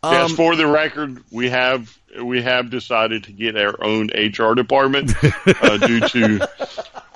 yes, 0.03 0.31
for 0.33 0.55
the 0.55 0.67
record, 0.67 1.23
we 1.31 1.49
have 1.49 1.97
we 2.21 2.41
have 2.41 2.69
decided 2.69 3.25
to 3.25 3.31
get 3.31 3.57
our 3.57 3.83
own 3.83 4.09
HR 4.09 4.53
department 4.53 5.11
uh, 5.61 5.77
due 5.77 5.99
to 6.01 6.47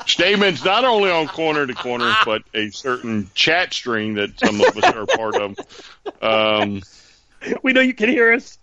statements 0.06 0.64
not 0.64 0.86
only 0.86 1.10
on 1.10 1.28
corner 1.28 1.66
to 1.66 1.74
corner, 1.74 2.14
but 2.26 2.44
a 2.54 2.70
certain 2.70 3.30
chat 3.34 3.74
string 3.74 4.16
that 4.16 4.40
some 4.40 4.62
of 4.62 4.78
us 4.78 4.96
are 4.96 5.06
part 5.06 5.36
of. 5.36 5.58
Um, 6.22 6.82
We 7.64 7.74
know 7.74 7.82
you 7.82 7.94
can 7.94 8.10
hear 8.10 8.34
us. 8.34 8.60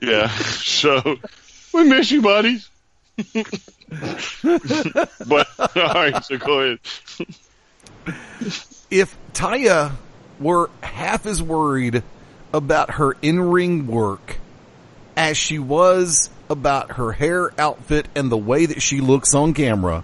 yeah, 0.00 0.28
so 0.28 1.16
we 1.74 1.84
miss 1.84 2.10
you, 2.10 2.22
buddies. 2.22 2.68
but 5.26 5.48
all 5.58 5.94
right, 5.94 6.24
so 6.24 6.38
go 6.38 6.60
ahead. 6.60 6.78
If 8.90 9.16
Taya 9.32 9.92
were 10.40 10.70
half 10.82 11.26
as 11.26 11.42
worried 11.42 12.02
about 12.52 12.92
her 12.92 13.16
in 13.22 13.38
ring 13.40 13.86
work 13.86 14.38
as 15.16 15.36
she 15.36 15.58
was 15.58 16.30
about 16.48 16.92
her 16.92 17.12
hair, 17.12 17.52
outfit, 17.58 18.08
and 18.14 18.30
the 18.30 18.36
way 18.36 18.66
that 18.66 18.82
she 18.82 19.00
looks 19.00 19.34
on 19.34 19.54
camera, 19.54 20.02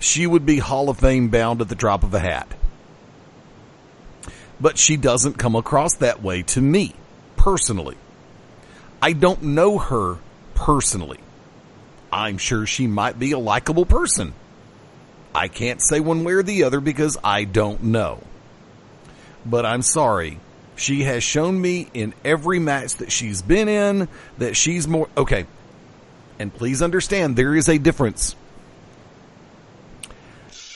she 0.00 0.26
would 0.26 0.44
be 0.44 0.58
Hall 0.58 0.90
of 0.90 0.98
Fame 0.98 1.28
bound 1.28 1.60
at 1.60 1.68
the 1.68 1.74
drop 1.74 2.02
of 2.02 2.12
a 2.12 2.18
hat. 2.18 2.48
But 4.60 4.76
she 4.76 4.96
doesn't 4.96 5.38
come 5.38 5.54
across 5.54 5.94
that 5.96 6.22
way 6.22 6.42
to 6.42 6.60
me, 6.60 6.94
personally. 7.36 7.96
I 9.00 9.12
don't 9.12 9.42
know 9.42 9.78
her 9.78 10.16
personally. 10.54 11.20
I'm 12.12 12.38
sure 12.38 12.66
she 12.66 12.86
might 12.86 13.18
be 13.18 13.32
a 13.32 13.38
likable 13.38 13.86
person. 13.86 14.34
I 15.34 15.48
can't 15.48 15.80
say 15.80 16.00
one 16.00 16.24
way 16.24 16.32
or 16.32 16.42
the 16.42 16.64
other 16.64 16.80
because 16.80 17.16
I 17.22 17.44
don't 17.44 17.84
know. 17.84 18.20
But 19.48 19.64
I'm 19.64 19.82
sorry. 19.82 20.38
She 20.76 21.02
has 21.02 21.24
shown 21.24 21.60
me 21.60 21.88
in 21.92 22.14
every 22.24 22.58
match 22.58 22.96
that 22.96 23.10
she's 23.10 23.42
been 23.42 23.68
in 23.68 24.08
that 24.38 24.56
she's 24.56 24.86
more, 24.86 25.08
okay. 25.16 25.46
And 26.38 26.54
please 26.54 26.82
understand 26.82 27.34
there 27.34 27.54
is 27.54 27.68
a 27.68 27.78
difference. 27.78 28.36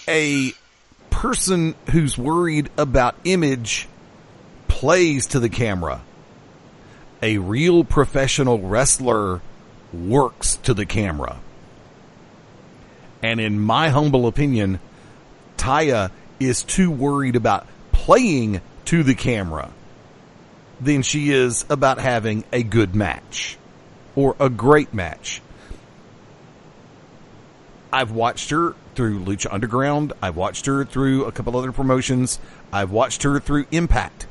A 0.09 0.53
person 1.11 1.77
who's 1.91 2.19
worried 2.19 2.71
about 2.77 3.15
image 3.25 3.87
plays 4.67 5.29
to 5.29 5.39
the 5.39 5.49
camera. 5.49 6.01
A 7.23 7.39
real 7.39 7.85
professional 7.85 8.59
wrestler 8.59 9.41
works 9.93 10.57
to 10.57 10.75
the 10.75 10.87
camera. 10.87 11.39
And 13.23 13.41
in 13.41 13.61
my 13.61 13.91
humble 13.91 14.27
opinion, 14.27 14.81
Taya 15.57 16.11
is 16.41 16.65
too 16.65 16.91
worried 16.91 17.37
about 17.37 17.69
playing 18.03 18.61
to 18.85 19.05
the 19.05 19.15
camera 19.15 19.71
than 20.81 21.03
she 21.03 21.31
is 21.31 21.65
about 21.71 22.01
having 22.01 22.43
a 22.53 22.61
good 22.61 22.97
match 22.97 23.57
or 24.17 24.35
a 24.41 24.51
great 24.51 24.93
match. 24.93 25.41
I've 27.93 28.11
watched 28.11 28.51
her 28.51 28.75
through 28.97 29.21
Lucha 29.21 29.47
Underground. 29.53 30.15
I've 30.21 30.35
watched 30.35 30.67
her 30.67 30.85
through 30.85 31.27
a 31.27 31.33
couple 31.33 31.57
other 31.57 31.71
promotions. 31.71 32.41
I've 32.73 32.91
watched 32.91 33.23
her 33.23 33.39
through 33.39 33.67
Impact. 33.71 34.27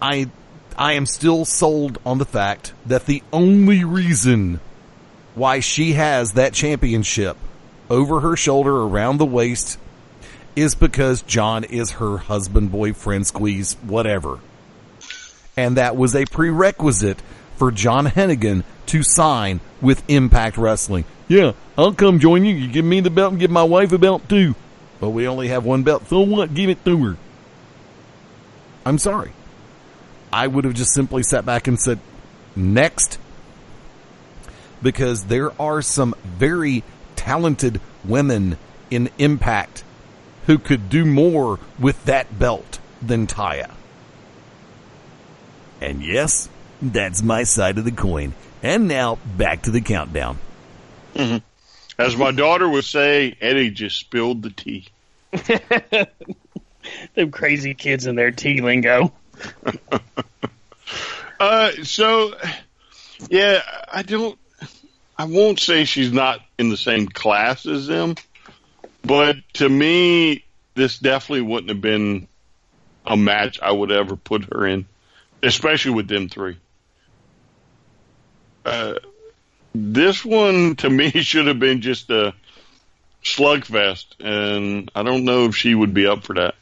I 0.00 0.30
I 0.76 0.94
am 0.94 1.06
still 1.06 1.44
sold 1.44 1.98
on 2.04 2.18
the 2.18 2.24
fact 2.24 2.72
that 2.86 3.06
the 3.06 3.22
only 3.32 3.84
reason 3.84 4.58
why 5.36 5.60
she 5.60 5.92
has 5.92 6.32
that 6.32 6.54
championship 6.54 7.36
over 7.88 8.18
her 8.18 8.34
shoulder 8.34 8.74
around 8.74 9.18
the 9.18 9.26
waist 9.26 9.78
is 10.54 10.74
because 10.74 11.22
John 11.22 11.64
is 11.64 11.92
her 11.92 12.18
husband, 12.18 12.70
boyfriend, 12.70 13.26
squeeze, 13.26 13.74
whatever. 13.82 14.38
And 15.56 15.76
that 15.76 15.96
was 15.96 16.14
a 16.14 16.24
prerequisite 16.24 17.22
for 17.56 17.70
John 17.70 18.06
Hennigan 18.06 18.64
to 18.86 19.02
sign 19.02 19.60
with 19.80 20.02
Impact 20.08 20.56
Wrestling. 20.56 21.04
Yeah, 21.28 21.52
I'll 21.76 21.94
come 21.94 22.18
join 22.18 22.44
you. 22.44 22.54
You 22.54 22.68
give 22.68 22.84
me 22.84 23.00
the 23.00 23.10
belt 23.10 23.32
and 23.32 23.40
give 23.40 23.50
my 23.50 23.62
wife 23.62 23.92
a 23.92 23.98
belt 23.98 24.28
too. 24.28 24.54
But 25.00 25.10
we 25.10 25.26
only 25.26 25.48
have 25.48 25.64
one 25.64 25.82
belt. 25.82 26.08
So 26.08 26.20
what? 26.20 26.54
Give 26.54 26.70
it 26.70 26.84
to 26.84 27.04
her. 27.04 27.16
I'm 28.84 28.98
sorry. 28.98 29.32
I 30.32 30.46
would 30.46 30.64
have 30.64 30.74
just 30.74 30.92
simply 30.92 31.22
sat 31.22 31.44
back 31.44 31.66
and 31.66 31.78
said, 31.78 31.98
next. 32.56 33.18
Because 34.82 35.24
there 35.24 35.52
are 35.60 35.82
some 35.82 36.14
very 36.24 36.82
talented 37.16 37.80
women 38.04 38.58
in 38.90 39.10
Impact 39.18 39.84
who 40.46 40.58
could 40.58 40.88
do 40.88 41.04
more 41.04 41.58
with 41.78 42.04
that 42.04 42.38
belt 42.38 42.78
than 43.00 43.26
Taya. 43.26 43.70
And 45.80 46.02
yes, 46.02 46.48
that's 46.80 47.22
my 47.22 47.44
side 47.44 47.78
of 47.78 47.84
the 47.84 47.92
coin. 47.92 48.34
And 48.62 48.86
now 48.86 49.18
back 49.36 49.62
to 49.62 49.70
the 49.70 49.80
countdown. 49.80 50.38
Mm-hmm. 51.14 51.38
As 51.98 52.16
my 52.16 52.32
daughter 52.32 52.68
would 52.68 52.84
say, 52.84 53.36
Eddie 53.40 53.70
just 53.70 53.98
spilled 53.98 54.42
the 54.42 54.50
tea. 54.50 54.86
Them 57.14 57.30
crazy 57.30 57.74
kids 57.74 58.06
and 58.06 58.16
their 58.18 58.30
tea 58.30 58.60
lingo. 58.60 59.12
uh, 61.40 61.70
so, 61.82 62.34
yeah, 63.28 63.62
I 63.92 64.02
don't. 64.02 64.38
I 65.16 65.26
won't 65.26 65.60
say 65.60 65.84
she's 65.84 66.12
not 66.12 66.40
in 66.58 66.70
the 66.70 66.76
same 66.76 67.06
class 67.06 67.66
as 67.66 67.86
them, 67.86 68.16
but 69.04 69.36
to 69.54 69.68
me, 69.68 70.44
this 70.74 70.98
definitely 70.98 71.42
wouldn't 71.42 71.70
have 71.70 71.80
been 71.80 72.28
a 73.04 73.16
match 73.16 73.60
I 73.60 73.72
would 73.72 73.90
ever 73.90 74.16
put 74.16 74.52
her 74.52 74.66
in, 74.66 74.86
especially 75.42 75.92
with 75.92 76.08
them 76.08 76.28
three. 76.28 76.56
Uh, 78.64 78.94
this 79.74 80.24
one 80.24 80.76
to 80.76 80.90
me 80.90 81.10
should 81.22 81.46
have 81.46 81.58
been 81.58 81.80
just 81.80 82.10
a 82.10 82.34
slugfest, 83.24 84.06
and 84.20 84.90
I 84.94 85.02
don't 85.02 85.24
know 85.24 85.46
if 85.46 85.56
she 85.56 85.74
would 85.74 85.94
be 85.94 86.06
up 86.06 86.24
for 86.24 86.34
that. 86.34 86.54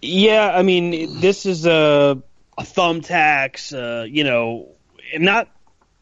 Yeah, 0.00 0.50
I 0.54 0.62
mean, 0.62 1.20
this 1.20 1.44
is 1.44 1.66
a, 1.66 2.22
a 2.56 2.62
thumbtacks, 2.62 3.72
uh, 3.72 4.04
you 4.04 4.24
know, 4.24 4.68
not. 5.16 5.48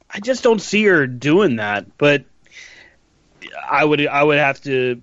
I 0.08 0.20
just 0.20 0.44
don't 0.44 0.60
see 0.60 0.84
her 0.84 1.06
doing 1.06 1.56
that, 1.56 1.98
but 1.98 2.24
I 3.68 3.84
would 3.84 4.06
I 4.06 4.22
would 4.22 4.38
have 4.38 4.60
to 4.62 5.02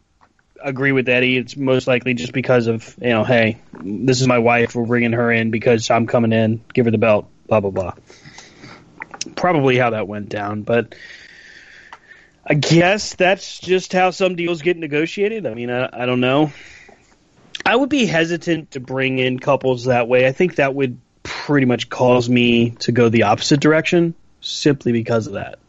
agree 0.62 0.92
with 0.92 1.10
Eddie. 1.10 1.38
It's 1.38 1.56
most 1.58 1.88
likely 1.88 2.14
just 2.14 2.34
because 2.34 2.68
of 2.68 2.96
you 3.02 3.10
know, 3.10 3.24
hey, 3.24 3.60
this 3.82 4.22
is 4.22 4.28
my 4.28 4.40
wife. 4.40 4.76
We're 4.76 4.86
bringing 4.86 5.14
her 5.14 5.32
in 5.32 5.52
because 5.52 5.90
I'm 5.90 6.08
coming 6.08 6.32
in. 6.32 6.64
Give 6.74 6.86
her 6.86 6.92
the 6.92 6.98
belt. 6.98 7.28
Blah 7.48 7.60
blah 7.60 7.72
blah. 7.72 7.94
Probably 9.36 9.78
how 9.78 9.92
that 9.92 10.08
went 10.08 10.30
down, 10.30 10.64
but 10.64 10.96
I 12.46 12.56
guess 12.56 13.16
that's 13.16 13.60
just 13.60 13.94
how 13.94 14.12
some 14.12 14.36
deals 14.36 14.62
get 14.62 14.78
negotiated. 14.78 15.46
I 15.46 15.54
mean, 15.54 15.70
I, 15.70 15.90
I 15.94 16.06
don't 16.06 16.20
know. 16.20 16.52
I 17.66 17.76
would 17.76 17.90
be 17.90 18.06
hesitant 18.06 18.72
to 18.72 18.82
bring 18.82 19.20
in 19.20 19.40
couples 19.40 19.86
that 19.86 20.10
way. 20.10 20.28
I 20.28 20.34
think 20.34 20.56
that 20.56 20.76
would 20.76 21.00
pretty 21.24 21.66
much 21.66 21.90
cause 21.90 22.30
me 22.30 22.72
to 22.72 22.92
go 22.92 23.08
the 23.08 23.24
opposite 23.24 23.62
direction 23.62 24.14
simply 24.42 24.92
because 24.92 25.28
of 25.28 25.34
that. 25.34 25.60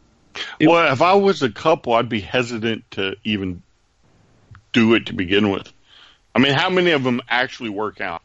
Well, 0.60 0.92
if 0.92 1.02
I 1.02 1.14
was 1.14 1.42
a 1.42 1.50
couple, 1.50 1.94
I'd 1.94 2.08
be 2.08 2.20
hesitant 2.20 2.90
to 2.92 3.16
even 3.24 3.62
do 4.72 4.94
it 4.94 5.06
to 5.06 5.12
begin 5.12 5.50
with. 5.50 5.72
I 6.34 6.40
mean, 6.40 6.52
how 6.52 6.70
many 6.70 6.90
of 6.90 7.04
them 7.04 7.20
actually 7.28 7.70
work 7.70 8.00
out? 8.00 8.22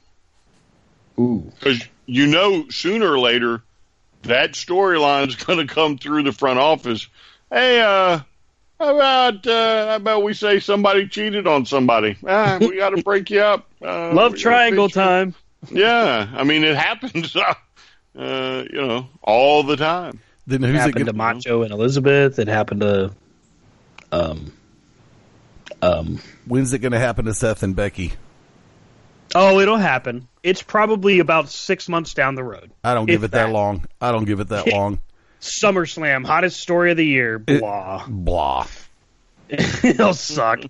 Ooh. 1.19 1.51
Because 1.59 1.81
you 2.05 2.27
know, 2.27 2.67
sooner 2.69 3.11
or 3.11 3.19
later, 3.19 3.61
that 4.23 4.53
storyline 4.53 5.27
is 5.27 5.35
going 5.45 5.65
to 5.65 5.73
come 5.73 5.97
through 5.97 6.23
the 6.23 6.31
front 6.31 6.59
office. 6.59 7.07
Hey, 7.51 7.79
uh, 7.79 8.19
how 8.79 8.95
about 8.95 9.45
uh, 9.45 9.87
how 9.87 9.95
about 9.95 10.23
we 10.23 10.33
say 10.33 10.59
somebody 10.59 11.07
cheated 11.07 11.47
on 11.47 11.65
somebody? 11.65 12.17
Ah, 12.25 12.57
we 12.59 12.77
got 12.77 12.91
to 12.91 13.03
break 13.03 13.29
you 13.29 13.41
up. 13.41 13.67
Uh, 13.81 14.13
Love 14.13 14.35
triangle 14.35 14.89
time. 14.89 15.35
Yeah, 15.69 16.29
I 16.33 16.43
mean 16.43 16.63
it 16.63 16.75
happens. 16.75 17.35
Uh, 18.17 18.65
you 18.73 18.81
know, 18.81 19.07
all 19.21 19.63
the 19.63 19.77
time. 19.77 20.19
Then 20.49 20.63
who's 20.63 20.75
it 20.75 20.79
happened 20.79 21.01
it 21.01 21.11
to 21.11 21.13
Macho 21.13 21.61
and 21.61 21.71
Elizabeth. 21.71 22.39
It 22.39 22.47
happened 22.47 22.81
to, 22.81 23.11
um, 24.11 24.51
um. 25.81 26.19
When's 26.45 26.73
it 26.73 26.79
going 26.79 26.93
to 26.93 26.99
happen 26.99 27.25
to 27.25 27.33
Seth 27.33 27.61
and 27.61 27.75
Becky? 27.75 28.13
Oh, 29.35 29.59
it'll 29.59 29.77
happen. 29.77 30.27
It's 30.41 30.63
probably 30.63 31.19
about 31.19 31.49
six 31.49 31.87
months 31.87 32.15
down 32.15 32.33
the 32.33 32.43
road. 32.43 32.71
I 32.83 32.95
don't 32.95 33.05
give 33.05 33.23
it 33.23 33.31
that, 33.31 33.45
that. 33.45 33.53
long. 33.53 33.85
I 34.01 34.11
don't 34.11 34.25
give 34.25 34.39
it 34.39 34.47
that 34.49 34.67
long. 34.73 35.01
SummerSlam, 35.39 36.25
hottest 36.25 36.59
story 36.59 36.91
of 36.91 36.97
the 36.97 37.05
year. 37.05 37.41
It- 37.47 37.59
Blah. 37.59 38.05
Blah. 38.07 38.67
It'll 39.49 40.13
suck. 40.13 40.61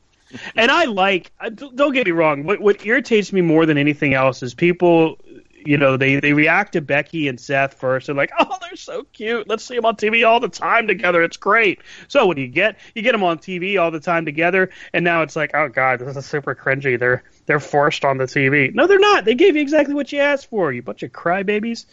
And 0.56 0.70
I 0.70 0.86
like. 0.86 1.32
Don't 1.56 1.94
get 1.94 2.06
me 2.06 2.12
wrong. 2.12 2.44
What 2.44 2.60
what 2.60 2.86
irritates 2.86 3.34
me 3.34 3.42
more 3.42 3.66
than 3.66 3.78
anything 3.78 4.14
else 4.14 4.44
is 4.44 4.54
people. 4.54 5.18
You 5.66 5.78
know, 5.78 5.98
they 5.98 6.20
they 6.20 6.34
react 6.34 6.74
to 6.74 6.82
Becky 6.82 7.28
and 7.28 7.40
Seth 7.40 7.76
first. 7.76 8.10
and 8.10 8.18
like, 8.18 8.32
oh, 8.40 8.58
they're 8.62 8.76
so 8.76 9.04
cute. 9.04 9.48
Let's 9.48 9.66
see 9.66 9.76
them 9.76 9.86
on 9.86 9.96
TV 9.96 10.28
all 10.28 10.40
the 10.40 10.50
time 10.50 10.88
together. 10.88 11.22
It's 11.22 11.38
great. 11.38 11.80
So 12.08 12.26
what 12.26 12.36
do 12.36 12.42
you 12.42 12.48
get? 12.48 12.78
You 12.96 13.02
get 13.02 13.12
them 13.12 13.24
on 13.24 13.40
TV 13.40 13.80
all 13.82 13.92
the 13.92 14.00
time 14.00 14.26
together, 14.26 14.70
and 14.94 15.04
now 15.04 15.22
it's 15.24 15.36
like, 15.36 15.52
oh 15.54 15.70
god, 15.70 16.00
this 16.00 16.16
is 16.16 16.26
super 16.26 16.56
cringy. 16.56 16.98
They're 16.98 17.24
they're 17.46 17.60
forced 17.60 18.06
on 18.06 18.18
the 18.18 18.26
TV. 18.26 18.74
No, 18.74 18.88
they're 18.88 19.00
not. 19.00 19.26
They 19.26 19.36
gave 19.36 19.56
you 19.56 19.62
exactly 19.62 19.94
what 19.94 20.12
you 20.12 20.20
asked 20.20 20.50
for. 20.50 20.72
You 20.72 20.82
bunch 20.82 21.04
of 21.04 21.12
crybabies. 21.12 21.86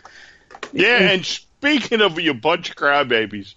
Yeah, 0.73 0.99
and 0.99 1.25
speaking 1.25 2.01
of 2.01 2.19
you 2.21 2.35
bunch 2.35 2.71
of 2.71 2.77
crybabies, 2.77 3.55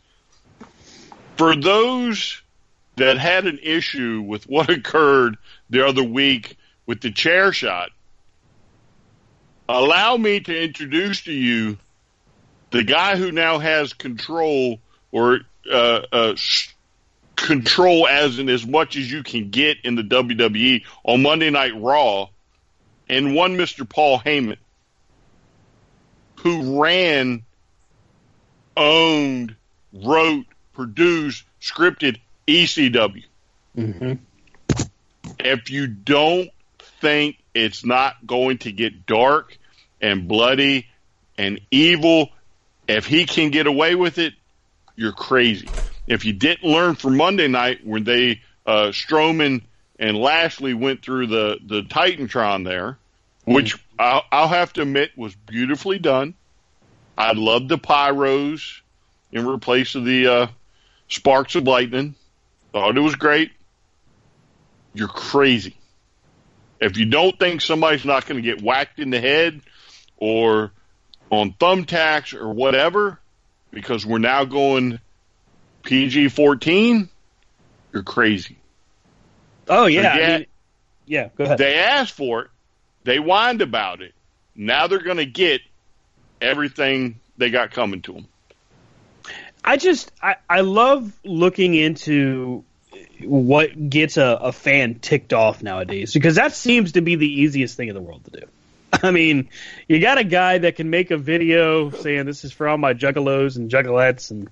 for 1.38 1.56
those 1.56 2.42
that 2.96 3.18
had 3.18 3.48
an 3.48 3.60
issue 3.64 4.22
with 4.22 4.48
what 4.48 4.70
occurred 4.70 5.38
the 5.70 5.86
other 5.86 6.04
week 6.04 6.58
with 6.86 7.02
the 7.02 7.12
chair 7.12 7.54
shot, 7.54 7.92
allow 9.70 10.18
me 10.18 10.40
to 10.40 10.64
introduce 10.64 11.22
to 11.22 11.32
you 11.32 11.78
the 12.72 12.84
guy 12.84 13.16
who 13.16 13.32
now 13.32 13.60
has 13.60 13.94
control 13.94 14.80
or 15.12 15.40
uh, 15.72 16.02
uh, 16.12 16.32
s- 16.34 16.74
control 17.36 18.08
as 18.08 18.40
in 18.40 18.50
as 18.50 18.66
much 18.66 18.98
as 18.98 19.10
you 19.10 19.24
can 19.24 19.52
get 19.52 19.78
in 19.84 19.96
the 19.96 20.02
WWE 20.02 20.84
on 21.04 21.22
Monday 21.22 21.52
Night 21.52 21.80
Raw 21.80 22.30
and 23.08 23.36
one 23.36 23.56
Mr. 23.56 23.88
Paul 23.88 24.20
Heyman, 24.20 24.58
who 26.38 26.82
ran, 26.82 27.44
owned, 28.76 29.56
wrote, 29.94 30.46
produced, 30.74 31.44
scripted 31.62 32.20
ECW. 32.48 33.24
Mm-hmm. 33.78 34.14
If 35.40 35.70
you 35.70 35.88
don't 35.88 36.50
think 37.02 37.38
it's 37.54 37.86
not 37.86 38.26
going 38.26 38.60
to 38.60 38.72
get 38.72 39.06
dark 39.06 39.59
and 40.02 40.28
bloody 40.28 40.88
and 41.38 41.62
evil, 41.72 42.30
if 42.88 43.06
he 43.06 43.26
can 43.26 43.50
get 43.50 43.68
away 43.68 43.96
with 43.96 44.18
it, 44.18 44.34
you're 44.96 45.14
crazy. 45.14 45.74
If 46.08 46.26
you 46.26 46.34
didn't 46.34 46.70
learn 46.70 46.96
from 46.96 47.18
Monday 47.18 47.48
night 47.48 47.86
when 47.86 48.04
they 48.04 48.42
uh, 48.66 48.88
Strowman 48.88 49.62
and 49.98 50.18
Lashley 50.18 50.74
went 50.74 51.04
through 51.04 51.28
the 51.28 51.58
the 51.64 51.84
Titantron 51.84 52.66
there, 52.66 52.98
which 53.46 53.78
I'll, 53.98 54.24
I'll 54.32 54.48
have 54.48 54.74
to 54.74 54.82
admit 54.82 55.12
was 55.18 55.36
beautifully 55.36 56.00
done. 56.00 56.34
I 57.18 57.34
loved 57.34 57.70
the 57.70 57.78
pyros 57.78 58.82
in 59.32 59.46
replace 59.46 59.96
of 59.96 60.06
the 60.06 60.28
uh, 60.28 60.48
sparks 61.08 61.56
of 61.56 61.66
lightning. 61.68 62.16
Thought 62.72 62.98
it 62.98 63.02
was 63.02 63.16
great. 63.16 63.52
You're 64.94 65.08
crazy. 65.08 65.76
If 66.80 66.98
you 66.98 67.06
don't 67.06 67.38
think 67.38 67.62
somebody's 67.62 68.06
not 68.06 68.26
going 68.26 68.42
to 68.42 68.48
get 68.48 68.62
whacked 68.64 69.00
in 69.00 69.10
the 69.10 69.20
head 69.20 69.62
or 70.20 70.72
on 71.32 71.54
thumbtacks 71.54 72.34
or 72.34 72.50
whatever, 72.50 73.20
because 73.72 74.06
we're 74.06 74.18
now 74.20 74.46
going 74.46 75.00
PG 75.84 76.30
14, 76.30 77.10
you're 77.94 78.04
crazy. 78.04 78.58
Oh 79.68 79.86
yeah, 79.86 80.12
Forget- 80.12 80.30
I 80.30 80.38
mean, 80.38 80.46
yeah. 81.06 81.30
Go 81.36 81.44
ahead. 81.44 81.58
They 81.58 81.76
asked 81.76 82.14
for 82.14 82.42
it. 82.44 82.48
They 83.04 83.18
whined 83.18 83.62
about 83.62 84.02
it. 84.02 84.14
Now 84.56 84.88
they're 84.88 85.02
going 85.02 85.18
to 85.18 85.26
get 85.26 85.62
everything 86.42 87.20
they 87.38 87.50
got 87.50 87.72
coming 87.72 88.02
to 88.04 88.14
them. 88.14 88.28
I 89.64 89.78
just 89.78 90.12
I, 90.22 90.36
I 90.50 90.62
love 90.62 91.12
looking 91.24 91.74
into 91.76 92.64
what 93.24 93.90
gets 93.90 94.18
a, 94.18 94.26
a 94.42 94.52
fan 94.52 94.96
ticked 94.96 95.34
off 95.34 95.62
nowadays 95.62 96.14
because 96.14 96.36
that 96.36 96.54
seems 96.54 96.94
to 96.94 97.02
be 97.02 97.16
the 97.16 97.42
easiest 97.42 97.76
thing 97.76 97.88
in 97.88 97.96
the 97.96 98.02
world 98.02 98.26
to 98.26 98.32
do. 98.42 98.46
I 99.04 99.12
mean, 99.12 99.50
you 99.88 100.00
got 100.00 100.18
a 100.18 100.24
guy 100.24 100.58
that 100.60 100.76
can 100.76 100.90
make 100.90 101.12
a 101.12 101.18
video 101.18 101.92
saying 101.92 102.26
this 102.26 102.44
is 102.44 102.52
for 102.52 102.68
all 102.68 102.78
my 102.78 102.94
juggalos 102.94 103.56
and 103.56 103.70
juggalettes, 103.70 104.32
and 104.32 104.50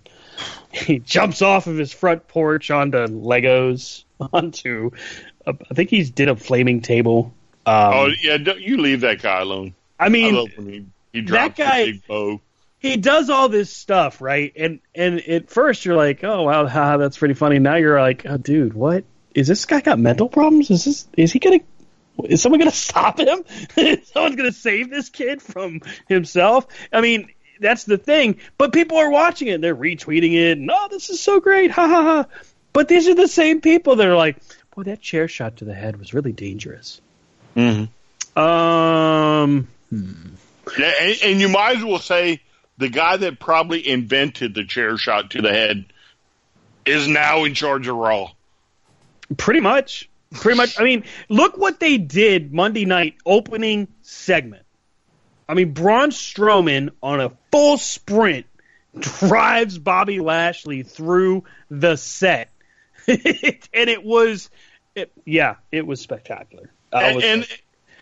he 0.71 0.99
jumps 0.99 1.41
off 1.41 1.67
of 1.67 1.77
his 1.77 1.91
front 1.91 2.27
porch 2.27 2.69
onto 2.71 2.97
Legos, 3.07 4.03
onto 4.33 4.91
I 5.47 5.73
think 5.73 5.89
he's 5.89 6.11
did 6.11 6.29
a 6.29 6.35
flaming 6.35 6.81
table. 6.81 7.33
Um, 7.65 7.93
oh 7.93 8.09
yeah, 8.21 8.37
don't, 8.37 8.59
you 8.59 8.77
leave 8.77 9.01
that 9.01 9.21
guy 9.21 9.41
alone. 9.41 9.75
I 9.99 10.05
I 10.05 10.09
mean, 10.09 10.35
when 10.55 10.69
he, 10.69 10.85
he 11.13 11.21
drops 11.21 11.57
guy- 11.57 11.85
the 11.85 11.91
big 11.93 12.07
bow. 12.07 12.41
he 12.79 12.97
does 12.97 13.29
all 13.29 13.49
this 13.49 13.71
stuff, 13.71 14.21
right? 14.21 14.53
And 14.55 14.79
and 14.93 15.19
at 15.19 15.49
first 15.49 15.85
you're 15.85 15.95
like, 15.95 16.23
oh 16.23 16.43
wow, 16.43 16.65
haha, 16.67 16.97
that's 16.97 17.17
pretty 17.17 17.33
funny. 17.33 17.59
Now 17.59 17.75
you're 17.75 17.99
like, 17.99 18.25
oh, 18.25 18.37
dude, 18.37 18.73
what 18.73 19.05
is 19.33 19.47
this 19.47 19.65
guy 19.65 19.81
got 19.81 19.99
mental 19.99 20.29
problems? 20.29 20.69
Is 20.69 20.85
this 20.85 21.07
is 21.15 21.31
he 21.31 21.39
gonna? 21.39 21.59
Is 22.25 22.41
someone 22.41 22.59
gonna 22.59 22.71
stop 22.71 23.19
him? 23.19 23.43
is 23.77 24.07
someone 24.07 24.35
gonna 24.35 24.51
save 24.51 24.89
this 24.89 25.09
kid 25.09 25.41
from 25.41 25.81
himself? 26.07 26.67
I 26.91 27.01
mean, 27.01 27.29
that's 27.59 27.83
the 27.83 27.97
thing. 27.97 28.39
But 28.57 28.73
people 28.73 28.97
are 28.97 29.09
watching 29.09 29.47
it, 29.47 29.61
they're 29.61 29.75
retweeting 29.75 30.33
it, 30.33 30.57
and 30.57 30.69
oh, 30.71 30.87
this 30.89 31.09
is 31.09 31.19
so 31.19 31.39
great, 31.39 31.71
ha 31.71 31.87
ha 31.87 32.03
ha. 32.03 32.25
But 32.73 32.87
these 32.87 33.07
are 33.07 33.15
the 33.15 33.27
same 33.27 33.61
people 33.61 33.97
that 33.97 34.07
are 34.07 34.15
like, 34.15 34.37
boy, 34.75 34.83
that 34.83 35.01
chair 35.01 35.27
shot 35.27 35.57
to 35.57 35.65
the 35.65 35.73
head 35.73 35.97
was 35.97 36.13
really 36.13 36.33
dangerous. 36.33 37.01
Mm-hmm. 37.55 38.39
Um, 38.39 39.67
Yeah, 40.77 40.93
and, 41.01 41.17
and 41.23 41.41
you 41.41 41.49
might 41.49 41.77
as 41.77 41.83
well 41.83 41.99
say 41.99 42.41
the 42.77 42.89
guy 42.89 43.17
that 43.17 43.39
probably 43.39 43.87
invented 43.87 44.53
the 44.53 44.65
chair 44.65 44.97
shot 44.97 45.31
to 45.31 45.41
the 45.41 45.49
head 45.49 45.85
is 46.85 47.07
now 47.07 47.43
in 47.45 47.53
charge 47.53 47.87
of 47.87 47.95
Raw. 47.95 48.31
Pretty 49.35 49.59
much. 49.59 50.09
Pretty 50.31 50.57
much. 50.57 50.79
I 50.79 50.83
mean, 50.83 51.03
look 51.29 51.57
what 51.57 51.79
they 51.79 51.97
did 51.97 52.53
Monday 52.53 52.85
night 52.85 53.15
opening 53.25 53.87
segment. 54.01 54.63
I 55.49 55.53
mean, 55.53 55.71
Braun 55.71 56.09
Strowman 56.09 56.89
on 57.01 57.21
a 57.21 57.31
full 57.51 57.77
sprint 57.77 58.45
drives 58.99 59.77
Bobby 59.77 60.19
Lashley 60.19 60.83
through 60.83 61.45
the 61.69 61.95
set. 61.95 62.49
and 63.07 63.17
it 63.73 64.03
was, 64.03 64.49
it, 64.95 65.11
yeah, 65.25 65.55
it 65.71 65.87
was 65.87 66.01
spectacular. 66.01 66.69
I, 66.91 67.13
was- 67.13 67.23
and 67.23 67.47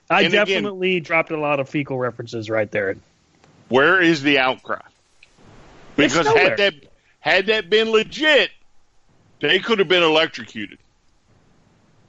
I 0.09 0.23
and 0.23 0.33
again- 0.33 0.45
definitely 0.47 0.99
dropped 0.99 1.31
a 1.31 1.39
lot 1.39 1.59
of 1.59 1.69
fecal 1.69 1.97
references 1.99 2.49
right 2.49 2.69
there. 2.71 2.95
where 3.69 4.01
is 4.01 4.23
the 4.23 4.39
outcry? 4.39 4.81
Because 5.95 6.27
had 6.27 6.57
that 6.57 6.73
had 7.19 7.45
that 7.47 7.69
been 7.69 7.89
legit, 7.89 8.49
they 9.39 9.59
could 9.59 9.79
have 9.79 9.87
been 9.87 10.03
electrocuted. 10.03 10.77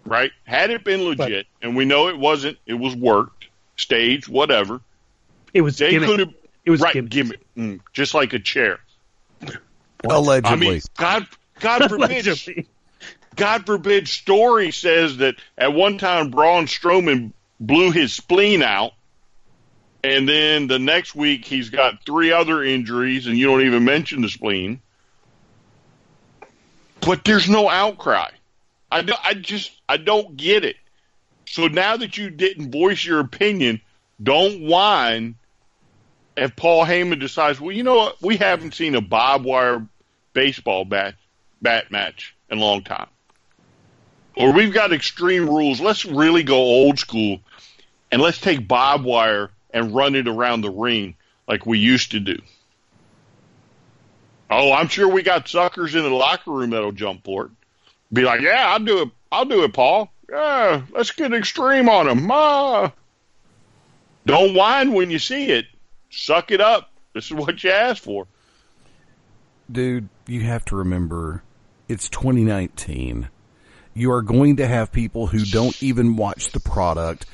Right? 0.07 0.31
Had 0.45 0.71
it 0.71 0.85
been 0.85 1.03
legit, 1.05 1.47
and 1.61 1.75
we 1.77 1.85
know 1.85 2.09
it 2.09 2.19
wasn't, 2.19 2.59
it 2.67 2.75
was 2.75 2.95
worked, 2.95 3.47
staged, 3.77 4.29
whatever. 4.29 4.81
It 5.53 5.63
was 5.63 5.79
They 5.79 5.91
gimmick. 5.91 6.09
could 6.09 6.21
have 6.21 6.35
It 6.65 6.71
was 6.71 6.81
right, 6.81 6.93
gimmick. 6.95 7.11
gimmick, 7.11 7.41
mm, 7.57 7.81
just 7.93 8.15
like 8.15 8.33
a 8.33 8.39
chair. 8.39 8.79
Allegedly. 10.05 10.51
I 10.51 10.57
mean, 10.57 10.81
God, 10.97 11.27
God 11.61 11.89
forbid, 11.89 12.67
God 13.35 13.67
forbid, 13.67 14.09
story 14.09 14.71
says 14.71 15.19
that 15.19 15.35
at 15.59 15.73
one 15.73 15.99
time 15.99 16.31
Braun 16.31 16.67
Strowman 16.67 17.33
blew 17.59 17.91
his 17.91 18.13
spleen 18.13 18.63
out, 18.63 18.93
and 20.05 20.29
then 20.29 20.69
the 20.69 20.79
next 20.79 21.15
week 21.15 21.45
he's 21.45 21.71
got 21.71 22.05
three 22.07 22.31
other 22.31 22.63
injuries, 22.63 23.27
and 23.27 23.37
you 23.37 23.47
don't 23.47 23.63
even 23.63 23.85
mention 23.85 24.23
the 24.23 24.29
spleen. 24.29 24.81
But 27.01 27.25
there's 27.25 27.49
no 27.49 27.69
outcry. 27.69 28.31
I, 28.91 29.03
don't, 29.03 29.21
I 29.25 29.35
just 29.35 29.73
I 29.89 29.97
don't 29.97 30.37
get 30.37 30.65
it. 30.65 30.77
So 31.47 31.69
now 31.69 31.97
that 31.97 32.17
you 32.17 32.31
didn't 32.31 32.73
voice 32.73 33.05
your 33.05 33.21
opinion, 33.21 33.81
don't 34.23 34.63
whine. 34.63 35.37
If 36.37 36.55
Paul 36.55 36.85
Heyman 36.85 37.19
decides, 37.19 37.61
well, 37.61 37.73
you 37.73 37.83
know 37.83 37.95
what, 37.95 38.23
we 38.23 38.37
haven't 38.37 38.75
seen 38.75 38.95
a 38.95 39.01
barbed 39.01 39.45
wire 39.45 39.87
baseball 40.35 40.85
bat 40.85 41.15
bat 41.63 41.91
match 41.91 42.35
in 42.51 42.59
a 42.59 42.61
long 42.61 42.83
time, 42.83 43.09
or 44.37 44.53
we've 44.53 44.75
got 44.75 44.93
extreme 44.93 45.49
rules. 45.49 45.81
Let's 45.81 46.05
really 46.05 46.43
go 46.43 46.57
old 46.57 46.99
school, 46.99 47.41
and 48.13 48.21
let's 48.21 48.39
take 48.39 48.69
barbed 48.69 49.05
wire 49.05 49.51
and 49.71 49.95
run 49.95 50.15
it 50.15 50.29
around 50.29 50.61
the 50.61 50.71
ring 50.71 51.17
like 51.49 51.65
we 51.65 51.79
used 51.79 52.11
to 52.11 52.21
do. 52.21 52.37
Oh, 54.51 54.73
I'm 54.73 54.89
sure 54.89 55.09
we 55.09 55.23
got 55.23 55.49
suckers 55.49 55.95
in 55.95 56.03
the 56.03 56.11
locker 56.11 56.53
room 56.53 56.71
that'll 56.71 56.93
jump 56.93 57.25
for 57.25 57.47
it. 57.47 57.51
Be 58.17 58.25
like, 58.25 58.41
yeah, 58.41 58.69
I'll 58.69 58.81
do 58.81 59.03
it. 59.03 59.11
I'll 59.31 59.45
do 59.45 59.63
it, 59.65 59.75
Paul. 59.75 60.11
Yeah, 60.31 60.83
let's 60.91 61.11
get 61.11 61.35
extreme 61.35 61.89
on 61.91 62.09
him. 62.09 62.31
Ah. 62.31 62.93
Don't 64.25 64.55
whine 64.55 64.95
when 64.95 65.11
you 65.11 65.19
see 65.19 65.51
it. 65.51 65.67
Suck 66.11 66.51
it 66.51 66.63
up. 66.63 66.91
This 67.13 67.27
is 67.27 67.35
what 67.35 67.63
you 67.63 67.71
asked 67.71 68.03
for. 68.03 68.27
dude, 69.71 70.09
you 70.27 70.41
have 70.43 70.65
to 70.67 70.77
remember 70.77 71.43
it's 71.89 72.09
2019. 72.09 73.29
You 73.93 74.13
are 74.13 74.23
going 74.23 74.57
to 74.57 74.67
have 74.67 74.93
people 74.93 75.27
who 75.27 75.45
don't 75.45 75.81
even 75.83 76.17
watch 76.17 76.53
the 76.53 76.61
product 76.61 77.27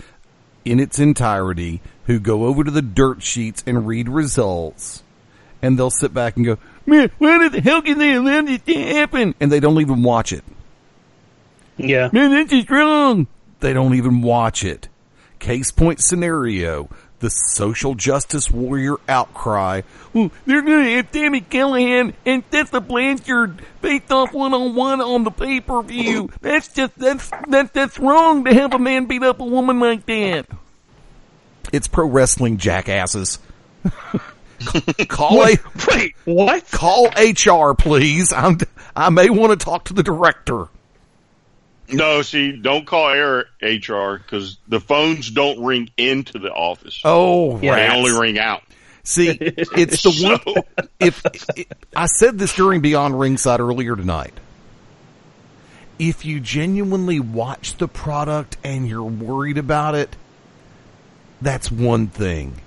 in 0.64 0.80
its 0.80 0.98
entirety, 0.98 1.80
who 2.06 2.18
go 2.18 2.44
over 2.46 2.64
to 2.64 2.70
the 2.70 2.82
dirt 2.82 3.22
sheets 3.22 3.62
and 3.66 3.86
read 3.86 4.08
results, 4.08 5.02
and 5.60 5.78
they'll 5.78 5.90
sit 5.90 6.12
back 6.12 6.36
and 6.36 6.44
go, 6.44 6.58
"Man, 6.86 7.10
why 7.18 7.48
the 7.48 7.60
hell 7.60 7.82
can 7.82 7.98
they 7.98 8.14
allow 8.14 8.42
this 8.42 8.60
happen?" 8.66 9.34
And 9.40 9.50
they 9.50 9.60
don't 9.60 9.80
even 9.80 10.02
watch 10.02 10.32
it. 10.32 10.44
Yeah. 11.76 12.10
Man, 12.12 12.30
that's 12.30 12.50
just 12.50 12.70
wrong. 12.70 13.26
They 13.60 13.72
don't 13.72 13.94
even 13.94 14.22
watch 14.22 14.64
it. 14.64 14.88
Case 15.38 15.70
point 15.70 16.00
scenario. 16.00 16.88
The 17.20 17.30
social 17.30 17.94
justice 17.94 18.50
warrior 18.50 18.96
outcry. 19.08 19.82
Well, 20.12 20.32
they're 20.44 20.62
going 20.62 20.84
to 20.84 20.90
have 20.96 21.08
Sami 21.12 21.40
Callihan 21.40 22.14
and 22.26 22.50
Tessa 22.50 22.80
Blanchard 22.80 23.60
face 23.80 24.10
off 24.10 24.32
one 24.32 24.52
on 24.52 24.74
one 24.74 25.00
on 25.00 25.22
the 25.22 25.30
pay 25.30 25.60
per 25.60 25.82
view. 25.82 26.30
That's 26.40 26.68
just 26.74 26.98
that's 26.98 27.30
that 27.48 27.72
that's 27.72 27.98
wrong 28.00 28.44
to 28.44 28.52
have 28.52 28.74
a 28.74 28.78
man 28.78 29.06
beat 29.06 29.22
up 29.22 29.38
a 29.38 29.44
woman 29.44 29.78
like 29.78 30.04
that. 30.06 30.46
It's 31.72 31.86
pro 31.86 32.06
wrestling, 32.08 32.58
jackasses. 32.58 33.38
call 35.08 35.42
a 35.42 35.56
Wait, 35.88 36.14
what? 36.24 36.70
call 36.70 37.08
HR, 37.16 37.74
please. 37.74 38.32
I'm, 38.32 38.58
I 38.94 39.10
may 39.10 39.30
want 39.30 39.58
to 39.58 39.64
talk 39.64 39.84
to 39.84 39.94
the 39.94 40.02
director. 40.02 40.66
No, 41.92 42.22
see, 42.22 42.52
don't 42.52 42.86
call 42.86 43.08
air 43.08 43.46
HR 43.60 44.18
because 44.18 44.58
the 44.68 44.80
phones 44.80 45.30
don't 45.30 45.62
ring 45.64 45.90
into 45.96 46.38
the 46.38 46.50
office. 46.50 47.00
Oh, 47.04 47.58
they 47.58 47.70
rats. 47.70 47.94
only 47.94 48.12
ring 48.12 48.38
out. 48.38 48.62
See, 49.04 49.28
it's 49.30 50.02
the 50.02 50.38
one. 50.46 50.64
If, 51.00 51.20
if 51.56 51.66
I 51.96 52.06
said 52.06 52.38
this 52.38 52.54
during 52.54 52.80
Beyond 52.80 53.18
Ringside 53.18 53.58
earlier 53.58 53.96
tonight, 53.96 54.34
if 55.98 56.24
you 56.24 56.38
genuinely 56.38 57.18
watch 57.18 57.76
the 57.76 57.88
product 57.88 58.56
and 58.62 58.88
you're 58.88 59.02
worried 59.02 59.58
about 59.58 59.96
it, 59.96 60.14
that's 61.40 61.72
one 61.72 62.06
thing. 62.06 62.61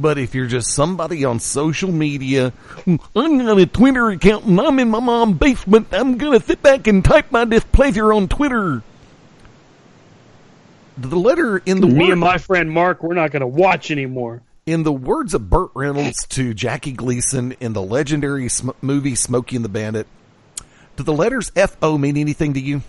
But 0.00 0.16
if 0.16 0.32
you're 0.34 0.46
just 0.46 0.72
somebody 0.74 1.24
on 1.24 1.40
social 1.40 1.90
media, 1.90 2.52
I'm 2.86 3.38
got 3.38 3.58
a 3.58 3.66
Twitter 3.66 4.10
account 4.10 4.44
and 4.44 4.60
I'm 4.60 4.78
in 4.78 4.90
my 4.90 5.00
mom's 5.00 5.38
basement, 5.38 5.88
I'm 5.90 6.18
gonna 6.18 6.40
sit 6.40 6.62
back 6.62 6.86
and 6.86 7.04
type 7.04 7.32
my 7.32 7.44
displeasure 7.44 8.12
on 8.12 8.28
Twitter. 8.28 8.82
The 10.96 11.16
letter 11.16 11.58
in 11.58 11.80
the 11.80 11.88
Me 11.88 12.04
word, 12.04 12.10
and 12.12 12.20
my 12.20 12.38
friend 12.38 12.70
Mark, 12.70 13.02
we're 13.02 13.14
not 13.14 13.30
going 13.30 13.40
to 13.40 13.46
watch 13.46 13.92
anymore. 13.92 14.42
in 14.66 14.82
the 14.82 14.92
words 14.92 15.32
of 15.32 15.48
Burt 15.48 15.70
Reynolds 15.74 16.26
to 16.30 16.52
Jackie 16.54 16.92
Gleason 16.92 17.52
in 17.60 17.72
the 17.72 17.82
legendary 17.82 18.48
sm- 18.48 18.70
movie 18.82 19.14
Smokey 19.14 19.54
and 19.56 19.64
the 19.64 19.68
Bandit, 19.68 20.08
do 20.96 21.04
the 21.04 21.12
letters 21.12 21.52
F 21.54 21.76
O 21.82 21.96
mean 21.98 22.16
anything 22.16 22.54
to 22.54 22.60
you? 22.60 22.82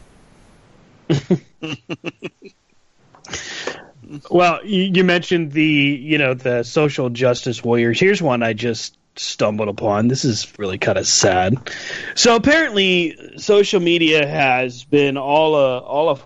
Well, 4.30 4.66
you, 4.66 4.84
you 4.94 5.04
mentioned 5.04 5.52
the 5.52 5.64
you 5.64 6.18
know 6.18 6.34
the 6.34 6.64
social 6.64 7.10
justice 7.10 7.64
warriors. 7.64 8.00
Here's 8.00 8.22
one 8.22 8.44
I 8.44 8.54
just 8.54 8.98
stumbled 9.16 9.70
upon. 9.70 10.08
This 10.08 10.26
is 10.26 10.52
really 10.58 10.78
kind 10.78 10.98
of 10.98 11.08
sad. 11.08 11.58
So 12.16 12.36
apparently, 12.36 13.38
social 13.38 13.80
media 13.80 14.26
has 14.26 14.84
been 14.84 15.18
all 15.18 15.56
a 15.56 15.80
all 15.80 16.10
a 16.12 16.20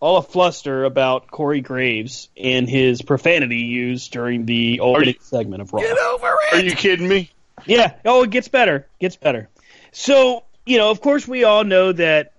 all 0.00 0.16
a 0.18 0.22
fluster 0.22 0.84
about 0.84 1.30
Corey 1.30 1.60
Graves 1.60 2.28
and 2.36 2.68
his 2.68 3.02
profanity 3.02 3.58
used 3.58 4.12
during 4.12 4.46
the 4.46 4.80
opening 4.80 5.16
segment 5.20 5.62
of 5.62 5.72
Raw. 5.72 5.80
Get 5.80 5.98
over 5.98 6.34
it. 6.52 6.54
Are 6.54 6.62
you 6.62 6.74
kidding 6.74 7.08
me? 7.08 7.30
Yeah. 7.66 7.94
Oh, 8.04 8.22
it 8.22 8.30
gets 8.30 8.48
better. 8.48 8.86
Gets 9.00 9.16
better. 9.16 9.48
So, 9.90 10.44
you 10.64 10.78
know, 10.78 10.90
of 10.90 11.00
course, 11.00 11.26
we 11.26 11.44
all 11.44 11.64
know 11.64 11.92
that 11.92 12.32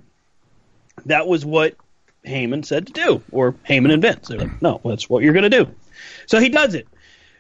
that 1.05 1.27
was 1.27 1.45
what 1.45 1.75
Heyman 2.25 2.65
said 2.65 2.87
to 2.87 2.93
do, 2.93 3.23
or 3.31 3.53
Heyman 3.67 3.93
and 3.93 4.01
Vince. 4.01 4.29
Like, 4.29 4.61
no, 4.61 4.81
that's 4.83 5.09
what 5.09 5.23
you're 5.23 5.33
going 5.33 5.49
to 5.49 5.63
do. 5.63 5.71
So 6.27 6.39
he 6.39 6.49
does 6.49 6.75
it. 6.75 6.87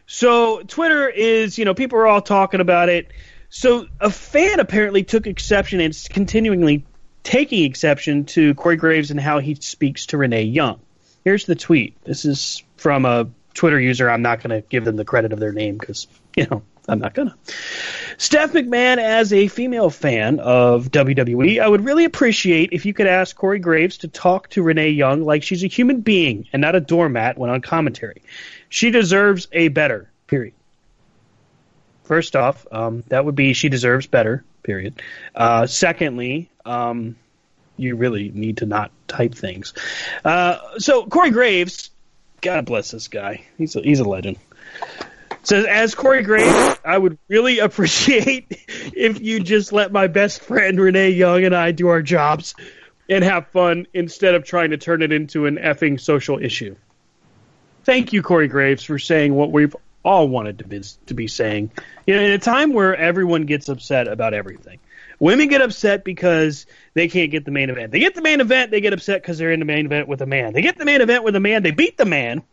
So 0.05 0.61
Twitter 0.63 1.07
is, 1.07 1.57
you 1.57 1.65
know, 1.65 1.73
people 1.73 1.99
are 1.99 2.07
all 2.07 2.21
talking 2.21 2.61
about 2.61 2.89
it. 2.89 3.11
So 3.49 3.87
a 3.99 4.09
fan 4.09 4.59
apparently 4.59 5.03
took 5.03 5.27
exception 5.27 5.79
and 5.81 5.91
is 5.91 6.07
continually 6.07 6.85
taking 7.23 7.65
exception 7.65 8.25
to 8.25 8.55
Corey 8.55 8.75
Graves 8.75 9.11
and 9.11 9.19
how 9.19 9.39
he 9.39 9.55
speaks 9.55 10.07
to 10.07 10.17
Renee 10.17 10.43
Young. 10.43 10.79
Here's 11.23 11.45
the 11.45 11.55
tweet. 11.55 12.01
This 12.03 12.25
is 12.25 12.63
from 12.77 13.05
a 13.05 13.29
Twitter 13.53 13.79
user. 13.79 14.09
I'm 14.09 14.21
not 14.21 14.41
going 14.41 14.61
to 14.61 14.67
give 14.67 14.85
them 14.85 14.95
the 14.95 15.05
credit 15.05 15.33
of 15.33 15.39
their 15.39 15.51
name 15.51 15.77
because, 15.77 16.07
you 16.35 16.47
know, 16.49 16.63
I'm 16.89 16.99
not 16.99 17.13
to. 17.15 17.35
Steph 18.17 18.51
McMahon, 18.51 18.97
as 18.97 19.31
a 19.31 19.47
female 19.47 19.89
fan 19.89 20.39
of 20.39 20.91
WWE, 20.91 21.61
I 21.61 21.67
would 21.67 21.85
really 21.85 22.05
appreciate 22.05 22.73
if 22.73 22.85
you 22.85 22.93
could 22.93 23.07
ask 23.07 23.35
Corey 23.35 23.59
Graves 23.59 23.99
to 23.99 24.07
talk 24.07 24.49
to 24.49 24.63
Renee 24.63 24.89
Young 24.89 25.23
like 25.23 25.43
she's 25.43 25.63
a 25.63 25.67
human 25.67 26.01
being 26.01 26.47
and 26.51 26.61
not 26.61 26.75
a 26.75 26.79
doormat 26.79 27.37
when 27.37 27.49
on 27.49 27.61
commentary. 27.61 28.21
She 28.67 28.91
deserves 28.91 29.47
a 29.51 29.69
better, 29.69 30.11
period. 30.27 30.53
First 32.03 32.35
off, 32.35 32.65
um, 32.71 33.03
that 33.07 33.23
would 33.23 33.35
be 33.35 33.53
she 33.53 33.69
deserves 33.69 34.07
better, 34.07 34.43
period. 34.63 35.01
Uh, 35.35 35.67
secondly, 35.67 36.49
um, 36.65 37.15
you 37.77 37.95
really 37.95 38.31
need 38.33 38.57
to 38.57 38.65
not 38.65 38.91
type 39.07 39.33
things. 39.33 39.73
Uh, 40.25 40.57
so 40.77 41.05
Corey 41.05 41.29
Graves, 41.31 41.91
God 42.41 42.65
bless 42.65 42.91
this 42.91 43.07
guy. 43.07 43.45
He's 43.57 43.75
a, 43.75 43.81
he's 43.81 43.99
a 43.99 44.03
legend. 44.03 44.37
Says 45.43 45.65
as 45.65 45.95
Corey 45.95 46.23
Graves, 46.23 46.79
I 46.83 46.97
would 46.97 47.17
really 47.27 47.59
appreciate 47.59 48.47
if 48.93 49.21
you 49.21 49.39
just 49.39 49.71
let 49.71 49.91
my 49.91 50.07
best 50.07 50.41
friend 50.41 50.79
Renee 50.79 51.11
Young 51.11 51.43
and 51.43 51.55
I 51.55 51.71
do 51.71 51.87
our 51.87 52.01
jobs 52.01 52.55
and 53.09 53.23
have 53.23 53.47
fun 53.47 53.87
instead 53.93 54.35
of 54.35 54.43
trying 54.43 54.71
to 54.71 54.77
turn 54.77 55.01
it 55.01 55.11
into 55.11 55.45
an 55.45 55.57
effing 55.57 55.99
social 55.99 56.37
issue. 56.37 56.75
Thank 57.83 58.13
you, 58.13 58.21
Corey 58.21 58.47
Graves, 58.47 58.83
for 58.83 58.99
saying 58.99 59.33
what 59.33 59.51
we've 59.51 59.75
all 60.03 60.27
wanted 60.27 60.59
to 60.59 60.67
be, 60.67 60.83
to 61.07 61.13
be 61.13 61.27
saying. 61.27 61.71
You 62.05 62.15
know, 62.15 62.21
in 62.21 62.31
a 62.31 62.37
time 62.37 62.73
where 62.73 62.95
everyone 62.95 63.45
gets 63.45 63.69
upset 63.69 64.07
about 64.07 64.33
everything. 64.33 64.79
Women 65.19 65.49
get 65.49 65.61
upset 65.61 66.03
because 66.03 66.65
they 66.93 67.07
can't 67.09 67.31
get 67.31 67.43
the 67.43 67.51
main 67.51 67.69
event. 67.69 67.91
They 67.91 67.99
get 67.99 68.15
the 68.15 68.21
main 68.21 68.39
event, 68.41 68.71
they 68.71 68.79
get 68.79 68.93
upset 68.93 69.21
because 69.21 69.37
they're 69.37 69.51
in 69.51 69.59
the 69.59 69.65
main 69.65 69.85
event 69.85 70.07
with 70.07 70.21
a 70.21 70.25
man. 70.25 70.53
They 70.53 70.61
get 70.61 70.77
the 70.77 70.85
main 70.85 71.01
event 71.01 71.23
with 71.23 71.35
a 71.35 71.39
man, 71.39 71.63
they 71.63 71.71
beat 71.71 71.97
the 71.97 72.05
man, 72.05 72.43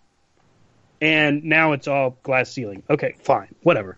and 1.00 1.44
now 1.44 1.72
it's 1.72 1.88
all 1.88 2.16
glass 2.22 2.50
ceiling. 2.50 2.82
Okay, 2.88 3.16
fine, 3.20 3.54
whatever. 3.62 3.96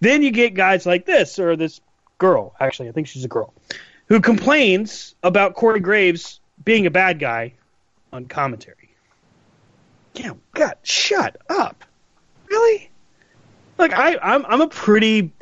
Then 0.00 0.22
you 0.22 0.30
get 0.30 0.54
guys 0.54 0.86
like 0.86 1.04
this, 1.04 1.38
or 1.38 1.56
this 1.56 1.80
girl, 2.18 2.54
actually, 2.58 2.88
I 2.88 2.92
think 2.92 3.08
she's 3.08 3.24
a 3.24 3.28
girl, 3.28 3.52
who 4.06 4.20
complains 4.20 5.14
about 5.22 5.54
Corey 5.54 5.80
Graves 5.80 6.40
being 6.64 6.86
a 6.86 6.90
bad 6.90 7.18
guy 7.18 7.54
on 8.12 8.26
commentary. 8.26 8.90
Yeah, 10.14 10.32
God, 10.54 10.76
shut 10.82 11.36
up. 11.48 11.84
Really? 12.48 12.90
Like 13.76 13.92
I, 13.92 14.16
I'm, 14.18 14.44
I'm 14.46 14.60
a 14.60 14.68
pretty 14.68 15.32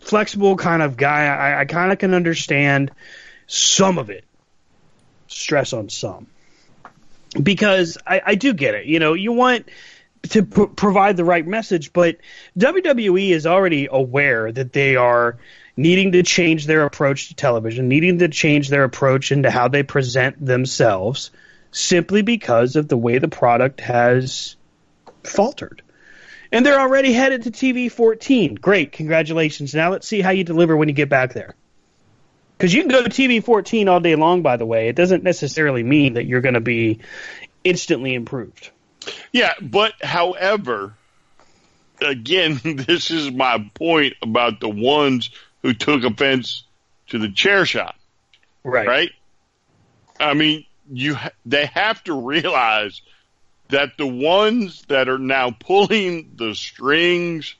flexible 0.00 0.56
kind 0.56 0.82
of 0.82 0.96
guy. 0.96 1.26
I, 1.26 1.60
I 1.60 1.64
kind 1.64 1.92
of 1.92 1.98
can 1.98 2.12
understand 2.12 2.90
some 3.46 3.98
of 3.98 4.10
it. 4.10 4.24
Stress 5.28 5.72
on 5.72 5.88
some 5.88 6.26
because 7.40 7.98
I, 8.06 8.20
I 8.26 8.34
do 8.34 8.52
get 8.52 8.74
it. 8.74 8.86
You 8.86 8.98
know, 8.98 9.14
you 9.14 9.32
want 9.32 9.68
to 10.30 10.44
p- 10.44 10.66
provide 10.66 11.16
the 11.16 11.24
right 11.24 11.46
message, 11.46 11.92
but 11.92 12.18
WWE 12.58 13.30
is 13.30 13.46
already 13.46 13.88
aware 13.90 14.52
that 14.52 14.72
they 14.72 14.96
are 14.96 15.38
needing 15.76 16.12
to 16.12 16.22
change 16.22 16.66
their 16.66 16.84
approach 16.84 17.28
to 17.28 17.34
television, 17.34 17.88
needing 17.88 18.18
to 18.18 18.28
change 18.28 18.68
their 18.68 18.84
approach 18.84 19.32
into 19.32 19.50
how 19.50 19.68
they 19.68 19.82
present 19.82 20.44
themselves, 20.44 21.30
simply 21.70 22.22
because 22.22 22.76
of 22.76 22.88
the 22.88 22.96
way 22.96 23.18
the 23.18 23.28
product 23.28 23.80
has 23.80 24.56
faltered. 25.24 25.82
And 26.52 26.66
they're 26.66 26.80
already 26.80 27.12
headed 27.12 27.44
to 27.44 27.50
TV 27.50 27.90
14. 27.90 28.56
Great, 28.56 28.92
congratulations. 28.92 29.74
Now 29.74 29.90
let's 29.90 30.06
see 30.06 30.20
how 30.20 30.30
you 30.30 30.44
deliver 30.44 30.76
when 30.76 30.88
you 30.88 30.94
get 30.94 31.08
back 31.08 31.32
there. 31.32 31.54
Because 32.58 32.74
you 32.74 32.82
can 32.82 32.90
go 32.90 33.02
to 33.02 33.08
TV 33.08 33.42
14 33.42 33.88
all 33.88 34.00
day 34.00 34.14
long, 34.14 34.42
by 34.42 34.58
the 34.58 34.66
way. 34.66 34.88
It 34.88 34.94
doesn't 34.94 35.24
necessarily 35.24 35.82
mean 35.82 36.14
that 36.14 36.26
you're 36.26 36.42
going 36.42 36.54
to 36.54 36.60
be 36.60 37.00
instantly 37.64 38.14
improved. 38.14 38.70
Yeah, 39.32 39.52
but 39.60 39.94
however, 40.02 40.94
again, 42.00 42.60
this 42.64 43.10
is 43.10 43.30
my 43.30 43.70
point 43.74 44.14
about 44.22 44.60
the 44.60 44.68
ones 44.68 45.30
who 45.62 45.72
took 45.74 46.04
offense 46.04 46.64
to 47.08 47.18
the 47.18 47.30
chair 47.30 47.64
shot. 47.66 47.94
Right. 48.64 48.86
Right? 48.86 49.10
I 50.18 50.34
mean, 50.34 50.64
you 50.90 51.14
ha- 51.14 51.30
they 51.46 51.66
have 51.66 52.02
to 52.04 52.14
realize 52.14 53.02
that 53.68 53.96
the 53.96 54.06
ones 54.06 54.82
that 54.88 55.08
are 55.08 55.18
now 55.18 55.50
pulling 55.50 56.32
the 56.36 56.54
strings 56.54 57.54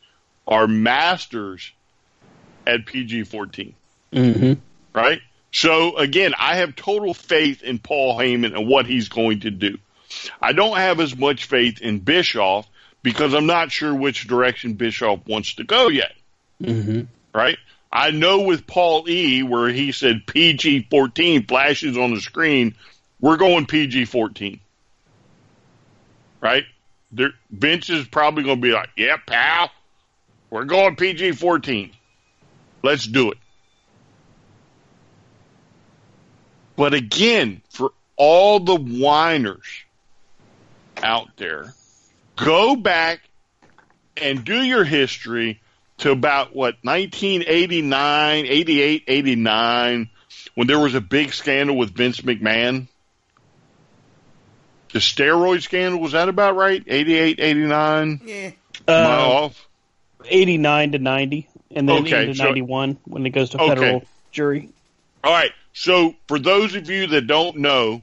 are 0.47 0.67
masters 0.67 1.73
at 2.67 2.87
PG-14. 2.87 3.75
Mm-hmm. 4.13 4.53
right? 4.95 5.21
So 5.53 5.97
again, 5.97 6.35
I 6.39 6.57
have 6.57 6.77
total 6.77 7.15
faith 7.15 7.63
in 7.63 7.79
Paul 7.79 8.19
Heyman 8.19 8.55
and 8.55 8.69
what 8.69 8.87
he's 8.87 9.09
going 9.09 9.41
to 9.41 9.51
do. 9.51 9.79
I 10.41 10.53
don't 10.53 10.77
have 10.77 11.01
as 11.01 11.17
much 11.17 11.47
faith 11.47 11.81
in 11.81 12.01
Bischoff 12.01 12.69
because 13.03 13.35
I'm 13.35 13.47
not 13.47 13.73
sure 13.73 13.95
which 13.95 14.27
direction 14.27 14.75
Bischoff 14.75 15.27
wants 15.27 15.55
to 15.55 15.65
go 15.65 15.89
yet. 15.89 16.13
Mm-hmm. 16.63 17.03
Right? 17.35 17.59
I 17.93 18.11
know 18.11 18.41
with 18.41 18.67
Paul 18.67 19.09
E, 19.09 19.43
where 19.43 19.69
he 19.69 19.93
said 19.93 20.27
PG 20.27 20.89
14 20.91 21.47
flashes 21.47 21.99
on 21.99 22.15
the 22.15 22.21
screen, 22.21 22.75
we're 23.21 23.37
going 23.37 23.67
PG 23.67 24.07
14. 24.07 24.61
Right? 26.41 26.65
There, 27.11 27.33
Vince 27.51 27.91
is 27.91 28.07
probably 28.07 28.45
going 28.45 28.57
to 28.57 28.63
be 28.63 28.73
like, 28.73 28.89
yeah, 28.97 29.17
pal, 29.27 29.71
we're 30.49 30.65
going 30.65 30.97
PG 30.97 31.33
14. 31.33 31.93
Let's 32.83 33.07
do 33.07 33.31
it. 33.31 33.39
But 36.77 36.95
again, 36.95 37.63
for 37.71 37.93
all 38.17 38.59
the 38.61 38.77
whiners 38.77 39.82
out 41.03 41.37
there, 41.37 41.73
go 42.37 42.77
back 42.77 43.21
and 44.17 44.45
do 44.45 44.63
your 44.63 44.85
history 44.85 45.61
to 45.99 46.11
about 46.11 46.55
what 46.55 46.77
1989, 46.83 48.47
88, 48.47 49.05
89 49.07 50.09
when 50.55 50.67
there 50.67 50.79
was 50.79 50.95
a 50.95 51.01
big 51.01 51.33
scandal 51.33 51.77
with 51.77 51.95
Vince 51.95 52.21
McMahon. 52.21 52.87
The 54.93 54.99
steroid 54.99 55.63
scandal 55.63 56.01
was 56.01 56.13
that 56.13 56.29
about 56.29 56.55
right? 56.57 56.83
88, 56.87 57.41
89? 57.41 58.21
Yeah. 58.25 58.35
Am 58.45 58.53
I 58.89 59.15
Uh, 59.23 59.27
off? 59.29 59.69
89 60.27 60.93
to 60.93 60.99
90, 60.99 61.49
and 61.75 61.89
then 61.89 62.03
Okay, 62.05 62.23
into 62.23 62.35
so- 62.35 62.45
91 62.45 62.99
when 63.05 63.25
it 63.25 63.31
goes 63.31 63.51
to 63.51 63.59
Okay. 63.61 63.69
federal 63.69 64.05
jury. 64.33 64.69
All 65.25 65.33
right. 65.33 65.53
So 65.73 66.15
for 66.29 66.39
those 66.39 66.75
of 66.75 66.91
you 66.91 67.07
that 67.09 67.27
don't 67.27 67.59
know, 67.59 68.03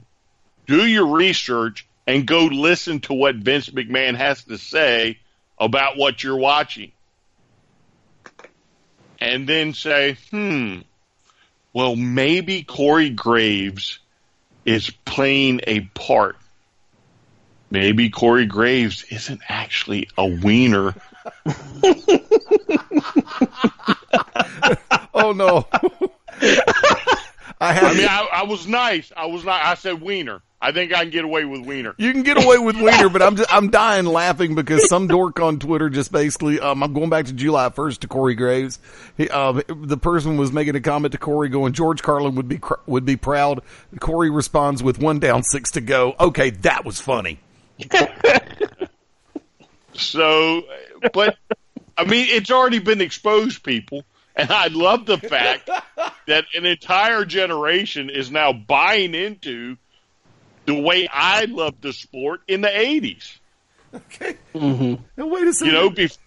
do 0.65 0.85
your 0.85 1.05
research 1.07 1.85
and 2.09 2.25
go 2.25 2.45
listen 2.45 2.99
to 3.01 3.13
what 3.13 3.35
Vince 3.35 3.69
McMahon 3.69 4.15
has 4.15 4.43
to 4.45 4.57
say 4.57 5.19
about 5.59 5.95
what 5.95 6.23
you're 6.23 6.37
watching. 6.37 6.91
And 9.19 9.47
then 9.47 9.73
say, 9.73 10.17
hmm, 10.31 10.79
well, 11.71 11.95
maybe 11.95 12.63
Corey 12.63 13.11
Graves 13.11 13.99
is 14.65 14.89
playing 15.05 15.61
a 15.67 15.81
part 15.81 16.35
maybe 17.71 18.09
Corey 18.09 18.47
Graves 18.47 19.03
isn't 19.09 19.41
actually 19.47 20.09
a 20.17 20.25
wiener. 20.25 20.95
Oh 25.11 25.33
no. 25.33 25.67
I 27.59 27.73
have. 27.73 27.91
I 27.91 27.93
mean, 27.93 28.07
I, 28.07 28.29
I 28.31 28.43
was 28.43 28.67
nice. 28.67 29.11
I 29.15 29.25
was 29.25 29.43
not. 29.43 29.63
I 29.65 29.75
said 29.75 30.01
wiener. 30.01 30.41
I 30.61 30.73
think 30.73 30.93
I 30.93 31.01
can 31.03 31.09
get 31.09 31.23
away 31.23 31.45
with 31.45 31.65
wiener. 31.65 31.95
you 31.97 32.11
can 32.11 32.23
get 32.23 32.43
away 32.43 32.57
with 32.57 32.75
wiener, 32.81 33.07
but 33.09 33.21
I'm 33.21 33.37
just, 33.37 33.53
I'm 33.53 33.69
dying 33.69 34.05
laughing 34.05 34.55
because 34.55 34.89
some 34.89 35.07
dork 35.07 35.39
on 35.39 35.57
Twitter 35.57 35.89
just 35.89 36.11
basically 36.11 36.59
um, 36.59 36.83
I'm 36.83 36.93
going 36.93 37.09
back 37.09 37.25
to 37.27 37.33
July 37.33 37.69
1st 37.69 37.99
to 37.99 38.07
Corey 38.07 38.35
Graves. 38.35 38.77
He, 39.15 39.29
um, 39.29 39.61
the 39.67 39.97
person 39.97 40.37
was 40.37 40.51
making 40.51 40.75
a 40.75 40.81
comment 40.81 41.13
to 41.13 41.17
Corey 41.17 41.47
going 41.47 41.71
George 41.71 42.03
Carlin 42.03 42.35
would 42.35 42.49
be 42.49 42.57
cr- 42.57 42.73
would 42.87 43.05
be 43.05 43.15
proud. 43.15 43.61
Corey 43.99 44.29
responds 44.29 44.83
with 44.83 44.99
one 44.99 45.19
down, 45.19 45.43
six 45.43 45.71
to 45.71 45.81
go. 45.81 46.15
Okay, 46.19 46.49
that 46.49 46.83
was 46.83 46.99
funny. 46.99 47.39
So, 49.93 50.63
but 51.13 51.37
I 51.97 52.05
mean, 52.05 52.27
it's 52.29 52.51
already 52.51 52.79
been 52.79 53.01
exposed, 53.01 53.63
people, 53.63 54.05
and 54.35 54.49
I 54.49 54.67
love 54.67 55.05
the 55.05 55.17
fact 55.17 55.69
that 56.27 56.45
an 56.55 56.65
entire 56.65 57.25
generation 57.25 58.09
is 58.09 58.31
now 58.31 58.53
buying 58.53 59.13
into 59.13 59.77
the 60.69 60.81
way 60.81 61.07
I 61.11 61.45
loved 61.45 61.81
the 61.81 61.93
sport 61.93 62.41
in 62.47 62.61
the 62.61 62.69
'80s. 62.69 63.39
Okay. 63.93 64.37
Mm-hmm. 64.53 65.03
Now 65.17 65.27
wait 65.27 65.47
a 65.47 65.53
second. 65.53 65.73
You 65.73 65.79
know, 65.79 65.89
bef- 65.89 66.17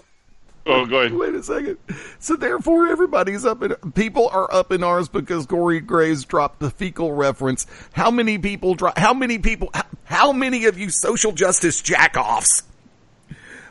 oh, 0.67 0.87
go 0.87 1.01
ahead. 1.01 1.15
Wait 1.15 1.35
a 1.35 1.43
second. 1.43 1.79
So 2.19 2.37
therefore, 2.37 2.89
everybody's 2.89 3.45
up 3.45 3.63
in 3.63 3.75
people 3.93 4.29
are 4.29 4.53
up 4.53 4.73
in 4.73 4.83
arms 4.83 5.09
because 5.09 5.47
Corey 5.47 5.81
Graves 5.81 6.25
dropped 6.25 6.61
the 6.61 6.71
fecal 6.71 7.13
reference. 7.13 7.67
How 7.93 8.11
many 8.11 8.39
people 8.39 8.75
drop? 8.75 8.99
How 8.99 9.15
many 9.15 9.39
people? 9.39 9.71
How, 9.73 9.85
how 10.05 10.33
many 10.33 10.65
of 10.65 10.79
you 10.79 10.91
social 10.91 11.33
justice 11.33 11.81
jackoffs 11.83 12.63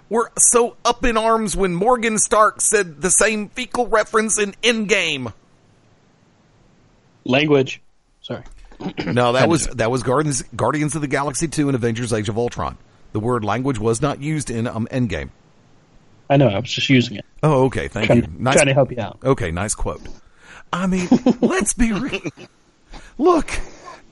were 0.10 0.32
so 0.38 0.76
up 0.84 1.06
in 1.06 1.18
arms 1.18 1.56
when 1.56 1.74
Morgan 1.74 2.18
Stark 2.18 2.62
said 2.62 3.02
the 3.02 3.10
same 3.12 3.50
fecal 3.50 3.88
reference 3.88 4.40
in 4.40 4.54
Endgame? 4.64 5.34
Language. 7.24 7.82
No, 9.06 9.34
that 9.34 9.50
was 9.50 9.68
that 9.68 9.92
was 9.92 10.04
Guardians 10.04 10.44
Guardians 10.56 10.96
of 10.96 11.02
the 11.02 11.08
Galaxy 11.08 11.48
two 11.48 11.68
and 11.70 11.76
Avengers: 11.76 12.14
Age 12.14 12.30
of 12.30 12.38
Ultron. 12.38 12.78
The 13.14 13.20
word 13.20 13.44
language 13.44 13.78
was 13.78 14.02
not 14.02 14.22
used 14.22 14.50
in 14.50 14.68
um, 14.68 14.88
Endgame. 14.92 15.30
I 16.30 16.38
know. 16.38 16.48
I 16.48 16.60
was 16.60 16.72
just 16.72 16.90
using 16.90 17.18
it. 17.18 17.26
Oh, 17.44 17.66
okay. 17.66 17.90
Thank 17.90 18.08
Trying, 18.08 18.24
you. 18.24 18.30
Nice 18.40 18.56
trying 18.56 18.68
to 18.68 18.74
help 18.74 18.92
you 18.92 19.00
out. 19.02 19.20
Okay, 19.24 19.52
nice 19.52 19.76
quote. 19.76 20.02
I 20.72 20.88
mean, 20.88 21.10
let's 21.42 21.74
be 21.74 21.92
real. 21.92 22.22
Look, 23.18 23.52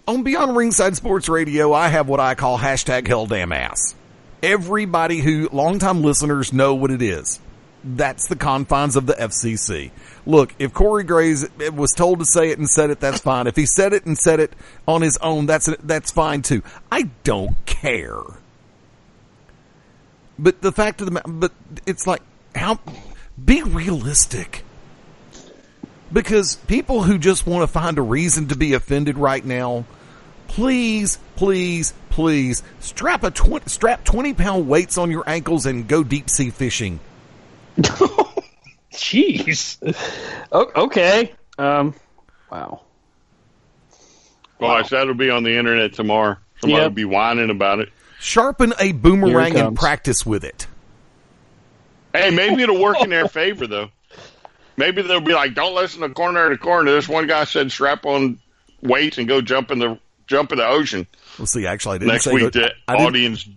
on 0.08 0.24
Beyond 0.24 0.58
Ringside 0.58 0.96
Sports 0.98 1.30
Radio, 1.30 1.72
I 1.72 1.88
have 1.88 2.10
what 2.10 2.20
I 2.20 2.36
call 2.36 2.58
hashtag 2.58 3.08
hell 3.08 3.26
damn 3.26 3.54
ass. 3.54 3.96
Everybody 4.44 5.20
who, 5.20 5.50
longtime 5.52 6.02
listeners, 6.02 6.52
know 6.52 6.76
what 6.76 6.92
it 6.92 7.02
is. 7.02 7.40
That's 7.84 8.28
the 8.28 8.36
confines 8.36 8.96
of 8.96 9.06
the 9.06 9.14
FCC. 9.14 9.92
Look, 10.26 10.54
if 10.60 10.74
Corey 10.74 11.04
Graves 11.04 11.48
was 11.74 11.94
told 11.94 12.20
to 12.20 12.26
say 12.26 12.50
it 12.50 12.58
and 12.58 12.70
said 12.70 12.90
it, 12.90 13.00
that's 13.00 13.22
fine. 13.22 13.48
If 13.48 13.56
he 13.56 13.66
said 13.66 13.94
it 13.94 14.06
and 14.06 14.18
said 14.18 14.40
it 14.40 14.54
on 14.88 15.02
his 15.02 15.18
own, 15.18 15.46
that's 15.46 15.70
that's 15.84 16.12
fine 16.12 16.42
too. 16.42 16.62
I 16.92 17.04
don't 17.24 17.56
care. 17.66 18.22
But 20.38 20.62
the 20.62 20.72
fact 20.72 21.02
of 21.02 21.12
the 21.12 21.22
but 21.26 21.52
it's 21.86 22.06
like, 22.06 22.22
how, 22.56 22.80
be 23.44 23.62
realistic. 23.64 24.64
Because 26.12 26.56
people 26.56 27.04
who 27.04 27.18
just 27.18 27.46
want 27.46 27.62
to 27.62 27.68
find 27.68 27.98
a 27.98 28.02
reason 28.02 28.48
to 28.48 28.56
be 28.56 28.74
offended 28.74 29.18
right 29.18 29.46
now, 29.46 29.86
please, 30.48 31.20
please, 31.36 31.94
please 32.10 32.64
strap 32.80 33.24
a 33.24 33.70
strap 33.70 34.04
20 34.04 34.34
pound 34.34 34.68
weights 34.68 34.98
on 34.98 35.12
your 35.12 35.24
ankles 35.30 35.66
and 35.66 35.88
go 35.88 36.04
deep 36.04 36.30
sea 36.30 36.50
fishing. 36.50 37.00
Jeez. 38.94 39.78
O- 40.52 40.72
okay. 40.86 41.34
Um. 41.58 41.94
Wow. 42.52 42.82
Well, 44.60 44.72
I 44.72 44.82
said 44.84 45.04
it'll 45.04 45.14
be 45.14 45.30
on 45.30 45.44
the 45.44 45.58
internet 45.58 45.94
tomorrow. 45.94 46.38
Somebody 46.60 46.82
Yep. 46.82 46.90
will 46.92 46.96
be 46.96 47.06
whining 47.06 47.50
about 47.50 47.80
it. 47.80 47.90
Sharpen 48.20 48.74
a 48.80 48.92
boomerang 48.92 49.56
and 49.58 49.76
practice 49.78 50.26
with 50.26 50.44
it. 50.44 50.68
Hey, 52.14 52.32
maybe 52.32 52.64
it'll 52.64 52.82
work 52.82 53.02
in 53.02 53.10
their 53.10 53.28
favor 53.30 53.68
though. 53.68 53.90
Maybe 54.76 55.02
they'll 55.02 55.22
be 55.22 55.34
like, 55.34 55.54
"Don't 55.54 55.76
listen 55.76 56.02
to 56.02 56.10
corner 56.10 56.50
to 56.50 56.58
corner." 56.58 56.92
This 56.92 57.08
one 57.08 57.28
guy 57.28 57.44
said, 57.46 57.72
"Strap 57.72 58.06
on 58.06 58.40
weights 58.82 59.18
and 59.18 59.28
go 59.28 59.40
jump 59.42 59.72
in 59.72 59.80
the 59.80 60.00
jump 60.28 60.52
in 60.52 60.58
the 60.58 60.68
ocean." 60.68 61.08
Well, 61.38 61.46
see, 61.46 61.66
actually, 61.68 61.96
I 61.96 61.98
didn't 62.00 62.12
Next 62.14 62.24
say 62.26 62.34
week, 62.34 62.44
go- 62.52 62.60
the 62.62 62.72
I 62.88 62.96
didn't, 62.96 63.08
audience 63.08 63.48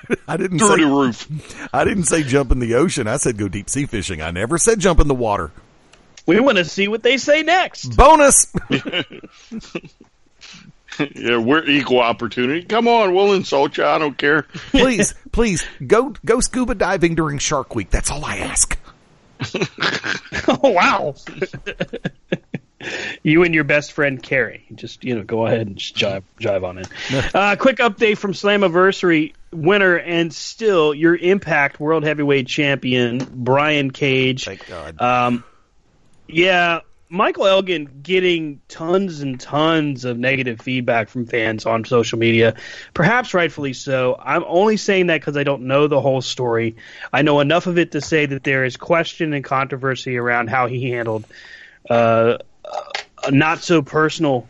I 0.28 0.36
didn't 0.36 0.58
through 0.58 0.68
the 0.68 0.76
say 0.76 0.84
roof. 0.84 1.68
I 1.74 1.84
didn't 1.84 2.04
say 2.04 2.22
jump 2.22 2.52
in 2.52 2.58
the 2.58 2.74
ocean. 2.74 3.06
I 3.06 3.16
said 3.16 3.36
go 3.36 3.48
deep 3.48 3.68
sea 3.70 3.86
fishing. 3.86 4.20
I 4.22 4.30
never 4.30 4.58
said 4.58 4.78
jump 4.78 5.00
in 5.00 5.08
the 5.08 5.14
water. 5.14 5.50
We 6.26 6.38
want 6.40 6.58
to 6.58 6.64
see 6.64 6.88
what 6.88 7.02
they 7.02 7.16
say 7.18 7.42
next. 7.42 7.96
Bonus. 7.96 8.52
yeah, 11.14 11.38
we're 11.38 11.64
equal 11.64 11.98
opportunity. 11.98 12.62
Come 12.62 12.86
on, 12.86 13.12
we'll 13.14 13.32
insult 13.32 13.76
you. 13.76 13.84
I 13.84 13.98
don't 13.98 14.16
care. 14.16 14.42
please, 14.70 15.14
please 15.32 15.64
go 15.84 16.14
go 16.24 16.38
scuba 16.40 16.76
diving 16.76 17.16
during 17.16 17.38
Shark 17.38 17.74
Week. 17.74 17.90
That's 17.90 18.10
all 18.10 18.24
I 18.24 18.38
ask. 18.38 18.78
Oh 20.48 20.70
wow. 20.70 21.14
you 23.22 23.42
and 23.42 23.54
your 23.54 23.64
best 23.64 23.92
friend 23.92 24.22
Carrie. 24.22 24.64
Just 24.74 25.04
you 25.04 25.16
know, 25.16 25.22
go 25.22 25.46
ahead 25.46 25.66
and 25.66 25.76
just 25.76 25.96
jive 25.96 26.22
jive 26.40 26.64
on 26.64 26.78
it. 26.78 26.88
Uh, 27.34 27.56
quick 27.56 27.78
update 27.78 28.18
from 28.18 28.32
Slammiversary 28.32 29.32
winner 29.52 29.96
and 29.96 30.32
still 30.32 30.94
your 30.94 31.16
Impact 31.16 31.78
World 31.78 32.04
Heavyweight 32.04 32.46
Champion 32.46 33.18
Brian 33.18 33.90
Cage. 33.90 34.44
Thank 34.44 34.66
God. 34.66 35.00
Um, 35.00 35.44
yeah, 36.26 36.80
Michael 37.12 37.46
Elgin 37.46 38.00
getting 38.02 38.62
tons 38.68 39.20
and 39.20 39.38
tons 39.38 40.06
of 40.06 40.18
negative 40.18 40.62
feedback 40.62 41.10
from 41.10 41.26
fans 41.26 41.66
on 41.66 41.84
social 41.84 42.18
media, 42.18 42.54
perhaps 42.94 43.34
rightfully 43.34 43.74
so. 43.74 44.18
I'm 44.18 44.44
only 44.46 44.78
saying 44.78 45.08
that 45.08 45.20
because 45.20 45.36
I 45.36 45.44
don't 45.44 45.64
know 45.64 45.88
the 45.88 46.00
whole 46.00 46.22
story. 46.22 46.76
I 47.12 47.20
know 47.20 47.40
enough 47.40 47.66
of 47.66 47.76
it 47.76 47.92
to 47.92 48.00
say 48.00 48.24
that 48.24 48.44
there 48.44 48.64
is 48.64 48.78
question 48.78 49.34
and 49.34 49.44
controversy 49.44 50.16
around 50.16 50.48
how 50.48 50.68
he 50.68 50.90
handled 50.90 51.26
uh, 51.90 52.38
a 53.24 53.30
not 53.30 53.58
so 53.58 53.82
personal 53.82 54.48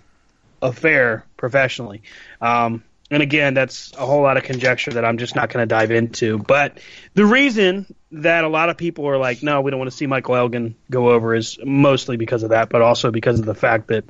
affair 0.62 1.24
professionally. 1.36 2.02
Um, 2.40 2.84
and 3.12 3.22
again, 3.22 3.54
that's 3.54 3.92
a 3.92 4.04
whole 4.06 4.22
lot 4.22 4.36
of 4.38 4.42
conjecture 4.42 4.92
that 4.92 5.04
I'm 5.04 5.18
just 5.18 5.36
not 5.36 5.50
going 5.52 5.62
to 5.62 5.66
dive 5.66 5.90
into. 5.90 6.38
But 6.38 6.78
the 7.14 7.26
reason 7.26 7.86
that 8.12 8.44
a 8.44 8.48
lot 8.48 8.70
of 8.70 8.76
people 8.76 9.06
are 9.08 9.18
like, 9.18 9.42
no, 9.42 9.60
we 9.60 9.70
don't 9.70 9.78
want 9.78 9.90
to 9.90 9.96
see 9.96 10.06
Michael 10.06 10.34
Elgin 10.34 10.74
go 10.90 11.10
over 11.10 11.34
is 11.34 11.58
mostly 11.62 12.16
because 12.16 12.42
of 12.42 12.50
that, 12.50 12.70
but 12.70 12.80
also 12.82 13.10
because 13.10 13.38
of 13.38 13.44
the 13.46 13.54
fact 13.54 13.88
that, 13.88 14.04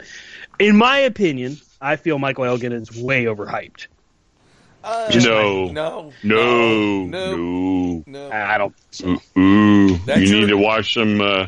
in 0.58 0.76
my 0.76 0.98
opinion, 0.98 1.58
I 1.80 1.96
feel 1.96 2.18
Michael 2.18 2.44
Elgin 2.44 2.72
is 2.72 2.96
way 2.96 3.24
overhyped. 3.24 3.86
no, 4.84 5.68
no, 5.68 6.12
no, 6.22 7.04
no, 7.06 8.02
no. 8.06 8.30
I 8.30 8.58
don't. 8.58 8.74
Ooh, 9.04 9.20
ooh. 9.40 9.86
You 9.96 9.98
need 10.16 10.28
your- 10.28 10.48
to 10.48 10.56
watch 10.56 10.94
some 10.94 11.20
uh, 11.20 11.46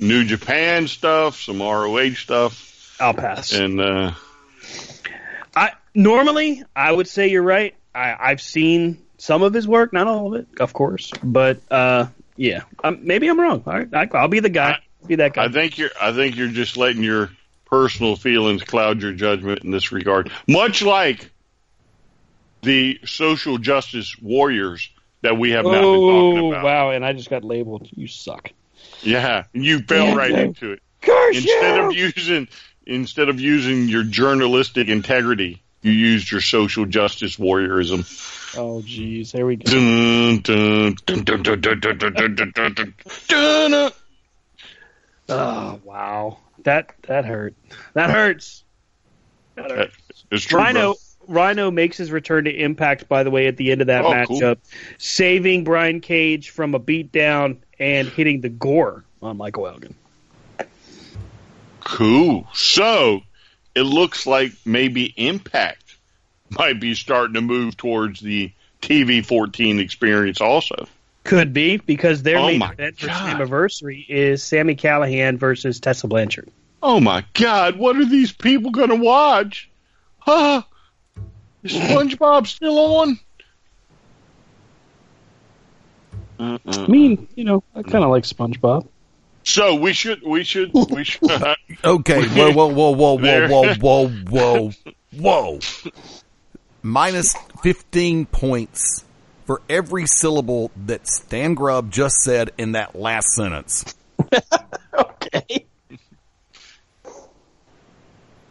New 0.00 0.24
Japan 0.24 0.86
stuff, 0.88 1.40
some 1.40 1.60
ROH 1.60 2.14
stuff, 2.14 2.96
I'll 3.00 3.14
pass. 3.14 3.52
and 3.52 3.80
uh, 3.80 4.12
I 4.14 4.27
normally 5.94 6.62
I 6.74 6.92
would 6.92 7.08
say 7.08 7.28
you're 7.28 7.42
right. 7.42 7.74
I, 7.94 8.16
I've 8.18 8.40
seen 8.40 9.02
some 9.18 9.42
of 9.42 9.52
his 9.52 9.66
work, 9.66 9.92
not 9.92 10.06
all 10.06 10.34
of 10.34 10.40
it, 10.40 10.46
of 10.60 10.72
course, 10.72 11.10
but 11.22 11.60
uh, 11.70 12.06
yeah, 12.36 12.62
um, 12.84 13.00
maybe 13.02 13.28
I'm 13.28 13.38
wrong. 13.38 13.62
All 13.66 13.72
right, 13.72 13.88
I, 13.92 14.08
I'll 14.16 14.28
be 14.28 14.40
the 14.40 14.48
guy. 14.48 14.78
be 15.06 15.16
that 15.16 15.34
guy. 15.34 15.44
I 15.44 15.48
think 15.48 15.78
you're. 15.78 15.90
I 16.00 16.12
think 16.12 16.36
you're 16.36 16.48
just 16.48 16.76
letting 16.76 17.02
your 17.02 17.30
personal 17.66 18.16
feelings 18.16 18.62
cloud 18.62 19.02
your 19.02 19.12
judgment 19.12 19.64
in 19.64 19.70
this 19.70 19.92
regard. 19.92 20.30
Much 20.46 20.82
like 20.82 21.30
the 22.62 23.00
social 23.04 23.58
justice 23.58 24.16
warriors 24.20 24.90
that 25.22 25.36
we 25.36 25.50
have 25.50 25.64
not 25.64 25.72
been 25.72 25.82
talking 25.82 26.38
oh 26.38 26.52
about. 26.52 26.64
wow! 26.64 26.90
And 26.90 27.04
I 27.04 27.12
just 27.12 27.28
got 27.28 27.44
labeled. 27.44 27.88
You 27.90 28.06
suck. 28.06 28.52
Yeah, 29.02 29.44
you 29.52 29.80
fell 29.80 30.14
right 30.14 30.30
into 30.30 30.72
it. 30.72 30.82
Curse 31.00 31.36
Instead 31.36 31.76
you! 31.76 31.86
of 31.86 31.94
using 31.94 32.48
instead 32.86 33.28
of 33.28 33.40
using 33.40 33.88
your 33.88 34.02
journalistic 34.02 34.88
integrity, 34.88 35.62
you 35.82 35.92
used 35.92 36.30
your 36.30 36.40
social 36.40 36.86
justice 36.86 37.36
warriorism. 37.36 38.00
Oh, 38.56 38.80
jeez. 38.80 39.30
Here 39.30 39.46
we 39.46 39.56
go. 39.56 39.70
Oh, 45.28 45.80
wow. 45.84 46.38
That 46.64 46.94
that 47.06 47.24
hurt. 47.24 47.54
That 47.94 48.10
hurts. 48.10 48.64
That 49.54 49.70
hurts. 49.70 50.46
True, 50.46 50.58
Rhino. 50.58 50.94
Rhino 51.28 51.70
makes 51.70 51.98
his 51.98 52.10
return 52.10 52.44
to 52.44 52.50
Impact, 52.50 53.06
by 53.06 53.22
the 53.22 53.30
way, 53.30 53.46
at 53.46 53.58
the 53.58 53.70
end 53.70 53.82
of 53.82 53.88
that 53.88 54.04
oh, 54.04 54.10
matchup, 54.10 54.56
cool. 54.56 54.96
saving 54.96 55.62
Brian 55.64 56.00
Cage 56.00 56.50
from 56.50 56.74
a 56.74 56.80
beatdown 56.80 57.58
and 57.78 58.08
hitting 58.08 58.40
the 58.40 58.48
gore 58.48 59.04
on 59.20 59.36
Michael 59.36 59.66
Elgin. 59.66 59.94
Cool. 61.84 62.46
So 62.54 63.20
it 63.78 63.84
looks 63.84 64.26
like 64.26 64.52
maybe 64.64 65.14
Impact 65.16 65.96
might 66.50 66.80
be 66.80 66.94
starting 66.94 67.34
to 67.34 67.40
move 67.40 67.76
towards 67.76 68.20
the 68.20 68.50
TV 68.82 69.24
14 69.24 69.78
experience 69.78 70.40
also. 70.40 70.88
Could 71.22 71.52
be 71.52 71.76
because 71.76 72.22
their 72.22 72.38
Oh 72.38 72.46
main 72.46 72.62
event 72.62 72.98
for 72.98 73.10
anniversary 73.10 74.04
is 74.08 74.42
Sami 74.42 74.74
Callihan 74.74 75.36
versus 75.36 75.78
Tessa 75.78 76.08
Blanchard. 76.08 76.50
Oh 76.82 76.98
my 77.00 77.24
God, 77.34 77.76
what 77.76 77.96
are 77.96 78.04
these 78.04 78.32
people 78.32 78.70
going 78.70 78.88
to 78.88 78.96
watch? 78.96 79.68
Huh? 80.18 80.62
Is 81.62 81.72
SpongeBob 81.72 82.46
still 82.46 82.78
on? 82.78 83.20
I 86.40 86.86
mean, 86.86 87.28
you 87.34 87.44
know, 87.44 87.62
I 87.74 87.82
kind 87.82 88.04
of 88.04 88.10
like 88.10 88.24
SpongeBob. 88.24 88.86
So 89.48 89.76
we 89.76 89.94
should, 89.94 90.22
we 90.22 90.44
should, 90.44 90.72
we 90.74 91.04
should. 91.04 91.22
Okay, 91.84 92.26
whoa, 92.28 92.52
whoa, 92.52 92.66
whoa, 92.68 92.90
whoa, 92.90 93.16
whoa, 93.18 93.48
whoa, 93.48 93.74
whoa, 93.76 94.08
whoa, 94.28 94.70
whoa. 95.12 95.58
Minus 96.82 97.34
15 97.62 98.26
points 98.26 99.04
for 99.46 99.62
every 99.70 100.06
syllable 100.06 100.70
that 100.86 101.06
Stan 101.08 101.54
Grubb 101.54 101.90
just 101.90 102.18
said 102.18 102.50
in 102.58 102.72
that 102.72 102.94
last 102.94 103.28
sentence. 103.34 103.94
Okay. 104.98 105.66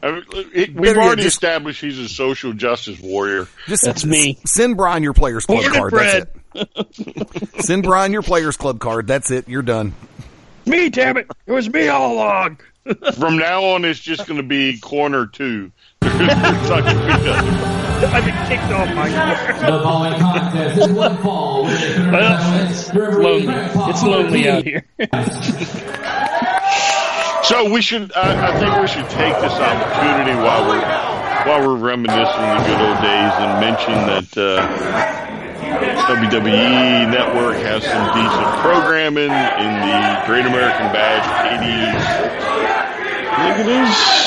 I 0.02 0.12
mean, 0.12 0.24
We've 0.54 0.76
Better 0.76 1.02
already 1.02 1.24
just- 1.24 1.36
established 1.36 1.82
he's 1.82 1.98
a 2.00 2.08
social 2.08 2.54
justice 2.54 3.00
warrior. 3.02 3.48
Just 3.68 3.84
That's 3.84 4.06
me. 4.06 4.38
Send 4.46 4.78
Brian 4.78 5.04
your 5.04 5.14
Players 5.14 5.46
Club 5.46 5.64
Ordered 5.66 5.74
card. 5.74 6.28
That's 6.54 7.00
it. 7.00 7.64
send 7.66 7.84
Brian 7.84 8.14
your 8.14 8.22
Players 8.22 8.56
Club 8.58 8.80
card. 8.80 9.08
That's 9.08 9.32
it. 9.32 9.50
You're 9.50 9.62
done. 9.64 9.94
Me, 10.68 10.90
damn 10.90 11.18
it! 11.18 11.28
It 11.46 11.52
was 11.52 11.70
me 11.70 11.88
all 11.88 12.14
along. 12.14 12.60
From 13.14 13.38
now 13.38 13.64
on, 13.64 13.86
it's 13.86 14.00
just 14.00 14.28
going 14.28 14.38
to 14.42 14.48
be 14.48 14.80
corner 14.80 15.26
two. 15.26 15.72
Kentucky 16.02 16.98
I've 18.00 18.26
been 18.26 18.48
kicked 18.48 18.72
off 18.72 18.94
my 18.96 19.10
The 19.10 19.82
following 19.84 20.20
contest 20.20 20.78
is 20.78 20.88
one 20.90 21.18
fall 21.18 21.64
with 21.64 21.82
a 21.82 21.96
tournament 21.96 22.70
It's 22.70 22.94
lonely. 22.94 23.54
It's 23.90 24.04
lonely 24.04 24.50
out 24.50 24.64
here. 24.64 24.86
So 27.44 27.72
we 27.72 27.82
should. 27.82 28.12
I, 28.14 28.52
I 28.52 28.60
think 28.60 28.82
we 28.82 28.88
should 28.88 29.10
take 29.10 29.34
this 29.40 29.54
opportunity 29.54 30.36
while 30.36 30.68
we're 30.68 30.82
while 31.48 31.66
we're 31.66 31.78
reminiscing 31.78 32.18
the 32.20 32.64
good 32.68 32.82
old 32.82 33.02
days 33.02 33.34
and 33.40 33.60
mention 33.62 33.94
that 34.06 34.38
uh, 34.38 35.47
WWE 35.62 37.10
Network 37.10 37.58
has 37.58 37.84
some 37.84 38.06
decent 38.14 38.48
programming 38.62 39.32
in 39.32 39.72
the 39.82 40.24
Great 40.26 40.46
American 40.46 40.92
Bash 40.94 41.26
80s. 41.58 42.48
Look 43.38 43.58
at 43.60 43.66
this. 43.66 44.18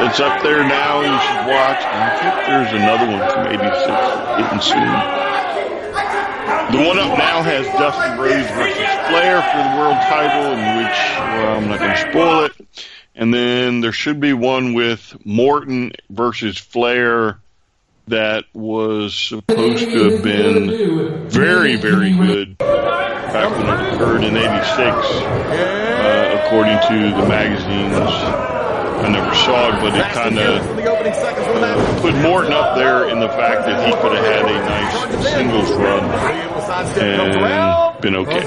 It's 0.00 0.20
up 0.20 0.42
there 0.42 0.62
now. 0.62 1.00
You 1.00 1.18
should 1.18 1.46
watch. 1.50 1.82
I 1.84 2.10
think 2.20 2.34
there's 2.46 2.72
another 2.72 3.06
one 3.06 3.18
maybe 3.44 3.66
hitting 4.42 4.60
soon. 4.60 5.28
The 6.70 6.86
one 6.86 6.98
up 6.98 7.18
now 7.18 7.42
has 7.42 7.66
Dusty 7.66 8.10
Rhodes 8.20 8.50
versus 8.50 8.88
Flair 9.08 9.42
for 9.42 9.58
the 9.58 9.72
world 9.76 9.96
title, 10.02 10.52
in 10.52 10.76
which 10.76 10.98
well, 11.16 11.56
I'm 11.56 11.68
not 11.68 11.78
going 11.78 11.90
to 11.90 12.10
spoil 12.10 12.44
it. 12.44 12.52
And 13.14 13.34
then 13.34 13.80
there 13.80 13.92
should 13.92 14.20
be 14.20 14.32
one 14.32 14.74
with 14.74 15.16
Morton 15.24 15.92
versus 16.10 16.58
Flair 16.58 17.40
that 18.10 18.44
was 18.54 19.14
supposed 19.14 19.84
to 19.84 20.10
have 20.10 20.22
been 20.22 21.28
very, 21.28 21.76
very 21.76 22.12
good 22.12 22.58
back 22.58 23.50
when 23.50 23.68
it 23.68 23.94
occurred 23.94 24.24
in 24.24 24.36
'86, 24.36 24.78
uh, 24.80 26.42
according 26.44 26.78
to 26.88 27.10
the 27.20 27.28
magazines. 27.28 27.94
I 28.98 29.08
never 29.10 29.34
saw 29.34 29.68
it, 29.68 29.80
but 29.80 29.94
it 29.94 30.12
kind 30.12 30.38
of 30.38 30.78
uh, 30.78 32.00
put 32.00 32.14
Morton 32.16 32.52
up 32.52 32.76
there 32.76 33.08
in 33.08 33.20
the 33.20 33.28
fact 33.28 33.64
that 33.66 33.86
he 33.86 33.92
could 33.92 34.12
have 34.16 34.24
had 34.24 34.44
a 34.44 34.58
nice 34.66 35.32
singles 35.32 35.70
run 35.72 36.04
and 36.98 38.02
been 38.02 38.16
okay. 38.16 38.42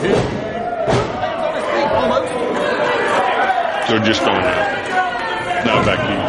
So 3.88 4.00
just 4.00 4.22
throwing 4.22 4.40
it 4.40 4.46
out. 4.46 5.66
Now 5.66 5.86
back 5.86 6.00
to 6.00 6.12
you. 6.12 6.20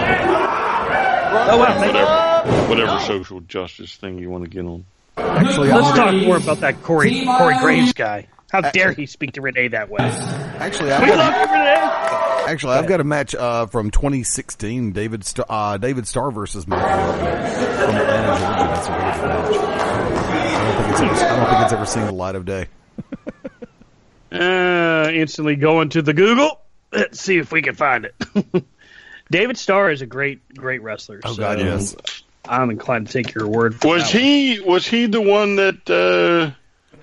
Oh 1.45 1.59
wow! 1.59 1.79
Whatever, 1.79 2.32
whatever 2.69 2.99
social 3.01 3.41
justice 3.41 3.97
thing 3.97 4.19
you 4.19 4.31
want 4.31 4.45
to 4.45 4.51
get 4.51 4.65
on. 4.65 4.85
Actually, 5.17 5.69
Let's 5.69 5.89
I'm, 5.89 5.95
talk 5.97 6.15
more 6.27 6.37
about 6.39 6.61
that 6.61 6.83
Corey 6.83 7.25
Corey 7.25 7.57
Graves 7.61 7.93
guy. 7.93 8.27
How 8.51 8.61
dare 8.61 8.93
he 8.93 9.07
speak 9.07 9.33
to 9.33 9.41
Renee 9.41 9.69
that 9.69 9.89
way? 9.89 9.99
actually, 10.01 10.93
I've 10.93 11.03
We 11.03 11.09
got, 11.09 11.17
love 11.19 11.35
you, 11.35 11.55
Renee. 11.55 12.53
actually, 12.53 12.73
I've 12.75 12.87
got 12.87 13.01
a 13.01 13.05
match 13.05 13.35
uh, 13.35 13.67
from 13.67 13.91
2016. 13.91 14.93
David 14.93 15.25
Starr, 15.25 15.47
uh, 15.49 15.77
David 15.79 16.07
Starr 16.07 16.31
versus 16.31 16.67
Michael 16.67 16.87
Elgin 16.89 17.19
from 17.19 17.95
Atlanta, 17.97 18.39
Georgia. 18.39 18.67
That's 18.69 18.89
a 18.89 18.93
really 18.93 19.05
match. 19.29 19.57
I 20.53 20.85
don't 20.85 20.97
think 20.99 21.13
it's 21.13 21.23
ever, 21.23 21.33
I 21.33 21.37
don't 21.37 21.49
think 21.51 21.63
it's 21.65 21.73
ever 21.73 21.87
seen 21.87 22.07
the 22.07 22.13
light 22.13 22.35
of 22.35 22.45
day. 22.45 22.67
Uh, 24.31 25.11
instantly 25.13 25.57
going 25.57 25.91
to 25.91 26.03
the 26.03 26.15
Google. 26.15 26.61
Let's 26.93 27.21
see 27.21 27.37
if 27.39 27.53
we 27.53 27.61
can 27.63 27.75
find 27.75 28.07
it. 28.07 28.65
David 29.31 29.57
Starr 29.59 29.91
is 29.91 30.03
a 30.03 30.07
great, 30.07 30.41
great 30.55 30.83
wrestler. 30.83 31.21
Oh 31.25 31.33
so 31.33 31.41
God, 31.43 31.59
yes. 31.59 31.95
I'm 32.45 32.71
inclined 32.71 33.07
to 33.09 33.13
take 33.13 33.35
your 33.35 33.47
word. 33.47 33.81
For 33.81 33.95
Was 33.95 34.13
that 34.13 34.19
one. 34.19 34.23
he 34.25 34.61
was 34.61 34.87
he 34.87 35.07
the 35.07 35.21
one 35.21 35.57
that 35.57 35.89
uh, 35.89 36.55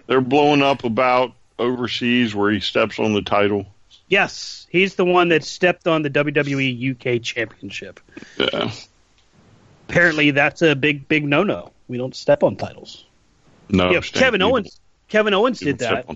they're 0.07 0.21
blowing 0.21 0.61
up 0.61 0.83
about 0.83 1.33
overseas 1.57 2.35
where 2.35 2.51
he 2.51 2.59
steps 2.59 2.99
on 2.99 3.13
the 3.13 3.21
title? 3.21 3.65
Yes, 4.07 4.67
he's 4.69 4.95
the 4.95 5.05
one 5.05 5.29
that 5.29 5.43
stepped 5.43 5.87
on 5.87 6.01
the 6.01 6.09
WWE 6.09 7.17
UK 7.17 7.21
Championship. 7.21 7.99
Yeah. 8.37 8.71
Apparently, 9.87 10.31
that's 10.31 10.61
a 10.61 10.75
big, 10.75 11.07
big 11.07 11.23
no-no. 11.23 11.71
We 11.87 11.97
don't 11.97 12.15
step 12.15 12.43
on 12.43 12.55
titles. 12.55 13.05
No, 13.69 13.91
Yeah, 13.91 14.01
Kevin 14.01 14.41
Owens. 14.41 14.79
Kevin 15.07 15.33
Owens 15.33 15.59
did 15.59 15.79
that 15.79 16.07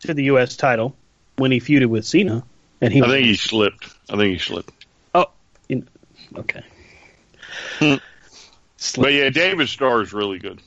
to 0.00 0.14
the 0.14 0.24
U.S. 0.24 0.56
title 0.56 0.94
when 1.36 1.50
he 1.50 1.60
feuded 1.60 1.86
with 1.86 2.06
Cena, 2.06 2.44
and 2.80 2.92
he. 2.92 3.02
I 3.02 3.08
think 3.08 3.26
he 3.26 3.36
slipped. 3.36 3.86
I 4.10 4.16
think 4.16 4.32
he 4.32 4.38
slipped. 4.38 4.72
Oh, 5.14 5.26
you 5.68 5.76
know, 5.76 6.40
okay. 6.40 6.62
But 8.96 9.12
yeah, 9.12 9.30
David 9.30 9.68
Starr 9.68 10.02
is 10.02 10.12
really 10.12 10.38
good. 10.38 10.60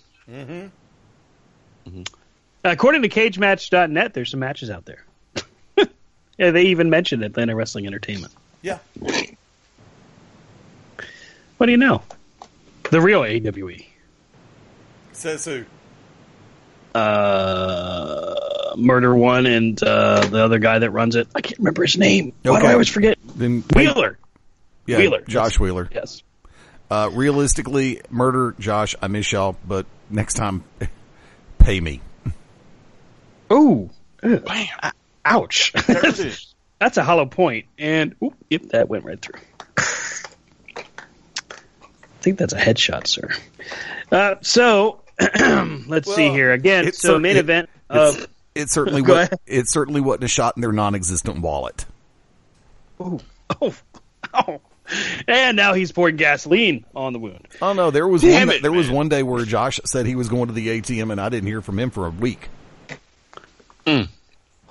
According 2.64 3.04
to 3.04 3.10
CageMatch.net, 3.10 4.14
there's 4.14 4.32
some 4.32 4.40
matches 4.40 4.70
out 4.70 4.86
there. 4.86 5.06
yeah, 6.38 6.52
they 6.52 6.64
even 6.64 6.90
mentioned 6.90 7.24
Atlanta 7.24 7.56
Wrestling 7.56 7.88
Entertainment. 7.88 8.34
Yeah. 8.62 8.80
What 11.58 11.66
do 11.66 11.72
you 11.72 11.78
know? 11.78 12.02
The 12.90 13.02
real 13.02 13.24
AWE. 13.24 13.86
Says 15.14 15.46
who? 15.46 15.66
Uh, 16.96 18.36
Murder 18.78 19.16
One 19.16 19.46
and 19.46 19.82
uh, 19.82 20.26
the 20.26 20.44
other 20.44 20.60
guy 20.60 20.80
that 20.80 20.92
runs 20.92 21.16
it. 21.16 21.28
I 21.36 21.42
can't 21.42 21.60
remember 21.60 21.84
his 21.84 21.98
name. 21.98 22.34
Why 22.44 22.60
do 22.60 22.66
I 22.66 22.74
always 22.74 22.90
forget? 22.90 23.18
Then 23.36 23.64
Wheeler. 23.76 24.18
Yeah, 24.86 24.98
Wheeler. 24.98 25.22
Josh 25.22 25.60
Wheeler. 25.60 25.90
Yes. 25.94 26.24
Uh, 26.90 27.10
realistically, 27.14 28.02
murder, 28.10 28.56
Josh. 28.60 28.96
I 29.02 29.08
miss 29.08 29.32
y'all, 29.32 29.56
but 29.68 29.86
next 30.10 30.36
time, 30.36 30.64
pay 31.60 31.80
me. 31.80 32.02
Ooh. 33.52 33.90
Bam. 34.22 34.68
Ouch. 35.26 35.74
There 35.88 36.06
it 36.06 36.20
is. 36.20 36.54
That's 36.80 36.98
a 36.98 37.04
hollow. 37.04 37.30
And, 37.78 38.16
oop, 38.24 38.34
yep, 38.50 38.62
that 38.70 38.88
went 38.90 39.04
right 39.04 39.22
through. 39.22 39.40
I 39.78 40.84
think 42.22 42.38
that's 42.38 42.54
a 42.54 42.58
headshot, 42.58 43.06
sir. 43.08 43.30
Uh, 44.12 44.36
so, 44.42 45.02
let's 45.88 46.14
see 46.14 46.30
here. 46.30 46.52
Again, 46.54 46.88
it's 46.88 47.02
so 47.02 47.14
cer- 47.14 47.20
main 47.20 47.38
it- 47.38 47.40
event 47.40 47.70
It's, 47.90 48.18
of. 48.18 48.28
it 48.56 48.70
certainly 48.70 49.02
Go 49.04 49.26
it 49.46 49.70
certainly 49.70 50.02
wasn't 50.02 50.24
a 50.26 50.28
shot 50.30 50.56
in 50.58 50.62
their 50.62 50.72
non-existent 50.72 51.42
wallet. 51.42 51.86
Oh, 53.00 53.20
oh, 53.62 53.74
oh. 54.34 54.62
And 55.28 55.56
now 55.56 55.74
he's 55.74 55.92
pouring 55.92 56.16
gasoline 56.16 56.86
on 56.96 57.14
the 57.14 57.20
wound. 57.20 57.48
Oh 57.62 57.74
no, 57.74 57.92
there 57.92 58.08
was 58.08 58.22
Damn 58.24 58.48
one. 58.48 58.56
it, 58.58 58.62
there 58.62 58.72
was 58.72 58.90
one 58.90 59.08
day 59.10 59.22
where 59.24 59.46
Josh 59.46 59.80
said 59.86 60.06
he 60.06 60.16
was 60.16 60.30
going 60.30 60.48
to 60.48 60.54
the 60.54 60.68
ATM, 60.82 61.12
and 61.12 61.22
I 61.22 61.30
didn't 61.30 61.48
hear 61.48 61.62
from 61.62 61.78
him 61.78 61.90
for 61.92 62.08
a 62.08 62.10
week. 62.10 62.50
Mm. 63.86 64.08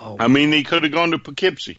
Oh. 0.01 0.16
I 0.19 0.28
mean, 0.28 0.53
he 0.53 0.62
could 0.65 0.82
have 0.85 0.93
gone 0.93 1.11
to 1.12 1.19
Poughkeepsie. 1.19 1.78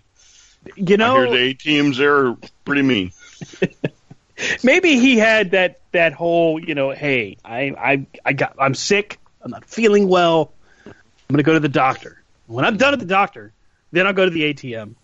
You 0.76 0.94
I 0.94 0.98
know, 0.98 1.16
hear 1.32 1.32
the 1.32 1.54
ATMs 1.56 1.98
there 1.98 2.28
are 2.28 2.38
pretty 2.66 2.82
mean. 2.82 3.12
maybe 4.64 5.00
he 5.00 5.18
had 5.18 5.52
that 5.52 5.80
that 5.92 6.14
whole 6.14 6.60
you 6.64 6.76
know 6.76 6.92
hey 6.92 7.38
i 7.44 7.74
i 7.78 8.06
i 8.26 8.32
got 8.34 8.56
i'm 8.60 8.74
sick 8.74 9.18
i'm 9.42 9.52
not 9.52 9.66
feeling 9.66 10.08
well 10.08 10.54
i'm 10.86 10.94
going 11.30 11.38
to 11.38 11.44
go 11.44 11.54
to 11.54 11.60
the 11.60 11.68
doctor 11.70 12.22
when 12.48 12.64
i'm 12.64 12.78
done 12.78 12.94
at 12.94 13.00
the 13.00 13.06
doctor 13.06 13.52
then 13.92 14.08
i'll 14.08 14.14
go 14.14 14.24
to 14.26 14.32
the 14.32 14.54
atm 14.54 14.96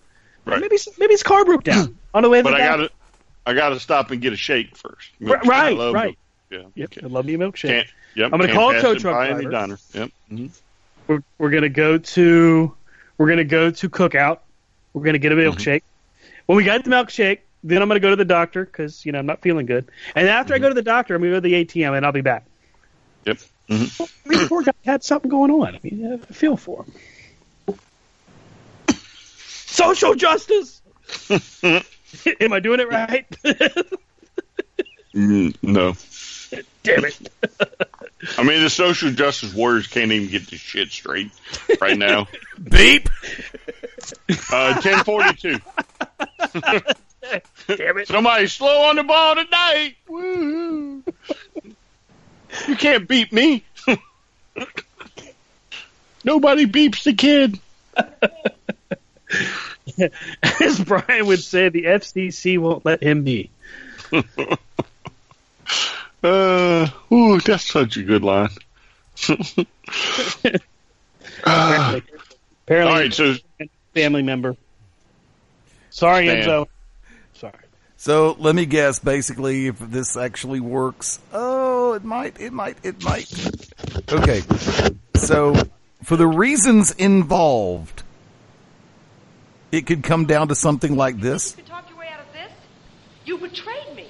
Right. 0.45 0.61
maybe 0.61 0.77
maybe 0.99 1.13
his 1.13 1.23
car 1.23 1.43
broke 1.43 1.63
down 1.63 1.97
on 2.13 2.21
the 2.23 2.29
way 2.29 2.37
to 2.39 2.43
But 2.43 2.51
the 2.51 2.55
I 2.57 2.59
got 2.59 2.75
to 2.77 2.89
I 3.45 3.53
got 3.53 3.69
to 3.69 3.79
stop 3.79 4.11
and 4.11 4.21
get 4.21 4.33
a 4.33 4.37
shake 4.37 4.75
first. 4.75 5.11
R- 5.25 5.39
right, 5.45 5.73
I 5.73 5.77
love 5.77 5.93
right. 5.93 6.05
milk. 6.05 6.15
Yeah. 6.51 6.69
yep 6.75 6.91
okay. 6.91 7.01
i 7.03 7.07
love 7.09 7.25
me 7.25 7.33
a 7.33 7.37
milkshake 7.37 7.69
Can't. 7.69 7.87
Yep. 8.15 8.33
I'm 8.33 8.39
gonna 8.39 8.53
call 8.53 8.69
a 8.69 8.81
tow 8.81 8.95
truck 8.95 9.15
driver. 9.15 9.49
diner. 9.49 9.79
Yep. 9.93 10.11
hmm 10.29 10.47
we're, 11.07 11.23
we're 11.37 11.49
going 11.51 11.63
to 11.63 11.69
go 11.69 11.97
to 11.99 12.75
we're 13.17 13.27
going 13.27 13.37
to 13.37 13.43
go 13.43 13.69
to 13.71 13.89
cookout 13.89 14.39
we're 14.93 15.03
going 15.03 15.13
to 15.13 15.19
get 15.19 15.31
a 15.31 15.35
Mm-hmm. 15.35 15.49
milkshake 15.57 15.81
when 16.47 16.55
we 16.55 16.63
got 16.63 16.83
the 16.83 16.89
milkshake 16.89 17.39
Then 17.63 17.81
I'm 17.81 17.87
going 17.87 17.97
to 17.97 18.05
go 18.05 18.09
to 18.11 18.15
the 18.15 18.25
doctor 18.25 18.63
because 18.65 19.05
you 19.05 19.11
know 19.11 19.19
I'm 19.19 19.25
not 19.25 19.41
feeling 19.41 19.65
good. 19.65 19.89
And 20.15 20.27
after 20.27 20.53
I 20.53 20.59
go 20.59 20.67
to 20.69 20.73
the 20.75 20.81
doctor, 20.83 21.15
I'm 21.15 21.21
going 21.21 21.33
to 21.33 21.37
go 21.41 21.41
to 21.41 21.49
the 21.49 21.65
ATM 21.65 21.95
and 21.97 22.05
I'll 22.05 22.11
be 22.11 22.21
back. 22.21 22.45
Yep. 23.25 23.37
hmm 23.69 24.03
I 24.29 24.45
poor 24.47 24.61
guy 24.63 24.71
had 24.83 25.03
something 25.03 25.29
going 25.29 25.51
on. 25.51 25.75
I 25.75 25.79
mean, 25.83 26.13
I 26.13 26.33
feel 26.33 26.57
for 26.57 26.83
him. 27.67 27.75
Social 29.37 30.15
justice. 30.15 30.81
Am 32.39 32.53
I 32.53 32.59
doing 32.59 32.79
it 32.79 32.89
right? 32.89 33.25
Mm, 35.13 35.55
no. 35.61 35.95
Damn 36.83 37.05
it. 37.05 37.29
I 38.37 38.43
mean, 38.43 38.61
the 38.61 38.69
social 38.69 39.11
justice 39.11 39.53
warriors 39.53 39.87
can't 39.87 40.11
even 40.11 40.29
get 40.29 40.47
this 40.47 40.59
shit 40.59 40.91
straight 40.91 41.31
right 41.79 41.97
now. 41.97 42.27
Beep. 42.63 43.09
Uh, 44.51 44.81
1042. 44.83 45.59
Damn 47.67 47.97
it. 47.97 48.07
Somebody 48.07 48.47
slow 48.47 48.83
on 48.83 48.97
the 48.97 49.03
ball 49.03 49.35
tonight. 49.35 49.95
Woo. 50.07 51.03
You 52.67 52.75
can't 52.75 53.07
beat 53.07 53.33
me. 53.33 53.63
Nobody 56.23 56.65
beeps 56.65 57.03
the 57.03 57.13
kid. 57.13 57.59
As 60.61 60.79
Brian 60.79 61.27
would 61.27 61.43
say, 61.43 61.69
the 61.69 61.83
FCC 61.83 62.57
won't 62.57 62.85
let 62.85 63.01
him 63.03 63.23
be. 63.23 63.49
Uh, 66.23 66.87
ooh, 67.13 67.39
that's 67.39 67.71
such 67.71 67.97
a 67.97 68.03
good 68.03 68.23
line. 68.23 68.49
Apparently, 71.43 72.01
All 72.67 72.75
right, 72.75 73.13
so 73.13 73.35
family 73.93 74.23
member. 74.23 74.55
Sorry, 75.91 76.25
Man. 76.25 76.43
Enzo. 76.43 76.67
Sorry. 77.35 77.53
So 77.97 78.35
let 78.39 78.55
me 78.55 78.65
guess. 78.65 78.97
Basically, 78.97 79.67
if 79.67 79.77
this 79.77 80.17
actually 80.17 80.61
works, 80.61 81.19
oh, 81.31 81.93
it 81.93 82.03
might, 82.03 82.41
it 82.41 82.51
might, 82.51 82.77
it 82.83 83.03
might. 83.03 83.31
Okay. 84.11 84.41
So 85.15 85.55
for 86.03 86.17
the 86.17 86.27
reasons 86.27 86.89
involved, 86.91 88.01
it 89.75 89.85
could 89.85 90.03
come 90.03 90.25
down 90.25 90.47
to 90.47 90.55
something 90.55 90.95
like 90.95 91.19
this. 91.19 91.55
You 91.57 91.63
talked 91.63 91.89
your 91.89 91.99
way 91.99 92.07
out 92.07 92.21
of 92.21 92.31
this? 92.31 92.51
You 93.25 93.37
betrayed 93.37 93.93
me. 93.93 94.07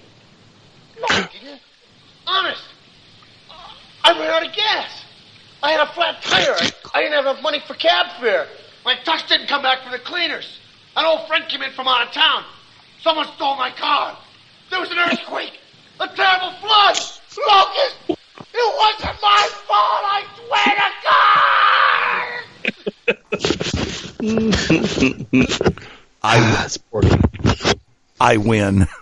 No, 1.00 1.06
I 1.10 1.30
didn't. 1.34 1.62
Honest. 2.28 2.62
I 4.04 4.12
ran 4.12 4.30
out 4.30 4.46
of 4.48 4.56
gas. 4.56 5.04
I 5.64 5.72
had 5.72 5.82
a 5.82 5.92
flat 5.94 6.22
tire. 6.22 6.54
I, 6.54 6.72
I 6.94 7.02
didn't 7.02 7.14
have 7.14 7.26
enough 7.26 7.42
money 7.42 7.60
for 7.66 7.74
cab 7.74 8.22
fare. 8.22 8.48
My 8.86 8.96
tux 9.04 9.28
didn't 9.28 9.48
come 9.48 9.64
back 9.64 9.82
from 9.82 9.92
the 9.92 10.00
cleaners. 10.00 10.60
An 10.96 11.06
old 11.06 11.28
friend 11.28 11.44
came 11.50 11.64
in 11.64 11.72
from 11.72 11.88
out 11.88 12.08
of 12.08 12.14
town. 12.14 12.44
Someone 13.02 13.26
stole 13.36 13.56
my 13.56 13.72
car. 13.72 14.16
There 14.70 14.80
was 14.80 14.92
an 14.92 15.00
earthquake. 15.00 15.60
A 16.00 16.08
terrible 16.08 16.52
flood. 16.62 17.00
Locust. 17.50 17.96
It 18.08 18.76
wasn't 18.78 19.22
my 19.22 19.50
fault. 19.66 20.04
I 20.06 20.24
swear 20.38 20.76
to 23.08 23.76
God. 23.82 23.92
I, 26.24 26.68
I 28.22 28.38
win. 28.38 28.88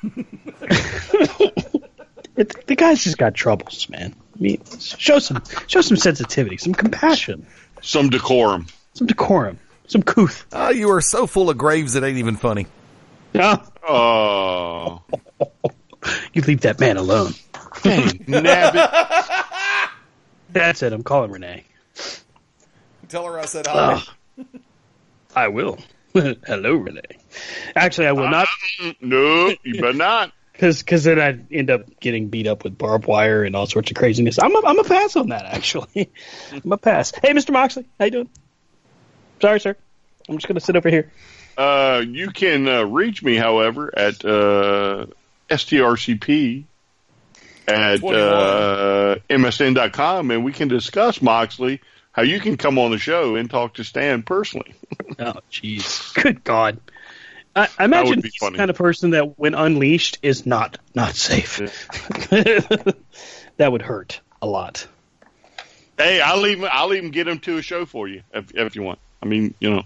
It, 2.35 2.65
the 2.65 2.75
guy's 2.75 3.03
just 3.03 3.19
got 3.19 3.35
troubles, 3.35 3.87
man. 3.89 4.15
I 4.35 4.41
mean, 4.41 4.59
show 4.79 5.19
some 5.19 5.43
show 5.67 5.81
some 5.81 5.97
sensitivity, 5.97 6.57
some 6.57 6.73
compassion, 6.73 7.45
some 7.83 8.09
decorum. 8.09 8.65
some 8.95 9.05
decorum, 9.05 9.59
some 9.85 10.01
couth. 10.01 10.43
Oh, 10.51 10.71
you 10.71 10.89
are 10.89 10.99
so 10.99 11.27
full 11.27 11.51
of 11.51 11.59
graves 11.59 11.95
it 11.95 12.01
ain't 12.03 12.17
even 12.17 12.35
funny. 12.35 12.65
No, 13.35 13.61
Oh, 13.87 15.03
you 16.33 16.41
leave 16.41 16.61
that 16.61 16.79
man 16.79 16.97
alone. 16.97 17.33
nabbit. 17.83 18.89
That's 20.49 20.81
it. 20.81 20.91
I'm 20.91 21.03
calling 21.03 21.29
Renee. 21.29 21.65
Tell 23.09 23.27
her 23.27 23.37
I 23.39 23.45
said 23.45 23.67
hi. 23.67 24.01
I 25.35 25.47
will. 25.49 25.79
Hello, 26.13 26.75
Renee. 26.75 27.01
Actually, 27.75 28.07
I 28.07 28.11
will 28.11 28.29
not, 28.29 28.47
No, 29.01 29.53
you 29.63 29.81
better 29.81 29.93
not. 29.93 30.31
because 30.53 31.03
then 31.03 31.19
I'd 31.19 31.51
end 31.51 31.71
up 31.71 31.99
getting 31.99 32.29
beat 32.29 32.45
up 32.47 32.63
with 32.63 32.77
barbed 32.77 33.07
wire 33.07 33.43
and 33.43 33.55
all 33.55 33.65
sorts 33.65 33.89
of 33.89 33.97
craziness. 33.97 34.37
I'm 34.41 34.55
a, 34.55 34.61
I'm 34.65 34.79
a 34.79 34.83
pass 34.83 35.15
on 35.15 35.29
that. 35.29 35.45
Actually, 35.45 36.11
I'm 36.51 36.71
a 36.71 36.77
pass. 36.77 37.11
Hey, 37.11 37.33
Mr. 37.33 37.51
Moxley, 37.51 37.85
how 37.97 38.05
you 38.05 38.11
doing? 38.11 38.29
Sorry, 39.41 39.59
sir. 39.59 39.75
I'm 40.29 40.37
just 40.37 40.47
gonna 40.47 40.59
sit 40.59 40.75
over 40.75 40.89
here. 40.89 41.11
Uh, 41.57 42.03
you 42.07 42.29
can 42.29 42.67
uh, 42.67 42.83
reach 42.83 43.23
me, 43.23 43.35
however, 43.35 43.91
at 43.97 44.23
uh, 44.23 45.07
strcp 45.49 46.65
at 47.67 47.99
21. 47.99 48.15
uh, 48.15 49.15
msn.com, 49.29 50.31
and 50.31 50.43
we 50.43 50.51
can 50.53 50.67
discuss 50.67 51.21
Moxley 51.21 51.81
how 52.13 52.21
you 52.21 52.39
can 52.39 52.55
come 52.57 52.79
on 52.79 52.91
the 52.91 52.97
show 52.97 53.35
and 53.35 53.49
talk 53.49 53.73
to 53.75 53.83
Stan 53.83 54.23
personally. 54.23 54.73
Oh, 55.19 55.33
jeez. 55.51 56.11
Good 56.15 56.43
God. 56.43 56.79
I, 57.55 57.67
I 57.77 57.85
imagine 57.85 58.21
be 58.21 58.29
he's 58.29 58.35
funny. 58.37 58.53
the 58.53 58.57
kind 58.57 58.69
of 58.71 58.75
person 58.77 59.11
that, 59.11 59.37
when 59.37 59.53
unleashed, 59.53 60.17
is 60.23 60.45
not 60.47 60.79
not 60.95 61.13
safe. 61.15 61.57
that 63.57 63.71
would 63.71 63.83
hurt 63.83 64.21
a 64.41 64.47
lot. 64.47 64.87
Hey, 65.99 66.19
I'll 66.19 66.47
even 66.47 66.67
I'll 66.71 66.93
even 66.95 67.11
get 67.11 67.27
him 67.27 67.37
to 67.41 67.57
a 67.57 67.61
show 67.61 67.85
for 67.85 68.07
you 68.07 68.23
if 68.33 68.55
if 68.55 68.75
you 68.75 68.81
want. 68.81 68.97
I 69.21 69.27
mean, 69.27 69.53
you 69.59 69.69
know, 69.69 69.83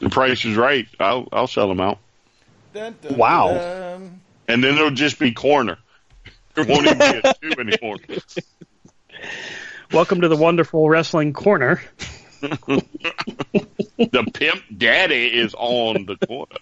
the 0.00 0.10
price 0.10 0.44
is 0.44 0.56
right. 0.56 0.86
I'll 1.00 1.26
I'll 1.32 1.46
sell 1.46 1.68
them 1.68 1.80
out, 1.80 1.98
Wow. 3.10 4.00
and 4.46 4.62
then 4.62 4.74
it'll 4.74 4.90
just 4.90 5.18
be 5.18 5.32
corner. 5.32 5.78
There 6.54 6.64
won't 6.66 6.84
even 6.84 6.98
be 6.98 7.04
a 7.24 7.34
two 7.40 7.60
anymore. 7.60 7.96
Welcome 9.92 10.22
to 10.22 10.28
the 10.28 10.36
wonderful 10.36 10.88
wrestling 10.88 11.32
corner. 11.32 11.80
The 12.40 12.82
pimp 14.32 14.62
daddy 14.76 15.26
is 15.26 15.54
on 15.56 16.06
the 16.06 16.16
corner. 16.26 16.56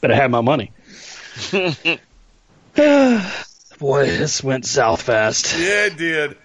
Better 0.00 0.14
have 0.14 0.30
my 0.30 0.40
money. 0.42 0.70
Boy, 3.78 4.06
this 4.06 4.44
went 4.44 4.64
south 4.66 5.02
fast. 5.02 5.58
Yeah, 5.58 5.86
it 5.86 5.96
did. 5.96 6.36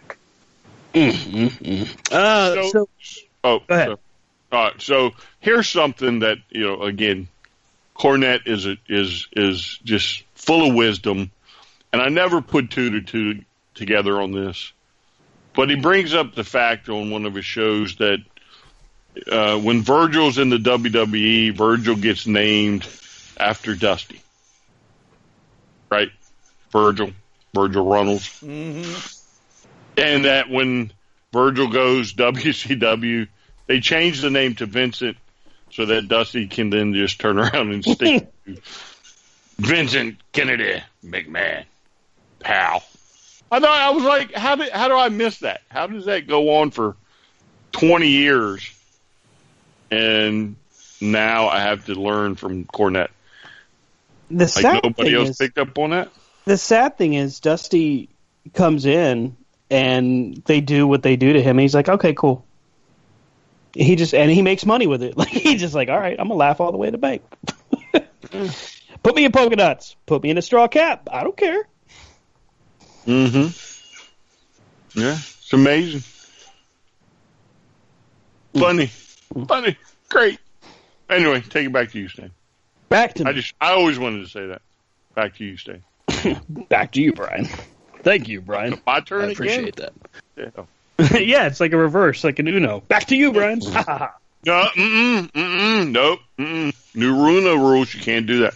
Uh, 2.11 2.53
So- 2.55 2.69
so, 2.71 2.89
Oh, 3.43 3.59
Go 3.67 3.75
ahead. 3.75 3.87
so- 3.89 3.99
all 4.51 4.63
right. 4.63 4.81
So 4.81 5.11
here's 5.41 5.67
something 5.69 6.19
that 6.19 6.37
you 6.49 6.63
know. 6.63 6.81
Again, 6.83 7.27
Cornette 7.95 8.47
is 8.47 8.65
a, 8.65 8.77
is 8.87 9.27
is 9.33 9.77
just 9.83 10.23
full 10.35 10.69
of 10.69 10.73
wisdom, 10.75 11.31
and 11.93 12.01
I 12.01 12.07
never 12.09 12.41
put 12.41 12.71
two 12.71 12.89
to 12.91 13.01
two 13.01 13.43
together 13.77 14.21
on 14.21 14.31
this. 14.31 14.73
But 15.55 15.69
he 15.69 15.75
brings 15.75 16.13
up 16.13 16.35
the 16.35 16.43
fact 16.43 16.89
on 16.89 17.09
one 17.09 17.25
of 17.25 17.33
his 17.33 17.45
shows 17.45 17.95
that 17.95 18.19
uh, 19.31 19.57
when 19.57 19.81
Virgil's 19.81 20.37
in 20.37 20.49
the 20.49 20.57
WWE, 20.57 21.55
Virgil 21.55 21.95
gets 21.95 22.27
named 22.27 22.87
after 23.39 23.75
Dusty, 23.75 24.21
right? 25.89 26.09
Virgil, 26.71 27.11
Virgil 27.55 27.85
Runnels, 27.85 28.43
and 28.43 28.85
that 29.97 30.49
when 30.49 30.91
Virgil 31.33 31.69
goes 31.69 32.13
WCW, 32.15 33.27
they 33.65 33.79
change 33.79 34.21
the 34.21 34.29
name 34.29 34.55
to 34.55 34.65
Vincent 34.65 35.17
so 35.71 35.85
that 35.87 36.07
Dusty 36.07 36.47
can 36.47 36.69
then 36.69 36.93
just 36.93 37.19
turn 37.19 37.39
around 37.39 37.71
and 37.71 37.83
stick 37.83 38.31
Vincent 39.57 40.17
Kennedy 40.31 40.83
McMahon, 41.03 41.65
pal. 42.39 42.83
I 43.51 43.59
thought 43.59 43.69
I 43.81 43.89
was 43.91 44.03
like, 44.03 44.33
how 44.33 44.55
did 44.55 44.71
how 44.71 44.87
do 44.87 44.95
I 44.95 45.09
miss 45.09 45.39
that? 45.39 45.61
How 45.69 45.87
does 45.87 46.05
that 46.05 46.27
go 46.27 46.57
on 46.57 46.71
for 46.71 46.95
twenty 47.71 48.09
years, 48.09 48.69
and 49.91 50.55
now 50.99 51.47
I 51.47 51.59
have 51.61 51.85
to 51.85 51.93
learn 51.95 52.35
from 52.35 52.65
Cornette? 52.65 53.09
the 54.29 54.43
Like 54.43 54.49
sad 54.49 54.83
nobody 54.83 55.11
thing 55.11 55.15
else 55.15 55.29
is, 55.29 55.37
picked 55.37 55.57
up 55.57 55.77
on 55.77 55.91
that. 55.91 56.11
the 56.45 56.57
sad 56.57 56.97
thing 56.97 57.13
is, 57.13 57.39
Dusty 57.39 58.09
comes 58.53 58.85
in 58.85 59.37
and 59.69 60.35
they 60.45 60.59
do 60.61 60.85
what 60.87 61.03
they 61.03 61.15
do 61.15 61.33
to 61.33 61.41
him. 61.41 61.51
And 61.57 61.61
he's 61.61 61.75
like, 61.75 61.87
okay, 61.89 62.13
cool. 62.13 62.45
He 63.73 63.95
just 63.95 64.13
and 64.13 64.29
he 64.31 64.41
makes 64.41 64.65
money 64.65 64.87
with 64.87 65.03
it. 65.03 65.15
Like 65.17 65.29
he's 65.29 65.61
just 65.61 65.73
like, 65.75 65.87
all 65.89 65.99
right, 65.99 66.19
I'm 66.19 66.27
gonna 66.27 66.37
laugh 66.39 66.59
all 66.59 66.71
the 66.71 66.77
way 66.77 66.87
to 66.87 66.91
the 66.91 66.97
bank. 66.97 67.21
Mm. 68.27 68.53
Put 69.03 69.15
me 69.15 69.23
in 69.23 69.31
polka 69.31 69.55
dots. 69.55 69.95
Put 70.05 70.21
me 70.21 70.31
in 70.31 70.37
a 70.37 70.41
straw 70.41 70.67
cap. 70.67 71.07
I 71.09 71.23
don't 71.23 71.37
care. 71.37 71.65
Mm-hmm. 73.07 74.99
Yeah, 74.99 75.13
it's 75.13 75.53
amazing. 75.53 76.03
Funny, 78.53 78.91
funny, 79.47 79.77
great. 80.09 80.39
Anyway, 81.09 81.41
take 81.41 81.67
it 81.67 81.71
back 81.71 81.91
to 81.91 81.99
you, 81.99 82.09
Stan. 82.09 82.31
Back 82.89 83.13
to 83.15 83.23
me. 83.23 83.29
I 83.29 83.33
just, 83.33 83.53
I 83.61 83.71
always 83.71 83.97
wanted 83.97 84.23
to 84.23 84.29
say 84.29 84.47
that. 84.47 84.61
Back 85.15 85.35
to 85.37 85.45
you, 85.45 85.57
Stan. 85.57 85.83
Back 86.69 86.93
to 86.93 87.01
you, 87.01 87.13
Brian. 87.13 87.47
Thank 88.01 88.27
you, 88.27 88.41
Brian. 88.41 88.81
My 88.85 88.99
turn 88.99 89.25
I 89.25 89.31
appreciate 89.31 89.79
again. 89.79 89.89
that. 90.35 90.65
Yeah. 90.99 91.17
yeah, 91.19 91.47
it's 91.47 91.59
like 91.59 91.73
a 91.73 91.77
reverse, 91.77 92.23
like 92.23 92.39
an 92.39 92.47
Uno. 92.47 92.81
Back 92.81 93.05
to 93.05 93.15
you, 93.15 93.31
Brian. 93.31 93.61
No, 94.45 94.63
mm-mm, 94.75 95.31
mm-mm, 95.31 95.91
nope. 95.91 96.19
Mm-mm. 96.39 96.73
New 96.95 97.15
Runa 97.15 97.57
rules, 97.57 97.93
you 97.93 97.99
can't 97.99 98.27
do 98.27 98.41
that. 98.41 98.53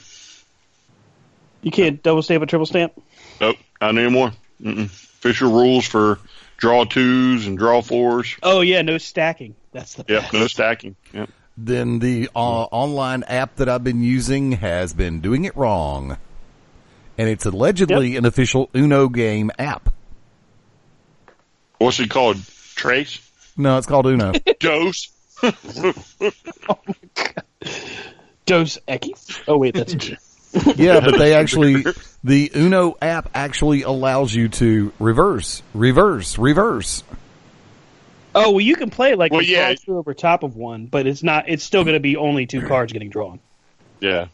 You 1.64 1.72
can't 1.72 2.02
double 2.02 2.22
stamp 2.22 2.44
a 2.44 2.46
triple 2.46 2.66
stamp. 2.66 2.94
Nope, 3.42 3.58
not 3.82 3.98
anymore. 3.98 4.32
Mm-mm. 4.62 4.86
Official 4.86 5.52
rules 5.52 5.86
for 5.86 6.20
draw 6.58 6.86
twos 6.86 7.48
and 7.48 7.58
draw 7.58 7.82
fours. 7.82 8.36
Oh 8.44 8.62
yeah, 8.62 8.82
no 8.82 8.98
stacking. 8.98 9.56
That's 9.72 9.96
the 9.96 10.06
Yep, 10.08 10.34
no 10.34 10.48
stacking. 10.48 10.96
Yep. 11.14 11.30
Then 11.58 12.00
the 12.00 12.30
uh, 12.36 12.64
online 12.72 13.24
app 13.24 13.58
that 13.58 13.68
I've 13.70 13.84
been 13.84 14.02
using 14.02 14.54
has 14.54 14.94
been 14.94 15.20
doing 15.20 15.46
it 15.46 15.56
wrong. 15.56 16.18
And 17.18 17.30
it's 17.30 17.46
allegedly 17.46 18.16
an 18.16 18.26
official 18.26 18.70
Uno 18.74 19.10
game 19.10 19.52
app. 19.60 19.94
What's 21.78 22.00
it 22.00 22.10
called? 22.10 22.38
Trace? 22.76 23.20
No, 23.58 23.78
it's 23.78 23.86
called 23.88 24.08
Uno. 24.08 24.32
Dose? 24.60 25.10
Dos 28.46 28.78
Equis. 28.88 29.42
Oh 29.48 29.58
wait, 29.58 29.74
that's 29.76 29.94
yeah, 30.76 31.00
but 31.00 31.18
they 31.18 31.34
actually, 31.34 31.86
the 32.24 32.52
Uno 32.56 32.98
app 33.02 33.30
actually 33.34 33.84
allows 33.84 34.34
you 34.34 34.50
to 34.50 34.92
reverse, 35.00 35.64
reverse, 35.74 36.38
reverse. 36.38 37.04
Oh 38.34 38.52
well, 38.52 38.62
you 38.62 38.76
can 38.76 38.90
play 38.90 39.16
like 39.16 39.32
Well, 39.32 39.42
you 39.42 39.56
yeah. 39.56 39.74
draw 39.74 39.84
two 39.86 39.98
over 39.98 40.14
top 40.14 40.44
of 40.44 40.56
one, 40.56 40.86
but 40.88 41.08
it's 41.08 41.24
not. 41.24 41.50
It's 41.50 41.64
still 41.64 41.84
going 41.84 41.96
to 41.96 42.00
be 42.02 42.16
only 42.18 42.46
two 42.48 42.62
cards 42.68 42.92
getting 42.94 43.10
drawn. 43.10 43.40
Yeah. 44.00 44.28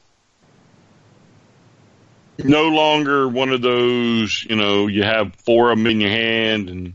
No 2.43 2.67
longer 2.69 3.27
one 3.27 3.49
of 3.51 3.61
those, 3.61 4.45
you 4.47 4.55
know, 4.55 4.85
you 4.87 5.03
have 5.03 5.35
four 5.37 5.71
of 5.71 5.77
them 5.77 5.87
in 5.87 5.99
your 5.99 6.11
hand 6.11 6.69
and 6.69 6.93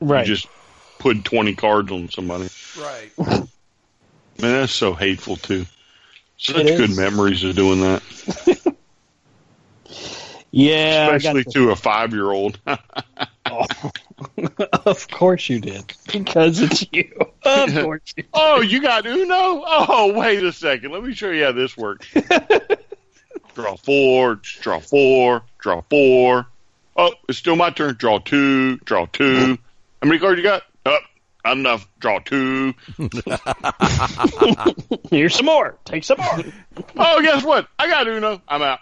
Right. 0.00 0.26
you 0.26 0.34
just 0.34 0.48
put 0.98 1.24
20 1.24 1.54
cards 1.54 1.92
on 1.92 2.08
somebody. 2.08 2.48
Right. 2.80 3.10
Man, 3.18 3.48
that's 4.40 4.72
so 4.72 4.94
hateful, 4.94 5.36
too. 5.36 5.66
Such 6.38 6.56
It 6.56 6.66
is. 6.68 6.80
good 6.80 6.96
memories 6.96 7.42
of 7.44 7.56
doing 7.56 7.80
that, 7.80 8.02
yeah, 10.50 11.14
especially 11.14 11.44
to 11.52 11.70
a 11.70 11.76
five 11.76 12.12
year 12.12 12.30
old. 12.30 12.58
Oh, 13.50 13.64
of 14.84 15.08
course 15.08 15.48
you 15.48 15.58
did 15.58 15.90
because 16.12 16.60
it's 16.60 16.84
you. 16.92 17.10
Of 17.42 17.72
course. 17.72 18.02
You 18.14 18.24
oh, 18.34 18.60
you 18.60 18.82
got 18.82 19.06
Uno? 19.06 19.34
Oh, 19.34 20.12
wait 20.14 20.42
a 20.44 20.52
second. 20.52 20.92
Let 20.92 21.02
me 21.02 21.14
show 21.14 21.30
you 21.30 21.44
how 21.44 21.52
this 21.52 21.74
works. 21.74 22.06
draw 23.54 23.76
four, 23.76 24.34
draw 24.60 24.80
four, 24.80 25.42
draw 25.58 25.80
four. 25.88 26.46
Oh, 26.94 27.12
it's 27.26 27.38
still 27.38 27.56
my 27.56 27.70
turn. 27.70 27.94
Draw 27.94 28.18
two, 28.18 28.76
draw 28.78 29.06
two. 29.06 29.56
How 30.02 30.08
many 30.08 30.18
cards 30.18 30.36
you 30.36 30.42
got? 30.42 30.62
Oh, 30.84 30.98
not 31.48 31.56
enough. 31.56 31.88
Draw 31.98 32.18
two. 32.20 32.74
Here's 35.10 35.34
some 35.34 35.46
more. 35.46 35.76
Take 35.84 36.04
some 36.04 36.18
more. 36.18 36.44
Oh, 36.96 37.20
guess 37.22 37.44
what? 37.44 37.66
I 37.78 37.88
got 37.88 38.06
Uno. 38.06 38.40
I'm 38.46 38.62
out. 38.62 38.78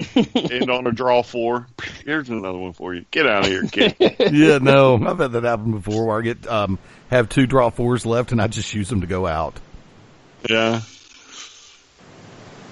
End 0.34 0.70
on 0.70 0.86
a 0.86 0.92
draw 0.92 1.22
four. 1.22 1.66
Here's 2.04 2.28
another 2.30 2.56
one 2.58 2.72
for 2.72 2.94
you. 2.94 3.04
Get 3.10 3.26
out 3.26 3.44
of 3.44 3.50
here, 3.50 3.64
kid. 3.64 3.96
yeah, 4.32 4.58
no, 4.58 4.94
I've 4.94 5.18
had 5.18 5.32
that 5.32 5.44
happen 5.44 5.72
before 5.72 6.06
where 6.06 6.18
I 6.18 6.22
get, 6.22 6.46
um, 6.46 6.78
have 7.10 7.28
two 7.28 7.46
draw 7.46 7.70
fours 7.70 8.06
left 8.06 8.32
and 8.32 8.40
I 8.40 8.46
just 8.46 8.72
use 8.72 8.88
them 8.88 9.00
to 9.02 9.06
go 9.06 9.26
out. 9.26 9.58
Yeah. 10.48 10.80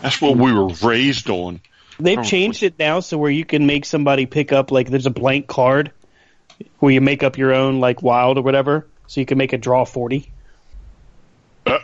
That's 0.03 0.21
what 0.21 0.37
we 0.37 0.53
were 0.53 0.69
raised 0.83 1.29
on. 1.29 1.61
They've 1.99 2.19
Oh, 2.19 2.23
changed 2.23 2.63
it 2.63 2.79
now 2.79 3.01
so 3.01 3.19
where 3.19 3.31
you 3.31 3.45
can 3.45 3.67
make 3.67 3.85
somebody 3.85 4.27
pick 4.27 4.53
up 4.53 4.71
like 4.71 4.89
there's 4.89 5.07
a 5.07 5.11
blank 5.11 5.49
card 5.49 5.91
where 6.79 6.93
you 6.93 7.01
make 7.01 7.23
up 7.23 7.37
your 7.39 7.55
own 7.55 7.81
like 7.81 8.03
wild 8.03 8.39
or 8.39 8.43
whatever, 8.43 8.87
so 9.07 9.21
you 9.21 9.27
can 9.27 9.39
make 9.39 9.53
a 9.53 9.59
draw 9.59 9.85
forty. 9.85 10.33
Uh, 11.65 11.79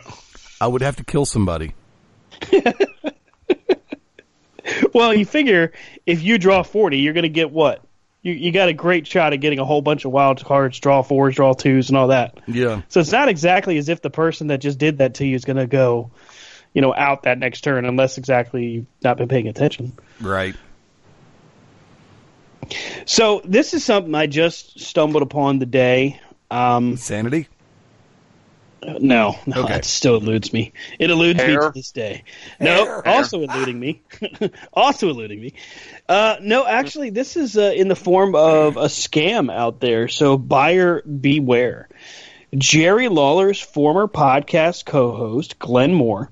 I 0.61 0.67
would 0.67 0.81
have 0.81 0.95
to 0.97 1.03
kill 1.03 1.25
somebody. 1.25 1.73
Well, 4.93 5.13
you 5.13 5.25
figure 5.25 5.73
if 6.05 6.23
you 6.23 6.37
draw 6.37 6.63
forty, 6.63 6.99
you're 6.99 7.13
going 7.13 7.23
to 7.23 7.29
get 7.29 7.51
what? 7.51 7.83
You 8.21 8.33
you 8.33 8.51
got 8.51 8.69
a 8.69 8.73
great 8.73 9.05
shot 9.07 9.33
at 9.33 9.37
getting 9.37 9.59
a 9.59 9.65
whole 9.65 9.81
bunch 9.81 10.05
of 10.05 10.11
wild 10.11 10.43
cards, 10.43 10.79
draw 10.79 11.01
fours, 11.01 11.35
draw 11.35 11.53
twos, 11.53 11.89
and 11.89 11.97
all 11.97 12.07
that. 12.07 12.39
Yeah. 12.47 12.81
So 12.89 12.99
it's 12.99 13.11
not 13.11 13.27
exactly 13.27 13.77
as 13.77 13.89
if 13.89 14.01
the 14.01 14.09
person 14.09 14.47
that 14.47 14.61
just 14.61 14.77
did 14.77 14.99
that 14.99 15.15
to 15.15 15.25
you 15.25 15.35
is 15.35 15.45
going 15.45 15.57
to 15.57 15.67
go, 15.67 16.11
you 16.73 16.81
know, 16.81 16.93
out 16.93 17.23
that 17.23 17.37
next 17.39 17.61
turn 17.61 17.85
unless 17.85 18.17
exactly 18.17 18.65
you've 18.65 18.85
not 19.03 19.17
been 19.17 19.27
paying 19.27 19.47
attention. 19.47 19.93
Right. 20.21 20.55
So 23.05 23.41
this 23.43 23.73
is 23.73 23.83
something 23.83 24.15
I 24.15 24.27
just 24.27 24.79
stumbled 24.79 25.23
upon 25.23 25.59
today. 25.59 26.21
Um, 26.53 26.97
Sanity? 26.97 27.47
no, 28.99 29.35
no, 29.45 29.63
Okay. 29.63 29.75
it 29.75 29.85
still 29.85 30.17
eludes 30.17 30.51
me. 30.51 30.73
It 30.99 31.09
eludes 31.09 31.39
me 31.39 31.55
to 31.55 31.71
this 31.73 31.91
day. 31.91 32.23
No, 32.59 33.01
also 33.05 33.41
eluding 33.41 33.79
me. 33.79 34.01
also 34.73 35.09
eluding 35.09 35.39
me. 35.39 35.53
Uh, 36.07 36.35
no, 36.41 36.65
actually, 36.65 37.09
this 37.09 37.37
is 37.37 37.57
uh, 37.57 37.73
in 37.75 37.87
the 37.87 37.95
form 37.95 38.35
of 38.35 38.75
a 38.77 38.85
scam 38.85 39.51
out 39.51 39.79
there. 39.79 40.09
So 40.09 40.37
buyer 40.37 41.01
beware. 41.01 41.87
Jerry 42.55 43.07
Lawler's 43.07 43.59
former 43.59 44.07
podcast 44.07 44.85
co-host 44.85 45.57
Glenn 45.59 45.93
Moore 45.93 46.29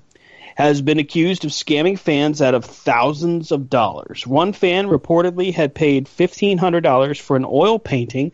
has 0.54 0.82
been 0.82 0.98
accused 0.98 1.44
of 1.46 1.50
scamming 1.50 1.98
fans 1.98 2.42
out 2.42 2.54
of 2.54 2.66
thousands 2.66 3.50
of 3.50 3.70
dollars. 3.70 4.26
One 4.26 4.52
fan 4.52 4.86
reportedly 4.86 5.52
had 5.54 5.74
paid 5.74 6.04
$1,500 6.06 7.18
for 7.18 7.36
an 7.36 7.46
oil 7.48 7.78
painting 7.78 8.32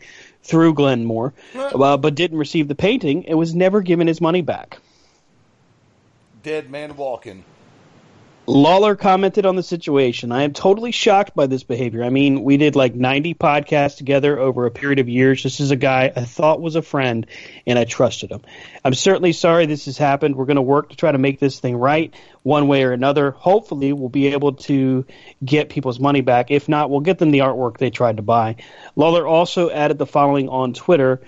through 0.48 0.74
Glenn 0.74 1.04
Moore, 1.04 1.34
uh, 1.54 1.96
but 1.96 2.14
didn't 2.14 2.38
receive 2.38 2.68
the 2.68 2.74
painting 2.74 3.26
and 3.28 3.38
was 3.38 3.54
never 3.54 3.82
given 3.82 4.06
his 4.06 4.20
money 4.20 4.40
back. 4.40 4.78
Dead 6.42 6.70
man 6.70 6.96
walking. 6.96 7.44
Lawler 8.48 8.96
commented 8.96 9.44
on 9.44 9.56
the 9.56 9.62
situation. 9.62 10.32
I 10.32 10.44
am 10.44 10.54
totally 10.54 10.90
shocked 10.90 11.36
by 11.36 11.46
this 11.46 11.64
behavior. 11.64 12.02
I 12.02 12.08
mean, 12.08 12.42
we 12.42 12.56
did 12.56 12.76
like 12.76 12.94
90 12.94 13.34
podcasts 13.34 13.98
together 13.98 14.38
over 14.38 14.64
a 14.64 14.70
period 14.70 15.00
of 15.00 15.06
years. 15.06 15.42
This 15.42 15.60
is 15.60 15.70
a 15.70 15.76
guy 15.76 16.10
I 16.16 16.24
thought 16.24 16.62
was 16.62 16.74
a 16.74 16.80
friend, 16.80 17.26
and 17.66 17.78
I 17.78 17.84
trusted 17.84 18.30
him. 18.30 18.40
I'm 18.82 18.94
certainly 18.94 19.34
sorry 19.34 19.66
this 19.66 19.84
has 19.84 19.98
happened. 19.98 20.34
We're 20.34 20.46
going 20.46 20.56
to 20.56 20.62
work 20.62 20.88
to 20.88 20.96
try 20.96 21.12
to 21.12 21.18
make 21.18 21.38
this 21.38 21.60
thing 21.60 21.76
right 21.76 22.14
one 22.42 22.68
way 22.68 22.84
or 22.84 22.92
another. 22.92 23.32
Hopefully, 23.32 23.92
we'll 23.92 24.08
be 24.08 24.28
able 24.28 24.54
to 24.54 25.04
get 25.44 25.68
people's 25.68 26.00
money 26.00 26.22
back. 26.22 26.50
If 26.50 26.70
not, 26.70 26.88
we'll 26.88 27.00
get 27.00 27.18
them 27.18 27.32
the 27.32 27.40
artwork 27.40 27.76
they 27.76 27.90
tried 27.90 28.16
to 28.16 28.22
buy. 28.22 28.56
Lawler 28.96 29.26
also 29.26 29.68
added 29.68 29.98
the 29.98 30.06
following 30.06 30.48
on 30.48 30.72
Twitter. 30.72 31.20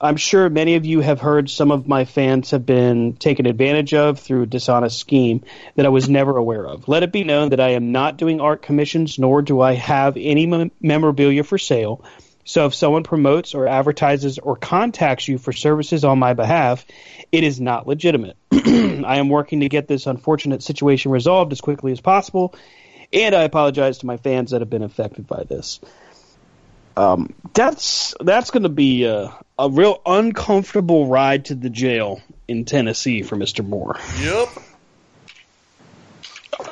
I'm 0.00 0.16
sure 0.16 0.48
many 0.48 0.76
of 0.76 0.86
you 0.86 1.00
have 1.00 1.20
heard 1.20 1.50
some 1.50 1.72
of 1.72 1.88
my 1.88 2.04
fans 2.04 2.52
have 2.52 2.64
been 2.64 3.14
taken 3.14 3.46
advantage 3.46 3.94
of 3.94 4.20
through 4.20 4.42
a 4.42 4.46
dishonest 4.46 4.98
scheme 4.98 5.42
that 5.74 5.86
I 5.86 5.88
was 5.88 6.08
never 6.08 6.36
aware 6.36 6.64
of. 6.64 6.86
Let 6.86 7.02
it 7.02 7.10
be 7.10 7.24
known 7.24 7.48
that 7.48 7.58
I 7.58 7.70
am 7.70 7.90
not 7.90 8.16
doing 8.16 8.40
art 8.40 8.62
commissions, 8.62 9.18
nor 9.18 9.42
do 9.42 9.60
I 9.60 9.72
have 9.72 10.16
any 10.16 10.46
mem- 10.46 10.70
memorabilia 10.80 11.42
for 11.42 11.58
sale. 11.58 12.04
So 12.44 12.66
if 12.66 12.74
someone 12.74 13.02
promotes 13.02 13.56
or 13.56 13.66
advertises 13.66 14.38
or 14.38 14.56
contacts 14.56 15.26
you 15.26 15.36
for 15.36 15.52
services 15.52 16.04
on 16.04 16.18
my 16.20 16.32
behalf, 16.32 16.86
it 17.32 17.42
is 17.42 17.60
not 17.60 17.88
legitimate. 17.88 18.36
I 18.52 19.18
am 19.18 19.28
working 19.28 19.60
to 19.60 19.68
get 19.68 19.88
this 19.88 20.06
unfortunate 20.06 20.62
situation 20.62 21.10
resolved 21.10 21.50
as 21.50 21.60
quickly 21.60 21.90
as 21.90 22.00
possible, 22.00 22.54
and 23.12 23.34
I 23.34 23.42
apologize 23.42 23.98
to 23.98 24.06
my 24.06 24.16
fans 24.16 24.52
that 24.52 24.60
have 24.60 24.70
been 24.70 24.84
affected 24.84 25.26
by 25.26 25.42
this. 25.42 25.80
Um, 26.96 27.34
that's 27.52 28.14
that's 28.20 28.50
going 28.50 28.62
to 28.62 28.68
be 28.68 29.04
a, 29.04 29.36
a 29.58 29.68
real 29.68 30.00
uncomfortable 30.06 31.06
ride 31.06 31.46
to 31.46 31.54
the 31.54 31.70
jail 31.70 32.20
in 32.46 32.64
Tennessee 32.64 33.22
for 33.22 33.36
Mr. 33.36 33.66
Moore. 33.66 33.98
Yep. 34.20 34.48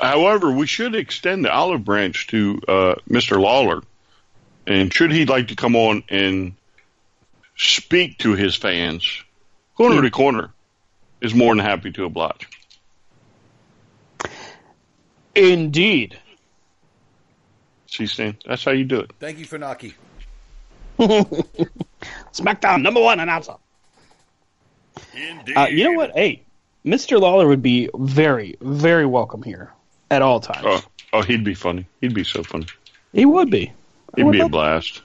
However, 0.01 0.51
we 0.51 0.67
should 0.67 0.95
extend 0.95 1.45
the 1.45 1.53
olive 1.53 1.85
branch 1.85 2.29
to 2.29 2.61
uh, 2.69 2.95
Mr. 3.09 3.41
Lawler. 3.41 3.83
And 4.67 4.93
should 4.93 5.13
he 5.13 5.27
like 5.27 5.49
to 5.49 5.57
come 5.57 5.77
on 5.77 6.03
and 6.09 6.55
speak 7.57 8.19
to 8.19 8.35
his 8.35 8.57
fans, 8.57 9.23
corner 9.77 10.03
to 10.03 10.11
corner 10.11 10.51
is 11.21 11.35
more 11.35 11.55
than 11.55 11.65
happy 11.65 11.93
to 11.93 12.05
oblige. 12.05 12.49
Indeed. 15.35 16.19
See, 17.87 18.07
Stan, 18.07 18.37
that's 18.45 18.65
how 18.65 18.73
you 18.73 18.85
do 18.85 19.01
it. 19.01 19.13
Thank 19.21 19.39
you, 19.39 19.47
Funaki. 19.47 19.95
SmackDown 22.37 22.83
number 22.83 23.01
one 23.01 23.21
announcer. 23.21 23.55
Uh, 25.57 25.67
you 25.71 25.85
know 25.85 25.93
what? 25.93 26.13
Hey, 26.13 26.43
Mr. 26.85 27.21
Lawler 27.21 27.47
would 27.49 27.63
be 27.63 27.91
very, 27.95 28.57
very 28.61 29.07
welcome 29.07 29.43
here 29.43 29.73
at 30.11 30.23
all 30.23 30.41
times. 30.41 30.65
Oh, 30.65 30.83
oh, 31.15 31.23
he'd 31.23 31.45
be 31.45 31.55
funny. 31.55 31.87
He'd 32.01 32.15
be 32.15 32.25
so 32.25 32.43
funny. 32.43 32.67
He 33.13 33.25
would 33.25 33.51
be. 33.51 33.73
He'd 34.15 34.25
would 34.25 34.33
be 34.33 34.39
a 34.39 34.43
love- 34.43 34.51
blast. 34.53 35.03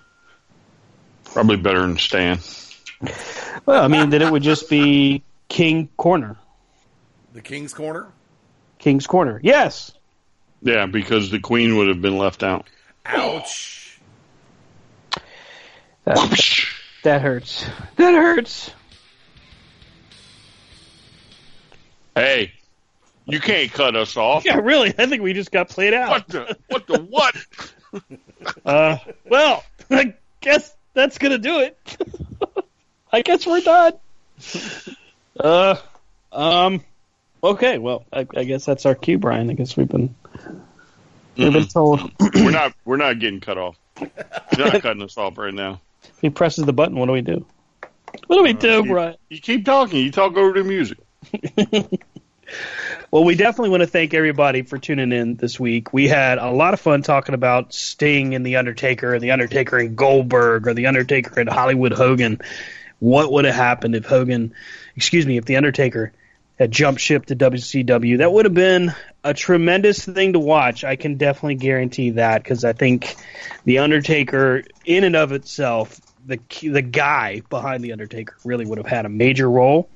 Probably 1.25 1.57
better 1.57 1.81
than 1.81 1.97
Stan. 1.97 2.39
Well, 3.65 3.83
I 3.83 3.87
mean, 3.87 4.09
then 4.09 4.21
it 4.21 4.31
would 4.31 4.43
just 4.43 4.69
be 4.69 5.23
King 5.47 5.87
Corner. 5.97 6.37
The 7.33 7.41
King's 7.41 7.73
Corner? 7.73 8.07
King's 8.79 9.07
Corner. 9.07 9.39
Yes. 9.41 9.93
Yeah, 10.61 10.85
because 10.87 11.31
the 11.31 11.39
Queen 11.39 11.77
would 11.77 11.87
have 11.87 12.01
been 12.01 12.17
left 12.17 12.43
out. 12.43 12.67
Ouch. 13.05 13.99
That, 16.03 16.17
that 17.03 17.21
hurts. 17.21 17.65
That 17.95 18.13
hurts. 18.13 18.71
Hey, 22.15 22.51
you 23.25 23.39
can't 23.39 23.71
cut 23.71 23.95
us 23.95 24.17
off. 24.17 24.45
Yeah, 24.45 24.57
really. 24.57 24.93
I 24.97 25.05
think 25.05 25.21
we 25.21 25.33
just 25.33 25.51
got 25.51 25.69
played 25.69 25.93
out. 25.93 26.09
What 26.09 26.27
the 26.27 26.57
what 26.67 26.87
the 26.87 27.01
what? 27.01 27.35
Uh, 28.65 28.97
well, 29.29 29.63
I 29.91 30.15
guess 30.39 30.73
that's 30.93 31.19
gonna 31.19 31.37
do 31.37 31.59
it. 31.59 31.77
I 33.11 33.21
guess 33.21 33.45
we're 33.45 33.59
done. 33.59 33.93
Uh, 35.39 35.75
um, 36.31 36.83
okay. 37.43 37.77
Well, 37.77 38.05
I, 38.11 38.25
I 38.35 38.45
guess 38.45 38.65
that's 38.65 38.87
our 38.87 38.95
cue, 38.95 39.19
Brian. 39.19 39.49
I 39.49 39.53
guess 39.53 39.77
we've 39.77 39.87
been 39.87 40.15
we've 41.37 41.53
been 41.53 41.67
told. 41.67 42.11
we're 42.33 42.49
not 42.49 42.73
we're 42.83 42.97
not 42.97 43.19
getting 43.19 43.41
cut 43.41 43.59
off. 43.59 43.77
You're 43.99 44.71
not 44.71 44.81
cutting 44.81 45.03
us 45.03 45.17
off 45.17 45.37
right 45.37 45.53
now. 45.53 45.81
If 46.03 46.19
he 46.21 46.29
presses 46.29 46.65
the 46.65 46.73
button, 46.73 46.97
what 46.97 47.07
do 47.07 47.11
we 47.11 47.21
do? 47.21 47.45
What 48.27 48.37
do 48.37 48.43
we 48.43 48.53
do, 48.53 48.83
Brian? 48.83 49.15
You 49.29 49.39
keep 49.39 49.65
talking. 49.65 49.99
You 49.99 50.11
talk 50.11 50.35
over 50.35 50.61
the 50.61 50.63
music. 50.63 50.97
Well, 53.11 53.25
we 53.25 53.35
definitely 53.35 53.71
want 53.71 53.81
to 53.81 53.87
thank 53.87 54.13
everybody 54.13 54.61
for 54.61 54.77
tuning 54.77 55.11
in 55.11 55.35
this 55.35 55.59
week. 55.59 55.91
We 55.91 56.07
had 56.07 56.37
a 56.37 56.49
lot 56.49 56.73
of 56.73 56.79
fun 56.79 57.01
talking 57.01 57.35
about 57.35 57.73
Sting 57.73 58.35
and 58.35 58.45
The 58.45 58.55
Undertaker, 58.55 59.13
and 59.13 59.21
The 59.21 59.31
Undertaker 59.31 59.77
and 59.77 59.97
Goldberg, 59.97 60.67
or 60.67 60.73
The 60.73 60.87
Undertaker 60.87 61.41
and 61.41 61.49
Hollywood 61.49 61.91
Hogan. 61.91 62.39
What 62.99 63.31
would 63.31 63.45
have 63.45 63.55
happened 63.55 63.95
if 63.95 64.05
Hogan, 64.05 64.53
excuse 64.95 65.25
me, 65.25 65.37
if 65.37 65.45
The 65.45 65.57
Undertaker 65.57 66.13
had 66.57 66.71
jumped 66.71 67.01
ship 67.01 67.25
to 67.25 67.35
WCW? 67.35 68.19
That 68.19 68.31
would 68.31 68.45
have 68.45 68.53
been 68.53 68.93
a 69.23 69.33
tremendous 69.33 70.03
thing 70.03 70.33
to 70.33 70.39
watch. 70.39 70.83
I 70.83 70.95
can 70.95 71.17
definitely 71.17 71.55
guarantee 71.55 72.11
that 72.11 72.43
because 72.43 72.65
I 72.65 72.73
think 72.73 73.15
The 73.65 73.79
Undertaker, 73.79 74.63
in 74.85 75.03
and 75.03 75.15
of 75.15 75.31
itself, 75.31 75.99
the 76.25 76.39
the 76.61 76.81
guy 76.81 77.41
behind 77.49 77.83
The 77.83 77.91
Undertaker 77.91 78.35
really 78.43 78.65
would 78.65 78.77
have 78.77 78.87
had 78.87 79.05
a 79.05 79.09
major 79.09 79.49
role. 79.49 79.89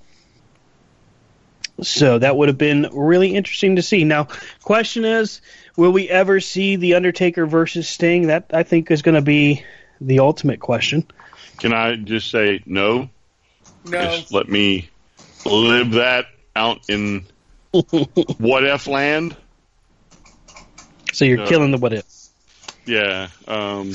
So 1.81 2.19
that 2.19 2.37
would 2.37 2.47
have 2.47 2.57
been 2.57 2.89
really 2.93 3.35
interesting 3.35 3.75
to 3.75 3.81
see. 3.81 4.05
Now, 4.05 4.29
question 4.63 5.03
is, 5.03 5.41
will 5.75 5.91
we 5.91 6.09
ever 6.09 6.39
see 6.39 6.77
the 6.77 6.93
Undertaker 6.93 7.45
versus 7.45 7.89
Sting? 7.89 8.27
That 8.27 8.45
I 8.53 8.63
think 8.63 8.91
is 8.91 9.01
going 9.01 9.15
to 9.15 9.21
be 9.21 9.65
the 9.99 10.19
ultimate 10.19 10.59
question. 10.59 11.05
Can 11.57 11.73
I 11.73 11.95
just 11.95 12.31
say 12.31 12.61
no? 12.65 13.09
No. 13.85 14.01
Just 14.01 14.31
let 14.31 14.47
me 14.47 14.89
live 15.45 15.91
that 15.91 16.27
out 16.55 16.89
in 16.89 17.25
what 18.37 18.63
if 18.63 18.87
land. 18.87 19.35
So 21.13 21.25
you're 21.25 21.37
No. 21.37 21.45
killing 21.45 21.71
the 21.71 21.77
what 21.77 21.93
if. 21.93 22.05
Yeah. 22.85 23.29
Um, 23.47 23.91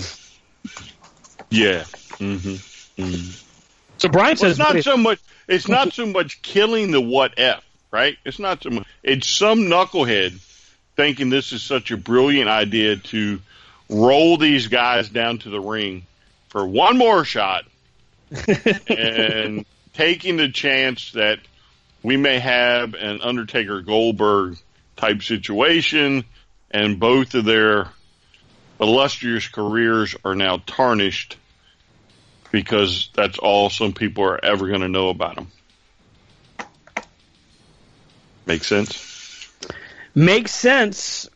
yeah. 1.50 1.84
Mm-hmm. 2.18 3.02
mm 3.02 3.42
So 3.98 4.08
Brian 4.08 4.36
Well, 4.36 4.50
says 4.50 4.52
it's 4.52 4.58
not 4.58 4.82
so 4.82 4.96
much. 4.96 5.20
It's 5.48 5.68
not 5.68 5.92
so 5.92 6.06
much 6.06 6.42
killing 6.42 6.90
the 6.90 7.00
what 7.00 7.34
if, 7.38 7.62
right? 7.90 8.16
It's 8.24 8.38
not 8.38 8.62
so 8.62 8.70
much. 8.70 8.86
It's 9.02 9.28
some 9.28 9.60
knucklehead 9.60 10.38
thinking 10.96 11.30
this 11.30 11.52
is 11.52 11.62
such 11.62 11.90
a 11.90 11.96
brilliant 11.96 12.48
idea 12.48 12.96
to 12.96 13.40
roll 13.88 14.36
these 14.36 14.68
guys 14.68 15.08
down 15.08 15.38
to 15.38 15.50
the 15.50 15.60
ring 15.60 16.04
for 16.48 16.66
one 16.66 16.96
more 16.96 17.24
shot 17.24 17.64
and 18.88 19.64
taking 19.94 20.36
the 20.36 20.48
chance 20.48 21.12
that 21.12 21.38
we 22.02 22.16
may 22.16 22.38
have 22.38 22.94
an 22.94 23.20
Undertaker 23.22 23.82
Goldberg 23.82 24.58
type 24.96 25.22
situation 25.22 26.24
and 26.70 27.00
both 27.00 27.34
of 27.34 27.44
their 27.44 27.88
illustrious 28.80 29.48
careers 29.48 30.16
are 30.24 30.34
now 30.34 30.58
tarnished 30.66 31.36
because 32.50 33.10
that's 33.14 33.38
all 33.38 33.70
some 33.70 33.92
people 33.92 34.24
are 34.24 34.42
ever 34.42 34.68
going 34.68 34.80
to 34.80 34.88
know 34.88 35.08
about 35.08 35.36
them. 35.36 35.48
Make 38.46 38.64
sense? 38.64 39.10
makes 40.14 40.52
sense. 40.52 41.28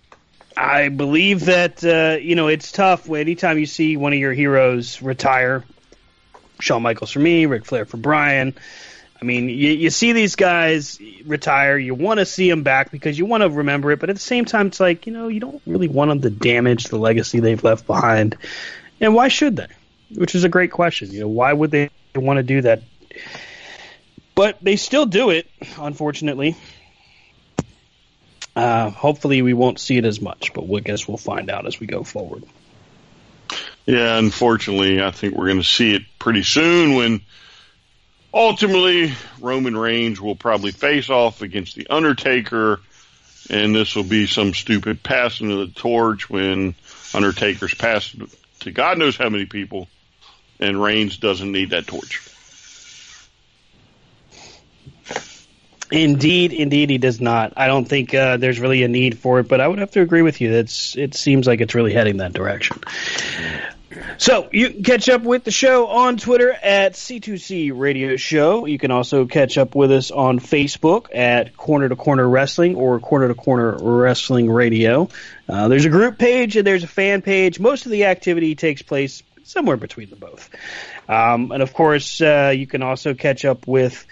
I 0.57 0.89
believe 0.89 1.47
that 1.47 1.85
uh, 1.85 2.19
you 2.21 2.37
know 2.37 2.49
it's 2.49 2.71
tough. 2.71 3.11
Anytime 3.11 3.59
you 3.59 3.67
see 3.67 3.97
one 3.97 4.13
of 4.13 4.19
your 4.19 4.33
heroes 4.33 5.03
retire, 5.03 5.65
Shawn 6.61 6.83
Michaels 6.83 7.11
for 7.11 7.19
me, 7.19 7.47
Ric 7.47 7.65
Flair 7.65 7.85
for 7.85 7.97
Brian. 7.97 8.55
I 9.25 9.27
mean, 9.27 9.49
you, 9.49 9.71
you 9.71 9.89
see 9.89 10.13
these 10.13 10.37
guys 10.37 11.01
retire. 11.25 11.79
You 11.79 11.95
want 11.95 12.21
to 12.21 12.27
see 12.27 12.51
them 12.51 12.63
back 12.63 12.91
because 12.91 13.19
you 13.19 13.25
want 13.25 13.43
to 13.43 13.49
remember 13.49 13.91
it, 13.91 13.99
but 13.99 14.11
at 14.11 14.17
the 14.17 14.21
same 14.21 14.45
time, 14.45 14.67
it's 14.67 14.81
like 14.81 15.07
you 15.07 15.15
know 15.15 15.29
you 15.29 15.41
don't 15.41 15.63
really 15.65 15.89
want 15.89 16.11
them 16.11 16.21
to 16.21 16.29
damage 16.29 16.85
the 16.89 16.99
legacy 16.99 17.41
they've 17.41 17.65
left 17.65 17.87
behind. 17.87 18.37
And 19.01 19.15
why 19.15 19.29
should 19.29 19.57
they? 19.57 19.69
Which 20.15 20.35
is 20.35 20.45
a 20.45 20.51
great 20.51 20.73
question. 20.73 21.11
You 21.11 21.21
know, 21.21 21.29
why 21.29 21.55
would 21.55 21.71
they 21.71 21.89
want 22.15 22.37
to 22.37 22.43
do 22.43 22.61
that? 22.61 22.83
But 24.35 24.59
they 24.61 24.77
still 24.77 25.07
do 25.07 25.31
it, 25.31 25.49
unfortunately. 25.79 26.55
Uh, 28.55 28.91
hopefully, 28.91 29.41
we 29.41 29.55
won't 29.55 29.81
see 29.81 29.97
it 29.97 30.05
as 30.05 30.21
much, 30.21 30.53
but 30.53 30.69
we 30.69 30.83
guess 30.83 31.09
we'll 31.09 31.17
find 31.17 31.49
out 31.49 31.67
as 31.67 31.81
we 31.81 31.87
go 31.87 32.03
forward. 32.03 32.45
Yeah, 33.87 34.19
unfortunately, 34.19 35.03
I 35.03 35.13
think 35.13 35.35
we're 35.35 35.47
going 35.47 35.63
to 35.63 35.65
see 35.65 35.95
it 35.95 36.03
pretty 36.19 36.43
soon 36.43 36.95
when 36.95 37.23
ultimately 38.35 39.15
Roman 39.41 39.77
Reigns 39.77 40.21
will 40.21 40.35
probably 40.35 40.73
face 40.73 41.09
off 41.09 41.41
against 41.41 41.77
The 41.77 41.87
Undertaker, 41.89 42.81
and 43.49 43.75
this 43.75 43.95
will 43.95 44.05
be 44.05 44.27
some 44.27 44.53
stupid 44.53 45.03
passing 45.03 45.51
of 45.53 45.59
the 45.59 45.81
torch 45.81 46.29
when 46.29 46.75
Undertaker's 47.15 47.75
passed 47.75 48.17
to 48.61 48.71
God 48.73 48.99
knows 48.99 49.17
how 49.17 49.29
many 49.29 49.47
people, 49.47 49.89
and 50.59 50.83
Reigns 50.83 51.19
doesn't 51.19 51.51
need 51.51 51.71
that 51.71 51.87
torch. 51.87 52.21
Indeed, 55.91 56.53
indeed, 56.53 56.91
he 56.91 56.99
does 56.99 57.21
not. 57.21 57.53
I 57.57 57.69
don't 57.69 57.85
think 57.85 58.15
uh, 58.15 58.39
there's 58.39 58.59
really 58.59 58.83
a 58.83 58.89
need 58.89 59.19
for 59.19 59.39
it, 59.41 59.49
but 59.49 59.61
I 59.61 59.69
would 59.69 59.79
have 59.79 59.93
to 59.93 60.01
agree 60.01 60.23
with 60.23 60.41
you. 60.41 60.51
That's 60.51 60.97
it 60.97 61.15
seems 61.15 61.47
like 61.47 61.61
it's 61.61 61.75
really 61.75 61.93
heading 61.93 62.17
that 62.17 62.33
direction. 62.33 62.81
So 64.19 64.49
you 64.53 64.71
can 64.71 64.83
catch 64.83 65.09
up 65.09 65.23
with 65.23 65.45
the 65.45 65.51
show 65.51 65.87
on 65.87 66.17
Twitter 66.17 66.51
at 66.53 66.95
C2C 66.95 67.73
Radio 67.75 68.17
Show. 68.17 68.67
You 68.67 68.79
can 68.79 68.91
also 68.91 69.27
catch 69.27 69.57
up 69.59 69.75
with 69.75 69.93
us 69.93 70.11
on 70.11 70.39
Facebook 70.41 71.07
at 71.15 71.57
Corner 71.57 71.89
to 71.89 71.97
Corner 71.97 72.29
Wrestling 72.29 72.77
or 72.77 72.99
Corner 73.01 73.29
to 73.29 73.35
Corner 73.35 73.77
Wrestling 73.81 74.51
Radio. 74.51 75.09
Uh, 75.49 75.69
there's 75.69 75.85
a 75.85 75.91
group 75.91 76.19
page 76.19 76.57
and 76.57 76.67
there's 76.67 76.85
a 76.85 76.89
fan 76.89 77.21
page. 77.23 77.61
Most 77.61 77.87
of 77.87 77.93
the 77.93 78.07
activity 78.07 78.55
takes 78.55 78.83
place 78.83 79.23
somewhere 79.45 79.77
between 79.77 80.09
the 80.11 80.17
both. 80.17 80.51
Um, 81.09 81.53
and 81.53 81.63
of 81.63 81.73
course, 81.75 82.21
uh, 82.21 82.53
you 82.57 82.67
can 82.67 82.83
also 82.83 83.15
catch 83.15 83.45
up 83.45 83.67
with 83.67 84.07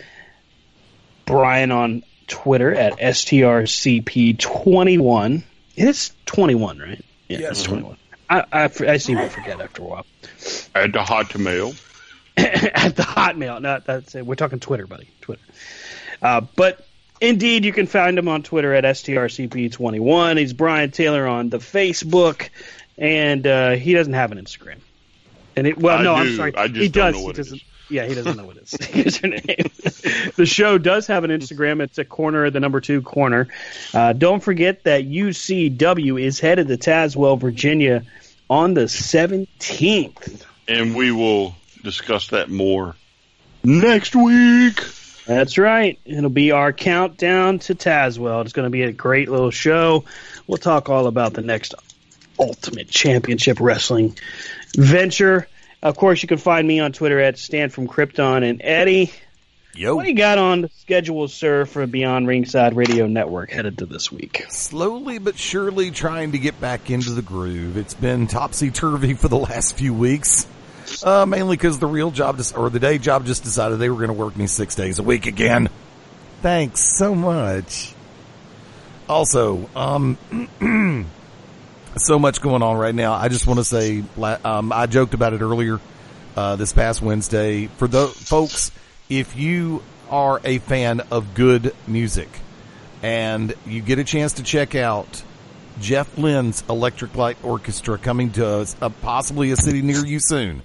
Brian 1.25 1.71
on 1.73 2.03
Twitter 2.27 2.75
at 2.75 2.99
STRCP21. 2.99 5.43
It 5.77 5.89
is 5.89 6.13
21, 6.27 6.79
right? 6.79 7.03
Yeah, 7.29 7.39
Yes. 7.39 7.51
it's 7.53 7.63
21. 7.63 7.97
I, 8.41 8.65
I, 8.65 8.71
I 8.89 8.97
seem 8.97 9.19
to 9.19 9.29
forget 9.29 9.61
after 9.61 9.83
a 9.83 9.85
while. 9.85 10.07
Add 10.75 10.93
the 10.93 11.03
hot 11.03 11.39
mail. 11.39 11.75
at 12.37 12.97
the 12.97 13.03
Hotmail. 13.03 13.61
No, 13.61 13.81
that's 13.85 14.15
it. 14.15 14.25
We're 14.25 14.37
talking 14.37 14.59
Twitter, 14.59 14.87
buddy. 14.87 15.09
Twitter. 15.21 15.43
Uh, 16.23 16.41
but 16.57 16.87
indeed, 17.21 17.65
you 17.65 17.73
can 17.73 17.87
find 17.87 18.19
him 18.19 18.29
on 18.29 18.43
Twitter 18.43 18.73
at 18.73 18.85
strcp21. 18.85 20.39
He's 20.39 20.55
Brian 20.55 20.91
Taylor 20.91 21.27
on 21.27 21.51
the 21.51 21.59
Facebook, 21.59 22.49
and 22.97 23.47
uh, 23.47 23.73
he 23.73 23.93
doesn't 23.93 24.15
have 24.15 24.33
an 24.33 24.39
Instagram. 24.39 24.79
And 25.57 25.67
it, 25.67 25.77
well, 25.77 25.99
I 25.99 26.03
no, 26.03 26.15
do. 26.15 26.21
I'm 26.23 26.37
sorry. 26.37 26.55
I 26.57 26.69
just 26.69 26.81
he 26.81 26.89
does. 26.89 27.17
he 27.17 27.33
doesn't. 27.33 27.63
Is. 27.93 27.95
Yeah, 27.95 28.07
he 28.07 28.15
doesn't 28.15 28.37
know 28.37 28.45
what 28.45 28.57
his 28.57 28.71
username. 28.73 30.35
the 30.37 30.47
show 30.47 30.79
does 30.79 31.07
have 31.09 31.25
an 31.25 31.31
Instagram. 31.31 31.83
It's 31.83 31.99
a 31.99 32.05
corner, 32.05 32.51
the 32.51 32.61
number 32.61 32.81
two 32.81 33.03
corner. 33.03 33.49
Uh, 33.93 34.13
don't 34.13 34.41
forget 34.41 34.85
that 34.85 35.05
UCW 35.05 36.21
is 36.21 36.41
headed 36.41 36.69
to 36.69 36.77
Tazewell, 36.77 37.39
Virginia, 37.39 38.05
on 38.49 38.75
the 38.75 38.83
17th. 38.83 40.45
And 40.69 40.95
we 40.95 41.13
will 41.13 41.55
discuss 41.83 42.29
that 42.29 42.49
more 42.51 42.97
next 43.65 44.15
week. 44.15 44.81
That's 45.27 45.57
right. 45.57 45.99
It'll 46.05 46.31
be 46.31 46.51
our 46.51 46.73
countdown 46.73 47.61
to 47.61 47.75
Tazewell. 47.75 48.43
It's 48.43 48.53
going 48.53 48.67
to 48.67 48.71
be 48.71 48.83
a 48.83 48.93
great 48.93 49.29
little 49.29 49.51
show. 49.51 50.05
We'll 50.47 50.59
talk 50.59 50.89
all 50.89 51.07
about 51.07 51.35
the 51.35 51.43
next 51.43 51.75
Ultimate 52.39 52.89
Championship 52.89 53.61
Wrestling 53.61 54.17
venture. 54.77 55.47
Of 55.83 55.97
course, 55.97 56.23
you 56.23 56.29
can 56.29 56.39
find 56.39 56.67
me 56.67 56.81
on 56.81 56.93
Twitter 56.93 57.19
at 57.19 57.39
Stan 57.39 57.71
from 57.71 57.89
Krypton 57.89 58.49
and 58.49 58.61
Eddie. 58.63 59.13
Yo. 59.75 59.97
What 59.97 60.03
do 60.03 60.11
you 60.11 60.15
got 60.17 60.37
on 60.37 60.61
the 60.61 60.69
schedule, 60.69 61.27
sir, 61.29 61.65
for 61.65 61.87
Beyond 61.87 62.29
Ringside 62.29 62.77
Radio 62.77 63.07
Network 63.07 63.51
headed 63.51 63.79
to 63.79 63.87
this 63.87 64.13
week? 64.13 64.45
Slowly 64.51 65.19
but 65.19 65.39
surely 65.39 65.91
trying 65.91 66.33
to 66.33 66.39
get 66.39 66.61
back 66.61 66.91
into 66.91 67.11
the 67.11 67.23
groove. 67.23 67.79
It's 67.79 67.95
been 67.95 68.27
topsy 68.27 68.71
turvy 68.71 69.15
for 69.15 69.29
the 69.29 69.39
last 69.39 69.77
few 69.77 69.95
weeks. 69.95 70.47
Uh, 71.03 71.25
mainly 71.25 71.57
because 71.57 71.79
the 71.79 71.87
real 71.87 72.11
job, 72.11 72.37
just, 72.37 72.57
or 72.57 72.69
the 72.69 72.79
day 72.79 72.99
job 72.99 73.25
just 73.25 73.45
decided 73.45 73.79
they 73.79 73.89
were 73.89 73.97
going 73.97 74.09
to 74.09 74.15
work 74.15 74.37
me 74.37 74.47
six 74.47 74.75
days 74.75 74.99
a 74.99 75.03
week 75.03 75.27
again. 75.27 75.71
Thanks 76.43 76.81
so 76.81 77.15
much. 77.15 77.95
Also, 79.09 79.71
um, 79.75 80.19
so 81.97 82.19
much 82.19 82.41
going 82.41 82.63
on 82.63 82.77
right 82.77 82.95
now. 82.95 83.13
I 83.15 83.29
just 83.29 83.47
want 83.47 83.59
to 83.59 83.65
say, 83.65 84.03
um, 84.45 84.73
I 84.73 84.87
joked 84.87 85.15
about 85.15 85.33
it 85.33 85.41
earlier, 85.41 85.81
uh, 86.37 86.57
this 86.57 86.73
past 86.73 87.03
Wednesday. 87.03 87.67
For 87.67 87.89
the 87.89 88.09
folks, 88.09 88.73
if 89.09 89.37
you 89.37 89.83
are 90.11 90.41
a 90.45 90.59
fan 90.59 91.01
of 91.11 91.35
good 91.35 91.75
music, 91.87 92.29
and 93.03 93.55
you 93.67 93.83
get 93.83 93.99
a 93.99 94.05
chance 94.05 94.35
to 94.35 94.43
check 94.43 94.75
out 94.75 95.23
Jeff 95.81 96.17
Lynne's 96.17 96.63
Electric 96.69 97.17
Light 97.17 97.37
Orchestra 97.43 97.99
coming 97.99 98.31
to 98.33 98.67
uh, 98.81 98.89
possibly 99.01 99.51
a 99.51 99.57
city 99.57 99.83
near 99.83 100.05
you 100.05 100.21
soon. 100.21 100.63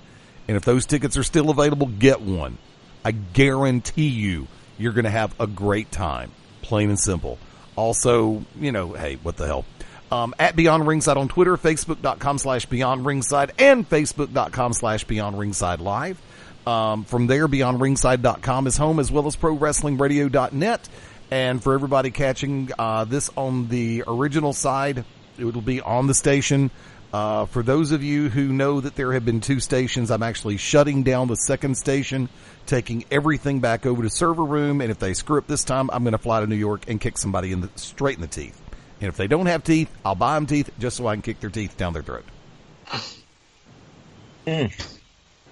And 0.47 0.55
if 0.55 0.63
those 0.63 0.85
tickets 0.85 1.17
are 1.17 1.23
still 1.23 1.49
available, 1.49 1.87
get 1.87 2.21
one. 2.21 2.57
I 3.03 3.11
guarantee 3.11 4.07
you, 4.07 4.47
you're 4.77 4.93
going 4.93 5.05
to 5.05 5.09
have 5.09 5.33
a 5.39 5.47
great 5.47 5.91
time. 5.91 6.31
Plain 6.61 6.89
and 6.89 6.99
simple. 6.99 7.37
Also, 7.75 8.43
you 8.59 8.71
know, 8.71 8.93
hey, 8.93 9.15
what 9.15 9.37
the 9.37 9.45
hell? 9.45 9.65
Um, 10.11 10.33
at 10.39 10.55
Beyond 10.55 10.87
Ringside 10.87 11.17
on 11.17 11.27
Twitter, 11.27 11.57
Facebook.com 11.57 12.37
slash 12.37 12.65
Beyond 12.65 13.05
Ringside, 13.05 13.51
and 13.59 13.87
Facebook.com 13.89 14.73
slash 14.73 15.03
Beyond 15.03 15.37
Ringside 15.37 15.81
Live. 15.81 16.21
Um, 16.67 17.05
from 17.05 17.27
there, 17.27 17.47
BeyondRingside.com 17.47 18.67
is 18.67 18.75
home 18.75 18.99
as 18.99 19.09
well 19.09 19.25
as 19.27 19.37
ProWrestlingRadio.net. 19.37 20.89
And 21.31 21.63
for 21.63 21.73
everybody 21.73 22.11
catching 22.11 22.71
uh, 22.77 23.05
this 23.05 23.29
on 23.37 23.69
the 23.69 24.03
original 24.05 24.51
side, 24.51 25.05
it 25.37 25.45
will 25.45 25.61
be 25.61 25.79
on 25.79 26.07
the 26.07 26.13
station. 26.13 26.71
Uh, 27.13 27.45
for 27.45 27.63
those 27.63 27.93
of 27.93 28.03
you 28.03 28.27
who 28.27 28.51
know 28.51 28.81
that 28.81 28.95
there 28.95 29.13
have 29.13 29.23
been 29.23 29.39
two 29.39 29.61
stations, 29.61 30.11
I'm 30.11 30.23
actually 30.23 30.57
shutting 30.57 31.03
down 31.03 31.29
the 31.29 31.35
second 31.35 31.77
station, 31.77 32.27
taking 32.65 33.05
everything 33.09 33.61
back 33.61 33.85
over 33.85 34.03
to 34.03 34.09
server 34.09 34.43
room. 34.43 34.81
And 34.81 34.91
if 34.91 34.99
they 34.99 35.13
screw 35.13 35.37
up 35.37 35.47
this 35.47 35.63
time, 35.63 35.89
I'm 35.93 36.03
going 36.03 36.11
to 36.11 36.17
fly 36.17 36.41
to 36.41 36.47
New 36.47 36.55
York 36.55 36.83
and 36.89 36.99
kick 36.99 37.17
somebody 37.17 37.53
in 37.53 37.61
the 37.61 37.69
straight 37.75 38.15
in 38.15 38.21
the 38.21 38.27
teeth. 38.27 38.66
And 38.99 39.09
if 39.09 39.17
they 39.17 39.27
don't 39.27 39.45
have 39.45 39.63
teeth, 39.63 39.89
I'll 40.03 40.15
buy 40.15 40.35
them 40.35 40.47
teeth 40.47 40.71
just 40.79 40.97
so 40.97 41.07
I 41.07 41.15
can 41.15 41.21
kick 41.21 41.39
their 41.39 41.49
teeth 41.49 41.77
down 41.77 41.93
their 41.93 42.03
throat. 42.03 42.25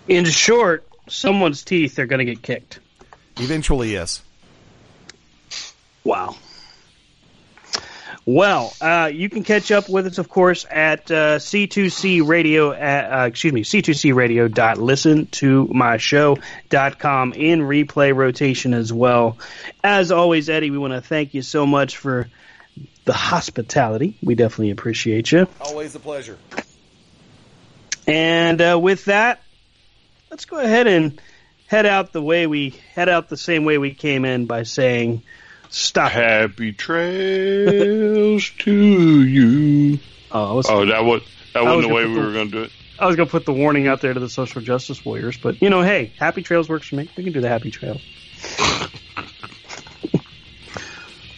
In 0.08 0.26
short, 0.26 0.88
someone's 1.10 1.64
teeth 1.64 2.00
are 2.00 2.06
going 2.06 2.20
to 2.20 2.26
get 2.26 2.42
kicked. 2.42 2.80
Eventually, 3.38 3.92
yes. 3.92 4.24
Wow. 6.04 6.36
Well, 8.28 8.74
uh, 8.82 9.12
you 9.14 9.30
can 9.30 9.44
catch 9.44 9.72
up 9.72 9.88
with 9.88 10.08
us, 10.08 10.18
of 10.18 10.30
course, 10.30 10.66
at 10.72 11.12
uh, 11.12 11.38
C2C 11.38 12.28
Radio, 12.28 12.72
at, 12.72 13.12
uh, 13.12 13.26
excuse 13.26 13.54
me, 13.54 13.64
C2C 13.64 14.16
Radio 14.16 14.48
dot 14.48 14.80
listen 14.80 15.28
to 15.28 15.68
my 15.68 15.98
show 15.98 16.40
dot 16.70 16.98
com 16.98 17.34
in 17.34 17.62
replay 17.62 18.16
rotation 18.16 18.74
as 18.74 18.92
well. 18.92 19.38
As 19.84 20.12
always, 20.12 20.50
Eddie, 20.50 20.72
we 20.72 20.80
want 20.80 20.94
to 20.94 21.02
thank 21.02 21.36
you 21.36 21.44
so 21.44 21.68
much 21.68 21.98
for 21.98 22.28
the 23.06 23.14
hospitality. 23.14 24.18
We 24.22 24.36
definitely 24.36 24.72
appreciate 24.72 25.32
you. 25.32 25.48
Always 25.62 25.96
a 25.96 26.00
pleasure. 26.00 26.38
And 28.08 28.62
uh, 28.62 28.80
with 28.82 29.06
that, 29.06 29.42
let's 30.30 30.46
go 30.46 30.60
ahead 30.60 30.88
and 30.88 31.22
head 31.68 31.86
out 31.86 32.12
the 32.12 32.22
way 32.22 32.48
we 32.48 32.72
head 32.94 33.10
out 33.10 33.30
the 33.30 33.38
same 33.38 33.66
way 33.66 33.78
we 33.78 33.94
came 33.94 34.26
in 34.26 34.46
by 34.46 34.64
saying 34.64 35.24
stop. 35.70 36.12
Happy 36.12 36.74
trails 36.74 38.50
to 38.60 39.24
you. 39.24 40.00
Oh, 40.32 40.56
was, 40.56 40.70
oh, 40.70 40.86
that 40.86 41.04
was 41.04 41.24
that 41.54 41.64
I 41.64 41.64
wasn't 41.64 41.78
was 41.78 41.88
the 41.88 41.94
way 41.94 42.06
we 42.06 42.16
put 42.16 42.26
were 42.26 42.34
going 42.34 42.52
to 42.52 42.58
do 42.58 42.64
it. 42.64 42.72
I 42.98 43.08
was 43.08 43.18
gonna 43.18 43.30
put 43.30 43.46
the 43.46 43.54
warning 43.54 43.88
out 43.88 44.00
there 44.00 44.14
to 44.14 44.20
the 44.22 44.30
social 44.30 44.62
justice 44.62 45.04
warriors, 45.04 45.38
but 45.38 45.62
you 45.62 45.70
know, 45.70 45.82
hey, 45.82 46.14
happy 46.18 46.44
trails 46.44 46.70
works 46.70 46.88
for 46.88 46.96
me. 46.96 47.10
We 47.18 47.24
can 47.24 47.34
do 47.34 47.42
the 47.42 47.50
happy 47.50 47.70
trails. 47.70 48.02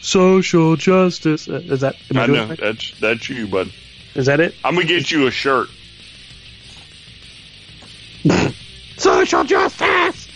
social 0.01 0.75
justice 0.75 1.47
uh, 1.47 1.61
is 1.65 1.81
that? 1.81 1.95
I, 2.15 2.19
I 2.21 2.25
know 2.27 2.45
right? 2.47 2.59
that's 2.59 2.91
that's 2.99 3.29
you, 3.29 3.47
bud. 3.47 3.71
Is 4.15 4.25
that 4.27 4.39
it? 4.39 4.55
I'm 4.63 4.73
gonna 4.75 4.85
get 4.87 5.11
you 5.11 5.27
a 5.27 5.31
shirt. 5.31 5.67
Social 8.97 9.43
justice. 9.43 10.27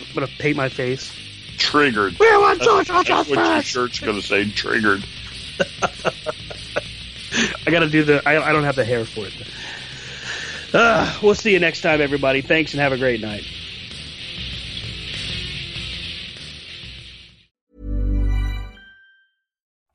I'm 0.00 0.14
gonna 0.14 0.26
paint 0.38 0.56
my 0.56 0.68
face. 0.68 1.12
Triggered. 1.56 2.16
We 2.18 2.26
want 2.36 2.58
That's- 2.58 2.86
social 2.86 3.02
that's 3.04 3.28
what 3.30 3.36
your 3.38 3.44
justice. 3.46 3.64
shirt's 3.66 4.00
gonna 4.00 4.22
say. 4.22 4.50
Triggered. 4.50 5.04
I 7.66 7.70
gotta 7.70 7.88
do 7.88 8.04
the. 8.04 8.22
I, 8.28 8.48
I 8.48 8.52
don't 8.52 8.64
have 8.64 8.76
the 8.76 8.84
hair 8.84 9.04
for 9.04 9.26
it. 9.26 9.32
Uh, 10.74 11.18
we'll 11.22 11.34
see 11.34 11.52
you 11.52 11.60
next 11.60 11.80
time, 11.80 12.00
everybody. 12.00 12.42
Thanks 12.42 12.72
and 12.72 12.80
have 12.80 12.92
a 12.92 12.98
great 12.98 13.20
night. 13.20 13.44